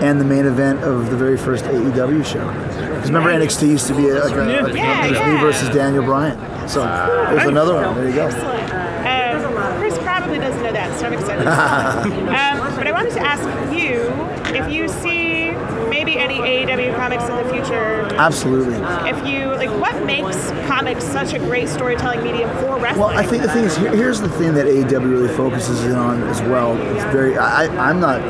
and 0.00 0.18
the 0.20 0.24
main 0.24 0.46
event 0.46 0.82
of 0.84 1.10
the 1.10 1.16
very 1.16 1.36
first 1.36 1.64
AEW 1.64 2.24
show. 2.24 2.46
Because 2.46 3.10
remember, 3.10 3.30
NXT 3.30 3.68
used 3.68 3.86
to 3.88 3.94
be 3.94 4.08
a, 4.08 4.14
like 4.24 4.32
a, 4.32 4.40
a- 4.40 4.74
Yeah, 4.74 5.06
it 5.06 5.12
yeah. 5.14 5.34
me 5.34 5.40
versus 5.40 5.68
Daniel 5.70 6.04
Bryan. 6.04 6.38
So 6.68 6.80
there's 6.84 7.48
another 7.48 7.74
one. 7.74 7.94
There 7.96 8.08
you 8.08 8.14
go. 8.14 8.26
Um, 8.28 9.78
Chris 9.78 9.98
probably 9.98 10.38
doesn't 10.38 10.62
know 10.62 10.72
that, 10.72 10.98
so 10.98 11.06
I'm 11.06 11.12
excited. 11.12 11.46
but 12.76 12.86
I 12.86 12.92
wanted 12.92 13.12
to 13.14 13.20
ask 13.20 13.42
you 13.74 14.10
if 14.54 14.70
you 14.72 14.88
see 14.88 15.52
maybe 15.88 16.18
any 16.18 16.38
AEW 16.38 16.96
comics 16.96 17.24
in 17.28 17.36
the 17.36 17.44
future. 17.52 18.08
Absolutely. 18.14 18.76
If 19.08 19.26
you 19.26 19.54
like, 19.54 19.70
what 19.80 20.04
makes 20.04 20.50
comics 20.66 21.04
such 21.04 21.32
a 21.32 21.38
great 21.38 21.68
storytelling 21.68 22.22
medium 22.22 22.50
for 22.58 22.78
wrestling? 22.78 23.00
Well, 23.00 23.18
I 23.18 23.24
think 23.24 23.42
the 23.42 23.48
thing 23.50 23.64
is, 23.64 23.76
here, 23.76 23.94
here's 23.94 24.20
the 24.20 24.28
thing 24.28 24.54
that 24.54 24.66
AEW 24.66 25.10
really 25.10 25.34
focuses 25.36 25.84
in 25.84 25.92
on 25.92 26.22
as 26.24 26.40
well. 26.42 26.76
It's 26.76 27.04
very, 27.12 27.36
I, 27.38 27.66
I'm 27.88 28.00
not 28.00 28.20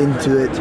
into 0.00 0.42
it 0.42 0.52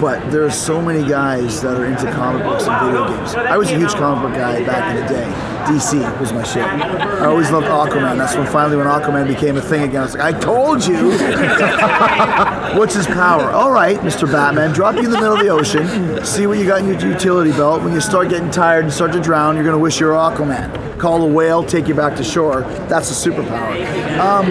but 0.00 0.30
there 0.30 0.44
are 0.44 0.50
so 0.50 0.82
many 0.82 1.08
guys 1.08 1.62
that 1.62 1.76
are 1.76 1.86
into 1.86 2.10
comic 2.12 2.42
books 2.42 2.64
and 2.66 2.74
oh, 2.74 2.86
video 2.86 3.16
games. 3.16 3.34
I 3.34 3.56
was 3.56 3.70
a 3.70 3.76
huge 3.78 3.92
comic 3.94 4.24
book 4.24 4.38
guy 4.38 4.64
back 4.66 4.94
in 4.94 5.02
the 5.02 5.08
day. 5.08 5.53
DC 5.64 6.20
was 6.20 6.32
my 6.32 6.42
shit. 6.42 6.62
I 6.62 7.26
always 7.26 7.50
loved 7.50 7.66
Aquaman. 7.66 8.16
That's 8.18 8.36
when 8.36 8.46
finally 8.46 8.76
when 8.76 8.86
Aquaman 8.86 9.26
became 9.26 9.56
a 9.56 9.60
thing 9.60 9.82
again. 9.82 10.00
I 10.00 10.04
was 10.04 10.14
like, 10.14 10.34
I 10.34 10.38
told 10.38 10.86
you. 10.86 11.10
What's 12.78 12.94
his 12.94 13.06
power? 13.06 13.50
All 13.50 13.70
right, 13.70 13.98
Mr. 13.98 14.30
Batman, 14.30 14.72
drop 14.72 14.96
you 14.96 15.04
in 15.04 15.10
the 15.10 15.18
middle 15.18 15.34
of 15.34 15.40
the 15.40 15.48
ocean, 15.48 16.24
see 16.24 16.46
what 16.46 16.58
you 16.58 16.66
got 16.66 16.80
in 16.80 16.88
your 16.88 17.00
utility 17.00 17.52
belt. 17.52 17.82
When 17.82 17.92
you 17.92 18.00
start 18.00 18.28
getting 18.28 18.50
tired 18.50 18.84
and 18.84 18.92
start 18.92 19.12
to 19.12 19.20
drown, 19.20 19.54
you're 19.54 19.64
gonna 19.64 19.78
wish 19.78 20.00
you 20.00 20.06
were 20.06 20.12
Aquaman. 20.12 20.98
Call 20.98 21.22
a 21.22 21.28
whale, 21.28 21.62
take 21.64 21.86
you 21.88 21.94
back 21.94 22.16
to 22.16 22.24
shore. 22.24 22.62
That's 22.88 23.10
a 23.10 23.30
superpower. 23.30 24.18
Um, 24.18 24.46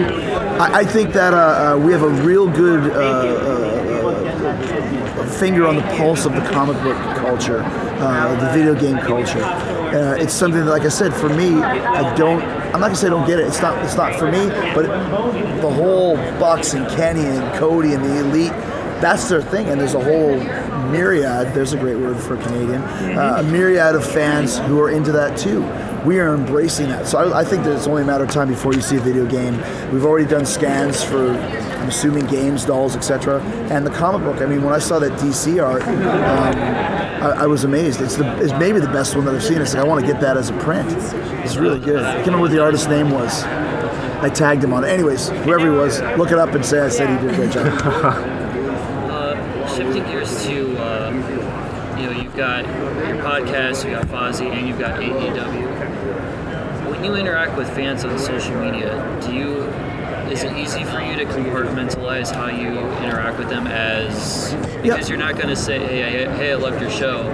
I, 0.60 0.78
I 0.80 0.84
think 0.84 1.12
that 1.12 1.34
uh, 1.34 1.36
uh, 1.76 1.78
we 1.78 1.92
have 1.92 2.02
a 2.02 2.08
real 2.08 2.48
good. 2.48 2.90
Uh, 2.92 2.96
uh, 2.96 3.64
finger 5.34 5.66
on 5.66 5.76
the 5.76 5.82
pulse 5.82 6.26
of 6.26 6.32
the 6.32 6.40
comic 6.50 6.80
book 6.82 6.96
culture, 7.16 7.62
uh, 7.64 8.34
the 8.40 8.50
video 8.56 8.74
game 8.74 8.96
culture. 8.98 9.42
Uh, 9.94 10.16
it's 10.18 10.34
something 10.34 10.64
that, 10.64 10.70
like 10.70 10.82
I 10.82 10.88
said, 10.88 11.14
for 11.14 11.28
me, 11.28 11.62
I 11.62 12.14
don't. 12.16 12.42
I'm 12.42 12.80
not 12.80 12.88
gonna 12.88 12.96
say 12.96 13.06
I 13.06 13.10
don't 13.10 13.26
get 13.28 13.38
it. 13.38 13.46
It's 13.46 13.62
not. 13.62 13.82
It's 13.84 13.96
not 13.96 14.16
for 14.16 14.30
me. 14.30 14.48
But 14.74 14.86
the 15.60 15.70
whole 15.70 16.16
Bucks 16.40 16.74
and 16.74 16.88
Kenny 16.96 17.24
and 17.24 17.54
Cody 17.58 17.94
and 17.94 18.04
the 18.04 18.18
Elite, 18.18 18.50
that's 19.00 19.28
their 19.28 19.40
thing. 19.40 19.68
And 19.68 19.80
there's 19.80 19.94
a 19.94 20.02
whole 20.02 20.36
myriad. 20.90 21.54
There's 21.54 21.74
a 21.74 21.78
great 21.78 21.96
word 21.96 22.18
for 22.18 22.36
Canadian. 22.36 22.82
Uh, 22.82 23.36
a 23.38 23.42
myriad 23.44 23.94
of 23.94 24.04
fans 24.04 24.58
who 24.58 24.80
are 24.80 24.90
into 24.90 25.12
that 25.12 25.38
too. 25.38 25.62
We 26.04 26.18
are 26.18 26.34
embracing 26.34 26.88
that. 26.88 27.06
So 27.06 27.18
I, 27.18 27.40
I 27.40 27.44
think 27.44 27.62
that 27.64 27.76
it's 27.76 27.86
only 27.86 28.02
a 28.02 28.04
matter 28.04 28.24
of 28.24 28.30
time 28.30 28.48
before 28.48 28.74
you 28.74 28.82
see 28.82 28.96
a 28.96 29.00
video 29.00 29.26
game. 29.26 29.54
We've 29.92 30.04
already 30.04 30.26
done 30.26 30.44
scans 30.44 31.04
for 31.04 31.30
I'm 31.84 31.88
assuming 31.88 32.26
games, 32.26 32.64
dolls, 32.64 32.96
etc. 32.96 33.42
And 33.70 33.86
the 33.86 33.90
comic 33.90 34.22
book. 34.22 34.42
I 34.42 34.46
mean, 34.46 34.62
when 34.62 34.72
I 34.72 34.78
saw 34.78 34.98
that 34.98 35.12
DC 35.20 35.62
art, 35.62 35.82
um, 35.82 37.03
I, 37.24 37.44
I, 37.44 37.46
was 37.46 37.64
amazed. 37.64 38.02
It's 38.02 38.16
the 38.16 38.36
it's 38.42 38.52
maybe 38.52 38.80
the 38.80 38.88
best 38.88 39.16
one 39.16 39.24
that 39.24 39.34
I've 39.34 39.42
seen. 39.42 39.60
It's 39.60 39.72
like 39.72 39.82
I 39.82 39.86
want 39.86 40.04
to 40.04 40.06
get 40.06 40.20
that 40.20 40.36
as 40.36 40.50
a 40.50 40.58
print. 40.58 40.90
It's 41.42 41.56
really 41.56 41.80
good. 41.80 42.02
I 42.04 42.16
can't 42.16 42.26
remember 42.26 42.42
what 42.42 42.50
the 42.50 42.62
artist's 42.62 42.86
name 42.86 43.10
was. 43.10 43.44
I 43.44 44.28
tagged 44.28 44.62
him 44.62 44.74
on 44.74 44.84
it. 44.84 44.88
Anyways, 44.88 45.28
whoever 45.28 45.64
he 45.64 45.70
was, 45.70 46.02
look 46.18 46.32
it 46.32 46.38
up 46.38 46.50
and 46.50 46.64
say 46.64 46.80
I 46.80 46.88
said 46.88 47.08
he 47.08 47.26
did 47.26 47.34
a 47.34 47.36
great 47.36 47.52
job. 47.52 47.66
uh, 49.10 49.74
shifting 49.74 50.04
gears 50.04 50.44
to, 50.44 50.76
uh, 50.78 51.10
you 51.98 52.06
know, 52.06 52.12
you've 52.12 52.36
got 52.36 52.66
your 52.66 53.16
podcast, 53.22 53.84
you 53.84 53.92
got 53.92 54.06
Fozzy, 54.06 54.50
and 54.50 54.68
you've 54.68 54.78
got 54.78 55.00
AEW. 55.00 56.90
When 56.90 57.04
you 57.04 57.14
interact 57.14 57.56
with 57.56 57.68
fans 57.74 58.04
on 58.04 58.18
social 58.18 58.54
media, 58.60 59.18
do 59.22 59.34
you 59.34 59.62
is 60.30 60.42
it 60.42 60.56
easy 60.56 60.84
for 60.84 61.00
you 61.00 61.16
to 61.16 61.24
compartmentalize 61.24 62.32
how 62.32 62.48
you 62.48 62.68
interact 63.02 63.38
with 63.38 63.48
them 63.48 63.66
as 63.66 64.54
because 64.82 64.84
yep. 64.84 65.08
you're 65.08 65.18
not 65.18 65.34
going 65.34 65.48
to 65.48 65.56
say 65.56 65.78
hey, 65.78 66.26
hey 66.36 66.52
I 66.52 66.56
loved 66.56 66.80
your 66.80 66.90
show 66.90 67.28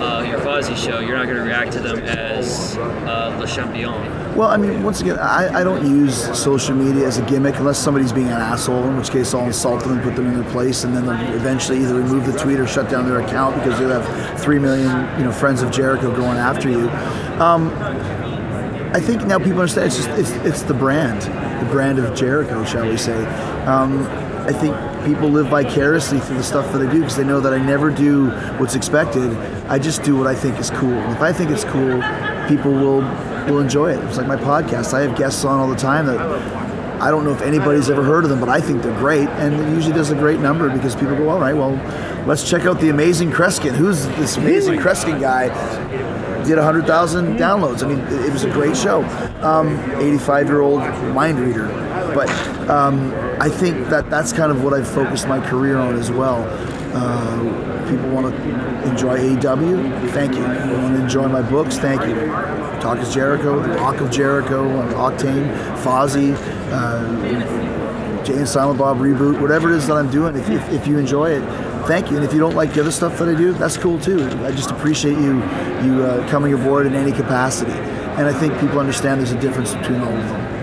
uh, 0.00 0.22
your 0.28 0.38
Fozzy 0.40 0.76
show. 0.76 0.98
You're 1.00 1.16
not 1.16 1.26
going 1.26 1.36
to 1.36 1.42
react 1.42 1.72
to 1.72 1.80
them 1.80 1.98
as 2.00 2.76
uh, 2.76 3.36
Le 3.38 3.46
Champion. 3.46 3.92
Well 4.36 4.48
I 4.48 4.56
mean 4.56 4.82
once 4.82 5.00
again 5.00 5.16
I, 5.18 5.60
I 5.60 5.64
don't 5.64 5.86
use 5.86 6.16
social 6.36 6.74
media 6.74 7.06
as 7.06 7.18
a 7.18 7.22
gimmick 7.22 7.54
unless 7.56 7.78
somebody's 7.78 8.12
being 8.12 8.26
an 8.26 8.32
asshole 8.32 8.82
in 8.88 8.96
which 8.96 9.10
case 9.10 9.32
I'll 9.32 9.46
insult 9.46 9.84
them 9.84 9.92
and 9.92 10.02
put 10.02 10.16
them 10.16 10.26
in 10.26 10.34
their 10.34 10.50
place 10.50 10.82
and 10.82 10.94
then 10.94 11.06
they'll 11.06 11.36
eventually 11.36 11.78
either 11.78 11.94
remove 11.94 12.26
the 12.26 12.36
tweet 12.36 12.58
or 12.58 12.66
shut 12.66 12.90
down 12.90 13.06
their 13.06 13.20
account 13.20 13.54
because 13.54 13.78
you 13.78 13.86
have 13.86 14.40
three 14.40 14.58
million 14.58 14.88
you 15.18 15.24
know 15.24 15.30
friends 15.30 15.62
of 15.62 15.70
Jericho 15.70 16.14
going 16.14 16.36
after 16.36 16.68
you. 16.68 16.90
Um, 17.40 17.70
I 18.94 19.00
think 19.00 19.26
now 19.26 19.38
people 19.38 19.58
understand 19.58 19.88
it's 19.88 19.96
just 19.96 20.08
it's, 20.10 20.30
it's 20.46 20.62
the 20.62 20.74
brand 20.74 21.20
the 21.64 21.70
brand 21.70 21.98
of 21.98 22.14
Jericho, 22.14 22.64
shall 22.64 22.88
we 22.88 22.96
say. 22.96 23.24
Um, 23.64 24.06
I 24.46 24.52
think 24.52 24.76
people 25.06 25.28
live 25.28 25.48
vicariously 25.48 26.20
through 26.20 26.36
the 26.36 26.44
stuff 26.44 26.70
that 26.72 26.86
I 26.86 26.90
do 26.92 27.00
because 27.00 27.16
they 27.16 27.24
know 27.24 27.40
that 27.40 27.54
I 27.54 27.58
never 27.58 27.90
do 27.90 28.30
what's 28.58 28.74
expected. 28.74 29.32
I 29.68 29.78
just 29.78 30.02
do 30.02 30.16
what 30.16 30.26
I 30.26 30.34
think 30.34 30.58
is 30.58 30.70
cool. 30.70 30.92
if 31.12 31.20
I 31.22 31.32
think 31.32 31.50
it's 31.50 31.64
cool, 31.64 32.02
people 32.48 32.72
will 32.72 33.00
will 33.48 33.60
enjoy 33.60 33.92
it. 33.92 34.04
It's 34.04 34.16
like 34.16 34.26
my 34.26 34.36
podcast. 34.36 34.94
I 34.94 35.00
have 35.00 35.16
guests 35.16 35.44
on 35.44 35.58
all 35.58 35.68
the 35.68 35.76
time 35.76 36.06
that 36.06 36.18
I 37.00 37.10
don't 37.10 37.24
know 37.24 37.32
if 37.32 37.42
anybody's 37.42 37.90
ever 37.90 38.02
heard 38.02 38.24
of 38.24 38.30
them, 38.30 38.40
but 38.40 38.48
I 38.48 38.60
think 38.60 38.82
they're 38.82 38.98
great, 38.98 39.28
and 39.28 39.54
it 39.54 39.74
usually 39.74 39.94
does 39.94 40.10
a 40.10 40.14
great 40.14 40.40
number 40.40 40.70
because 40.70 40.94
people 40.94 41.16
go, 41.16 41.28
all 41.28 41.40
right, 41.40 41.54
well, 41.54 41.72
let's 42.26 42.48
check 42.48 42.64
out 42.66 42.80
the 42.80 42.88
amazing 42.88 43.30
Kreskin. 43.30 43.72
Who's 43.72 44.06
this 44.06 44.36
amazing 44.36 44.78
Kreskin 44.78 45.20
guy? 45.20 45.48
did 46.44 46.56
100,000 46.56 47.38
downloads. 47.38 47.82
I 47.82 47.88
mean, 47.88 48.00
it, 48.00 48.32
was 48.32 48.44
a 48.44 48.50
great 48.50 48.76
show. 48.76 49.02
85 49.02 50.28
um, 50.28 50.46
year 50.46 50.60
old 50.60 50.80
mind 51.14 51.38
reader. 51.40 51.68
But 52.14 52.28
um, 52.68 53.12
I 53.40 53.48
think 53.48 53.88
that 53.88 54.10
that's 54.10 54.32
kind 54.32 54.52
of 54.52 54.62
what 54.62 54.74
I've 54.74 54.88
focused 54.88 55.26
my 55.26 55.40
career 55.48 55.78
on 55.78 55.96
as 55.96 56.10
well. 56.10 56.44
Uh, 56.94 57.90
people 57.90 58.08
want 58.10 58.34
to 58.34 58.90
enjoy 58.90 59.18
AEW, 59.18 60.10
thank 60.10 60.34
you. 60.34 60.42
You 60.42 60.78
want 60.78 60.96
to 60.96 61.02
enjoy 61.02 61.28
my 61.28 61.42
books, 61.42 61.78
thank 61.78 62.02
you. 62.02 62.63
Talk 62.80 62.98
is 62.98 63.12
Jericho, 63.12 63.60
The 63.60 63.74
Rock 63.76 64.00
of 64.00 64.10
Jericho, 64.10 64.64
Octane, 64.92 65.50
Fozzy, 65.82 66.34
uh, 66.70 68.24
Jay 68.24 68.36
and 68.38 68.48
Silent 68.48 68.78
Bob 68.78 68.98
reboot, 68.98 69.40
whatever 69.40 69.70
it 69.72 69.76
is 69.76 69.86
that 69.86 69.96
I'm 69.96 70.10
doing, 70.10 70.34
if, 70.36 70.48
if, 70.48 70.68
if 70.70 70.86
you 70.86 70.98
enjoy 70.98 71.30
it, 71.30 71.42
thank 71.86 72.10
you. 72.10 72.16
And 72.16 72.24
if 72.24 72.32
you 72.32 72.38
don't 72.38 72.54
like 72.54 72.72
the 72.72 72.80
other 72.80 72.90
stuff 72.90 73.18
that 73.18 73.28
I 73.28 73.34
do, 73.34 73.52
that's 73.52 73.76
cool 73.76 73.98
too. 74.00 74.26
I 74.42 74.50
just 74.50 74.70
appreciate 74.70 75.18
you 75.18 75.42
you 75.84 76.02
uh, 76.02 76.26
coming 76.30 76.54
aboard 76.54 76.86
in 76.86 76.94
any 76.94 77.12
capacity. 77.12 77.72
And 77.72 78.26
I 78.26 78.32
think 78.32 78.58
people 78.60 78.78
understand 78.78 79.20
there's 79.20 79.32
a 79.32 79.40
difference 79.40 79.74
between 79.74 80.00
all 80.00 80.12
of 80.12 80.28
them. 80.28 80.54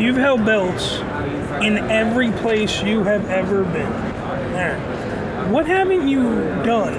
You've 0.00 0.16
held 0.16 0.44
belts 0.44 0.98
in 1.62 1.78
every 1.90 2.32
place 2.32 2.82
you 2.82 3.02
have 3.04 3.28
ever 3.28 3.64
been. 3.64 3.92
What 5.50 5.66
haven't 5.66 6.08
you 6.08 6.22
done 6.64 6.94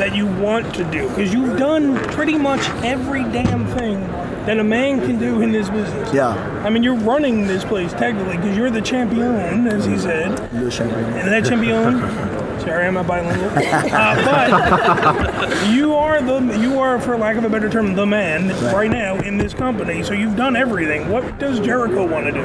that 0.00 0.16
you 0.16 0.26
want 0.26 0.74
to 0.74 0.84
do? 0.90 1.06
Because 1.10 1.30
you've 1.30 1.58
done 1.58 1.96
pretty 2.12 2.38
much 2.38 2.66
every 2.82 3.22
damn 3.24 3.66
thing 3.76 4.00
that 4.46 4.58
a 4.58 4.64
man 4.64 4.98
can 5.00 5.18
do 5.18 5.42
in 5.42 5.52
this 5.52 5.68
business. 5.68 6.12
Yeah. 6.14 6.30
I 6.64 6.70
mean, 6.70 6.82
you're 6.82 6.96
running 6.96 7.46
this 7.46 7.64
place 7.66 7.92
technically 7.92 8.38
because 8.38 8.56
you're 8.56 8.70
the 8.70 8.80
champion, 8.80 9.66
as 9.66 9.84
he 9.84 9.98
said. 9.98 10.38
The 10.52 10.70
champion. 10.70 11.04
And 11.04 11.30
that 11.30 11.44
champion. 11.44 12.00
Sorry, 12.60 12.86
I'm 12.86 12.94
not 12.94 13.06
bilingual. 13.06 13.50
Uh, 13.50 14.24
but 14.24 15.68
you 15.70 15.94
are 15.94 16.22
the 16.22 16.58
you 16.58 16.78
are, 16.78 16.98
for 16.98 17.16
lack 17.18 17.36
of 17.36 17.44
a 17.44 17.50
better 17.50 17.68
term, 17.68 17.94
the 17.94 18.06
man 18.06 18.48
right. 18.48 18.74
right. 18.74 18.90
now 18.90 19.16
in 19.16 19.36
this 19.36 19.52
company. 19.52 20.02
So 20.02 20.14
you've 20.14 20.36
done 20.36 20.56
everything. 20.56 21.10
What 21.10 21.38
does 21.38 21.60
Jericho 21.60 22.06
want 22.06 22.26
to 22.26 22.32
do 22.32 22.42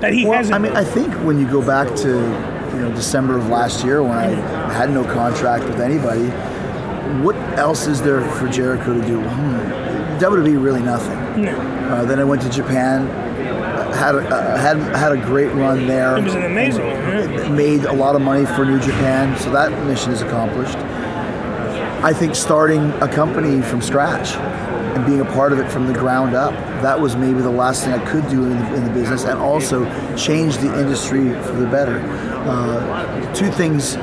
that 0.00 0.12
he 0.12 0.24
well, 0.24 0.38
hasn't? 0.38 0.54
I 0.54 0.58
mean, 0.58 0.72
I 0.72 0.84
think 0.84 1.12
when 1.24 1.38
you 1.38 1.46
go 1.46 1.64
back 1.64 1.94
to 1.96 2.08
you 2.08 2.80
know 2.80 2.92
December 2.94 3.36
of 3.36 3.48
last 3.48 3.84
year 3.84 4.02
when 4.02 4.12
I 4.12 4.28
had 4.72 4.90
no 4.90 5.04
contract 5.04 5.64
with 5.64 5.80
anybody, 5.80 6.30
what 7.24 7.36
else 7.58 7.86
is 7.86 8.00
there 8.02 8.22
for 8.32 8.48
Jericho 8.48 8.94
to 8.94 9.06
do? 9.06 9.20
Hmm 9.20 9.90
WWE 10.20 10.62
really 10.62 10.82
nothing. 10.82 11.44
No. 11.44 11.56
Uh, 11.56 12.04
then 12.04 12.18
I 12.18 12.24
went 12.24 12.42
to 12.42 12.50
Japan, 12.50 13.06
had 13.94 14.14
a, 14.14 14.18
uh, 14.18 14.58
had 14.58 14.76
had 14.94 15.12
a 15.12 15.16
great 15.16 15.50
run 15.54 15.86
there. 15.86 16.18
It 16.18 16.24
was 16.24 16.34
an 16.34 16.44
amazing 16.44 16.86
one. 16.86 17.56
Made 17.56 17.84
a 17.84 17.92
lot 17.92 18.14
of 18.14 18.20
money 18.20 18.44
for 18.44 18.66
New 18.66 18.78
Japan, 18.80 19.38
so 19.38 19.50
that 19.50 19.72
mission 19.86 20.12
is 20.12 20.20
accomplished. 20.20 20.76
I 22.02 22.12
think 22.12 22.34
starting 22.34 22.90
a 23.02 23.08
company 23.08 23.62
from 23.62 23.80
scratch 23.80 24.36
and 24.36 25.06
being 25.06 25.20
a 25.20 25.24
part 25.24 25.52
of 25.52 25.58
it 25.58 25.70
from 25.70 25.86
the 25.86 25.94
ground 25.94 26.34
up, 26.34 26.52
that 26.82 27.00
was 27.00 27.16
maybe 27.16 27.40
the 27.40 27.50
last 27.50 27.84
thing 27.84 27.94
I 27.94 28.04
could 28.10 28.28
do 28.28 28.44
in 28.44 28.58
the, 28.58 28.74
in 28.74 28.84
the 28.84 28.90
business, 28.90 29.24
and 29.24 29.38
also 29.38 29.84
change 30.16 30.58
the 30.58 30.78
industry 30.78 31.30
for 31.44 31.52
the 31.52 31.66
better. 31.66 32.00
Uh, 32.46 33.34
two 33.34 33.50
things 33.50 33.96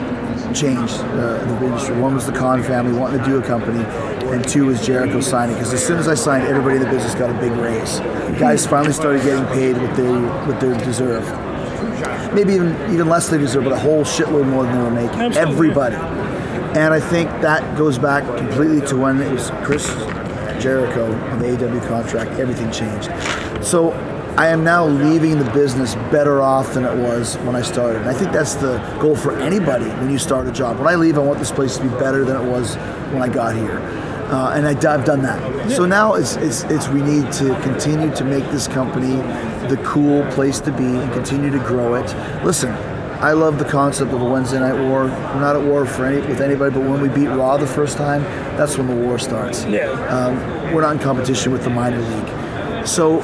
changed 0.59 0.93
uh, 0.93 1.43
the 1.45 1.65
industry. 1.65 1.99
One 1.99 2.15
was 2.15 2.25
the 2.25 2.31
Khan 2.31 2.63
family 2.63 2.97
wanting 2.97 3.19
to 3.19 3.25
do 3.25 3.37
a 3.37 3.41
company, 3.43 3.83
and 4.31 4.47
two 4.47 4.65
was 4.65 4.85
Jericho 4.85 5.21
signing. 5.21 5.55
Because 5.55 5.73
as 5.73 5.85
soon 5.85 5.97
as 5.97 6.07
I 6.07 6.15
signed, 6.15 6.47
everybody 6.47 6.77
in 6.77 6.83
the 6.83 6.89
business 6.89 7.15
got 7.15 7.29
a 7.29 7.39
big 7.39 7.51
raise. 7.53 7.99
Guys 8.39 8.65
finally 8.65 8.93
started 8.93 9.23
getting 9.23 9.45
paid 9.47 9.77
what 9.77 9.95
they 9.95 10.11
what 10.11 10.59
they 10.59 10.85
deserve. 10.85 11.23
Maybe 12.33 12.53
even 12.53 12.75
even 12.91 13.07
less 13.07 13.29
than 13.29 13.39
they 13.39 13.45
deserve, 13.45 13.63
but 13.63 13.73
a 13.73 13.79
whole 13.79 14.03
shitload 14.03 14.47
more 14.47 14.63
than 14.63 14.73
they 14.73 14.83
were 14.83 14.91
making. 14.91 15.21
Absolutely. 15.21 15.53
Everybody. 15.53 15.95
And 16.77 16.93
I 16.93 16.99
think 16.99 17.29
that 17.41 17.77
goes 17.77 17.97
back 17.97 18.23
completely 18.37 18.81
to 18.87 18.97
when 18.97 19.21
it 19.21 19.31
was 19.31 19.49
Chris 19.63 19.87
Jericho 20.61 21.11
on 21.31 21.39
the 21.39 21.45
AEW 21.45 21.87
contract. 21.87 22.39
Everything 22.39 22.71
changed. 22.71 23.11
So 23.65 23.91
I 24.37 24.49
am 24.49 24.63
now 24.63 24.85
leaving 24.85 25.39
the 25.39 25.49
business 25.49 25.95
better 26.11 26.43
off 26.43 26.75
than 26.75 26.85
it 26.85 26.95
was 26.95 27.37
when 27.37 27.55
I 27.55 27.63
started. 27.63 28.01
And 28.01 28.09
I 28.09 28.13
think 28.13 28.31
that's 28.31 28.53
the 28.53 28.77
goal 29.01 29.15
for 29.15 29.35
anybody 29.39 29.85
when 29.85 30.11
you 30.11 30.19
start 30.19 30.47
a 30.47 30.51
job. 30.51 30.77
When 30.77 30.87
I 30.87 30.93
leave, 30.93 31.17
I 31.17 31.21
want 31.21 31.39
this 31.39 31.51
place 31.51 31.77
to 31.77 31.83
be 31.83 31.89
better 31.97 32.23
than 32.23 32.35
it 32.39 32.47
was 32.47 32.75
when 33.11 33.23
I 33.23 33.29
got 33.29 33.55
here. 33.55 33.79
Uh, 34.29 34.53
and 34.55 34.67
I, 34.67 34.73
have 34.73 35.05
done 35.05 35.23
that. 35.23 35.71
So 35.71 35.87
now 35.87 36.13
it's, 36.13 36.35
it's, 36.35 36.63
it's 36.65 36.87
we 36.89 37.01
need 37.01 37.31
to 37.33 37.59
continue 37.61 38.13
to 38.13 38.23
make 38.23 38.43
this 38.51 38.67
company 38.67 39.15
the 39.69 39.81
cool 39.83 40.23
place 40.33 40.59
to 40.61 40.71
be 40.71 40.85
and 40.85 41.11
continue 41.13 41.49
to 41.49 41.59
grow 41.59 41.95
it. 41.95 42.05
Listen, 42.43 42.71
I 43.19 43.31
love 43.31 43.57
the 43.57 43.65
concept 43.65 44.11
of 44.11 44.21
a 44.21 44.29
Wednesday 44.29 44.59
night 44.59 44.79
war. 44.79 45.05
We're 45.05 45.39
not 45.39 45.55
at 45.55 45.63
war 45.63 45.87
for 45.87 46.05
any 46.05 46.17
with 46.27 46.41
anybody, 46.41 46.75
but 46.75 46.87
when 46.87 47.01
we 47.01 47.09
beat 47.09 47.29
Raw 47.29 47.57
the 47.57 47.65
first 47.65 47.97
time, 47.97 48.21
that's 48.55 48.77
when 48.77 48.85
the 48.85 48.95
war 48.95 49.17
starts. 49.17 49.65
Yeah. 49.65 49.89
Um, 50.09 50.75
we're 50.75 50.81
not 50.81 50.97
in 50.97 51.01
competition 51.01 51.51
with 51.51 51.63
the 51.63 51.71
minor 51.71 51.99
league. 51.99 52.36
So 52.87 53.19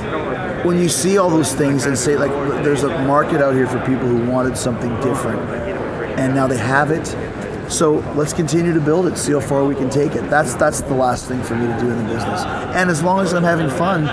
when 0.64 0.78
you 0.78 0.90
see 0.90 1.18
all 1.18 1.30
those 1.30 1.54
things 1.54 1.86
and 1.86 1.98
say 1.98 2.18
like 2.18 2.32
there's 2.64 2.84
a 2.84 2.90
market 3.06 3.42
out 3.42 3.54
here 3.54 3.68
for 3.68 3.80
people 3.80 4.08
who 4.08 4.30
wanted 4.30 4.58
something 4.58 4.90
different 5.02 5.40
and 6.20 6.36
now 6.36 6.48
they 6.48 6.58
have 6.58 6.92
it. 6.92 7.06
So 7.72 7.96
let's 8.16 8.34
continue 8.34 8.74
to 8.74 8.82
build 8.82 9.08
it, 9.08 9.18
see 9.18 9.32
how 9.32 9.40
far 9.40 9.64
we 9.64 9.74
can 9.74 9.90
take 9.90 10.16
it. 10.16 10.30
That's 10.30 10.54
that's 10.56 10.82
the 10.82 10.94
last 10.94 11.28
thing 11.28 11.42
for 11.44 11.56
me 11.56 11.66
to 11.66 11.80
do 11.80 11.90
in 11.90 11.98
the 11.98 12.14
business. 12.14 12.44
And 12.76 12.90
as 12.90 13.02
long 13.02 13.22
as 13.22 13.34
I'm 13.34 13.44
having 13.44 13.70
fun, 13.70 14.06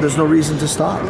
there's 0.00 0.16
no 0.16 0.24
reason 0.24 0.58
to 0.58 0.68
stop. 0.68 1.00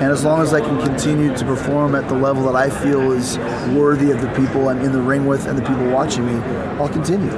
And 0.00 0.10
as 0.10 0.24
long 0.24 0.40
as 0.40 0.52
I 0.52 0.60
can 0.60 0.80
continue 0.80 1.36
to 1.36 1.44
perform 1.44 1.94
at 1.94 2.08
the 2.08 2.14
level 2.14 2.44
that 2.44 2.56
I 2.56 2.70
feel 2.70 3.12
is 3.12 3.38
worthy 3.76 4.10
of 4.10 4.20
the 4.20 4.28
people 4.32 4.68
I'm 4.68 4.80
in 4.80 4.92
the 4.92 5.00
ring 5.00 5.26
with 5.26 5.46
and 5.46 5.58
the 5.58 5.62
people 5.62 5.88
watching 5.90 6.26
me, 6.26 6.34
I'll 6.80 6.88
continue. 6.88 7.30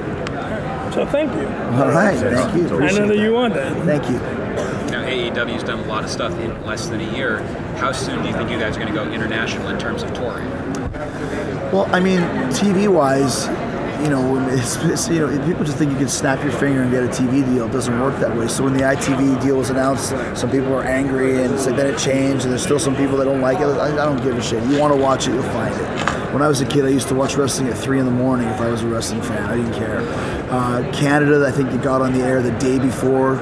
So 0.92 1.04
thank 1.06 1.32
you. 1.34 1.46
All 1.76 1.90
right, 1.90 2.16
thank 2.16 2.56
you. 2.56 2.64
I 2.64 2.68
know 2.68 2.74
Appreciate 2.76 3.08
that 3.08 3.18
you 3.18 3.32
want 3.32 3.54
that. 3.54 3.84
Thank 3.84 4.08
you. 4.08 4.35
AEW's 5.36 5.62
done 5.64 5.80
a 5.80 5.86
lot 5.86 6.02
of 6.02 6.10
stuff 6.10 6.32
in 6.40 6.64
less 6.64 6.88
than 6.88 7.00
a 7.00 7.14
year. 7.14 7.40
How 7.76 7.92
soon 7.92 8.22
do 8.22 8.28
you 8.28 8.34
think 8.34 8.50
you 8.50 8.58
guys 8.58 8.76
are 8.76 8.80
going 8.80 8.92
to 8.92 8.94
go 8.94 9.10
international 9.12 9.68
in 9.68 9.78
terms 9.78 10.02
of 10.02 10.14
touring? 10.14 10.50
Well, 11.72 11.86
I 11.94 12.00
mean, 12.00 12.20
TV 12.50 12.88
wise, 12.88 13.46
you 14.02 14.08
know, 14.08 14.48
it's, 14.48 14.76
it's, 14.76 15.08
you 15.08 15.26
know, 15.26 15.46
people 15.46 15.64
just 15.64 15.76
think 15.76 15.92
you 15.92 15.98
can 15.98 16.08
snap 16.08 16.42
your 16.42 16.52
finger 16.52 16.82
and 16.82 16.90
get 16.90 17.04
a 17.04 17.08
TV 17.08 17.44
deal. 17.44 17.66
It 17.66 17.72
doesn't 17.72 18.00
work 18.00 18.18
that 18.20 18.34
way. 18.34 18.48
So 18.48 18.64
when 18.64 18.72
the 18.72 18.80
ITV 18.80 19.42
deal 19.42 19.58
was 19.58 19.68
announced, 19.68 20.10
some 20.38 20.50
people 20.50 20.70
were 20.70 20.84
angry, 20.84 21.42
and 21.42 21.52
it's 21.52 21.66
like 21.66 21.76
then 21.76 21.92
it 21.92 21.98
changed, 21.98 22.44
and 22.44 22.52
there's 22.52 22.62
still 22.62 22.78
some 22.78 22.96
people 22.96 23.18
that 23.18 23.24
don't 23.24 23.42
like 23.42 23.58
it. 23.58 23.64
I, 23.64 23.92
I 23.92 24.06
don't 24.06 24.22
give 24.22 24.38
a 24.38 24.42
shit. 24.42 24.62
You 24.70 24.78
want 24.78 24.94
to 24.94 25.00
watch 25.00 25.28
it, 25.28 25.34
you'll 25.34 25.42
find 25.42 25.74
it. 25.74 26.32
When 26.32 26.40
I 26.40 26.48
was 26.48 26.62
a 26.62 26.66
kid, 26.66 26.86
I 26.86 26.88
used 26.88 27.08
to 27.08 27.14
watch 27.14 27.36
wrestling 27.36 27.68
at 27.68 27.76
three 27.76 27.98
in 27.98 28.06
the 28.06 28.12
morning 28.12 28.48
if 28.48 28.60
I 28.60 28.70
was 28.70 28.82
a 28.82 28.88
wrestling 28.88 29.22
fan. 29.22 29.44
I 29.44 29.56
didn't 29.56 29.74
care. 29.74 30.00
Uh, 30.50 30.90
Canada, 30.94 31.44
I 31.46 31.50
think 31.50 31.72
it 31.72 31.82
got 31.82 32.00
on 32.00 32.12
the 32.12 32.20
air 32.20 32.40
the 32.40 32.52
day 32.52 32.78
before 32.78 33.36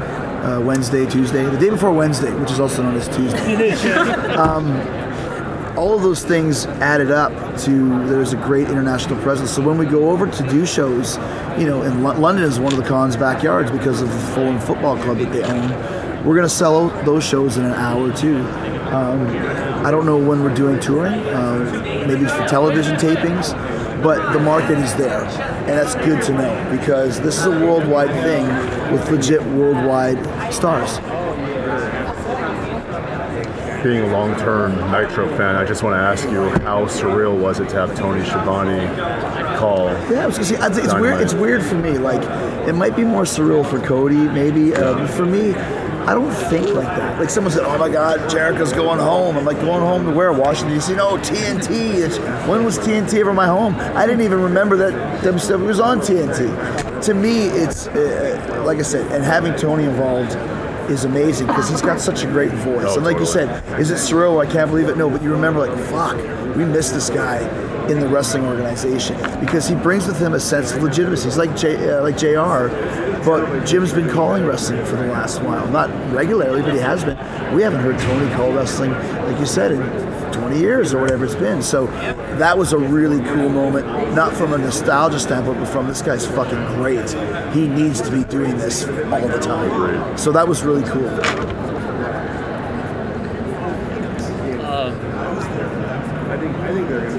uh, 0.44 0.60
Wednesday, 0.60 1.06
Tuesday, 1.06 1.42
the 1.44 1.58
day 1.58 1.70
before 1.70 1.92
Wednesday, 1.92 2.32
which 2.34 2.50
is 2.50 2.60
also 2.60 2.82
known 2.82 2.94
as 2.96 3.08
Tuesday. 3.08 3.52
It 3.54 3.60
is, 3.60 3.84
um, 4.36 4.70
all 5.76 5.94
of 5.94 6.02
those 6.02 6.24
things 6.24 6.66
added 6.66 7.10
up 7.10 7.32
to 7.60 8.06
there's 8.06 8.32
a 8.32 8.36
great 8.36 8.68
international 8.68 9.20
presence. 9.22 9.50
So 9.50 9.62
when 9.62 9.78
we 9.78 9.86
go 9.86 10.10
over 10.10 10.26
to 10.26 10.48
do 10.48 10.64
shows, 10.64 11.16
you 11.58 11.66
know, 11.66 11.82
and 11.82 12.04
Lo- 12.04 12.18
London 12.18 12.44
is 12.44 12.60
one 12.60 12.72
of 12.72 12.78
the 12.78 12.88
Khans' 12.88 13.16
backyards 13.16 13.70
because 13.70 14.00
of 14.00 14.08
the 14.08 14.18
Fulham 14.34 14.60
Football 14.60 14.96
Club 14.98 15.18
that 15.18 15.32
they 15.32 15.42
own. 15.42 16.24
We're 16.24 16.36
going 16.36 16.48
to 16.48 16.54
sell 16.54 16.88
those 17.04 17.24
shows 17.24 17.56
in 17.56 17.64
an 17.64 17.72
hour 17.72 18.10
or 18.10 18.12
two. 18.12 18.36
Um, 18.94 19.26
I 19.84 19.90
don't 19.90 20.06
know 20.06 20.16
when 20.16 20.42
we're 20.42 20.54
doing 20.54 20.78
touring, 20.80 21.12
uh, 21.12 22.04
maybe 22.06 22.24
for 22.24 22.46
television 22.46 22.96
tapings, 22.96 23.52
but 24.04 24.34
the 24.34 24.38
market 24.38 24.76
is 24.78 24.94
there, 24.96 25.24
and 25.24 25.70
that's 25.70 25.94
good 25.94 26.22
to 26.22 26.32
know 26.34 26.70
because 26.70 27.18
this 27.22 27.38
is 27.38 27.46
a 27.46 27.50
worldwide 27.50 28.10
thing 28.22 28.44
with 28.92 29.10
legit 29.10 29.42
worldwide 29.42 30.18
stars. 30.52 30.98
Being 33.82 34.02
a 34.02 34.12
long-term 34.12 34.76
Nitro 34.92 35.26
fan, 35.38 35.56
I 35.56 35.64
just 35.64 35.82
want 35.82 35.94
to 35.94 36.00
ask 36.00 36.24
you 36.30 36.48
how 36.64 36.84
surreal 36.84 37.38
was 37.38 37.60
it 37.60 37.70
to 37.70 37.76
have 37.76 37.96
Tony 37.96 38.22
Schiavone 38.24 38.86
call? 39.56 39.86
Yeah, 40.10 40.24
I 40.24 40.26
was 40.26 40.36
gonna 40.36 40.44
say, 40.44 40.56
I 40.56 40.66
it's 40.66 40.94
weird. 40.94 41.20
It's 41.22 41.34
weird 41.34 41.64
for 41.64 41.76
me. 41.76 41.96
Like, 41.96 42.22
it 42.68 42.74
might 42.74 42.96
be 42.96 43.04
more 43.04 43.22
surreal 43.22 43.64
for 43.64 43.78
Cody, 43.78 44.16
maybe. 44.16 44.74
Uh, 44.74 44.98
but 44.98 45.08
for 45.08 45.24
me, 45.24 45.54
I 46.06 46.12
don't 46.12 46.30
think 46.50 46.68
like 46.68 46.86
that. 46.86 47.18
Like 47.18 47.30
someone 47.30 47.52
said, 47.52 47.64
"Oh 47.64 47.78
my 47.78 47.88
God, 47.88 48.28
Jericho's 48.28 48.72
going 48.72 48.98
home." 48.98 49.38
I'm 49.38 49.44
like, 49.44 49.60
"Going 49.60 49.80
home 49.80 50.04
to 50.04 50.12
where? 50.12 50.32
Washington 50.32 50.74
D.C." 50.74 50.94
No, 50.94 51.16
TNT. 51.16 51.94
It's, 51.94 52.18
when 52.46 52.64
was 52.64 52.78
TNT 52.78 53.20
ever 53.20 53.32
my 53.32 53.46
home? 53.46 53.74
I 53.96 54.06
didn't 54.06 54.20
even 54.20 54.42
remember 54.42 54.76
that 54.76 54.92
WCW 55.24 55.66
was 55.66 55.80
on 55.80 56.00
TNT. 56.00 57.02
To 57.02 57.14
me, 57.14 57.46
it's 57.46 57.86
uh, 57.88 58.62
like 58.66 58.78
I 58.78 58.82
said, 58.82 59.10
and 59.12 59.24
having 59.24 59.54
Tony 59.56 59.84
involved 59.84 60.36
is 60.90 61.04
amazing 61.04 61.46
because 61.46 61.68
he's 61.68 61.80
got 61.80 62.00
such 62.00 62.22
a 62.24 62.26
great 62.26 62.52
voice. 62.52 62.84
Oh, 62.88 62.96
and 62.96 63.04
like 63.04 63.18
you 63.18 63.26
said, 63.26 63.80
is 63.80 63.90
it 63.90 63.94
surreal? 63.94 64.46
I 64.46 64.50
can't 64.50 64.70
believe 64.70 64.88
it. 64.88 64.98
No, 64.98 65.08
but 65.08 65.22
you 65.22 65.32
remember, 65.32 65.66
like, 65.66 65.78
fuck, 65.88 66.16
we 66.56 66.64
missed 66.64 66.92
this 66.92 67.08
guy 67.10 67.38
in 67.88 68.00
the 68.00 68.08
wrestling 68.08 68.44
organization 68.46 69.16
because 69.40 69.68
he 69.68 69.74
brings 69.74 70.06
with 70.06 70.18
him 70.18 70.34
a 70.34 70.40
sense 70.40 70.72
of 70.72 70.82
legitimacy. 70.82 71.24
He's 71.24 71.38
like 71.38 71.56
J, 71.56 71.90
uh, 71.90 72.02
like 72.02 72.16
Jr. 72.16 72.68
But 73.24 73.64
Jim's 73.64 73.92
been 73.92 74.10
calling 74.10 74.44
wrestling 74.44 74.84
for 74.84 74.96
the 74.96 75.06
last 75.06 75.40
while, 75.40 75.66
not 75.68 75.88
regularly, 76.12 76.60
but 76.60 76.74
he 76.74 76.80
has 76.80 77.04
been. 77.04 77.16
We 77.54 77.62
haven't 77.62 77.80
heard 77.80 77.98
Tony 77.98 78.30
call 78.34 78.52
wrestling, 78.52 78.90
like 78.92 79.40
you 79.40 79.46
said, 79.46 79.72
in 79.72 79.80
20 80.32 80.58
years 80.58 80.92
or 80.92 81.00
whatever 81.00 81.24
it's 81.24 81.34
been. 81.34 81.62
So 81.62 81.86
that 82.36 82.58
was 82.58 82.74
a 82.74 82.78
really 82.78 83.24
cool 83.28 83.48
moment, 83.48 83.86
not 84.14 84.34
from 84.34 84.52
a 84.52 84.58
nostalgia 84.58 85.18
standpoint, 85.18 85.58
but 85.58 85.68
from 85.68 85.88
this 85.88 86.02
guy's 86.02 86.26
fucking 86.26 86.66
great. 86.76 87.10
He 87.54 87.66
needs 87.66 88.02
to 88.02 88.10
be 88.10 88.24
doing 88.24 88.58
this 88.58 88.84
all 88.84 89.26
the 89.26 89.38
time. 89.40 90.18
So 90.18 90.30
that 90.32 90.46
was 90.46 90.62
really 90.62 90.84
cool. 90.90 91.08
Um, 94.68 95.00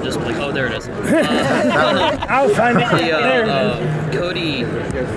just 0.04 0.20
like, 0.20 0.36
oh, 0.36 0.52
there 0.52 0.66
it 0.66 0.74
is. 0.74 0.86
Uh, 1.08 2.26
I'll 2.28 2.48
find 2.50 2.78
it. 2.78 2.88
The, 2.88 3.12
uh, 3.12 3.46
uh, 3.46 4.12
Cody, 4.12 4.64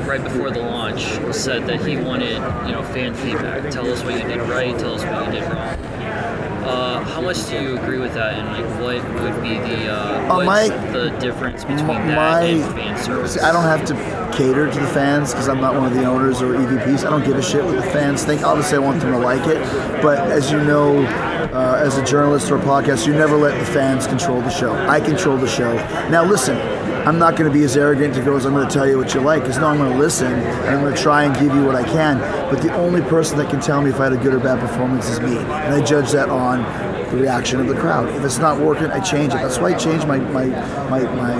right 0.08 0.24
before 0.24 0.52
the 0.52 0.60
launch, 0.60 1.04
said 1.34 1.66
that 1.68 1.86
he 1.86 1.98
wanted, 1.98 2.36
you 2.66 2.74
know, 2.74 2.84
fan 2.94 3.14
feedback. 3.16 3.72
Tell 3.72 3.88
us 3.92 4.04
what 4.04 4.14
you 4.14 4.28
did 4.28 4.42
right. 4.50 4.78
Tell 4.78 4.96
us 4.96 5.04
what 5.04 5.26
you 5.28 5.40
did 5.40 5.52
wrong. 5.52 5.89
Uh, 6.70 7.04
how 7.04 7.22
much 7.22 7.48
do 7.50 7.60
you 7.62 7.78
agree 7.78 7.98
with 8.00 8.14
that, 8.14 8.38
and 8.38 8.48
like, 8.82 9.04
what 9.14 9.24
would 9.24 9.42
be 9.42 9.58
the 9.58 9.88
uh, 9.92 10.36
Uh, 10.40 10.44
my- 10.44 10.68
the 10.92 11.10
difference 11.20 11.64
between 11.64 11.86
My, 11.88 11.96
that 11.96 12.44
and 12.46 12.74
fan 12.76 12.98
service? 13.04 13.34
see, 13.34 13.40
I 13.40 13.52
don't 13.52 13.64
have 13.64 13.84
to 13.86 13.94
cater 14.38 14.70
to 14.72 14.80
the 14.80 14.88
fans 14.88 15.32
because 15.32 15.50
I'm 15.50 15.60
not 15.60 15.74
one 15.74 15.86
of 15.86 15.94
the 15.94 16.06
owners 16.06 16.42
or 16.42 16.54
EVPs. 16.56 17.04
I 17.06 17.10
don't 17.10 17.26
give 17.26 17.38
a 17.38 17.42
shit 17.42 17.64
what 17.66 17.76
the 17.76 17.82
fans 17.82 18.24
think. 18.24 18.44
Obviously, 18.44 18.78
I 18.78 18.82
want 18.82 19.00
them 19.02 19.12
to 19.12 19.18
like 19.20 19.46
it, 19.48 19.60
but 20.02 20.20
as 20.32 20.52
you 20.52 20.64
know, 20.64 21.00
uh, 21.54 21.82
as 21.84 21.98
a 21.98 22.04
journalist 22.06 22.52
or 22.52 22.58
a 22.58 22.62
podcast, 22.62 23.08
you 23.08 23.14
never 23.14 23.36
let 23.36 23.58
the 23.60 23.66
fans 23.66 24.06
control 24.06 24.40
the 24.42 24.50
show. 24.52 24.74
I 24.88 25.00
control 25.00 25.38
the 25.38 25.48
show. 25.48 25.74
Now, 26.10 26.24
listen. 26.24 26.58
I'm 27.08 27.18
not 27.18 27.36
going 27.36 27.52
to 27.52 27.58
be 27.58 27.64
as 27.64 27.76
arrogant 27.78 28.14
to 28.16 28.22
go 28.22 28.36
as 28.36 28.46
I'm 28.46 28.54
going 28.54 28.68
to 28.68 28.74
tell 28.74 28.88
you 28.88 28.98
what 28.98 29.14
you 29.14 29.22
like, 29.22 29.44
because 29.44 29.58
no, 29.58 29.68
I'm 29.68 29.78
going 29.78 29.92
to 29.92 29.98
listen 29.98 30.32
and 30.32 30.70
I'm 30.70 30.82
going 30.82 30.94
to 30.94 31.02
try 31.02 31.24
and 31.24 31.34
give 31.36 31.54
you 31.56 31.64
what 31.64 31.76
I 31.76 31.84
can. 31.84 32.20
But 32.54 32.62
the 32.62 32.74
only 32.76 33.02
person 33.02 33.38
that 33.38 33.50
can 33.50 33.60
tell 33.62 33.82
me 33.82 33.90
if 33.90 34.00
I 34.00 34.06
had 34.06 34.14
a 34.14 34.18
good 34.18 34.34
or 34.34 34.40
bad 34.40 34.60
performance 34.60 35.08
is 35.10 35.20
me, 35.20 35.38
and 35.38 35.74
I 35.74 35.82
judge 35.84 36.12
that 36.12 36.30
on 36.30 36.62
the 37.12 37.18
reaction 37.18 37.60
of 37.60 37.68
the 37.68 37.76
crowd. 37.76 38.10
If 38.16 38.24
it's 38.24 38.38
not 38.38 38.60
working, 38.60 38.88
I 38.88 39.00
change 39.00 39.34
it. 39.34 39.38
That's 39.38 39.58
why 39.58 39.74
I 39.74 39.78
change 39.78 40.06
my 40.06 40.18
my 40.18 40.46
my, 40.90 41.02
my 41.16 41.34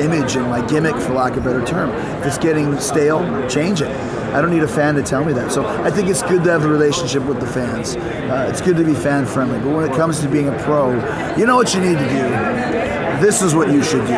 image 0.00 0.36
and 0.36 0.48
my 0.48 0.66
gimmick, 0.66 0.96
for 0.96 1.14
lack 1.14 1.32
of 1.36 1.46
a 1.46 1.50
better 1.50 1.64
term. 1.64 1.90
If 2.20 2.26
it's 2.26 2.38
getting 2.38 2.78
stale, 2.78 3.48
change 3.48 3.80
it. 3.80 3.90
I 4.34 4.42
don't 4.42 4.50
need 4.50 4.62
a 4.62 4.68
fan 4.68 4.94
to 4.96 5.02
tell 5.02 5.24
me 5.24 5.32
that. 5.32 5.50
So 5.50 5.66
I 5.66 5.90
think 5.90 6.08
it's 6.08 6.22
good 6.22 6.44
to 6.44 6.50
have 6.50 6.64
a 6.64 6.68
relationship 6.68 7.22
with 7.24 7.40
the 7.40 7.46
fans. 7.46 7.96
Uh, 7.96 8.46
it's 8.50 8.60
good 8.60 8.76
to 8.76 8.84
be 8.84 8.94
fan 8.94 9.24
friendly. 9.24 9.58
But 9.58 9.74
when 9.74 9.90
it 9.90 9.96
comes 9.96 10.20
to 10.20 10.28
being 10.28 10.48
a 10.48 10.62
pro, 10.62 10.92
you 11.36 11.46
know 11.46 11.56
what 11.56 11.72
you 11.74 11.80
need 11.80 11.96
to 11.96 12.08
do. 12.08 12.97
This 13.20 13.42
is 13.42 13.54
what 13.54 13.72
you 13.72 13.82
should 13.82 14.02
do. 14.02 14.12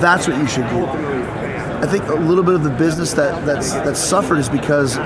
That's 0.00 0.28
what 0.28 0.38
you 0.38 0.46
should 0.46 0.68
do. 0.68 0.86
I 0.86 1.86
think 1.86 2.04
a 2.04 2.14
little 2.14 2.44
bit 2.44 2.54
of 2.54 2.62
the 2.62 2.70
business 2.70 3.12
that 3.14 3.44
that's 3.44 3.72
that's 3.72 4.00
suffered 4.00 4.38
is 4.38 4.48
because 4.48 4.96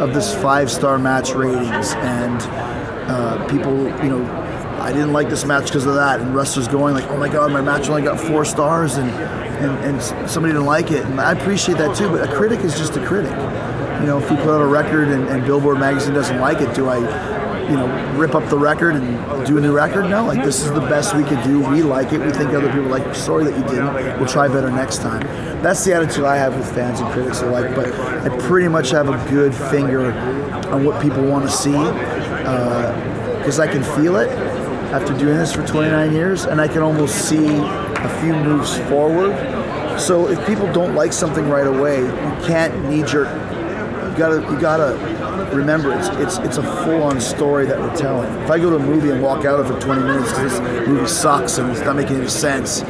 of 0.00 0.14
this 0.14 0.34
five 0.34 0.70
star 0.70 0.98
match 0.98 1.32
ratings 1.32 1.92
and 1.94 2.40
uh, 3.10 3.46
people, 3.46 3.86
you 4.02 4.08
know, 4.08 4.24
I 4.80 4.92
didn't 4.92 5.12
like 5.12 5.28
this 5.28 5.44
match 5.44 5.66
because 5.66 5.86
of 5.86 5.94
that, 5.94 6.20
and 6.20 6.34
wrestlers 6.34 6.68
going 6.68 6.94
like, 6.94 7.08
oh 7.10 7.16
my 7.16 7.28
god, 7.28 7.52
my 7.52 7.60
match 7.60 7.88
only 7.88 8.02
got 8.02 8.18
four 8.18 8.44
stars, 8.44 8.96
and 8.96 9.10
and, 9.10 9.78
and 9.84 10.30
somebody 10.30 10.52
didn't 10.52 10.66
like 10.66 10.90
it, 10.90 11.04
and 11.04 11.20
I 11.20 11.32
appreciate 11.32 11.78
that 11.78 11.96
too. 11.96 12.08
But 12.08 12.28
a 12.28 12.34
critic 12.34 12.60
is 12.60 12.76
just 12.76 12.96
a 12.96 13.06
critic. 13.06 13.32
You 14.00 14.06
know, 14.06 14.18
if 14.18 14.30
you 14.30 14.36
put 14.36 14.48
out 14.48 14.60
a 14.60 14.66
record 14.66 15.08
and, 15.08 15.28
and 15.28 15.44
Billboard 15.44 15.78
magazine 15.78 16.14
doesn't 16.14 16.40
like 16.40 16.60
it, 16.60 16.74
do 16.74 16.88
I? 16.88 16.98
You 17.70 17.76
know, 17.76 18.12
rip 18.16 18.34
up 18.34 18.48
the 18.50 18.58
record 18.58 18.94
and 18.94 19.46
do 19.46 19.58
a 19.58 19.60
new 19.60 19.72
record? 19.72 20.08
No, 20.08 20.24
like 20.24 20.44
this 20.44 20.62
is 20.62 20.70
the 20.72 20.80
best 20.80 21.14
we 21.14 21.24
could 21.24 21.42
do. 21.42 21.60
We 21.60 21.82
like 21.82 22.12
it. 22.12 22.20
We 22.20 22.30
think 22.30 22.50
other 22.50 22.70
people 22.72 22.90
like. 22.90 23.14
Sorry 23.14 23.44
that 23.44 23.56
you 23.56 23.64
didn't. 23.64 23.94
We'll 24.18 24.28
try 24.28 24.48
better 24.48 24.70
next 24.70 24.98
time. 24.98 25.22
That's 25.62 25.82
the 25.84 25.94
attitude 25.94 26.24
I 26.24 26.36
have 26.36 26.56
with 26.56 26.72
fans 26.74 27.00
and 27.00 27.10
critics 27.12 27.40
alike. 27.40 27.74
But 27.74 27.92
I 27.94 28.28
pretty 28.46 28.68
much 28.68 28.90
have 28.90 29.08
a 29.08 29.30
good 29.30 29.54
finger 29.54 30.12
on 30.68 30.84
what 30.84 31.00
people 31.02 31.24
want 31.24 31.48
to 31.48 31.50
see 31.50 31.74
uh, 31.74 33.38
because 33.38 33.58
I 33.58 33.66
can 33.66 33.82
feel 33.82 34.16
it 34.16 34.28
after 34.94 35.16
doing 35.16 35.36
this 35.36 35.52
for 35.52 35.66
29 35.66 36.12
years, 36.12 36.44
and 36.44 36.60
I 36.60 36.68
can 36.68 36.82
almost 36.82 37.28
see 37.28 37.46
a 37.46 38.20
few 38.20 38.32
moves 38.32 38.78
forward. 38.88 39.34
So 39.98 40.28
if 40.28 40.44
people 40.46 40.70
don't 40.72 40.94
like 40.94 41.12
something 41.12 41.48
right 41.48 41.66
away, 41.66 42.00
you 42.00 42.46
can't 42.46 42.88
knee 42.88 43.02
jerk. 43.02 43.28
You 44.14 44.20
gotta 44.20 44.52
you 44.52 44.60
gotta 44.60 45.56
remember 45.56 45.92
it's 45.92 46.06
it's 46.18 46.38
it's 46.46 46.56
a 46.56 46.62
full 46.62 47.02
on 47.02 47.20
story 47.20 47.66
that 47.66 47.76
we're 47.76 47.96
telling. 47.96 48.32
If 48.44 48.48
I 48.48 48.60
go 48.60 48.70
to 48.70 48.76
a 48.76 48.78
movie 48.78 49.10
and 49.10 49.20
walk 49.20 49.44
out 49.44 49.58
of 49.58 49.68
it 49.68 49.74
for 49.74 49.80
20 49.80 50.02
minutes 50.02 50.30
because 50.30 50.60
this 50.60 50.86
movie 50.86 51.08
sucks 51.08 51.58
and 51.58 51.68
it's 51.68 51.80
not 51.80 51.96
making 51.96 52.18
any 52.18 52.28
sense, 52.28 52.82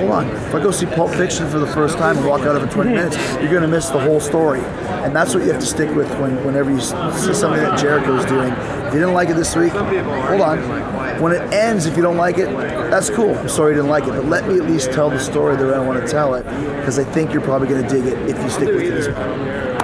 hold 0.00 0.12
on. 0.12 0.28
If 0.28 0.54
I 0.54 0.62
go 0.62 0.70
see 0.70 0.86
Pulp 0.86 1.10
Fiction 1.10 1.50
for 1.50 1.58
the 1.58 1.66
first 1.66 1.98
time 1.98 2.16
and 2.16 2.24
walk 2.28 2.42
out 2.42 2.54
of 2.54 2.62
it 2.62 2.70
20 2.70 2.90
minutes, 2.90 3.16
you're 3.40 3.50
going 3.50 3.62
to 3.62 3.68
miss 3.68 3.88
the 3.88 3.98
whole 3.98 4.20
story. 4.20 4.60
And 4.60 5.16
that's 5.16 5.34
what 5.34 5.42
you 5.42 5.50
have 5.50 5.60
to 5.60 5.66
stick 5.66 5.92
with 5.96 6.08
when, 6.20 6.44
whenever 6.44 6.70
you 6.70 6.80
see 6.80 7.34
something 7.34 7.60
that 7.60 7.76
Jericho's 7.76 8.24
doing. 8.26 8.52
If 8.52 8.94
you 8.94 9.00
didn't 9.00 9.14
like 9.14 9.30
it 9.30 9.36
this 9.36 9.56
week, 9.56 9.72
hold 9.72 10.42
on. 10.42 11.20
When 11.20 11.32
it 11.32 11.42
ends, 11.52 11.86
if 11.86 11.96
you 11.96 12.02
don't 12.02 12.16
like 12.16 12.38
it, 12.38 12.48
that's 12.90 13.10
cool. 13.10 13.36
I'm 13.36 13.48
sorry 13.48 13.72
you 13.72 13.78
didn't 13.78 13.90
like 13.90 14.04
it, 14.04 14.10
but 14.10 14.26
let 14.26 14.46
me 14.46 14.54
at 14.54 14.62
least 14.62 14.92
tell 14.92 15.10
the 15.10 15.18
story 15.18 15.56
the 15.56 15.66
way 15.66 15.74
I 15.74 15.84
want 15.84 16.00
to 16.00 16.08
tell 16.08 16.34
it, 16.34 16.44
because 16.44 17.00
I 17.00 17.04
think 17.04 17.32
you're 17.32 17.42
probably 17.42 17.66
going 17.66 17.82
to 17.82 17.88
dig 17.88 18.06
it 18.06 18.16
if 18.28 18.40
you 18.40 18.48
stick 18.48 18.68
with 18.68 18.84
it 18.84 18.94
as 18.94 19.08
well. 19.08 19.79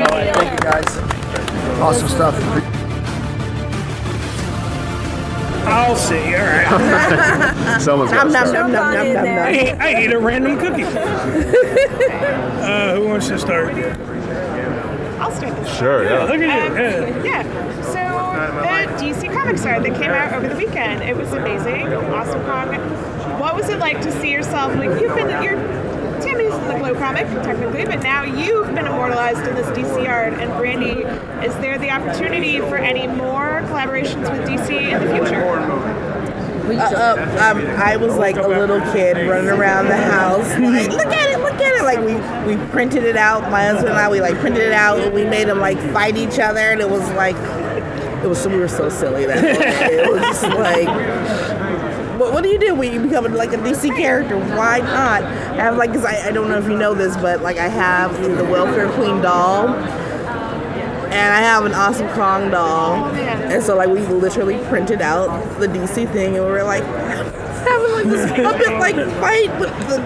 All 0.00 0.06
right, 0.08 0.34
thank 0.34 0.52
you 0.52 0.70
guys. 0.70 0.98
Awesome 1.80 2.08
stuff. 2.08 2.34
I'll 5.66 5.96
see. 5.96 6.34
All 6.34 6.44
right. 6.44 7.80
Someone's 7.80 8.12
Nom, 8.12 8.30
got 8.32 8.44
to 8.44 8.52
nom, 8.52 8.70
start. 8.70 8.70
nom, 8.70 8.94
nom, 8.94 9.12
nom, 9.12 9.24
nom. 9.24 9.38
I 9.38 9.48
ate- 9.50 9.74
I 9.80 9.88
ate 9.96 10.12
a 10.12 10.18
random 10.18 10.58
cookie. 10.58 10.84
uh, 12.62 12.94
who 12.94 13.08
wants 13.08 13.28
to 13.28 13.38
start? 13.38 13.74
I'll 15.18 15.32
start 15.32 15.56
this. 15.56 15.76
Sure, 15.76 16.04
yeah. 16.04 16.24
Look 16.24 16.40
at 16.40 17.02
you. 17.08 17.16
Um, 17.16 17.24
yeah. 17.24 17.42
So 17.82 18.02
the 18.62 19.02
DC 19.02 19.32
Comics 19.32 19.64
art 19.64 19.82
that 19.82 19.94
came 20.00 20.10
out 20.10 20.32
over 20.34 20.48
the 20.48 20.56
weekend, 20.56 21.02
it 21.02 21.16
was 21.16 21.32
amazing. 21.32 21.92
Awesome 21.92 22.42
Kong. 22.44 22.68
What 23.40 23.56
was 23.56 23.68
it 23.68 23.78
like 23.78 24.00
to 24.02 24.12
see 24.20 24.30
yourself? 24.30 24.74
Like 24.76 25.00
you've 25.00 25.14
been, 25.14 25.42
you're 25.42 25.56
Tammy's 25.56 25.74
in 25.74 25.85
the 26.68 26.78
Glow 26.78 26.94
comic 26.94 27.26
technically, 27.44 27.84
but 27.84 28.02
now 28.02 28.22
you've 28.22 28.74
been 28.74 28.86
immortalized 28.86 29.46
in 29.46 29.54
this 29.54 29.66
DC 29.68 30.08
art. 30.08 30.34
And 30.34 30.50
Brandi, 30.52 31.04
is 31.44 31.54
there 31.56 31.78
the 31.78 31.90
opportunity 31.90 32.60
for 32.60 32.76
any 32.76 33.06
more 33.06 33.62
collaborations 33.66 34.30
with 34.30 34.48
DC 34.48 34.92
in 34.92 35.06
the 35.06 35.14
future? 35.14 35.42
Uh, 36.66 36.72
uh, 36.72 37.52
um, 37.52 37.64
I 37.80 37.96
was 37.96 38.16
like 38.16 38.36
a 38.36 38.48
little 38.48 38.80
kid 38.92 39.28
running 39.28 39.48
around 39.48 39.86
the 39.86 39.96
house, 39.96 40.48
look 40.58 41.06
at 41.06 41.30
it, 41.30 41.38
look 41.38 41.54
at 41.54 41.76
it. 41.76 41.84
Like 41.84 42.00
we 42.00 42.56
we 42.56 42.70
printed 42.70 43.04
it 43.04 43.16
out. 43.16 43.50
My 43.52 43.66
husband 43.66 43.90
and 43.90 43.98
I, 43.98 44.10
we 44.10 44.20
like 44.20 44.34
printed 44.38 44.62
it 44.62 44.72
out, 44.72 44.98
and 44.98 45.14
we 45.14 45.24
made 45.24 45.46
them 45.46 45.60
like 45.60 45.78
fight 45.92 46.16
each 46.16 46.40
other, 46.40 46.72
and 46.72 46.80
it 46.80 46.90
was 46.90 47.08
like, 47.12 47.36
it 48.24 48.26
was 48.26 48.44
we 48.48 48.56
were 48.56 48.66
so 48.66 48.88
silly 48.88 49.26
that 49.26 49.40
day. 49.58 49.94
it 49.94 50.10
was 50.10 50.20
just 50.22 50.42
like. 50.42 51.55
What, 52.18 52.32
what 52.32 52.42
do 52.42 52.48
you 52.48 52.58
do 52.58 52.74
when 52.74 52.92
you 52.92 53.00
become 53.00 53.24
like 53.34 53.52
a 53.52 53.56
DC 53.58 53.94
character? 53.96 54.38
Why 54.38 54.78
not? 54.78 55.22
I 55.22 55.56
have 55.56 55.76
like, 55.76 55.92
cause 55.92 56.04
I, 56.04 56.28
I 56.28 56.30
don't 56.32 56.48
know 56.48 56.58
if 56.58 56.64
you 56.68 56.76
know 56.76 56.94
this, 56.94 57.16
but 57.16 57.42
like 57.42 57.58
I 57.58 57.68
have 57.68 58.20
the 58.22 58.44
Welfare 58.44 58.90
Queen 58.92 59.20
doll, 59.20 59.68
and 59.68 61.34
I 61.34 61.40
have 61.40 61.64
an 61.66 61.72
awesome 61.72 62.08
Kong 62.10 62.50
doll, 62.50 63.04
and 63.14 63.62
so 63.62 63.76
like 63.76 63.88
we 63.88 64.00
literally 64.00 64.58
printed 64.68 65.02
out 65.02 65.28
the 65.60 65.66
DC 65.66 66.10
thing, 66.12 66.36
and 66.36 66.44
we 66.44 66.50
were 66.50 66.64
like 66.64 66.84
having 66.84 67.92
like 67.92 68.06
this 68.06 68.30
puppet 68.42 68.78
like 68.78 68.96
fight 69.20 69.60
with 69.60 69.70
the 69.88 69.98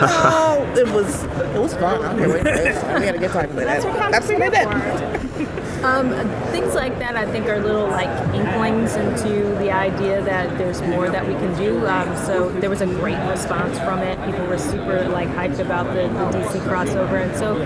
doll. 0.00 0.62
It 0.76 0.88
was 0.92 1.24
it 1.24 1.60
was 1.60 1.74
fun. 1.74 2.04
I 2.04 2.08
don't 2.08 2.18
care 2.18 2.28
what 2.28 2.46
it 2.46 2.66
is. 2.66 2.82
We 3.00 3.06
had 3.06 3.14
a 3.14 3.18
good 3.18 3.30
time 3.30 3.48
with 3.54 3.60
it. 3.60 3.66
That's 3.66 4.28
what 4.28 4.42
I 4.42 4.48
did. 4.50 5.67
Um, 5.84 6.10
things 6.50 6.74
like 6.74 6.98
that, 6.98 7.16
I 7.16 7.24
think, 7.30 7.46
are 7.46 7.60
little 7.60 7.86
like 7.86 8.08
inklings 8.34 8.96
into 8.96 9.54
the 9.58 9.70
idea 9.70 10.20
that 10.22 10.58
there's 10.58 10.82
more 10.82 11.08
that 11.08 11.24
we 11.24 11.34
can 11.34 11.56
do. 11.56 11.86
Um, 11.86 12.16
so 12.16 12.50
there 12.50 12.68
was 12.68 12.80
a 12.80 12.86
great 12.86 13.18
response 13.30 13.78
from 13.78 14.00
it. 14.00 14.18
People 14.26 14.44
were 14.46 14.58
super 14.58 15.08
like 15.08 15.28
hyped 15.28 15.60
about 15.60 15.86
the, 15.94 16.08
the 16.08 16.38
DC 16.38 16.60
crossover, 16.66 17.22
and 17.22 17.36
so 17.36 17.56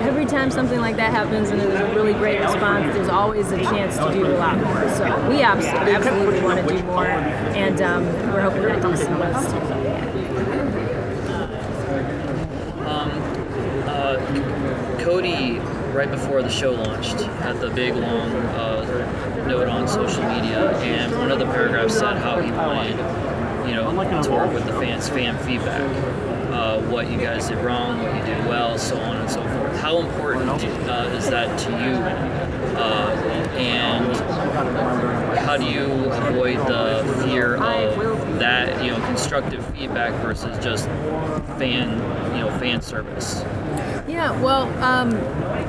every 0.00 0.26
time 0.26 0.50
something 0.50 0.80
like 0.80 0.96
that 0.96 1.12
happens 1.12 1.50
and 1.50 1.60
there's 1.60 1.78
a 1.78 1.94
really 1.94 2.14
great 2.14 2.40
response, 2.40 2.92
there's 2.94 3.08
always 3.08 3.52
a 3.52 3.62
chance 3.62 3.96
to 3.96 4.12
do 4.12 4.26
a 4.26 4.34
lot 4.38 4.56
more. 4.56 4.88
So 4.96 5.28
we 5.28 5.42
absolutely, 5.42 5.92
absolutely 5.92 6.40
want 6.40 6.66
to 6.66 6.76
do 6.76 6.82
more, 6.82 7.06
and 7.06 7.80
um, 7.80 8.04
we're 8.32 8.40
hoping 8.40 8.62
that 8.62 8.82
DC 8.82 9.06
does. 9.06 9.46
Um, 12.86 13.10
uh, 13.86 14.98
Cody, 15.04 15.60
right 15.92 16.10
before 16.10 16.42
the 16.42 16.50
show 16.50 16.72
launched, 16.72 17.20
had 17.42 17.60
the 17.60 17.68
big 17.70 17.94
long 17.94 18.30
uh, 18.30 19.46
note 19.46 19.68
on 19.68 19.86
social 19.86 20.22
media, 20.22 20.76
and 20.78 21.12
one 21.18 21.30
of 21.30 21.38
the 21.38 21.44
paragraphs 21.46 21.94
said 21.98 22.16
how 22.16 22.40
he 22.40 22.50
wanted, 22.52 22.96
you 23.68 23.74
know, 23.74 24.22
to 24.22 24.30
work 24.30 24.52
with 24.52 24.64
the 24.64 24.72
fans, 24.72 25.08
fan 25.08 25.36
feedback, 25.44 25.82
uh, 26.52 26.80
what 26.82 27.10
you 27.10 27.18
guys 27.18 27.48
did 27.48 27.58
wrong, 27.58 28.02
what 28.02 28.14
you 28.16 28.22
did 28.22 28.46
well, 28.46 28.78
so 28.78 28.96
on 29.00 29.16
and 29.16 29.30
so 29.30 29.42
forth. 29.42 29.76
How 29.80 29.98
important 29.98 30.48
uh, 30.88 31.10
is 31.16 31.28
that 31.28 31.58
to 31.60 31.70
you? 31.70 31.94
Uh, 32.78 33.10
and 33.56 34.16
how 35.38 35.56
do 35.56 35.64
you 35.64 35.84
avoid 36.10 36.58
the 36.66 37.22
fear 37.24 37.56
of 37.56 38.38
that, 38.38 38.82
you 38.82 38.90
know, 38.90 38.96
constructive 39.06 39.64
feedback 39.74 40.12
versus 40.22 40.56
just 40.64 40.86
fan, 41.58 41.90
you 42.34 42.40
know, 42.40 42.50
fan 42.58 42.80
service? 42.80 43.42
Yeah, 44.08 44.32
well, 44.42 44.66
um, 44.82 45.12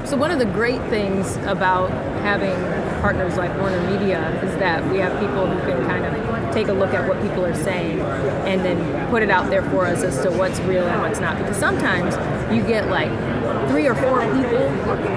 so 0.08 0.18
one 0.18 0.32
of 0.32 0.40
the 0.40 0.46
great 0.46 0.82
things 0.90 1.36
about 1.46 1.92
having 2.22 2.56
partners 3.00 3.38
like 3.38 3.56
Warner 3.60 3.80
Media 3.92 4.28
is 4.42 4.58
that 4.58 4.84
we 4.92 4.98
have 4.98 5.20
people 5.20 5.46
who 5.46 5.60
can 5.70 5.86
kind 5.86 6.04
of 6.04 6.54
take 6.54 6.68
a 6.68 6.74
look 6.74 6.94
at 6.96 7.08
what 7.08 7.22
people 7.22 7.46
are 7.46 7.54
saying 7.54 8.00
and 8.00 8.66
then 8.66 9.10
put 9.12 9.22
it 9.22 9.30
out 9.30 9.50
there 9.52 9.62
for 9.70 9.86
us 9.86 10.02
as 10.02 10.20
to 10.24 10.32
what's 10.32 10.60
real 10.62 10.84
and 10.84 11.02
what's 11.02 11.20
not. 11.20 11.38
Because 11.38 11.58
sometimes 11.58 12.16
you 12.52 12.64
get 12.66 12.90
like 12.90 13.10
three 13.70 13.88
or 13.88 13.94
four 13.94 14.22
people 14.34 14.70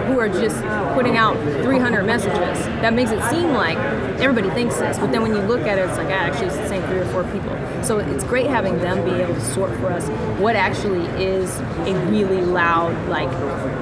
who 0.05 0.19
are 0.19 0.29
just 0.29 0.57
putting 0.95 1.17
out 1.17 1.37
300 1.63 2.05
messages. 2.05 2.65
That 2.83 2.93
makes 2.93 3.13
it 3.13 3.23
seem 3.31 3.53
like 3.53 3.79
everybody 4.21 4.51
thinks 4.51 4.77
this, 4.77 4.99
but 4.99 5.13
then 5.13 5.23
when 5.23 5.35
you 5.35 5.43
look 5.43 5.63
at 5.63 5.79
it, 5.79 5.89
it's 5.89 5.99
like, 5.99 6.09
ah, 6.09 6.27
actually, 6.27 6.47
it's 6.47 6.57
the 6.57 6.69
same 6.69 6.83
three 6.85 6.99
or 6.99 7.07
four 7.07 7.25
people. 7.25 7.57
So 7.85 7.99
it's 7.99 8.25
great 8.25 8.47
having 8.47 8.79
them 8.79 9.05
be 9.05 9.23
able 9.23 9.35
to 9.35 9.41
sort 9.41 9.71
for 9.79 9.87
us 9.87 10.09
what 10.41 10.57
actually 10.57 11.07
is 11.23 11.59
a 11.61 11.95
really 12.11 12.41
loud, 12.41 13.09
like, 13.09 13.31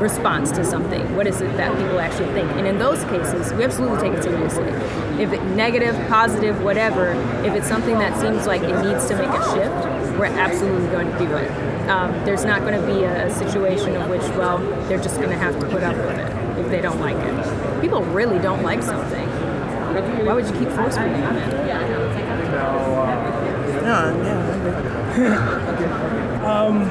response 0.01 0.51
to 0.53 0.65
something. 0.65 1.15
What 1.17 1.27
is 1.27 1.41
it 1.41 1.57
that 1.57 1.77
people 1.79 2.01
actually 2.01 2.33
think? 2.33 2.51
And 2.53 2.67
in 2.67 2.79
those 2.79 3.05
cases, 3.05 3.53
we 3.53 3.65
absolutely 3.65 4.01
take 4.01 4.19
it 4.19 4.23
seriously. 4.23 4.69
If 5.23 5.33
it 5.33 5.43
negative, 5.57 5.95
positive, 6.09 6.63
whatever, 6.63 7.13
if 7.45 7.55
it's 7.55 7.69
something 7.69 7.99
that 7.99 8.19
seems 8.21 8.47
like 8.47 8.63
it 8.63 8.83
needs 8.83 9.07
to 9.09 9.17
make 9.17 9.29
a 9.29 9.45
shift, 9.55 10.19
we're 10.19 10.27
absolutely 10.27 10.89
going 10.89 11.11
to 11.11 11.19
do 11.19 11.33
it. 11.37 11.51
Um, 11.89 12.13
there's 12.25 12.45
not 12.45 12.61
going 12.61 12.81
to 12.81 12.87
be 12.87 13.05
a, 13.05 13.33
situation 13.35 13.97
of 13.97 14.09
which, 14.09 14.23
well, 14.37 14.59
they're 14.89 15.01
just 15.01 15.17
going 15.17 15.29
to 15.31 15.37
have 15.37 15.59
to 15.61 15.67
put 15.67 15.83
up 15.83 15.97
with 15.97 16.19
it 16.19 16.59
if 16.59 16.69
they 16.71 16.81
don't 16.81 17.01
like 17.01 17.17
it. 17.17 17.81
People 17.81 18.03
really 18.05 18.39
don't 18.39 18.63
like 18.63 18.83
something. 18.83 19.29
Why 19.95 20.35
would 20.35 20.47
you 20.47 20.53
keep 20.53 20.69
force 20.71 20.97
feeding 20.97 21.21
them 21.21 21.37
it? 21.37 21.55
um, 26.45 26.83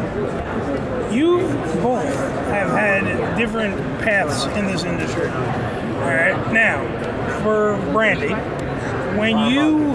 you 1.14 1.40
both 1.82 2.14
have 2.48 2.70
had 2.70 3.38
different 3.38 3.76
paths 4.02 4.46
in 4.58 4.66
this 4.68 4.84
industry. 4.84 5.28
All 5.28 6.10
right. 6.10 6.54
Now, 6.54 6.82
for 7.42 7.78
Brandi, 7.92 8.34
when 9.18 9.52
you 9.52 9.94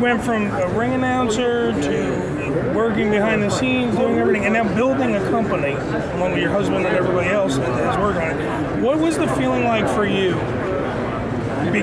went 0.00 0.22
from 0.22 0.46
a 0.46 0.68
ring 0.68 0.94
announcer 0.94 1.72
to 1.72 2.72
working 2.74 3.10
behind 3.10 3.42
the 3.42 3.50
scenes, 3.50 3.96
doing 3.96 4.18
everything, 4.18 4.44
and 4.44 4.54
now 4.54 4.74
building 4.74 5.14
a 5.14 5.30
company 5.30 5.72
along 6.14 6.32
with 6.32 6.40
your 6.40 6.50
husband 6.50 6.86
and 6.86 6.96
everybody 6.96 7.28
else 7.28 7.56
that 7.58 7.94
is 7.94 7.98
working 7.98 8.22
on 8.22 8.38
it, 8.38 8.82
what 8.82 8.98
was 8.98 9.18
the 9.18 9.28
feeling 9.34 9.64
like 9.64 9.86
for 9.94 10.06
you? 10.06 10.34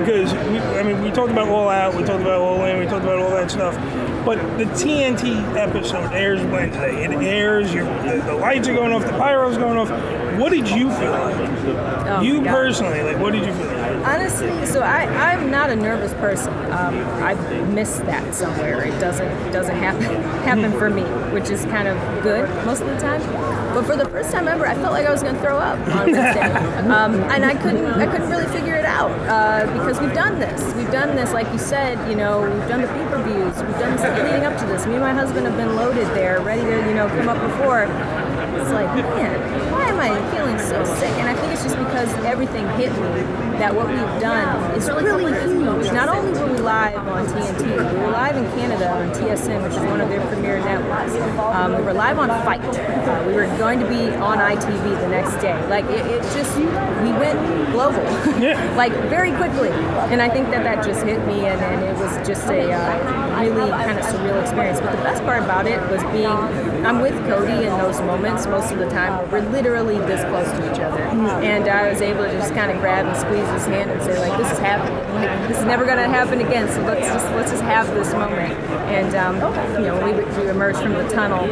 Because 0.00 0.32
we, 0.32 0.58
I 0.58 0.82
mean, 0.82 1.02
we 1.02 1.10
talked 1.10 1.32
about 1.32 1.48
All 1.48 1.68
Out, 1.68 1.94
we 1.94 2.02
talked 2.02 2.22
about 2.22 2.40
All 2.40 2.64
In, 2.64 2.78
we 2.78 2.86
talked 2.86 3.04
about 3.04 3.18
all 3.18 3.30
that 3.30 3.50
stuff. 3.50 3.74
But 4.24 4.38
the 4.56 4.64
TNT 4.64 5.54
episode 5.54 6.12
airs 6.12 6.42
Wednesday. 6.44 7.04
It 7.04 7.10
airs. 7.12 7.72
Your, 7.74 7.84
the, 7.84 8.22
the 8.24 8.34
lights 8.34 8.66
are 8.68 8.74
going 8.74 8.92
off. 8.92 9.04
The 9.04 9.12
pyro's 9.12 9.58
going 9.58 9.76
off. 9.76 9.90
What 10.38 10.50
did 10.50 10.68
you 10.68 10.90
feel 10.90 11.10
like? 11.10 11.36
Oh 11.36 12.20
you 12.22 12.40
personally, 12.42 13.02
like, 13.02 13.18
what 13.18 13.32
did 13.32 13.44
you 13.44 13.52
feel 13.52 13.66
like? 13.66 13.83
Honestly, 14.04 14.66
so 14.66 14.80
I, 14.80 15.04
I'm 15.32 15.50
not 15.50 15.70
a 15.70 15.76
nervous 15.76 16.12
person. 16.14 16.52
Um, 16.70 16.98
I 17.22 17.32
miss 17.68 17.96
that 18.00 18.34
somewhere. 18.34 18.84
It 18.84 18.98
doesn't 19.00 19.50
doesn't 19.50 19.76
happen 19.76 20.02
happen 20.44 20.72
for 20.72 20.90
me, 20.90 21.04
which 21.32 21.48
is 21.48 21.64
kind 21.64 21.88
of 21.88 21.96
good 22.22 22.46
most 22.66 22.82
of 22.82 22.88
the 22.88 22.98
time. 22.98 23.22
But 23.72 23.86
for 23.86 23.96
the 23.96 24.04
first 24.10 24.30
time 24.30 24.46
ever, 24.46 24.66
I 24.66 24.74
felt 24.74 24.92
like 24.92 25.06
I 25.06 25.10
was 25.10 25.22
going 25.22 25.34
to 25.34 25.40
throw 25.40 25.56
up 25.56 25.78
on 25.88 26.12
Wednesday, 26.12 26.40
um, 26.92 27.14
and 27.32 27.46
I 27.46 27.54
couldn't 27.54 27.86
I 27.86 28.04
couldn't 28.06 28.28
really 28.28 28.46
figure 28.48 28.74
it 28.74 28.84
out 28.84 29.10
uh, 29.26 29.72
because 29.72 29.98
we've 29.98 30.12
done 30.12 30.38
this. 30.38 30.74
We've 30.74 30.92
done 30.92 31.16
this, 31.16 31.32
like 31.32 31.50
you 31.50 31.58
said. 31.58 31.96
You 32.06 32.16
know, 32.16 32.42
we've 32.42 32.68
done 32.68 32.82
the 32.82 32.88
pay-per-views. 32.88 33.56
We've 33.56 33.78
done 33.80 33.96
stuff 33.96 34.22
leading 34.22 34.44
up 34.44 34.58
to 34.60 34.66
this. 34.66 34.84
Me 34.86 34.94
and 34.94 35.02
my 35.02 35.14
husband 35.14 35.46
have 35.46 35.56
been 35.56 35.76
loaded 35.76 36.06
there, 36.08 36.40
ready 36.40 36.60
to 36.60 36.88
you 36.88 36.94
know 36.94 37.08
come 37.08 37.30
up 37.30 37.40
before. 37.40 37.84
It's 37.84 38.70
like, 38.70 38.94
man, 39.16 39.72
why 39.72 39.86
am 39.88 39.98
I 39.98 40.12
feeling 40.30 40.58
so 40.58 40.84
sick? 40.96 41.10
And 41.18 41.28
I 41.28 41.34
think 41.34 41.52
it's 41.52 41.64
just 41.64 41.76
because 41.76 42.12
everything 42.24 42.68
hit 42.76 42.92
me 42.92 43.53
that 43.58 43.74
what 43.74 43.88
we've 43.88 44.20
done 44.20 44.76
is 44.76 44.88
really 44.88 45.32
huge. 45.32 45.92
Not 45.92 46.08
only 46.08 46.38
were 46.38 46.52
we 46.52 46.58
live 46.58 46.96
on 46.96 47.26
TNT, 47.26 47.92
we 47.92 47.98
were 47.98 48.10
live 48.10 48.36
in 48.36 48.44
Canada 48.58 48.90
on 48.90 49.08
TSN, 49.10 49.62
which 49.62 49.72
is 49.72 49.84
one 49.90 50.00
of 50.00 50.08
their 50.08 50.26
premier 50.28 50.58
networks. 50.58 51.14
Um, 51.38 51.76
we 51.76 51.82
were 51.82 51.92
live 51.92 52.18
on 52.18 52.28
Fight. 52.44 52.60
Uh, 52.62 53.24
we 53.26 53.34
were 53.34 53.46
going 53.58 53.78
to 53.80 53.88
be 53.88 54.10
on 54.16 54.38
ITV 54.38 55.00
the 55.00 55.08
next 55.08 55.36
day. 55.40 55.54
Like 55.68 55.84
it, 55.86 56.06
it 56.06 56.22
just, 56.34 56.56
we 56.56 57.12
went 57.12 57.38
global, 57.72 58.02
like 58.76 58.92
very 59.08 59.32
quickly. 59.32 59.70
And 60.10 60.20
I 60.20 60.28
think 60.28 60.50
that 60.50 60.64
that 60.64 60.84
just 60.84 61.04
hit 61.04 61.24
me, 61.26 61.46
and, 61.46 61.60
and 61.60 61.84
it 61.84 61.96
was 61.98 62.26
just 62.26 62.46
a 62.48 62.72
uh, 62.72 63.24
really 63.50 63.70
kind 63.70 63.98
of 63.98 64.04
surreal 64.06 64.40
experience. 64.40 64.80
But 64.80 64.96
the 64.96 65.02
best 65.02 65.22
part 65.22 65.42
about 65.42 65.66
it 65.66 65.80
was 65.90 66.02
being, 66.12 66.26
I'm 66.26 67.00
with 67.00 67.14
Cody 67.26 67.66
in 67.66 67.78
those 67.78 68.00
moments 68.00 68.46
most 68.46 68.72
of 68.72 68.78
the 68.78 68.88
time 68.88 69.30
we're 69.30 69.40
literally 69.50 69.98
this 69.98 70.22
close 70.30 70.50
to 70.50 70.72
each 70.72 70.80
other. 70.80 71.02
And 71.02 71.68
I 71.68 71.90
was 71.90 72.00
able 72.00 72.24
to 72.24 72.32
just 72.32 72.54
kind 72.54 72.70
of 72.70 72.78
grab 72.78 73.06
and 73.06 73.16
squeeze 73.16 73.43
his 73.50 73.66
hand 73.66 73.90
and 73.90 74.02
say, 74.02 74.18
like, 74.18 74.38
this 74.38 74.50
is 74.52 74.58
happening. 74.58 74.96
Like, 75.14 75.48
this 75.48 75.58
is 75.58 75.64
never 75.64 75.84
going 75.84 75.98
to 75.98 76.08
happen 76.08 76.40
again. 76.40 76.68
So 76.68 76.82
let's 76.82 77.06
just 77.06 77.26
let's 77.34 77.50
just 77.50 77.62
have 77.62 77.86
this 77.94 78.12
moment. 78.12 78.52
And 78.90 79.14
um, 79.14 79.36
you 79.80 79.86
know, 79.86 79.96
we, 80.04 80.12
we 80.42 80.50
emerged 80.50 80.78
from 80.78 80.92
the 80.92 81.08
tunnel, 81.08 81.44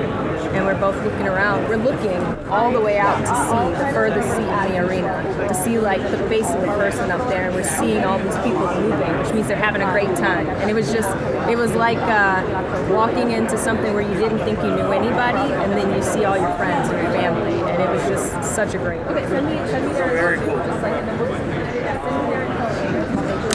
and 0.52 0.64
we're 0.64 0.78
both 0.78 0.96
looking 1.04 1.26
around. 1.26 1.68
We're 1.68 1.76
looking 1.76 2.20
all 2.48 2.72
the 2.72 2.80
way 2.80 2.98
out 2.98 3.18
to 3.20 3.26
see 3.26 3.84
the 3.84 3.90
furthest 3.92 4.28
seat 4.30 4.42
in 4.42 4.72
the 4.72 4.78
arena, 4.78 5.48
to 5.48 5.54
see 5.54 5.78
like 5.78 6.02
the 6.10 6.18
face 6.28 6.48
of 6.50 6.60
the 6.60 6.66
person 6.68 7.10
up 7.10 7.26
there, 7.28 7.46
and 7.46 7.54
we're 7.54 7.62
seeing 7.78 8.04
all 8.04 8.18
these 8.18 8.36
people 8.38 8.66
moving, 8.80 9.18
which 9.18 9.32
means 9.32 9.48
they're 9.48 9.56
having 9.56 9.82
a 9.82 9.90
great 9.90 10.14
time. 10.16 10.46
And 10.48 10.70
it 10.70 10.74
was 10.74 10.92
just, 10.92 11.08
it 11.48 11.56
was 11.56 11.72
like 11.72 11.98
uh, 11.98 12.88
walking 12.92 13.30
into 13.30 13.56
something 13.56 13.94
where 13.94 14.02
you 14.02 14.14
didn't 14.14 14.40
think 14.40 14.58
you 14.58 14.74
knew 14.74 14.92
anybody, 14.92 15.52
and 15.54 15.72
then 15.72 15.94
you 15.96 16.02
see 16.02 16.24
all 16.24 16.36
your 16.36 16.54
friends 16.56 16.90
and 16.90 17.02
your 17.02 17.12
family, 17.12 17.60
and 17.70 17.82
it 17.82 17.90
was 17.90 18.02
just 18.08 18.54
such 18.54 18.74
a 18.74 18.78
great. 18.78 19.00
Okay, 19.02 19.26
send 19.28 19.46
me, 19.46 19.56
send 19.68 19.86
me 19.86 19.92
Very 19.94 20.38
cool. 20.38 21.51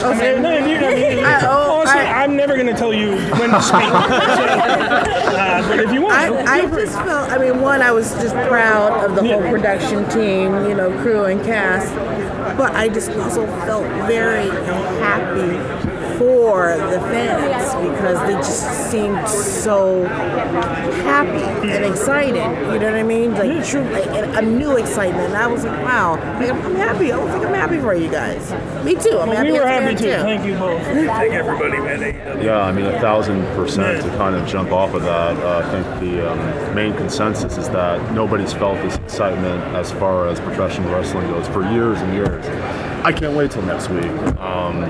Okay. 0.00 0.40
No, 0.40 0.50
you, 0.56 0.76
I 0.76 0.94
mean, 0.94 1.24
I- 1.24 1.40
oh, 1.46 1.78
honestly, 1.80 2.00
I- 2.00 2.22
I'm 2.22 2.36
never 2.36 2.54
going 2.54 2.66
to 2.68 2.74
tell 2.74 2.92
you 2.94 3.16
when 3.38 3.50
to 3.50 3.60
speak. 3.60 3.80
So, 3.82 3.88
uh, 3.88 5.68
but 5.68 5.80
if 5.80 5.92
you 5.92 6.02
want, 6.02 6.14
I, 6.14 6.58
I 6.60 6.66
just 6.70 6.94
felt, 6.94 7.30
I 7.30 7.38
mean, 7.38 7.60
one, 7.60 7.82
I 7.82 7.90
was 7.90 8.12
just 8.14 8.34
proud 8.48 9.04
of 9.04 9.16
the 9.16 9.22
whole 9.24 9.42
production 9.50 10.08
team, 10.08 10.54
you 10.68 10.74
know, 10.74 10.90
crew 11.02 11.24
and 11.24 11.42
cast, 11.44 11.92
but 12.56 12.72
I 12.74 12.88
just 12.88 13.10
also 13.10 13.46
felt 13.66 13.86
very 14.06 14.48
happy 15.00 15.87
for 16.18 16.76
the 16.76 17.00
fans 17.00 17.74
because 17.88 18.20
they 18.26 18.34
just 18.34 18.90
seemed 18.90 19.28
so 19.28 20.04
happy 20.04 21.68
and 21.68 21.84
excited. 21.84 22.36
You 22.72 22.78
know 22.78 22.90
what 22.90 22.94
I 22.94 23.02
mean? 23.02 23.32
Like 23.32 23.66
true, 23.66 23.82
like, 23.82 24.36
a 24.36 24.42
new 24.42 24.76
excitement. 24.76 25.28
And 25.28 25.36
I 25.36 25.46
was 25.46 25.64
like, 25.64 25.82
wow, 25.84 26.14
like, 26.38 26.50
I'm, 26.50 26.60
I'm 26.66 26.74
happy. 26.74 27.12
I 27.12 27.18
was 27.18 27.32
like, 27.34 27.46
I'm 27.46 27.54
happy 27.54 27.78
for 27.78 27.94
you 27.94 28.10
guys. 28.10 28.50
Me 28.84 28.94
too. 28.94 29.18
I'm 29.18 29.28
well, 29.28 29.36
happy. 29.36 29.52
we 29.52 29.58
were 29.58 29.64
as 29.64 29.82
happy 29.82 29.96
fan, 29.96 30.18
too. 30.18 30.22
Thank 30.22 30.46
you 30.46 30.54
both. 30.58 30.82
Thank 30.82 31.32
everybody, 31.32 31.78
man. 31.78 32.42
Yeah, 32.42 32.60
I 32.60 32.72
mean, 32.72 32.86
a 32.86 33.00
thousand 33.00 33.44
percent 33.54 34.02
to 34.02 34.08
kind 34.16 34.34
of 34.34 34.46
jump 34.46 34.72
off 34.72 34.94
of 34.94 35.02
that. 35.02 35.36
Uh, 35.38 35.62
I 35.64 35.70
think 35.70 36.00
the 36.00 36.30
um, 36.30 36.74
main 36.74 36.94
consensus 36.96 37.56
is 37.58 37.68
that 37.70 38.12
nobody's 38.12 38.52
felt 38.52 38.76
this 38.82 38.96
excitement 38.96 39.62
as 39.74 39.92
far 39.92 40.26
as 40.28 40.40
professional 40.40 40.90
wrestling 40.92 41.28
goes 41.28 41.46
for 41.48 41.62
years 41.70 42.00
and 42.00 42.12
years. 42.14 42.44
I 43.04 43.12
can't 43.12 43.36
wait 43.36 43.50
till 43.50 43.62
next 43.62 43.88
week. 43.88 44.10
Um, 44.38 44.84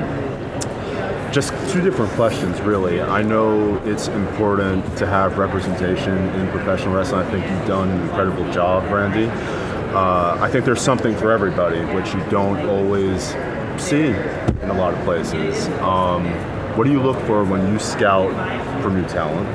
just 1.32 1.52
two 1.72 1.82
different 1.82 2.10
questions, 2.12 2.60
really. 2.60 3.00
I 3.00 3.22
know 3.22 3.76
it's 3.84 4.08
important 4.08 4.96
to 4.98 5.06
have 5.06 5.38
representation 5.38 6.16
in 6.16 6.48
professional 6.48 6.94
wrestling. 6.94 7.26
I 7.26 7.30
think 7.30 7.50
you've 7.50 7.68
done 7.68 7.90
an 7.90 8.02
incredible 8.02 8.50
job, 8.52 8.90
Randy. 8.90 9.26
Uh, 9.94 10.38
I 10.40 10.50
think 10.50 10.64
there's 10.64 10.80
something 10.80 11.16
for 11.16 11.30
everybody, 11.30 11.80
which 11.94 12.14
you 12.14 12.22
don't 12.30 12.60
always 12.66 13.34
see 13.78 14.06
in 14.06 14.70
a 14.70 14.74
lot 14.74 14.94
of 14.94 15.04
places. 15.04 15.68
Um, 15.80 16.26
what 16.76 16.84
do 16.84 16.92
you 16.92 17.02
look 17.02 17.18
for 17.26 17.44
when 17.44 17.72
you 17.72 17.78
scout 17.78 18.30
for 18.82 18.90
new 18.90 19.06
talent? 19.08 19.48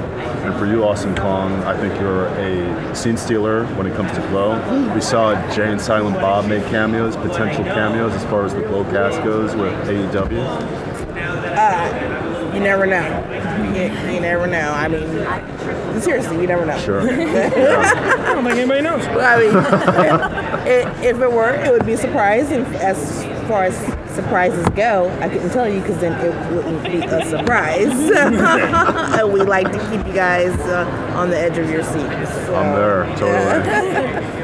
And 0.44 0.54
for 0.56 0.66
you, 0.66 0.84
Awesome 0.84 1.16
Kong, 1.16 1.54
I 1.64 1.78
think 1.78 1.98
you're 2.00 2.26
a 2.26 2.96
scene 2.96 3.16
stealer 3.16 3.66
when 3.78 3.88
it 3.88 3.96
comes 3.96 4.12
to 4.12 4.20
Glow. 4.28 4.94
We 4.94 5.00
saw 5.00 5.34
Jay 5.54 5.72
and 5.72 5.80
Silent 5.80 6.18
Bob 6.18 6.48
make 6.48 6.66
cameos, 6.66 7.16
potential 7.16 7.64
cameos 7.64 8.12
as 8.14 8.24
far 8.26 8.44
as 8.44 8.54
the 8.54 8.62
Glow 8.62 8.84
cast 8.86 9.24
goes 9.24 9.56
with 9.56 9.72
AEW. 9.88 10.93
You 12.54 12.60
never 12.60 12.86
know. 12.86 13.08
You, 13.76 14.14
you 14.14 14.20
never 14.20 14.46
know. 14.48 14.72
I 14.72 14.88
mean, 14.88 16.02
seriously, 16.02 16.42
you 16.42 16.48
never 16.48 16.66
know. 16.66 16.78
Sure. 16.80 17.02
I 17.02 18.34
don't 18.34 18.44
think 18.44 18.58
anybody 18.58 18.82
knows. 18.82 19.06
Well, 19.08 19.22
I 19.22 19.42
mean, 19.42 19.56
i 19.58 21.04
if 21.04 21.20
it 21.20 21.32
were, 21.32 21.54
it 21.56 21.72
would 21.72 21.86
be 21.86 21.94
a 21.94 21.98
surprise. 21.98 22.52
And 22.52 22.66
as 22.76 23.24
far 23.48 23.64
as 23.64 23.76
surprises 24.14 24.68
go, 24.70 25.10
I 25.20 25.30
couldn't 25.30 25.50
tell 25.50 25.68
you 25.68 25.82
because 25.82 26.00
then 26.00 26.14
it 26.24 26.54
wouldn't 26.54 26.84
be 26.84 27.00
a 27.00 27.26
surprise. 27.26 27.90
and 29.20 29.34
we 29.34 29.42
like 29.42 29.72
to 29.72 29.80
keep 29.90 30.06
you 30.06 30.14
guys 30.14 30.58
uh, 30.62 30.86
on 31.16 31.30
the 31.30 31.38
edge 31.38 31.58
of 31.58 31.70
your 31.70 31.84
seats. 31.84 32.30
So, 32.46 32.56
I'm 32.56 32.76
there, 32.76 33.06
totally. 33.18 33.32
yeah. 33.32 34.44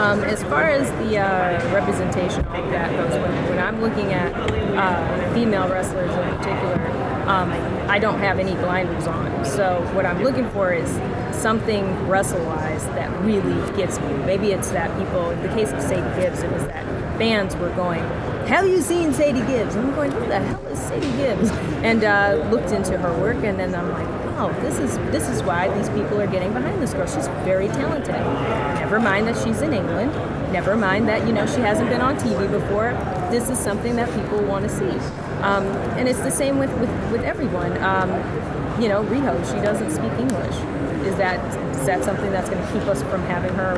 Um, 0.00 0.24
as 0.24 0.42
far 0.44 0.70
as 0.70 0.88
the 1.04 1.18
uh, 1.18 1.74
representation 1.74 2.40
of 2.46 2.70
that 2.70 2.90
goes, 2.92 3.20
when, 3.20 3.48
when 3.50 3.58
I'm 3.58 3.80
looking 3.82 4.12
at 4.12 4.32
uh, 4.32 5.34
female 5.34 5.68
wrestlers 5.68 6.10
in 6.10 6.36
particular, 6.38 6.99
um, 7.30 7.52
I 7.88 7.98
don't 8.00 8.18
have 8.18 8.40
any 8.40 8.54
blinders 8.54 9.06
on. 9.06 9.44
So 9.44 9.80
what 9.94 10.04
I'm 10.04 10.22
looking 10.22 10.50
for 10.50 10.72
is 10.72 10.90
something 11.34 11.84
wrestle-wise 12.08 12.84
that 12.98 13.08
really 13.24 13.76
gets 13.76 14.00
me. 14.00 14.12
Maybe 14.24 14.50
it's 14.50 14.70
that 14.70 14.96
people, 14.98 15.30
in 15.30 15.40
the 15.42 15.48
case 15.48 15.70
of 15.70 15.80
Sadie 15.80 16.20
Gibbs, 16.20 16.42
it 16.42 16.50
was 16.50 16.66
that 16.66 16.84
fans 17.18 17.54
were 17.56 17.70
going, 17.70 18.00
have 18.48 18.66
you 18.66 18.80
seen 18.80 19.12
Sadie 19.12 19.46
Gibbs? 19.46 19.76
And 19.76 19.88
I'm 19.88 19.94
going, 19.94 20.10
who 20.10 20.26
the 20.26 20.40
hell 20.40 20.66
is 20.66 20.78
Sadie 20.78 21.12
Gibbs? 21.18 21.50
And 21.80 22.04
uh, 22.04 22.46
looked 22.50 22.72
into 22.72 22.98
her 22.98 23.10
work, 23.22 23.42
and 23.42 23.58
then 23.58 23.74
I'm 23.74 23.90
like, 23.90 24.06
wow, 24.26 24.52
this 24.60 24.78
is 24.78 24.98
this 25.12 25.30
is 25.30 25.42
why 25.42 25.74
these 25.78 25.88
people 25.88 26.20
are 26.20 26.26
getting 26.26 26.52
behind 26.52 26.82
this 26.82 26.92
girl. 26.92 27.06
She's 27.06 27.28
very 27.42 27.68
talented. 27.68 28.14
Never 28.80 29.00
mind 29.00 29.26
that 29.28 29.42
she's 29.42 29.62
in 29.62 29.72
England. 29.72 30.12
Never 30.52 30.76
mind 30.76 31.08
that 31.08 31.26
you 31.26 31.32
know 31.32 31.46
she 31.46 31.60
hasn't 31.60 31.88
been 31.88 32.02
on 32.02 32.16
TV 32.16 32.50
before. 32.50 32.92
This 33.30 33.48
is 33.48 33.58
something 33.58 33.96
that 33.96 34.12
people 34.14 34.42
want 34.44 34.64
to 34.64 34.68
see, 34.68 34.90
um, 35.42 35.66
and 35.98 36.08
it's 36.08 36.20
the 36.20 36.30
same 36.30 36.58
with 36.58 36.72
with, 36.78 36.90
with 37.12 37.22
everyone. 37.22 37.72
Um, 37.82 38.10
you 38.80 38.88
know, 38.88 39.04
Riho, 39.04 39.34
she 39.44 39.60
doesn't 39.60 39.90
speak 39.90 40.12
English. 40.18 40.56
Is 41.06 41.16
that 41.16 41.38
is 41.80 41.86
that 41.86 42.04
something 42.04 42.30
that's 42.30 42.48
going 42.50 42.64
to 42.64 42.72
keep 42.72 42.82
us 42.82 43.02
from 43.04 43.22
having 43.22 43.54
her 43.54 43.76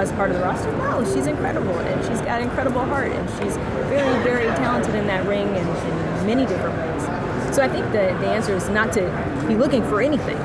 as 0.00 0.10
part 0.12 0.30
of 0.30 0.36
the 0.36 0.42
roster? 0.42 0.72
No, 0.78 1.04
she's 1.04 1.26
incredible, 1.26 1.78
and 1.78 2.04
she's 2.06 2.20
got 2.20 2.40
an 2.40 2.48
incredible 2.48 2.84
heart, 2.84 3.12
and 3.12 3.28
she's 3.30 3.56
very 3.88 4.22
very 4.22 4.46
talented 4.56 4.94
in 4.94 5.06
that 5.06 5.26
ring 5.26 5.48
in, 5.48 5.66
in 5.66 6.26
many 6.26 6.46
different 6.46 6.76
ways. 6.76 7.02
So 7.54 7.62
I 7.62 7.68
think 7.68 7.84
the, 7.86 8.16
the 8.20 8.28
answer 8.28 8.56
is 8.56 8.70
not 8.70 8.92
to 8.94 9.02
be 9.46 9.56
looking 9.56 9.82
for 9.82 10.00
anything, 10.00 10.38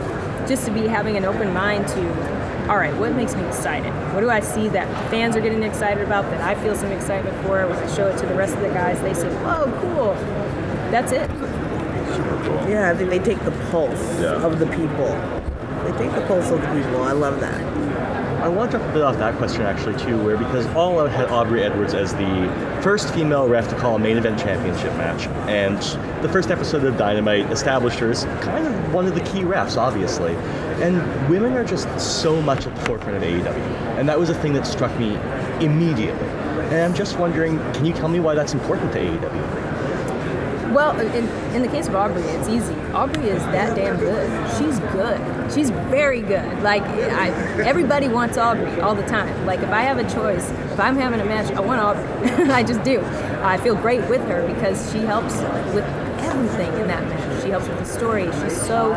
just 0.45 0.65
to 0.65 0.71
be 0.71 0.87
having 0.87 1.15
an 1.15 1.23
open 1.23 1.53
mind 1.53 1.87
to, 1.87 2.69
all 2.69 2.75
right, 2.75 2.93
what 2.97 3.13
makes 3.13 3.33
me 3.33 3.45
excited? 3.45 3.93
What 4.13 4.19
do 4.19 4.29
I 4.29 4.41
see 4.41 4.67
that 4.69 4.87
fans 5.09 5.37
are 5.37 5.41
getting 5.41 5.63
excited 5.63 6.03
about, 6.03 6.25
that 6.31 6.41
I 6.41 6.61
feel 6.61 6.75
some 6.75 6.91
excitement 6.91 7.33
for? 7.45 7.65
When 7.65 7.77
I 7.77 7.95
show 7.95 8.07
it 8.07 8.17
to 8.17 8.25
the 8.25 8.35
rest 8.35 8.55
of 8.55 8.59
the 8.59 8.67
guys, 8.69 8.99
they 8.99 9.13
say, 9.13 9.29
whoa, 9.35 9.71
cool. 9.79 10.15
That's 10.91 11.11
it. 11.11 11.29
Yeah, 12.69 12.91
I 12.91 12.97
think 12.97 13.09
they 13.09 13.19
take 13.19 13.43
the 13.43 13.51
pulse 13.71 14.19
of 14.21 14.59
the 14.59 14.67
people. 14.67 15.09
They 15.83 15.97
take 15.97 16.13
the 16.15 16.25
pulse 16.27 16.49
of 16.49 16.61
the 16.61 16.67
people. 16.67 17.03
I 17.03 17.11
love 17.11 17.39
that. 17.39 17.61
I 18.41 18.49
want 18.49 18.71
to 18.71 18.79
bit 18.79 19.01
off 19.01 19.17
that 19.17 19.35
question 19.37 19.63
actually 19.63 19.97
too, 19.99 20.23
where 20.23 20.37
because 20.37 20.65
All 20.67 20.99
Out 20.99 21.09
had 21.09 21.29
Aubrey 21.29 21.63
Edwards 21.63 21.93
as 21.93 22.13
the 22.13 22.79
first 22.81 23.13
female 23.13 23.47
ref 23.47 23.67
to 23.69 23.75
call 23.75 23.95
a 23.95 23.99
main 23.99 24.15
event 24.17 24.39
championship 24.39 24.93
match, 24.93 25.27
and 25.49 25.77
the 26.23 26.29
first 26.29 26.51
episode 26.51 26.83
of 26.83 26.97
Dynamite 26.97 27.51
established 27.51 27.99
her 27.99 28.11
as 28.11 28.25
kind 28.41 28.65
of 28.65 28.93
one 28.93 29.05
of 29.05 29.15
the 29.15 29.21
key 29.21 29.41
refs, 29.41 29.75
obviously. 29.75 30.35
And 30.81 31.01
women 31.29 31.53
are 31.53 31.65
just 31.65 31.89
so 31.99 32.41
much 32.41 32.67
at 32.67 32.75
the 32.75 32.81
forefront 32.85 33.17
of 33.17 33.23
AEW, 33.23 33.47
and 33.97 34.07
that 34.07 34.19
was 34.19 34.29
a 34.29 34.35
thing 34.35 34.53
that 34.53 34.67
struck 34.67 34.97
me 34.99 35.15
immediately. 35.59 36.27
And 36.67 36.75
I'm 36.75 36.93
just 36.93 37.17
wondering, 37.17 37.57
can 37.73 37.85
you 37.85 37.93
tell 37.93 38.07
me 38.07 38.19
why 38.19 38.35
that's 38.35 38.53
important 38.53 38.93
to 38.93 38.99
AEW? 38.99 39.66
Well, 40.77 40.99
in, 40.99 41.27
in 41.55 41.63
the 41.63 41.67
case 41.69 41.87
of 41.87 41.95
Aubrey, 41.95 42.21
it's 42.21 42.47
easy. 42.47 42.75
Aubrey 42.93 43.29
is 43.29 43.41
that 43.45 43.75
damn 43.75 43.97
good. 43.97 44.29
She's 44.59 44.77
good. 44.91 45.51
She's 45.51 45.71
very 45.71 46.21
good. 46.21 46.61
Like, 46.61 46.83
I, 46.83 47.29
everybody 47.63 48.07
wants 48.07 48.37
Aubrey 48.37 48.79
all 48.79 48.93
the 48.93 49.07
time. 49.07 49.47
Like, 49.47 49.61
if 49.61 49.71
I 49.71 49.81
have 49.81 49.97
a 49.97 50.07
choice, 50.07 50.51
if 50.51 50.79
I'm 50.79 50.95
having 50.95 51.19
a 51.19 51.25
match, 51.25 51.51
I 51.51 51.61
want 51.61 51.81
Aubrey. 51.81 52.29
I 52.51 52.61
just 52.61 52.83
do. 52.83 53.01
I 53.41 53.57
feel 53.57 53.73
great 53.73 54.07
with 54.07 54.21
her 54.27 54.45
because 54.53 54.91
she 54.91 54.99
helps 54.99 55.33
with 55.73 55.83
everything 56.19 56.71
in 56.79 56.87
that 56.89 57.03
match. 57.05 57.41
She 57.41 57.49
helps 57.49 57.67
with 57.67 57.79
the 57.79 57.85
story. 57.85 58.25
She's 58.25 58.61
so 58.61 58.93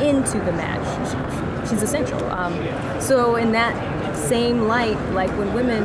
into 0.00 0.38
the 0.38 0.52
match. 0.52 1.66
She, 1.66 1.70
she's 1.70 1.82
essential. 1.82 2.24
Um, 2.26 2.54
so, 3.00 3.34
in 3.34 3.50
that 3.50 4.16
same 4.16 4.68
light, 4.68 4.96
like 5.10 5.30
when 5.30 5.52
women 5.52 5.82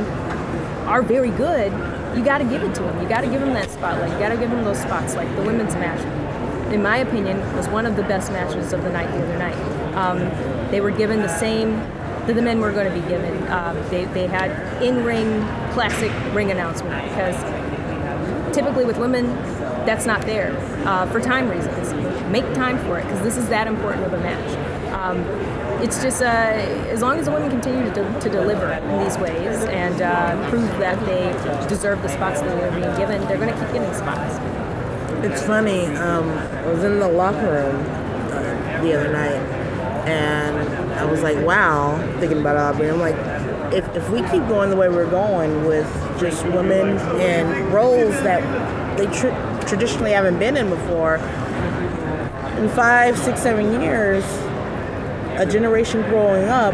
are 0.86 1.02
very 1.02 1.32
good, 1.32 1.72
you 2.16 2.24
got 2.24 2.40
to 2.40 2.46
give 2.46 2.64
it 2.64 2.74
to 2.76 2.82
them. 2.82 3.02
You 3.02 3.10
got 3.10 3.22
to 3.22 3.28
give 3.28 3.42
them 3.42 3.54
that 3.54 3.70
spotlight. 3.70 4.12
You 4.12 4.20
got 4.20 4.30
to 4.30 4.38
give 4.38 4.50
them 4.50 4.64
those 4.64 4.80
spots. 4.80 5.16
Like 5.16 5.34
the 5.36 5.44
women's 5.44 5.74
match, 5.76 6.02
in 6.72 6.82
my 6.82 6.98
opinion, 6.98 7.40
was 7.56 7.68
one 7.68 7.86
of 7.86 7.96
the 7.96 8.04
best 8.04 8.32
matches 8.32 8.74
of 8.74 8.84
the 8.84 8.90
night 8.92 9.12
the 9.12 9.24
other 9.24 9.38
night. 9.38 9.96
Um, 9.96 10.20
they 10.72 10.82
were 10.82 10.92
given 10.92 11.22
the 11.22 11.40
same 11.40 11.78
that 12.26 12.36
the 12.36 12.42
men 12.42 12.60
were 12.60 12.72
going 12.72 12.92
to 12.92 13.00
be 13.00 13.08
given. 13.08 13.36
Um, 13.52 13.76
they, 13.90 14.06
they 14.06 14.28
had 14.28 14.82
in-ring 14.82 15.42
classic 15.74 16.12
ring 16.34 16.52
announcement 16.52 17.04
because 17.10 17.36
typically 18.56 18.86
with 18.86 18.98
women, 18.98 19.26
that's 19.86 20.06
not 20.06 20.22
there 20.22 20.56
uh, 20.86 21.06
for 21.08 21.20
time 21.20 21.50
reasons. 21.50 21.94
Make 22.32 22.46
time 22.54 22.78
for 22.86 22.98
it 23.00 23.04
because 23.04 23.22
this 23.22 23.38
is 23.38 23.50
that 23.50 23.68
important 23.68 24.06
of 24.06 24.14
a 24.14 24.20
match. 24.20 24.58
Um, 24.94 25.24
it's 25.84 26.02
just 26.02 26.22
uh, 26.22 26.26
as 26.26 27.02
long 27.02 27.20
as 27.20 27.26
the 27.26 27.32
women 27.32 27.50
continue 27.50 27.84
to, 27.84 27.92
de- 27.92 28.20
to 28.22 28.30
deliver 28.30 28.72
in 28.72 29.04
these 29.04 29.18
ways 29.18 29.64
and 29.66 30.02
uh, 30.02 30.50
prove 30.50 30.70
that 30.80 30.98
they 31.06 31.68
deserve 31.68 32.02
the 32.02 32.08
spots 32.08 32.40
that 32.40 32.58
they're 32.58 32.72
being 32.72 32.96
given, 32.96 33.20
they're 33.28 33.38
going 33.38 33.54
to 33.54 33.60
keep 33.60 33.74
getting 33.74 33.94
spots. 33.94 34.40
It's 35.26 35.44
funny. 35.44 35.88
Um, 35.88 36.30
I 36.30 36.68
was 36.68 36.86
in 36.86 37.00
the 37.00 37.08
locker 37.08 37.52
room 37.52 37.76
uh, 38.32 38.82
the 38.82 38.94
other 38.98 39.12
night, 39.12 39.42
and 40.08 40.70
I 40.94 41.06
was 41.06 41.22
like, 41.22 41.38
"Wow!" 41.46 41.98
Thinking 42.20 42.40
about 42.40 42.56
Aubrey. 42.56 42.90
I'm 42.90 43.00
like, 43.00 43.16
if 43.74 43.88
if 43.96 44.10
we 44.10 44.22
keep 44.22 44.48
going 44.48 44.70
the 44.70 44.76
way 44.78 44.88
we're 44.88 45.10
going 45.10 45.66
with 45.66 45.88
just 46.20 46.46
women 46.46 46.98
in 47.20 47.72
roles 47.72 48.14
that 48.24 48.42
they 48.98 49.06
tr- 49.08 49.68
traditionally 49.68 50.12
haven't 50.12 50.40
been 50.40 50.56
in 50.58 50.70
before, 50.70 51.16
in 52.58 52.70
five, 52.70 53.18
six, 53.18 53.42
seven 53.42 53.82
years, 53.82 54.24
a 55.38 55.46
generation 55.46 56.02
growing 56.04 56.48
up 56.48 56.74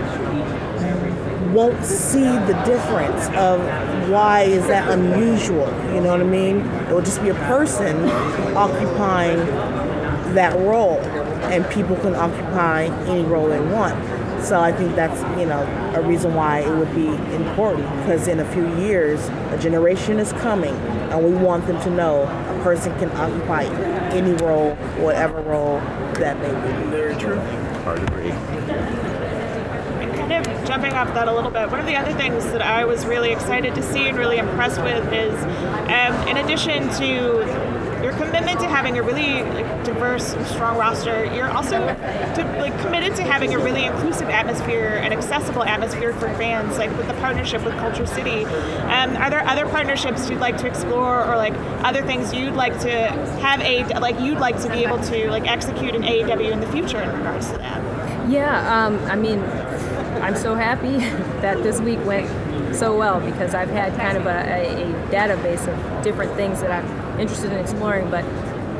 won't 1.53 1.84
see 1.84 2.22
the 2.22 2.61
difference 2.65 3.27
of 3.36 3.60
why 4.10 4.41
is 4.41 4.68
that 4.68 4.90
unusual. 4.91 5.68
You 5.94 6.02
know 6.02 6.10
what 6.10 6.22
I 6.22 6.26
mean? 6.26 6.60
It 6.60 6.94
will 6.94 7.02
just 7.02 7.22
be 7.22 7.30
a 7.30 7.36
person 7.36 8.07
occupying 8.56 9.40
that 10.36 10.56
role, 10.60 10.99
and 11.49 11.68
people 11.69 11.95
can 11.98 12.14
occupy 12.15 12.84
any 13.07 13.23
role 13.23 13.48
they 13.49 13.60
want. 13.60 13.95
So 14.44 14.60
I 14.60 14.72
think 14.72 14.95
that's 14.95 15.19
you 15.40 15.45
know 15.45 15.61
a 15.95 16.02
reason 16.02 16.34
why 16.34 16.60
it 16.60 16.77
would 16.77 16.94
be 16.95 17.07
important 17.36 17.90
because 17.98 18.27
in 18.27 18.40
a 18.40 18.53
few 18.53 18.73
years 18.77 19.19
a 19.52 19.57
generation 19.60 20.19
is 20.19 20.31
coming, 20.34 20.76
and 20.76 21.26
we 21.26 21.34
want 21.34 21.65
them 21.68 21.81
to 21.81 21.90
know 21.90 22.23
a 22.23 22.64
person 22.64 22.98
can 22.99 23.10
occupy 23.11 23.64
any 24.14 24.31
role, 24.44 24.76
whatever 25.03 25.41
role 25.41 25.80
that 26.19 26.40
may 26.40 26.49
be. 26.49 26.90
Very 26.90 27.15
true. 27.15 27.41
Hard 27.84 28.03
agree. 28.03 28.31
kind 30.15 30.34
of 30.34 30.68
jumping 30.68 30.93
off 30.93 31.14
that 31.14 31.27
a 31.27 31.34
little 31.34 31.49
bit, 31.49 31.69
one 31.72 31.80
of 31.80 31.85
the 31.85 31.95
other 31.95 32.14
things 32.14 32.43
that 32.51 32.61
I 32.61 32.85
was 32.85 33.06
really 33.06 33.31
excited 33.31 33.73
to 33.76 33.81
see 33.81 34.07
and 34.07 34.18
really 34.18 34.38
impressed 34.38 34.81
with 34.84 35.11
is, 35.11 35.34
um, 35.89 36.27
in 36.27 36.38
addition 36.38 36.89
to 36.97 37.89
your 38.04 38.14
commitment 38.14 38.60
to 38.62 38.68
having 38.68 38.98
a 38.98 39.04
really 39.04 39.44
like, 39.44 39.84
diverse, 39.84 40.36
strong 40.50 40.78
roster, 40.78 41.26
you're 41.26 41.50
also 41.50 41.78
to, 41.80 42.56
like 42.60 42.78
committed 42.82 43.16
to 43.18 43.24
having 43.24 43.54
a 43.54 43.60
really 43.60 43.86
inclusive 43.86 44.30
atmosphere 44.30 45.00
and 45.04 45.14
accessible 45.14 45.64
atmosphere 45.64 46.14
for 46.14 46.30
fans, 46.36 46.78
like 46.78 46.96
with 46.98 47.08
the 47.08 47.14
partnership 47.16 47.64
with 47.64 47.74
KultureCity. 47.76 48.46
Um, 48.90 49.18
are 49.18 49.30
there 49.30 49.46
other 49.48 49.66
partnerships 49.66 50.30
you'd 50.30 50.40
like 50.40 50.58
to 50.58 50.68
explore, 50.68 51.26
or 51.26 51.36
like 51.36 51.54
other 51.84 52.02
things 52.04 52.34
you'd 52.34 52.54
like 52.54 52.80
to 52.82 52.92
have 53.42 53.62
a 53.62 53.84
like 54.00 54.20
you'd 54.20 54.40
like 54.40 54.62
to 54.62 54.70
be 54.70 54.84
able 54.86 55.00
to 55.04 55.30
like 55.30 55.48
execute 55.48 55.96
in 55.96 56.02
AEW 56.02 56.52
in 56.52 56.60
the 56.60 56.72
future 56.72 57.02
in 57.02 57.10
regards 57.18 57.50
to 57.52 57.58
that? 57.58 58.30
Yeah, 58.30 58.86
um, 58.86 59.00
I 59.06 59.16
mean, 59.16 59.40
I'm 60.22 60.36
so 60.36 60.56
happy 60.56 60.98
that 61.42 61.64
this 61.64 61.80
week 61.82 62.04
went 62.06 62.30
so 62.76 62.98
well 62.98 63.20
because 63.20 63.56
I've 63.56 63.70
had 63.70 63.96
kind 63.96 64.18
of 64.18 64.26
a, 64.26 64.30
a, 64.30 64.84
a 64.84 65.08
database 65.10 65.68
of 65.68 66.04
different 66.04 66.34
things 66.36 66.62
that 66.62 66.72
I'm 66.72 66.99
interested 67.20 67.52
in 67.52 67.60
exploring, 67.60 68.10
but 68.10 68.24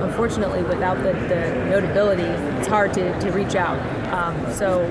unfortunately, 0.02 0.64
without 0.64 0.98
the, 0.98 1.14
the 1.28 1.70
notability, 1.70 2.24
it's 2.24 2.68
hard 2.68 2.94
to, 2.94 3.20
to 3.20 3.32
reach 3.32 3.56
out. 3.56 3.78
Um, 4.14 4.52
so 4.53 4.82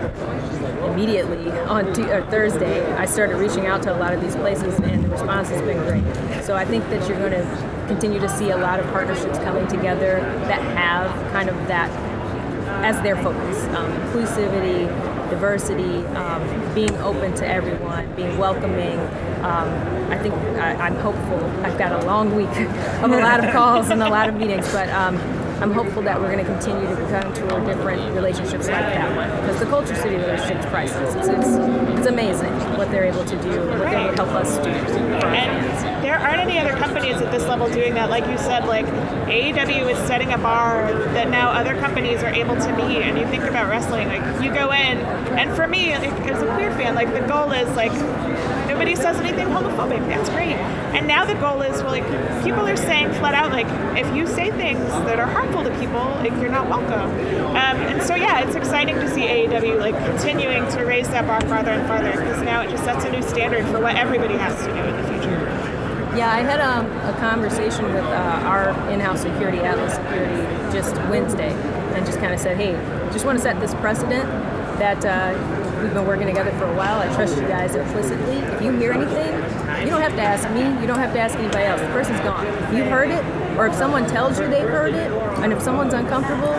immediately 0.93 1.51
on 1.63 1.93
t- 1.93 2.03
Thursday, 2.31 2.85
I 2.93 3.07
started 3.07 3.37
reaching 3.37 3.67
out 3.67 3.83
to 3.85 3.95
a 3.95 3.99
lot 3.99 4.13
of 4.13 4.21
these 4.21 4.37
places, 4.37 4.79
and 4.81 5.05
the 5.05 5.09
response 5.09 5.49
has 5.49 5.63
been 5.63 5.79
great. 5.79 6.45
So 6.45 6.55
I 6.55 6.65
think 6.65 6.89
that 6.91 7.09
you're 7.09 7.19
going 7.19 7.33
to 7.33 7.85
continue 7.89 8.21
to 8.21 8.29
see 8.29 8.51
a 8.51 8.57
lot 8.57 8.79
of 8.81 8.87
partnerships 8.87 9.39
coming 9.39 9.67
together 9.67 10.21
that 10.47 10.61
have 10.77 11.11
kind 11.33 11.49
of 11.49 11.57
that 11.69 11.91
as 12.85 13.01
their 13.03 13.17
focus 13.17 13.65
um, 13.75 13.91
inclusivity, 13.93 14.87
diversity, 15.31 16.07
um, 16.15 16.43
being 16.79 16.97
open 16.99 17.35
to 17.35 17.45
everyone, 17.45 18.07
being 18.15 18.39
welcoming. 18.39 19.01
Um, 19.43 19.69
I 20.13 20.19
think 20.23 20.33
I, 20.35 20.75
I'm 20.75 20.95
hopeful. 20.95 21.45
I've 21.65 21.77
got 21.77 21.91
a 21.91 22.07
long 22.07 22.37
week 22.37 22.47
of 23.03 23.11
a 23.11 23.19
lot 23.19 23.45
of 23.45 23.53
calls 23.53 23.91
and 23.91 24.01
a 24.01 24.09
lot 24.09 24.29
of 24.29 24.37
meetings, 24.37 24.71
but 24.71 24.89
um, 24.91 25.17
I'm 25.61 25.73
hopeful 25.73 26.03
that 26.03 26.21
we're 26.21 26.31
going 26.31 26.45
to 26.45 26.53
continue 26.53 26.87
to 26.87 27.03
come 27.11 27.33
to 27.35 27.67
different 27.67 28.15
relationships 28.15 28.69
like 28.69 28.95
that 28.95 29.17
one 29.17 29.29
because 29.41 29.59
the 29.59 29.67
KultureCity 29.67 30.25
relationship 30.25 30.59
is 30.59 30.67
priceless. 30.67 31.15
It's, 31.17 31.27
it's, 31.27 31.99
it's 31.99 32.07
amazing 32.07 32.53
what 32.77 32.93
they're 32.93 33.05
able 33.05 33.25
to 33.25 33.43
do, 33.43 33.67
what 33.67 33.91
they 33.91 34.15
help 34.15 34.29
us 34.31 34.57
do. 34.59 34.71
And 34.71 36.05
there 36.05 36.17
aren't 36.17 36.39
any 36.39 36.61
other 36.61 36.77
companies 36.77 37.17
at 37.17 37.33
this 37.33 37.43
level 37.49 37.69
doing 37.69 37.95
that. 37.95 38.09
Like 38.09 38.25
you 38.29 38.39
said, 38.39 38.67
like 38.67 38.87
AEW 39.27 39.91
is 39.91 39.99
setting 40.07 40.33
a 40.33 40.39
bar 40.39 40.93
that 41.15 41.29
now 41.29 41.51
other 41.51 41.75
companies 41.81 42.23
are 42.23 42.33
able 42.33 42.55
to 42.55 42.77
meet. 42.77 43.03
And 43.03 43.19
you 43.19 43.27
think 43.27 43.43
about 43.43 43.69
wrestling, 43.69 44.07
like 44.07 44.43
you 44.43 44.55
go 44.55 44.71
in, 44.71 44.99
and 45.39 45.55
for 45.57 45.67
me, 45.67 45.97
like, 45.99 46.13
as 46.31 46.41
a 46.41 46.47
queer 46.55 46.71
fan, 46.73 46.95
like 46.95 47.13
the 47.13 47.27
goal 47.27 47.51
is 47.51 47.69
like 47.75 47.93
nobody 48.79 48.95
says 48.95 49.17
anything 49.17 49.49
homophobic. 49.49 50.07
That's 50.07 50.29
great. 50.31 50.55
And 50.95 51.09
now 51.09 51.25
the 51.25 51.35
goal 51.35 51.63
is, 51.63 51.83
well, 51.83 51.91
like 51.91 52.07
people 52.45 52.65
are 52.65 52.77
saying 52.77 53.13
flat 53.15 53.35
out, 53.35 53.51
like 53.51 53.67
if 53.99 54.15
you 54.15 54.25
say 54.25 54.53
things 54.53 54.87
that 55.09 55.19
are 55.19 55.27
harmful 55.27 55.65
to 55.65 55.71
people, 55.81 56.05
like 56.23 56.31
you're 56.41 56.49
not 56.49 56.69
welcome. 56.69 57.11
Um, 57.57 57.77
and 57.91 58.01
so 58.01 58.15
yeah, 58.15 58.47
it's 58.47 58.55
exciting 58.55 58.95
to 58.95 59.13
see 59.13 59.23
AEW 59.23 59.81
like 59.81 59.97
continuing 60.07 60.71
to 60.71 60.85
raise 60.85 61.09
that 61.09 61.27
bar 61.27 61.41
farther 61.49 61.73
and 61.73 61.89
farther 61.89 62.13
because 62.13 62.41
now 62.43 62.61
it 62.61 62.71
just 62.71 62.85
sets 62.85 63.05
a 63.05 63.11
new 63.11 63.21
standard 63.23 63.67
for 63.67 63.81
what 63.81 63.97
everybody 63.97 64.35
has 64.37 64.57
to 64.65 64.73
do 64.73 64.79
in 64.79 64.97
the 64.97 65.09
future. 65.09 65.39
Yeah, 66.17 66.31
I 66.33 66.43
had 66.43 66.61
um, 66.61 66.87
a 66.87 67.19
conversation 67.19 67.85
with 67.87 68.05
uh, 68.05 68.43
our 68.45 68.71
in-house 68.91 69.23
security, 69.23 69.59
Atlas 69.59 69.95
Security, 69.95 70.73
just 70.73 70.95
Wednesday, 71.11 71.51
and 71.95 72.07
just 72.07 72.19
kind 72.21 72.33
of 72.33 72.39
said, 72.39 72.57
"Hey, 72.57 72.73
just 73.13 73.25
want 73.25 73.39
to 73.39 73.43
set 73.43 73.59
this 73.61 73.75
precedent 73.75 74.29
that 74.79 75.05
uh, 75.05 75.58
we've 75.83 75.95
been 75.95 76.07
working 76.07 76.27
together 76.27 76.51
for 76.53 76.65
a 76.65 76.75
while. 76.75 77.01
I 77.01 77.13
trust 77.15 77.37
you 77.37 77.47
guys 77.49 77.75
implicitly. 77.75 78.39
If 78.39 78.63
you 78.63 78.73
hear 78.73 78.93
anything, 78.93 79.33
you 79.85 79.91
don't 79.91 80.03
have 80.03 80.15
to 80.17 80.23
ask 80.23 80.49
me. 80.51 80.63
You 80.81 80.87
don't 80.87 80.99
have 80.99 81.13
to 81.13 81.21
ask 81.21 81.37
anybody 81.39 81.65
else. 81.65 81.81
The 81.81 81.89
person's 81.89 82.21
gone. 82.21 82.47
If 82.47 82.75
you 82.75 82.85
heard 82.85 83.11
it, 83.11 83.25
or 83.57 83.67
if 83.67 83.75
someone 83.75 84.07
tells 84.07 84.39
you 84.39 84.49
they've 84.49 84.69
heard 84.69 84.95
it, 84.95 85.11
and 85.43 85.53
if 85.53 85.63
someone's 85.63 85.95
uncomfortable, 85.95 86.55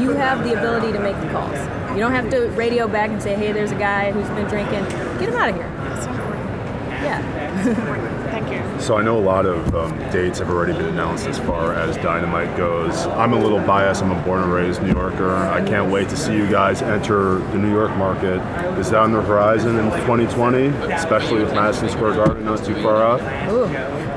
you 0.00 0.10
have 0.12 0.44
the 0.44 0.58
ability 0.58 0.92
to 0.92 1.00
make 1.00 1.18
the 1.20 1.28
calls. 1.30 1.58
You 1.92 1.98
don't 1.98 2.12
have 2.12 2.30
to 2.30 2.48
radio 2.50 2.88
back 2.88 3.10
and 3.10 3.22
say, 3.22 3.34
"Hey, 3.34 3.52
there's 3.52 3.72
a 3.72 3.78
guy 3.78 4.12
who's 4.12 4.28
been 4.30 4.46
drinking. 4.46 4.84
Get 5.18 5.28
him 5.28 5.36
out 5.36 5.50
of 5.50 5.56
here." 5.56 5.70
Yeah. 7.02 8.08
So 8.82 8.96
I 8.96 9.02
know 9.04 9.16
a 9.16 9.22
lot 9.22 9.46
of 9.46 9.76
um, 9.76 9.96
dates 10.10 10.40
have 10.40 10.50
already 10.50 10.72
been 10.72 10.86
announced 10.86 11.28
as 11.28 11.38
far 11.38 11.72
as 11.72 11.96
Dynamite 11.98 12.56
goes. 12.56 13.06
I'm 13.06 13.32
a 13.32 13.38
little 13.38 13.60
biased. 13.60 14.02
I'm 14.02 14.10
a 14.10 14.20
born 14.24 14.42
and 14.42 14.52
raised 14.52 14.82
New 14.82 14.92
Yorker. 14.92 15.36
I 15.36 15.64
can't 15.64 15.92
wait 15.92 16.08
to 16.08 16.16
see 16.16 16.34
you 16.34 16.50
guys 16.50 16.82
enter 16.82 17.38
the 17.38 17.58
New 17.58 17.70
York 17.70 17.96
market. 17.96 18.40
Is 18.80 18.90
that 18.90 18.98
on 18.98 19.12
the 19.12 19.22
horizon 19.22 19.78
in 19.78 19.84
2020, 19.84 20.66
especially 20.92 21.44
with 21.44 21.54
Madison 21.54 21.90
Square 21.90 22.14
Garden 22.14 22.44
not 22.44 22.64
too 22.64 22.74
far 22.82 23.04
off? 23.04 23.20
Ooh. 23.52 23.66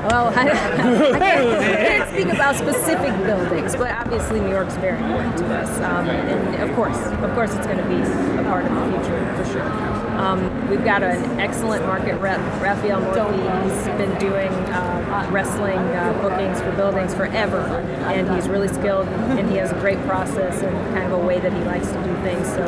Well, 0.08 0.32
I, 0.36 0.42
I, 0.42 0.48
can't, 0.48 1.14
I 1.16 1.76
can't 1.76 2.10
speak 2.10 2.34
about 2.34 2.56
specific 2.56 3.16
buildings, 3.24 3.76
but 3.76 3.92
obviously 3.92 4.40
New 4.40 4.50
York's 4.50 4.74
very 4.78 4.98
important 4.98 5.36
to 5.38 5.46
us, 5.46 5.78
um, 5.78 6.08
and 6.08 6.68
of 6.68 6.74
course, 6.74 6.98
of 6.98 7.34
course, 7.34 7.54
it's 7.54 7.66
going 7.66 7.78
to 7.78 7.84
be 7.84 8.02
a 8.40 8.42
part 8.42 8.64
of 8.66 8.74
the 8.74 8.98
future 8.98 9.36
for 9.36 9.52
sure. 9.52 9.95
Um, 10.16 10.68
we've 10.70 10.84
got 10.84 11.02
an 11.02 11.38
excellent 11.40 11.84
market 11.86 12.16
rep, 12.18 12.38
Rafael 12.62 13.00
Morffi. 13.00 13.64
He's 13.64 13.86
been 13.98 14.18
doing 14.18 14.50
uh, 14.72 15.28
wrestling 15.30 15.78
uh, 15.78 16.18
bookings 16.22 16.60
for 16.60 16.72
buildings 16.72 17.14
forever, 17.14 17.58
and 18.06 18.34
he's 18.34 18.48
really 18.48 18.68
skilled, 18.68 19.06
and 19.08 19.48
he 19.50 19.56
has 19.56 19.72
a 19.72 19.78
great 19.80 19.98
process 20.06 20.62
and 20.62 20.74
kind 20.94 21.12
of 21.12 21.20
a 21.20 21.26
way 21.26 21.38
that 21.38 21.52
he 21.52 21.58
likes 21.64 21.88
to 21.88 22.02
do 22.02 22.14
things. 22.22 22.46
So 22.48 22.64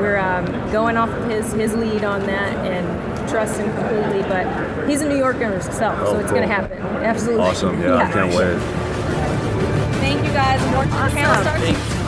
we're 0.00 0.18
um, 0.18 0.44
going 0.72 0.96
off 0.96 1.08
of 1.10 1.24
his 1.30 1.52
his 1.52 1.74
lead 1.74 2.04
on 2.04 2.20
that 2.26 2.54
and 2.66 3.28
trust 3.28 3.58
him 3.58 3.72
completely. 3.76 4.22
But 4.22 4.88
he's 4.88 5.00
a 5.02 5.08
New 5.08 5.16
Yorker 5.18 5.50
himself, 5.50 5.98
so 6.00 6.16
Oh, 6.16 6.18
it's 6.20 6.30
going 6.30 6.42
to 6.46 6.54
happen. 6.54 6.78
Absolutely. 7.02 7.42
Awesome. 7.44 7.80
Yeah, 7.80 7.96
I 7.96 8.12
can't 8.12 8.34
wait. 8.36 8.58
Thank 10.00 10.24
you 10.26 10.32
guys. 10.32 10.60
More 10.72 10.84
to 10.84 10.90
the 10.90 11.16
panel 11.16 11.42
starts. 11.42 11.99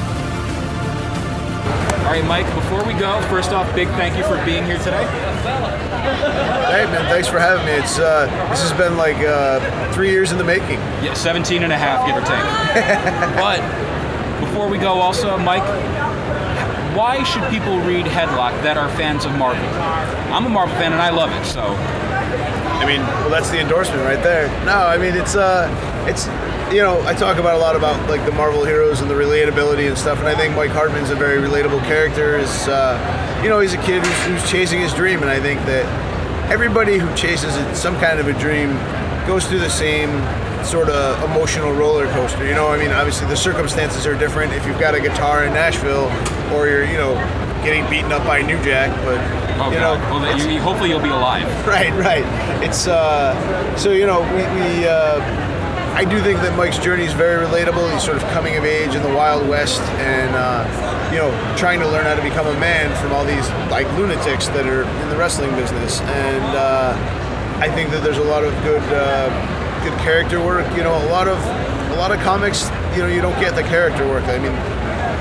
All 2.13 2.19
right, 2.19 2.29
Mike, 2.29 2.55
before 2.55 2.85
we 2.85 2.93
go, 2.93 3.23
first 3.31 3.53
off, 3.53 3.75
big 3.75 3.89
thank 3.97 4.19
you 4.19 4.25
for 4.25 4.37
being 4.45 4.67
here 4.67 4.77
today. 4.77 5.03
Hey 6.69 6.85
man, 6.85 7.09
thanks 7.09 7.27
for 7.27 7.39
having 7.39 7.65
me. 7.65 7.73
It's 7.73 7.99
uh, 7.99 8.27
this 8.51 8.61
has 8.61 8.77
been 8.77 8.99
like 8.99 9.17
uh, 9.17 9.91
three 9.95 10.11
years 10.11 10.31
in 10.31 10.37
the 10.37 10.45
making. 10.45 10.79
Yeah, 11.01 11.15
17 11.15 11.63
and 11.63 11.73
a 11.73 11.79
half, 11.79 12.05
give 12.05 12.15
or 12.15 12.21
take. 12.21 12.37
but 13.41 13.61
before 14.45 14.69
we 14.69 14.77
go, 14.77 15.01
also, 15.01 15.39
Mike, 15.39 15.65
why 16.95 17.25
should 17.25 17.49
people 17.49 17.81
read 17.81 18.05
Headlocked 18.05 18.63
that 18.63 18.77
are 18.77 18.91
fans 18.91 19.25
of 19.25 19.33
Marvel? 19.39 19.65
I'm 20.35 20.45
a 20.45 20.51
Marvel 20.51 20.77
fan 20.77 20.93
and 20.93 21.01
I 21.01 21.09
love 21.09 21.33
it, 21.33 21.47
so. 21.47 21.63
I 21.63 22.85
mean, 22.85 23.01
well, 23.01 23.31
that's 23.31 23.49
the 23.49 23.59
endorsement 23.59 24.03
right 24.03 24.23
there. 24.23 24.49
No, 24.67 24.75
I 24.75 24.99
mean 24.99 25.15
it's 25.15 25.35
uh, 25.35 25.65
it's 26.07 26.27
you 26.73 26.83
know, 26.83 27.03
I 27.07 27.15
talk 27.15 27.37
about 27.39 27.55
a 27.55 27.59
lot 27.59 27.77
about 27.77 28.09
like 28.09 28.25
the 28.25 28.33
Marvel 28.33 28.65
heroes 28.65 29.01
and 29.01 29.11
the 29.11 29.15
relatability 29.15 29.87
and 29.89 29.97
stuff, 29.97 30.19
and 30.19 30.27
I 30.29 30.35
think 30.35 30.55
Mike 30.57 30.71
Hartman's 30.71 31.11
a 31.11 31.15
very 31.15 31.37
relatable 31.47 31.83
character. 31.85 32.39
Is 32.39 32.69
uh, 32.69 33.41
you 33.43 33.49
know, 33.49 33.61
he's 33.61 33.75
a 33.75 33.83
kid 33.83 34.05
who's, 34.05 34.25
who's 34.43 34.51
chasing 34.51 34.81
his 34.81 34.93
dream, 34.95 35.21
and 35.21 35.31
I 35.31 35.41
think 35.41 35.61
that 35.67 35.85
everybody 36.51 36.99
who 36.99 37.15
chases 37.15 37.57
it- 37.57 37.77
some 37.77 37.99
kind 38.01 38.19
of 38.19 38.27
a 38.29 38.33
dream 38.35 38.77
goes 39.27 39.47
through 39.47 39.61
the 39.61 39.71
same 39.71 40.11
sort 40.65 40.89
of 40.89 41.23
emotional 41.31 41.73
roller 41.73 42.07
coaster. 42.13 42.47
You 42.47 42.55
know, 42.55 42.69
I 42.69 42.79
mean, 42.79 42.91
obviously 42.91 43.27
the 43.29 43.37
circumstances 43.37 44.07
are 44.07 44.15
different 44.17 44.53
if 44.53 44.67
you've 44.67 44.79
got 44.81 44.95
a 44.95 45.01
guitar 45.01 45.45
in 45.45 45.53
Nashville 45.53 46.07
or 46.55 46.69
you're, 46.69 46.85
you 46.85 46.97
know, 46.97 47.15
getting 47.65 47.89
beaten 47.91 48.13
up 48.13 48.25
by 48.27 48.43
New 48.43 48.61
Jack, 48.65 48.91
but 49.05 49.19
Oh, 49.61 49.71
you 49.71 49.79
know, 49.79 49.95
Well, 50.11 50.51
you, 50.51 50.59
hopefully 50.61 50.89
you'll 50.91 51.01
be 51.03 51.09
alive. 51.11 51.45
Right, 51.67 51.93
right. 51.93 52.25
It's 52.65 52.87
uh, 52.89 53.77
so 53.77 53.93
you 53.93 54.07
know 54.07 54.21
we, 54.35 54.43
we 54.59 54.87
uh, 54.89 55.21
I 55.93 56.05
do 56.05 56.21
think 56.23 56.41
that 56.41 56.57
Mike's 56.57 56.79
journey 56.79 57.05
is 57.05 57.13
very 57.13 57.45
relatable. 57.45 57.93
He's 57.93 58.03
sort 58.03 58.17
of 58.17 58.23
coming 58.33 58.57
of 58.57 58.65
age 58.65 58.95
in 58.95 59.03
the 59.03 59.15
Wild 59.15 59.47
West, 59.47 59.81
and 60.01 60.35
uh, 60.35 60.65
you 61.13 61.19
know 61.19 61.31
trying 61.57 61.81
to 61.81 61.87
learn 61.87 62.05
how 62.05 62.15
to 62.15 62.23
become 62.23 62.47
a 62.47 62.59
man 62.59 62.89
from 62.97 63.13
all 63.13 63.25
these 63.25 63.47
like 63.71 63.87
lunatics 63.99 64.49
that 64.49 64.67
are 64.67 64.85
in 64.85 65.09
the 65.11 65.17
wrestling 65.17 65.51
business. 65.55 66.01
And 66.01 66.57
uh, 66.57 66.97
I 67.61 67.69
think 67.69 67.91
that 67.91 68.03
there's 68.03 68.17
a 68.17 68.25
lot 68.25 68.43
of 68.43 68.55
good 68.65 68.83
uh, 68.89 69.29
good 69.85 69.93
character 70.01 70.41
work. 70.41 70.65
You 70.75 70.83
know, 70.83 70.97
a 70.97 71.09
lot 71.13 71.29
of 71.29 71.37
a 71.93 71.97
lot 71.97 72.11
of 72.11 72.19
comics. 72.21 72.71
You 72.97 73.05
know, 73.05 73.09
you 73.09 73.21
don't 73.21 73.39
get 73.39 73.55
the 73.55 73.63
character 73.63 74.09
work. 74.09 74.25
I 74.25 74.39
mean, 74.39 74.57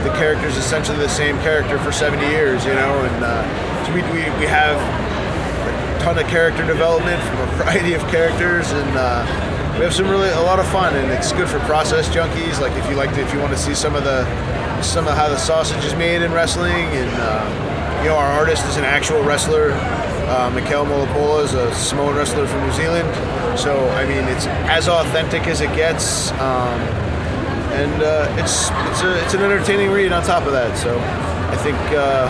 the 0.08 0.16
character's 0.16 0.56
essentially 0.56 0.98
the 0.98 1.10
same 1.10 1.36
character 1.40 1.80
for 1.80 1.92
70 1.92 2.26
years. 2.28 2.64
You 2.64 2.76
know, 2.76 2.96
and 3.04 3.24
uh, 3.24 3.86
so 3.86 3.94
we, 3.94 4.02
we 4.16 4.24
we 4.40 4.48
have 4.48 4.80
a 4.80 6.00
ton 6.00 6.18
of 6.18 6.28
character 6.28 6.66
development 6.66 7.22
from 7.24 7.40
a 7.44 7.46
variety 7.60 7.94
of 7.94 8.02
characters, 8.08 8.72
and 8.72 8.96
uh, 8.96 9.52
we 9.74 9.86
have 9.86 9.94
some 9.94 10.10
really 10.10 10.30
a 10.30 10.42
lot 10.42 10.60
of 10.60 10.68
fun. 10.68 10.96
And 10.96 11.12
it's 11.12 11.32
good 11.32 11.50
for 11.50 11.60
process 11.60 12.10
junkies. 12.10 12.60
Like 12.60 12.74
if 12.78 12.90
you 12.90 12.96
like 12.96 13.14
to, 13.16 13.22
if 13.22 13.34
you 13.34 13.40
want 13.40 13.52
to 13.52 13.58
see 13.58 13.74
some 13.74 13.96
of 13.96 14.04
the 14.04 14.24
some 14.82 15.08
of 15.08 15.16
how 15.16 15.30
the 15.30 15.38
sausage 15.38 15.84
is 15.86 15.96
made 15.96 16.22
in 16.22 16.32
wrestling, 16.32 16.74
and 16.74 17.10
uh, 17.16 18.02
you 18.02 18.10
know, 18.10 18.16
our 18.16 18.32
artist 18.32 18.66
is 18.68 18.78
an 18.78 18.84
actual 18.84 19.24
wrestler. 19.24 19.72
Uh, 19.72 20.50
Michel 20.56 20.86
Mulipola 20.86 21.44
is 21.44 21.54
a 21.54 21.74
Samoan 21.76 22.16
wrestler 22.16 22.48
from 22.48 22.66
New 22.66 22.74
Zealand. 22.74 23.08
So 23.58 23.88
I 23.90 24.06
mean, 24.06 24.24
it's 24.26 24.48
as 24.70 24.88
authentic 24.88 25.48
as 25.48 25.62
it 25.62 25.74
gets. 25.76 26.32
Um, 26.34 26.80
and 27.72 28.04
uh, 28.04 28.36
it's 28.38 28.70
it's 28.90 29.02
a, 29.02 29.24
it's 29.24 29.34
an 29.34 29.42
entertaining 29.42 29.92
read 29.92 30.12
on 30.12 30.24
top 30.24 30.46
of 30.46 30.52
that. 30.52 30.78
So 30.78 30.98
I 31.00 31.58
think 31.58 31.78
uh, 31.92 32.28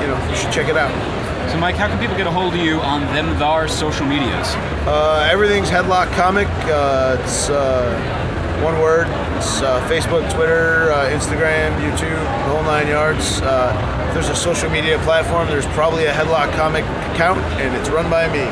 you 0.00 0.08
know 0.08 0.28
you 0.28 0.36
should 0.36 0.52
check 0.52 0.68
it 0.68 0.76
out. 0.76 1.15
So, 1.50 1.58
Mike, 1.58 1.76
how 1.76 1.86
can 1.88 1.98
people 1.98 2.16
get 2.16 2.26
a 2.26 2.30
hold 2.30 2.54
of 2.54 2.60
you 2.60 2.80
on 2.80 3.02
them 3.14 3.36
thar 3.38 3.68
social 3.68 4.04
medias? 4.04 4.48
Uh, 4.86 5.28
everything's 5.30 5.70
Headlocked 5.70 6.12
Comic. 6.12 6.48
Uh, 6.66 7.16
it's 7.20 7.48
uh, 7.48 8.60
one 8.62 8.80
word. 8.80 9.06
It's 9.36 9.62
uh, 9.62 9.80
Facebook, 9.88 10.30
Twitter, 10.34 10.90
uh, 10.92 11.08
Instagram, 11.10 11.70
YouTube, 11.80 12.18
the 12.18 12.52
whole 12.52 12.62
nine 12.64 12.88
yards. 12.88 13.40
Uh, 13.42 14.06
if 14.08 14.14
there's 14.14 14.28
a 14.28 14.34
social 14.36 14.68
media 14.70 14.98
platform, 15.00 15.46
there's 15.48 15.66
probably 15.68 16.06
a 16.06 16.12
Headlocked 16.12 16.52
Comic 16.56 16.84
account, 17.14 17.40
and 17.60 17.74
it's 17.76 17.88
run 17.90 18.10
by 18.10 18.26
me. 18.28 18.44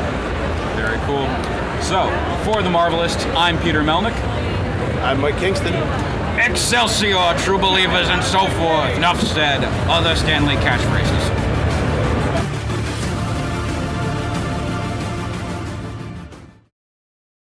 Very 0.81 0.99
cool. 1.07 1.27
So, 1.83 2.07
for 2.45 2.62
the 2.62 2.71
Marvelist, 2.71 3.27
I'm 3.35 3.59
Peter 3.59 3.83
Melnick. 3.83 4.15
I'm 5.03 5.21
Mike 5.21 5.39
Kingston. 5.39 5.75
Excelsior, 6.39 7.37
true 7.39 7.59
believers, 7.59 8.09
and 8.09 8.23
so 8.23 8.47
forth. 8.59 8.97
Enough 8.97 9.21
said. 9.21 9.65
Other 9.89 10.15
Stan 10.15 10.47
Lee 10.47 10.57
catchphrases. 10.57 11.34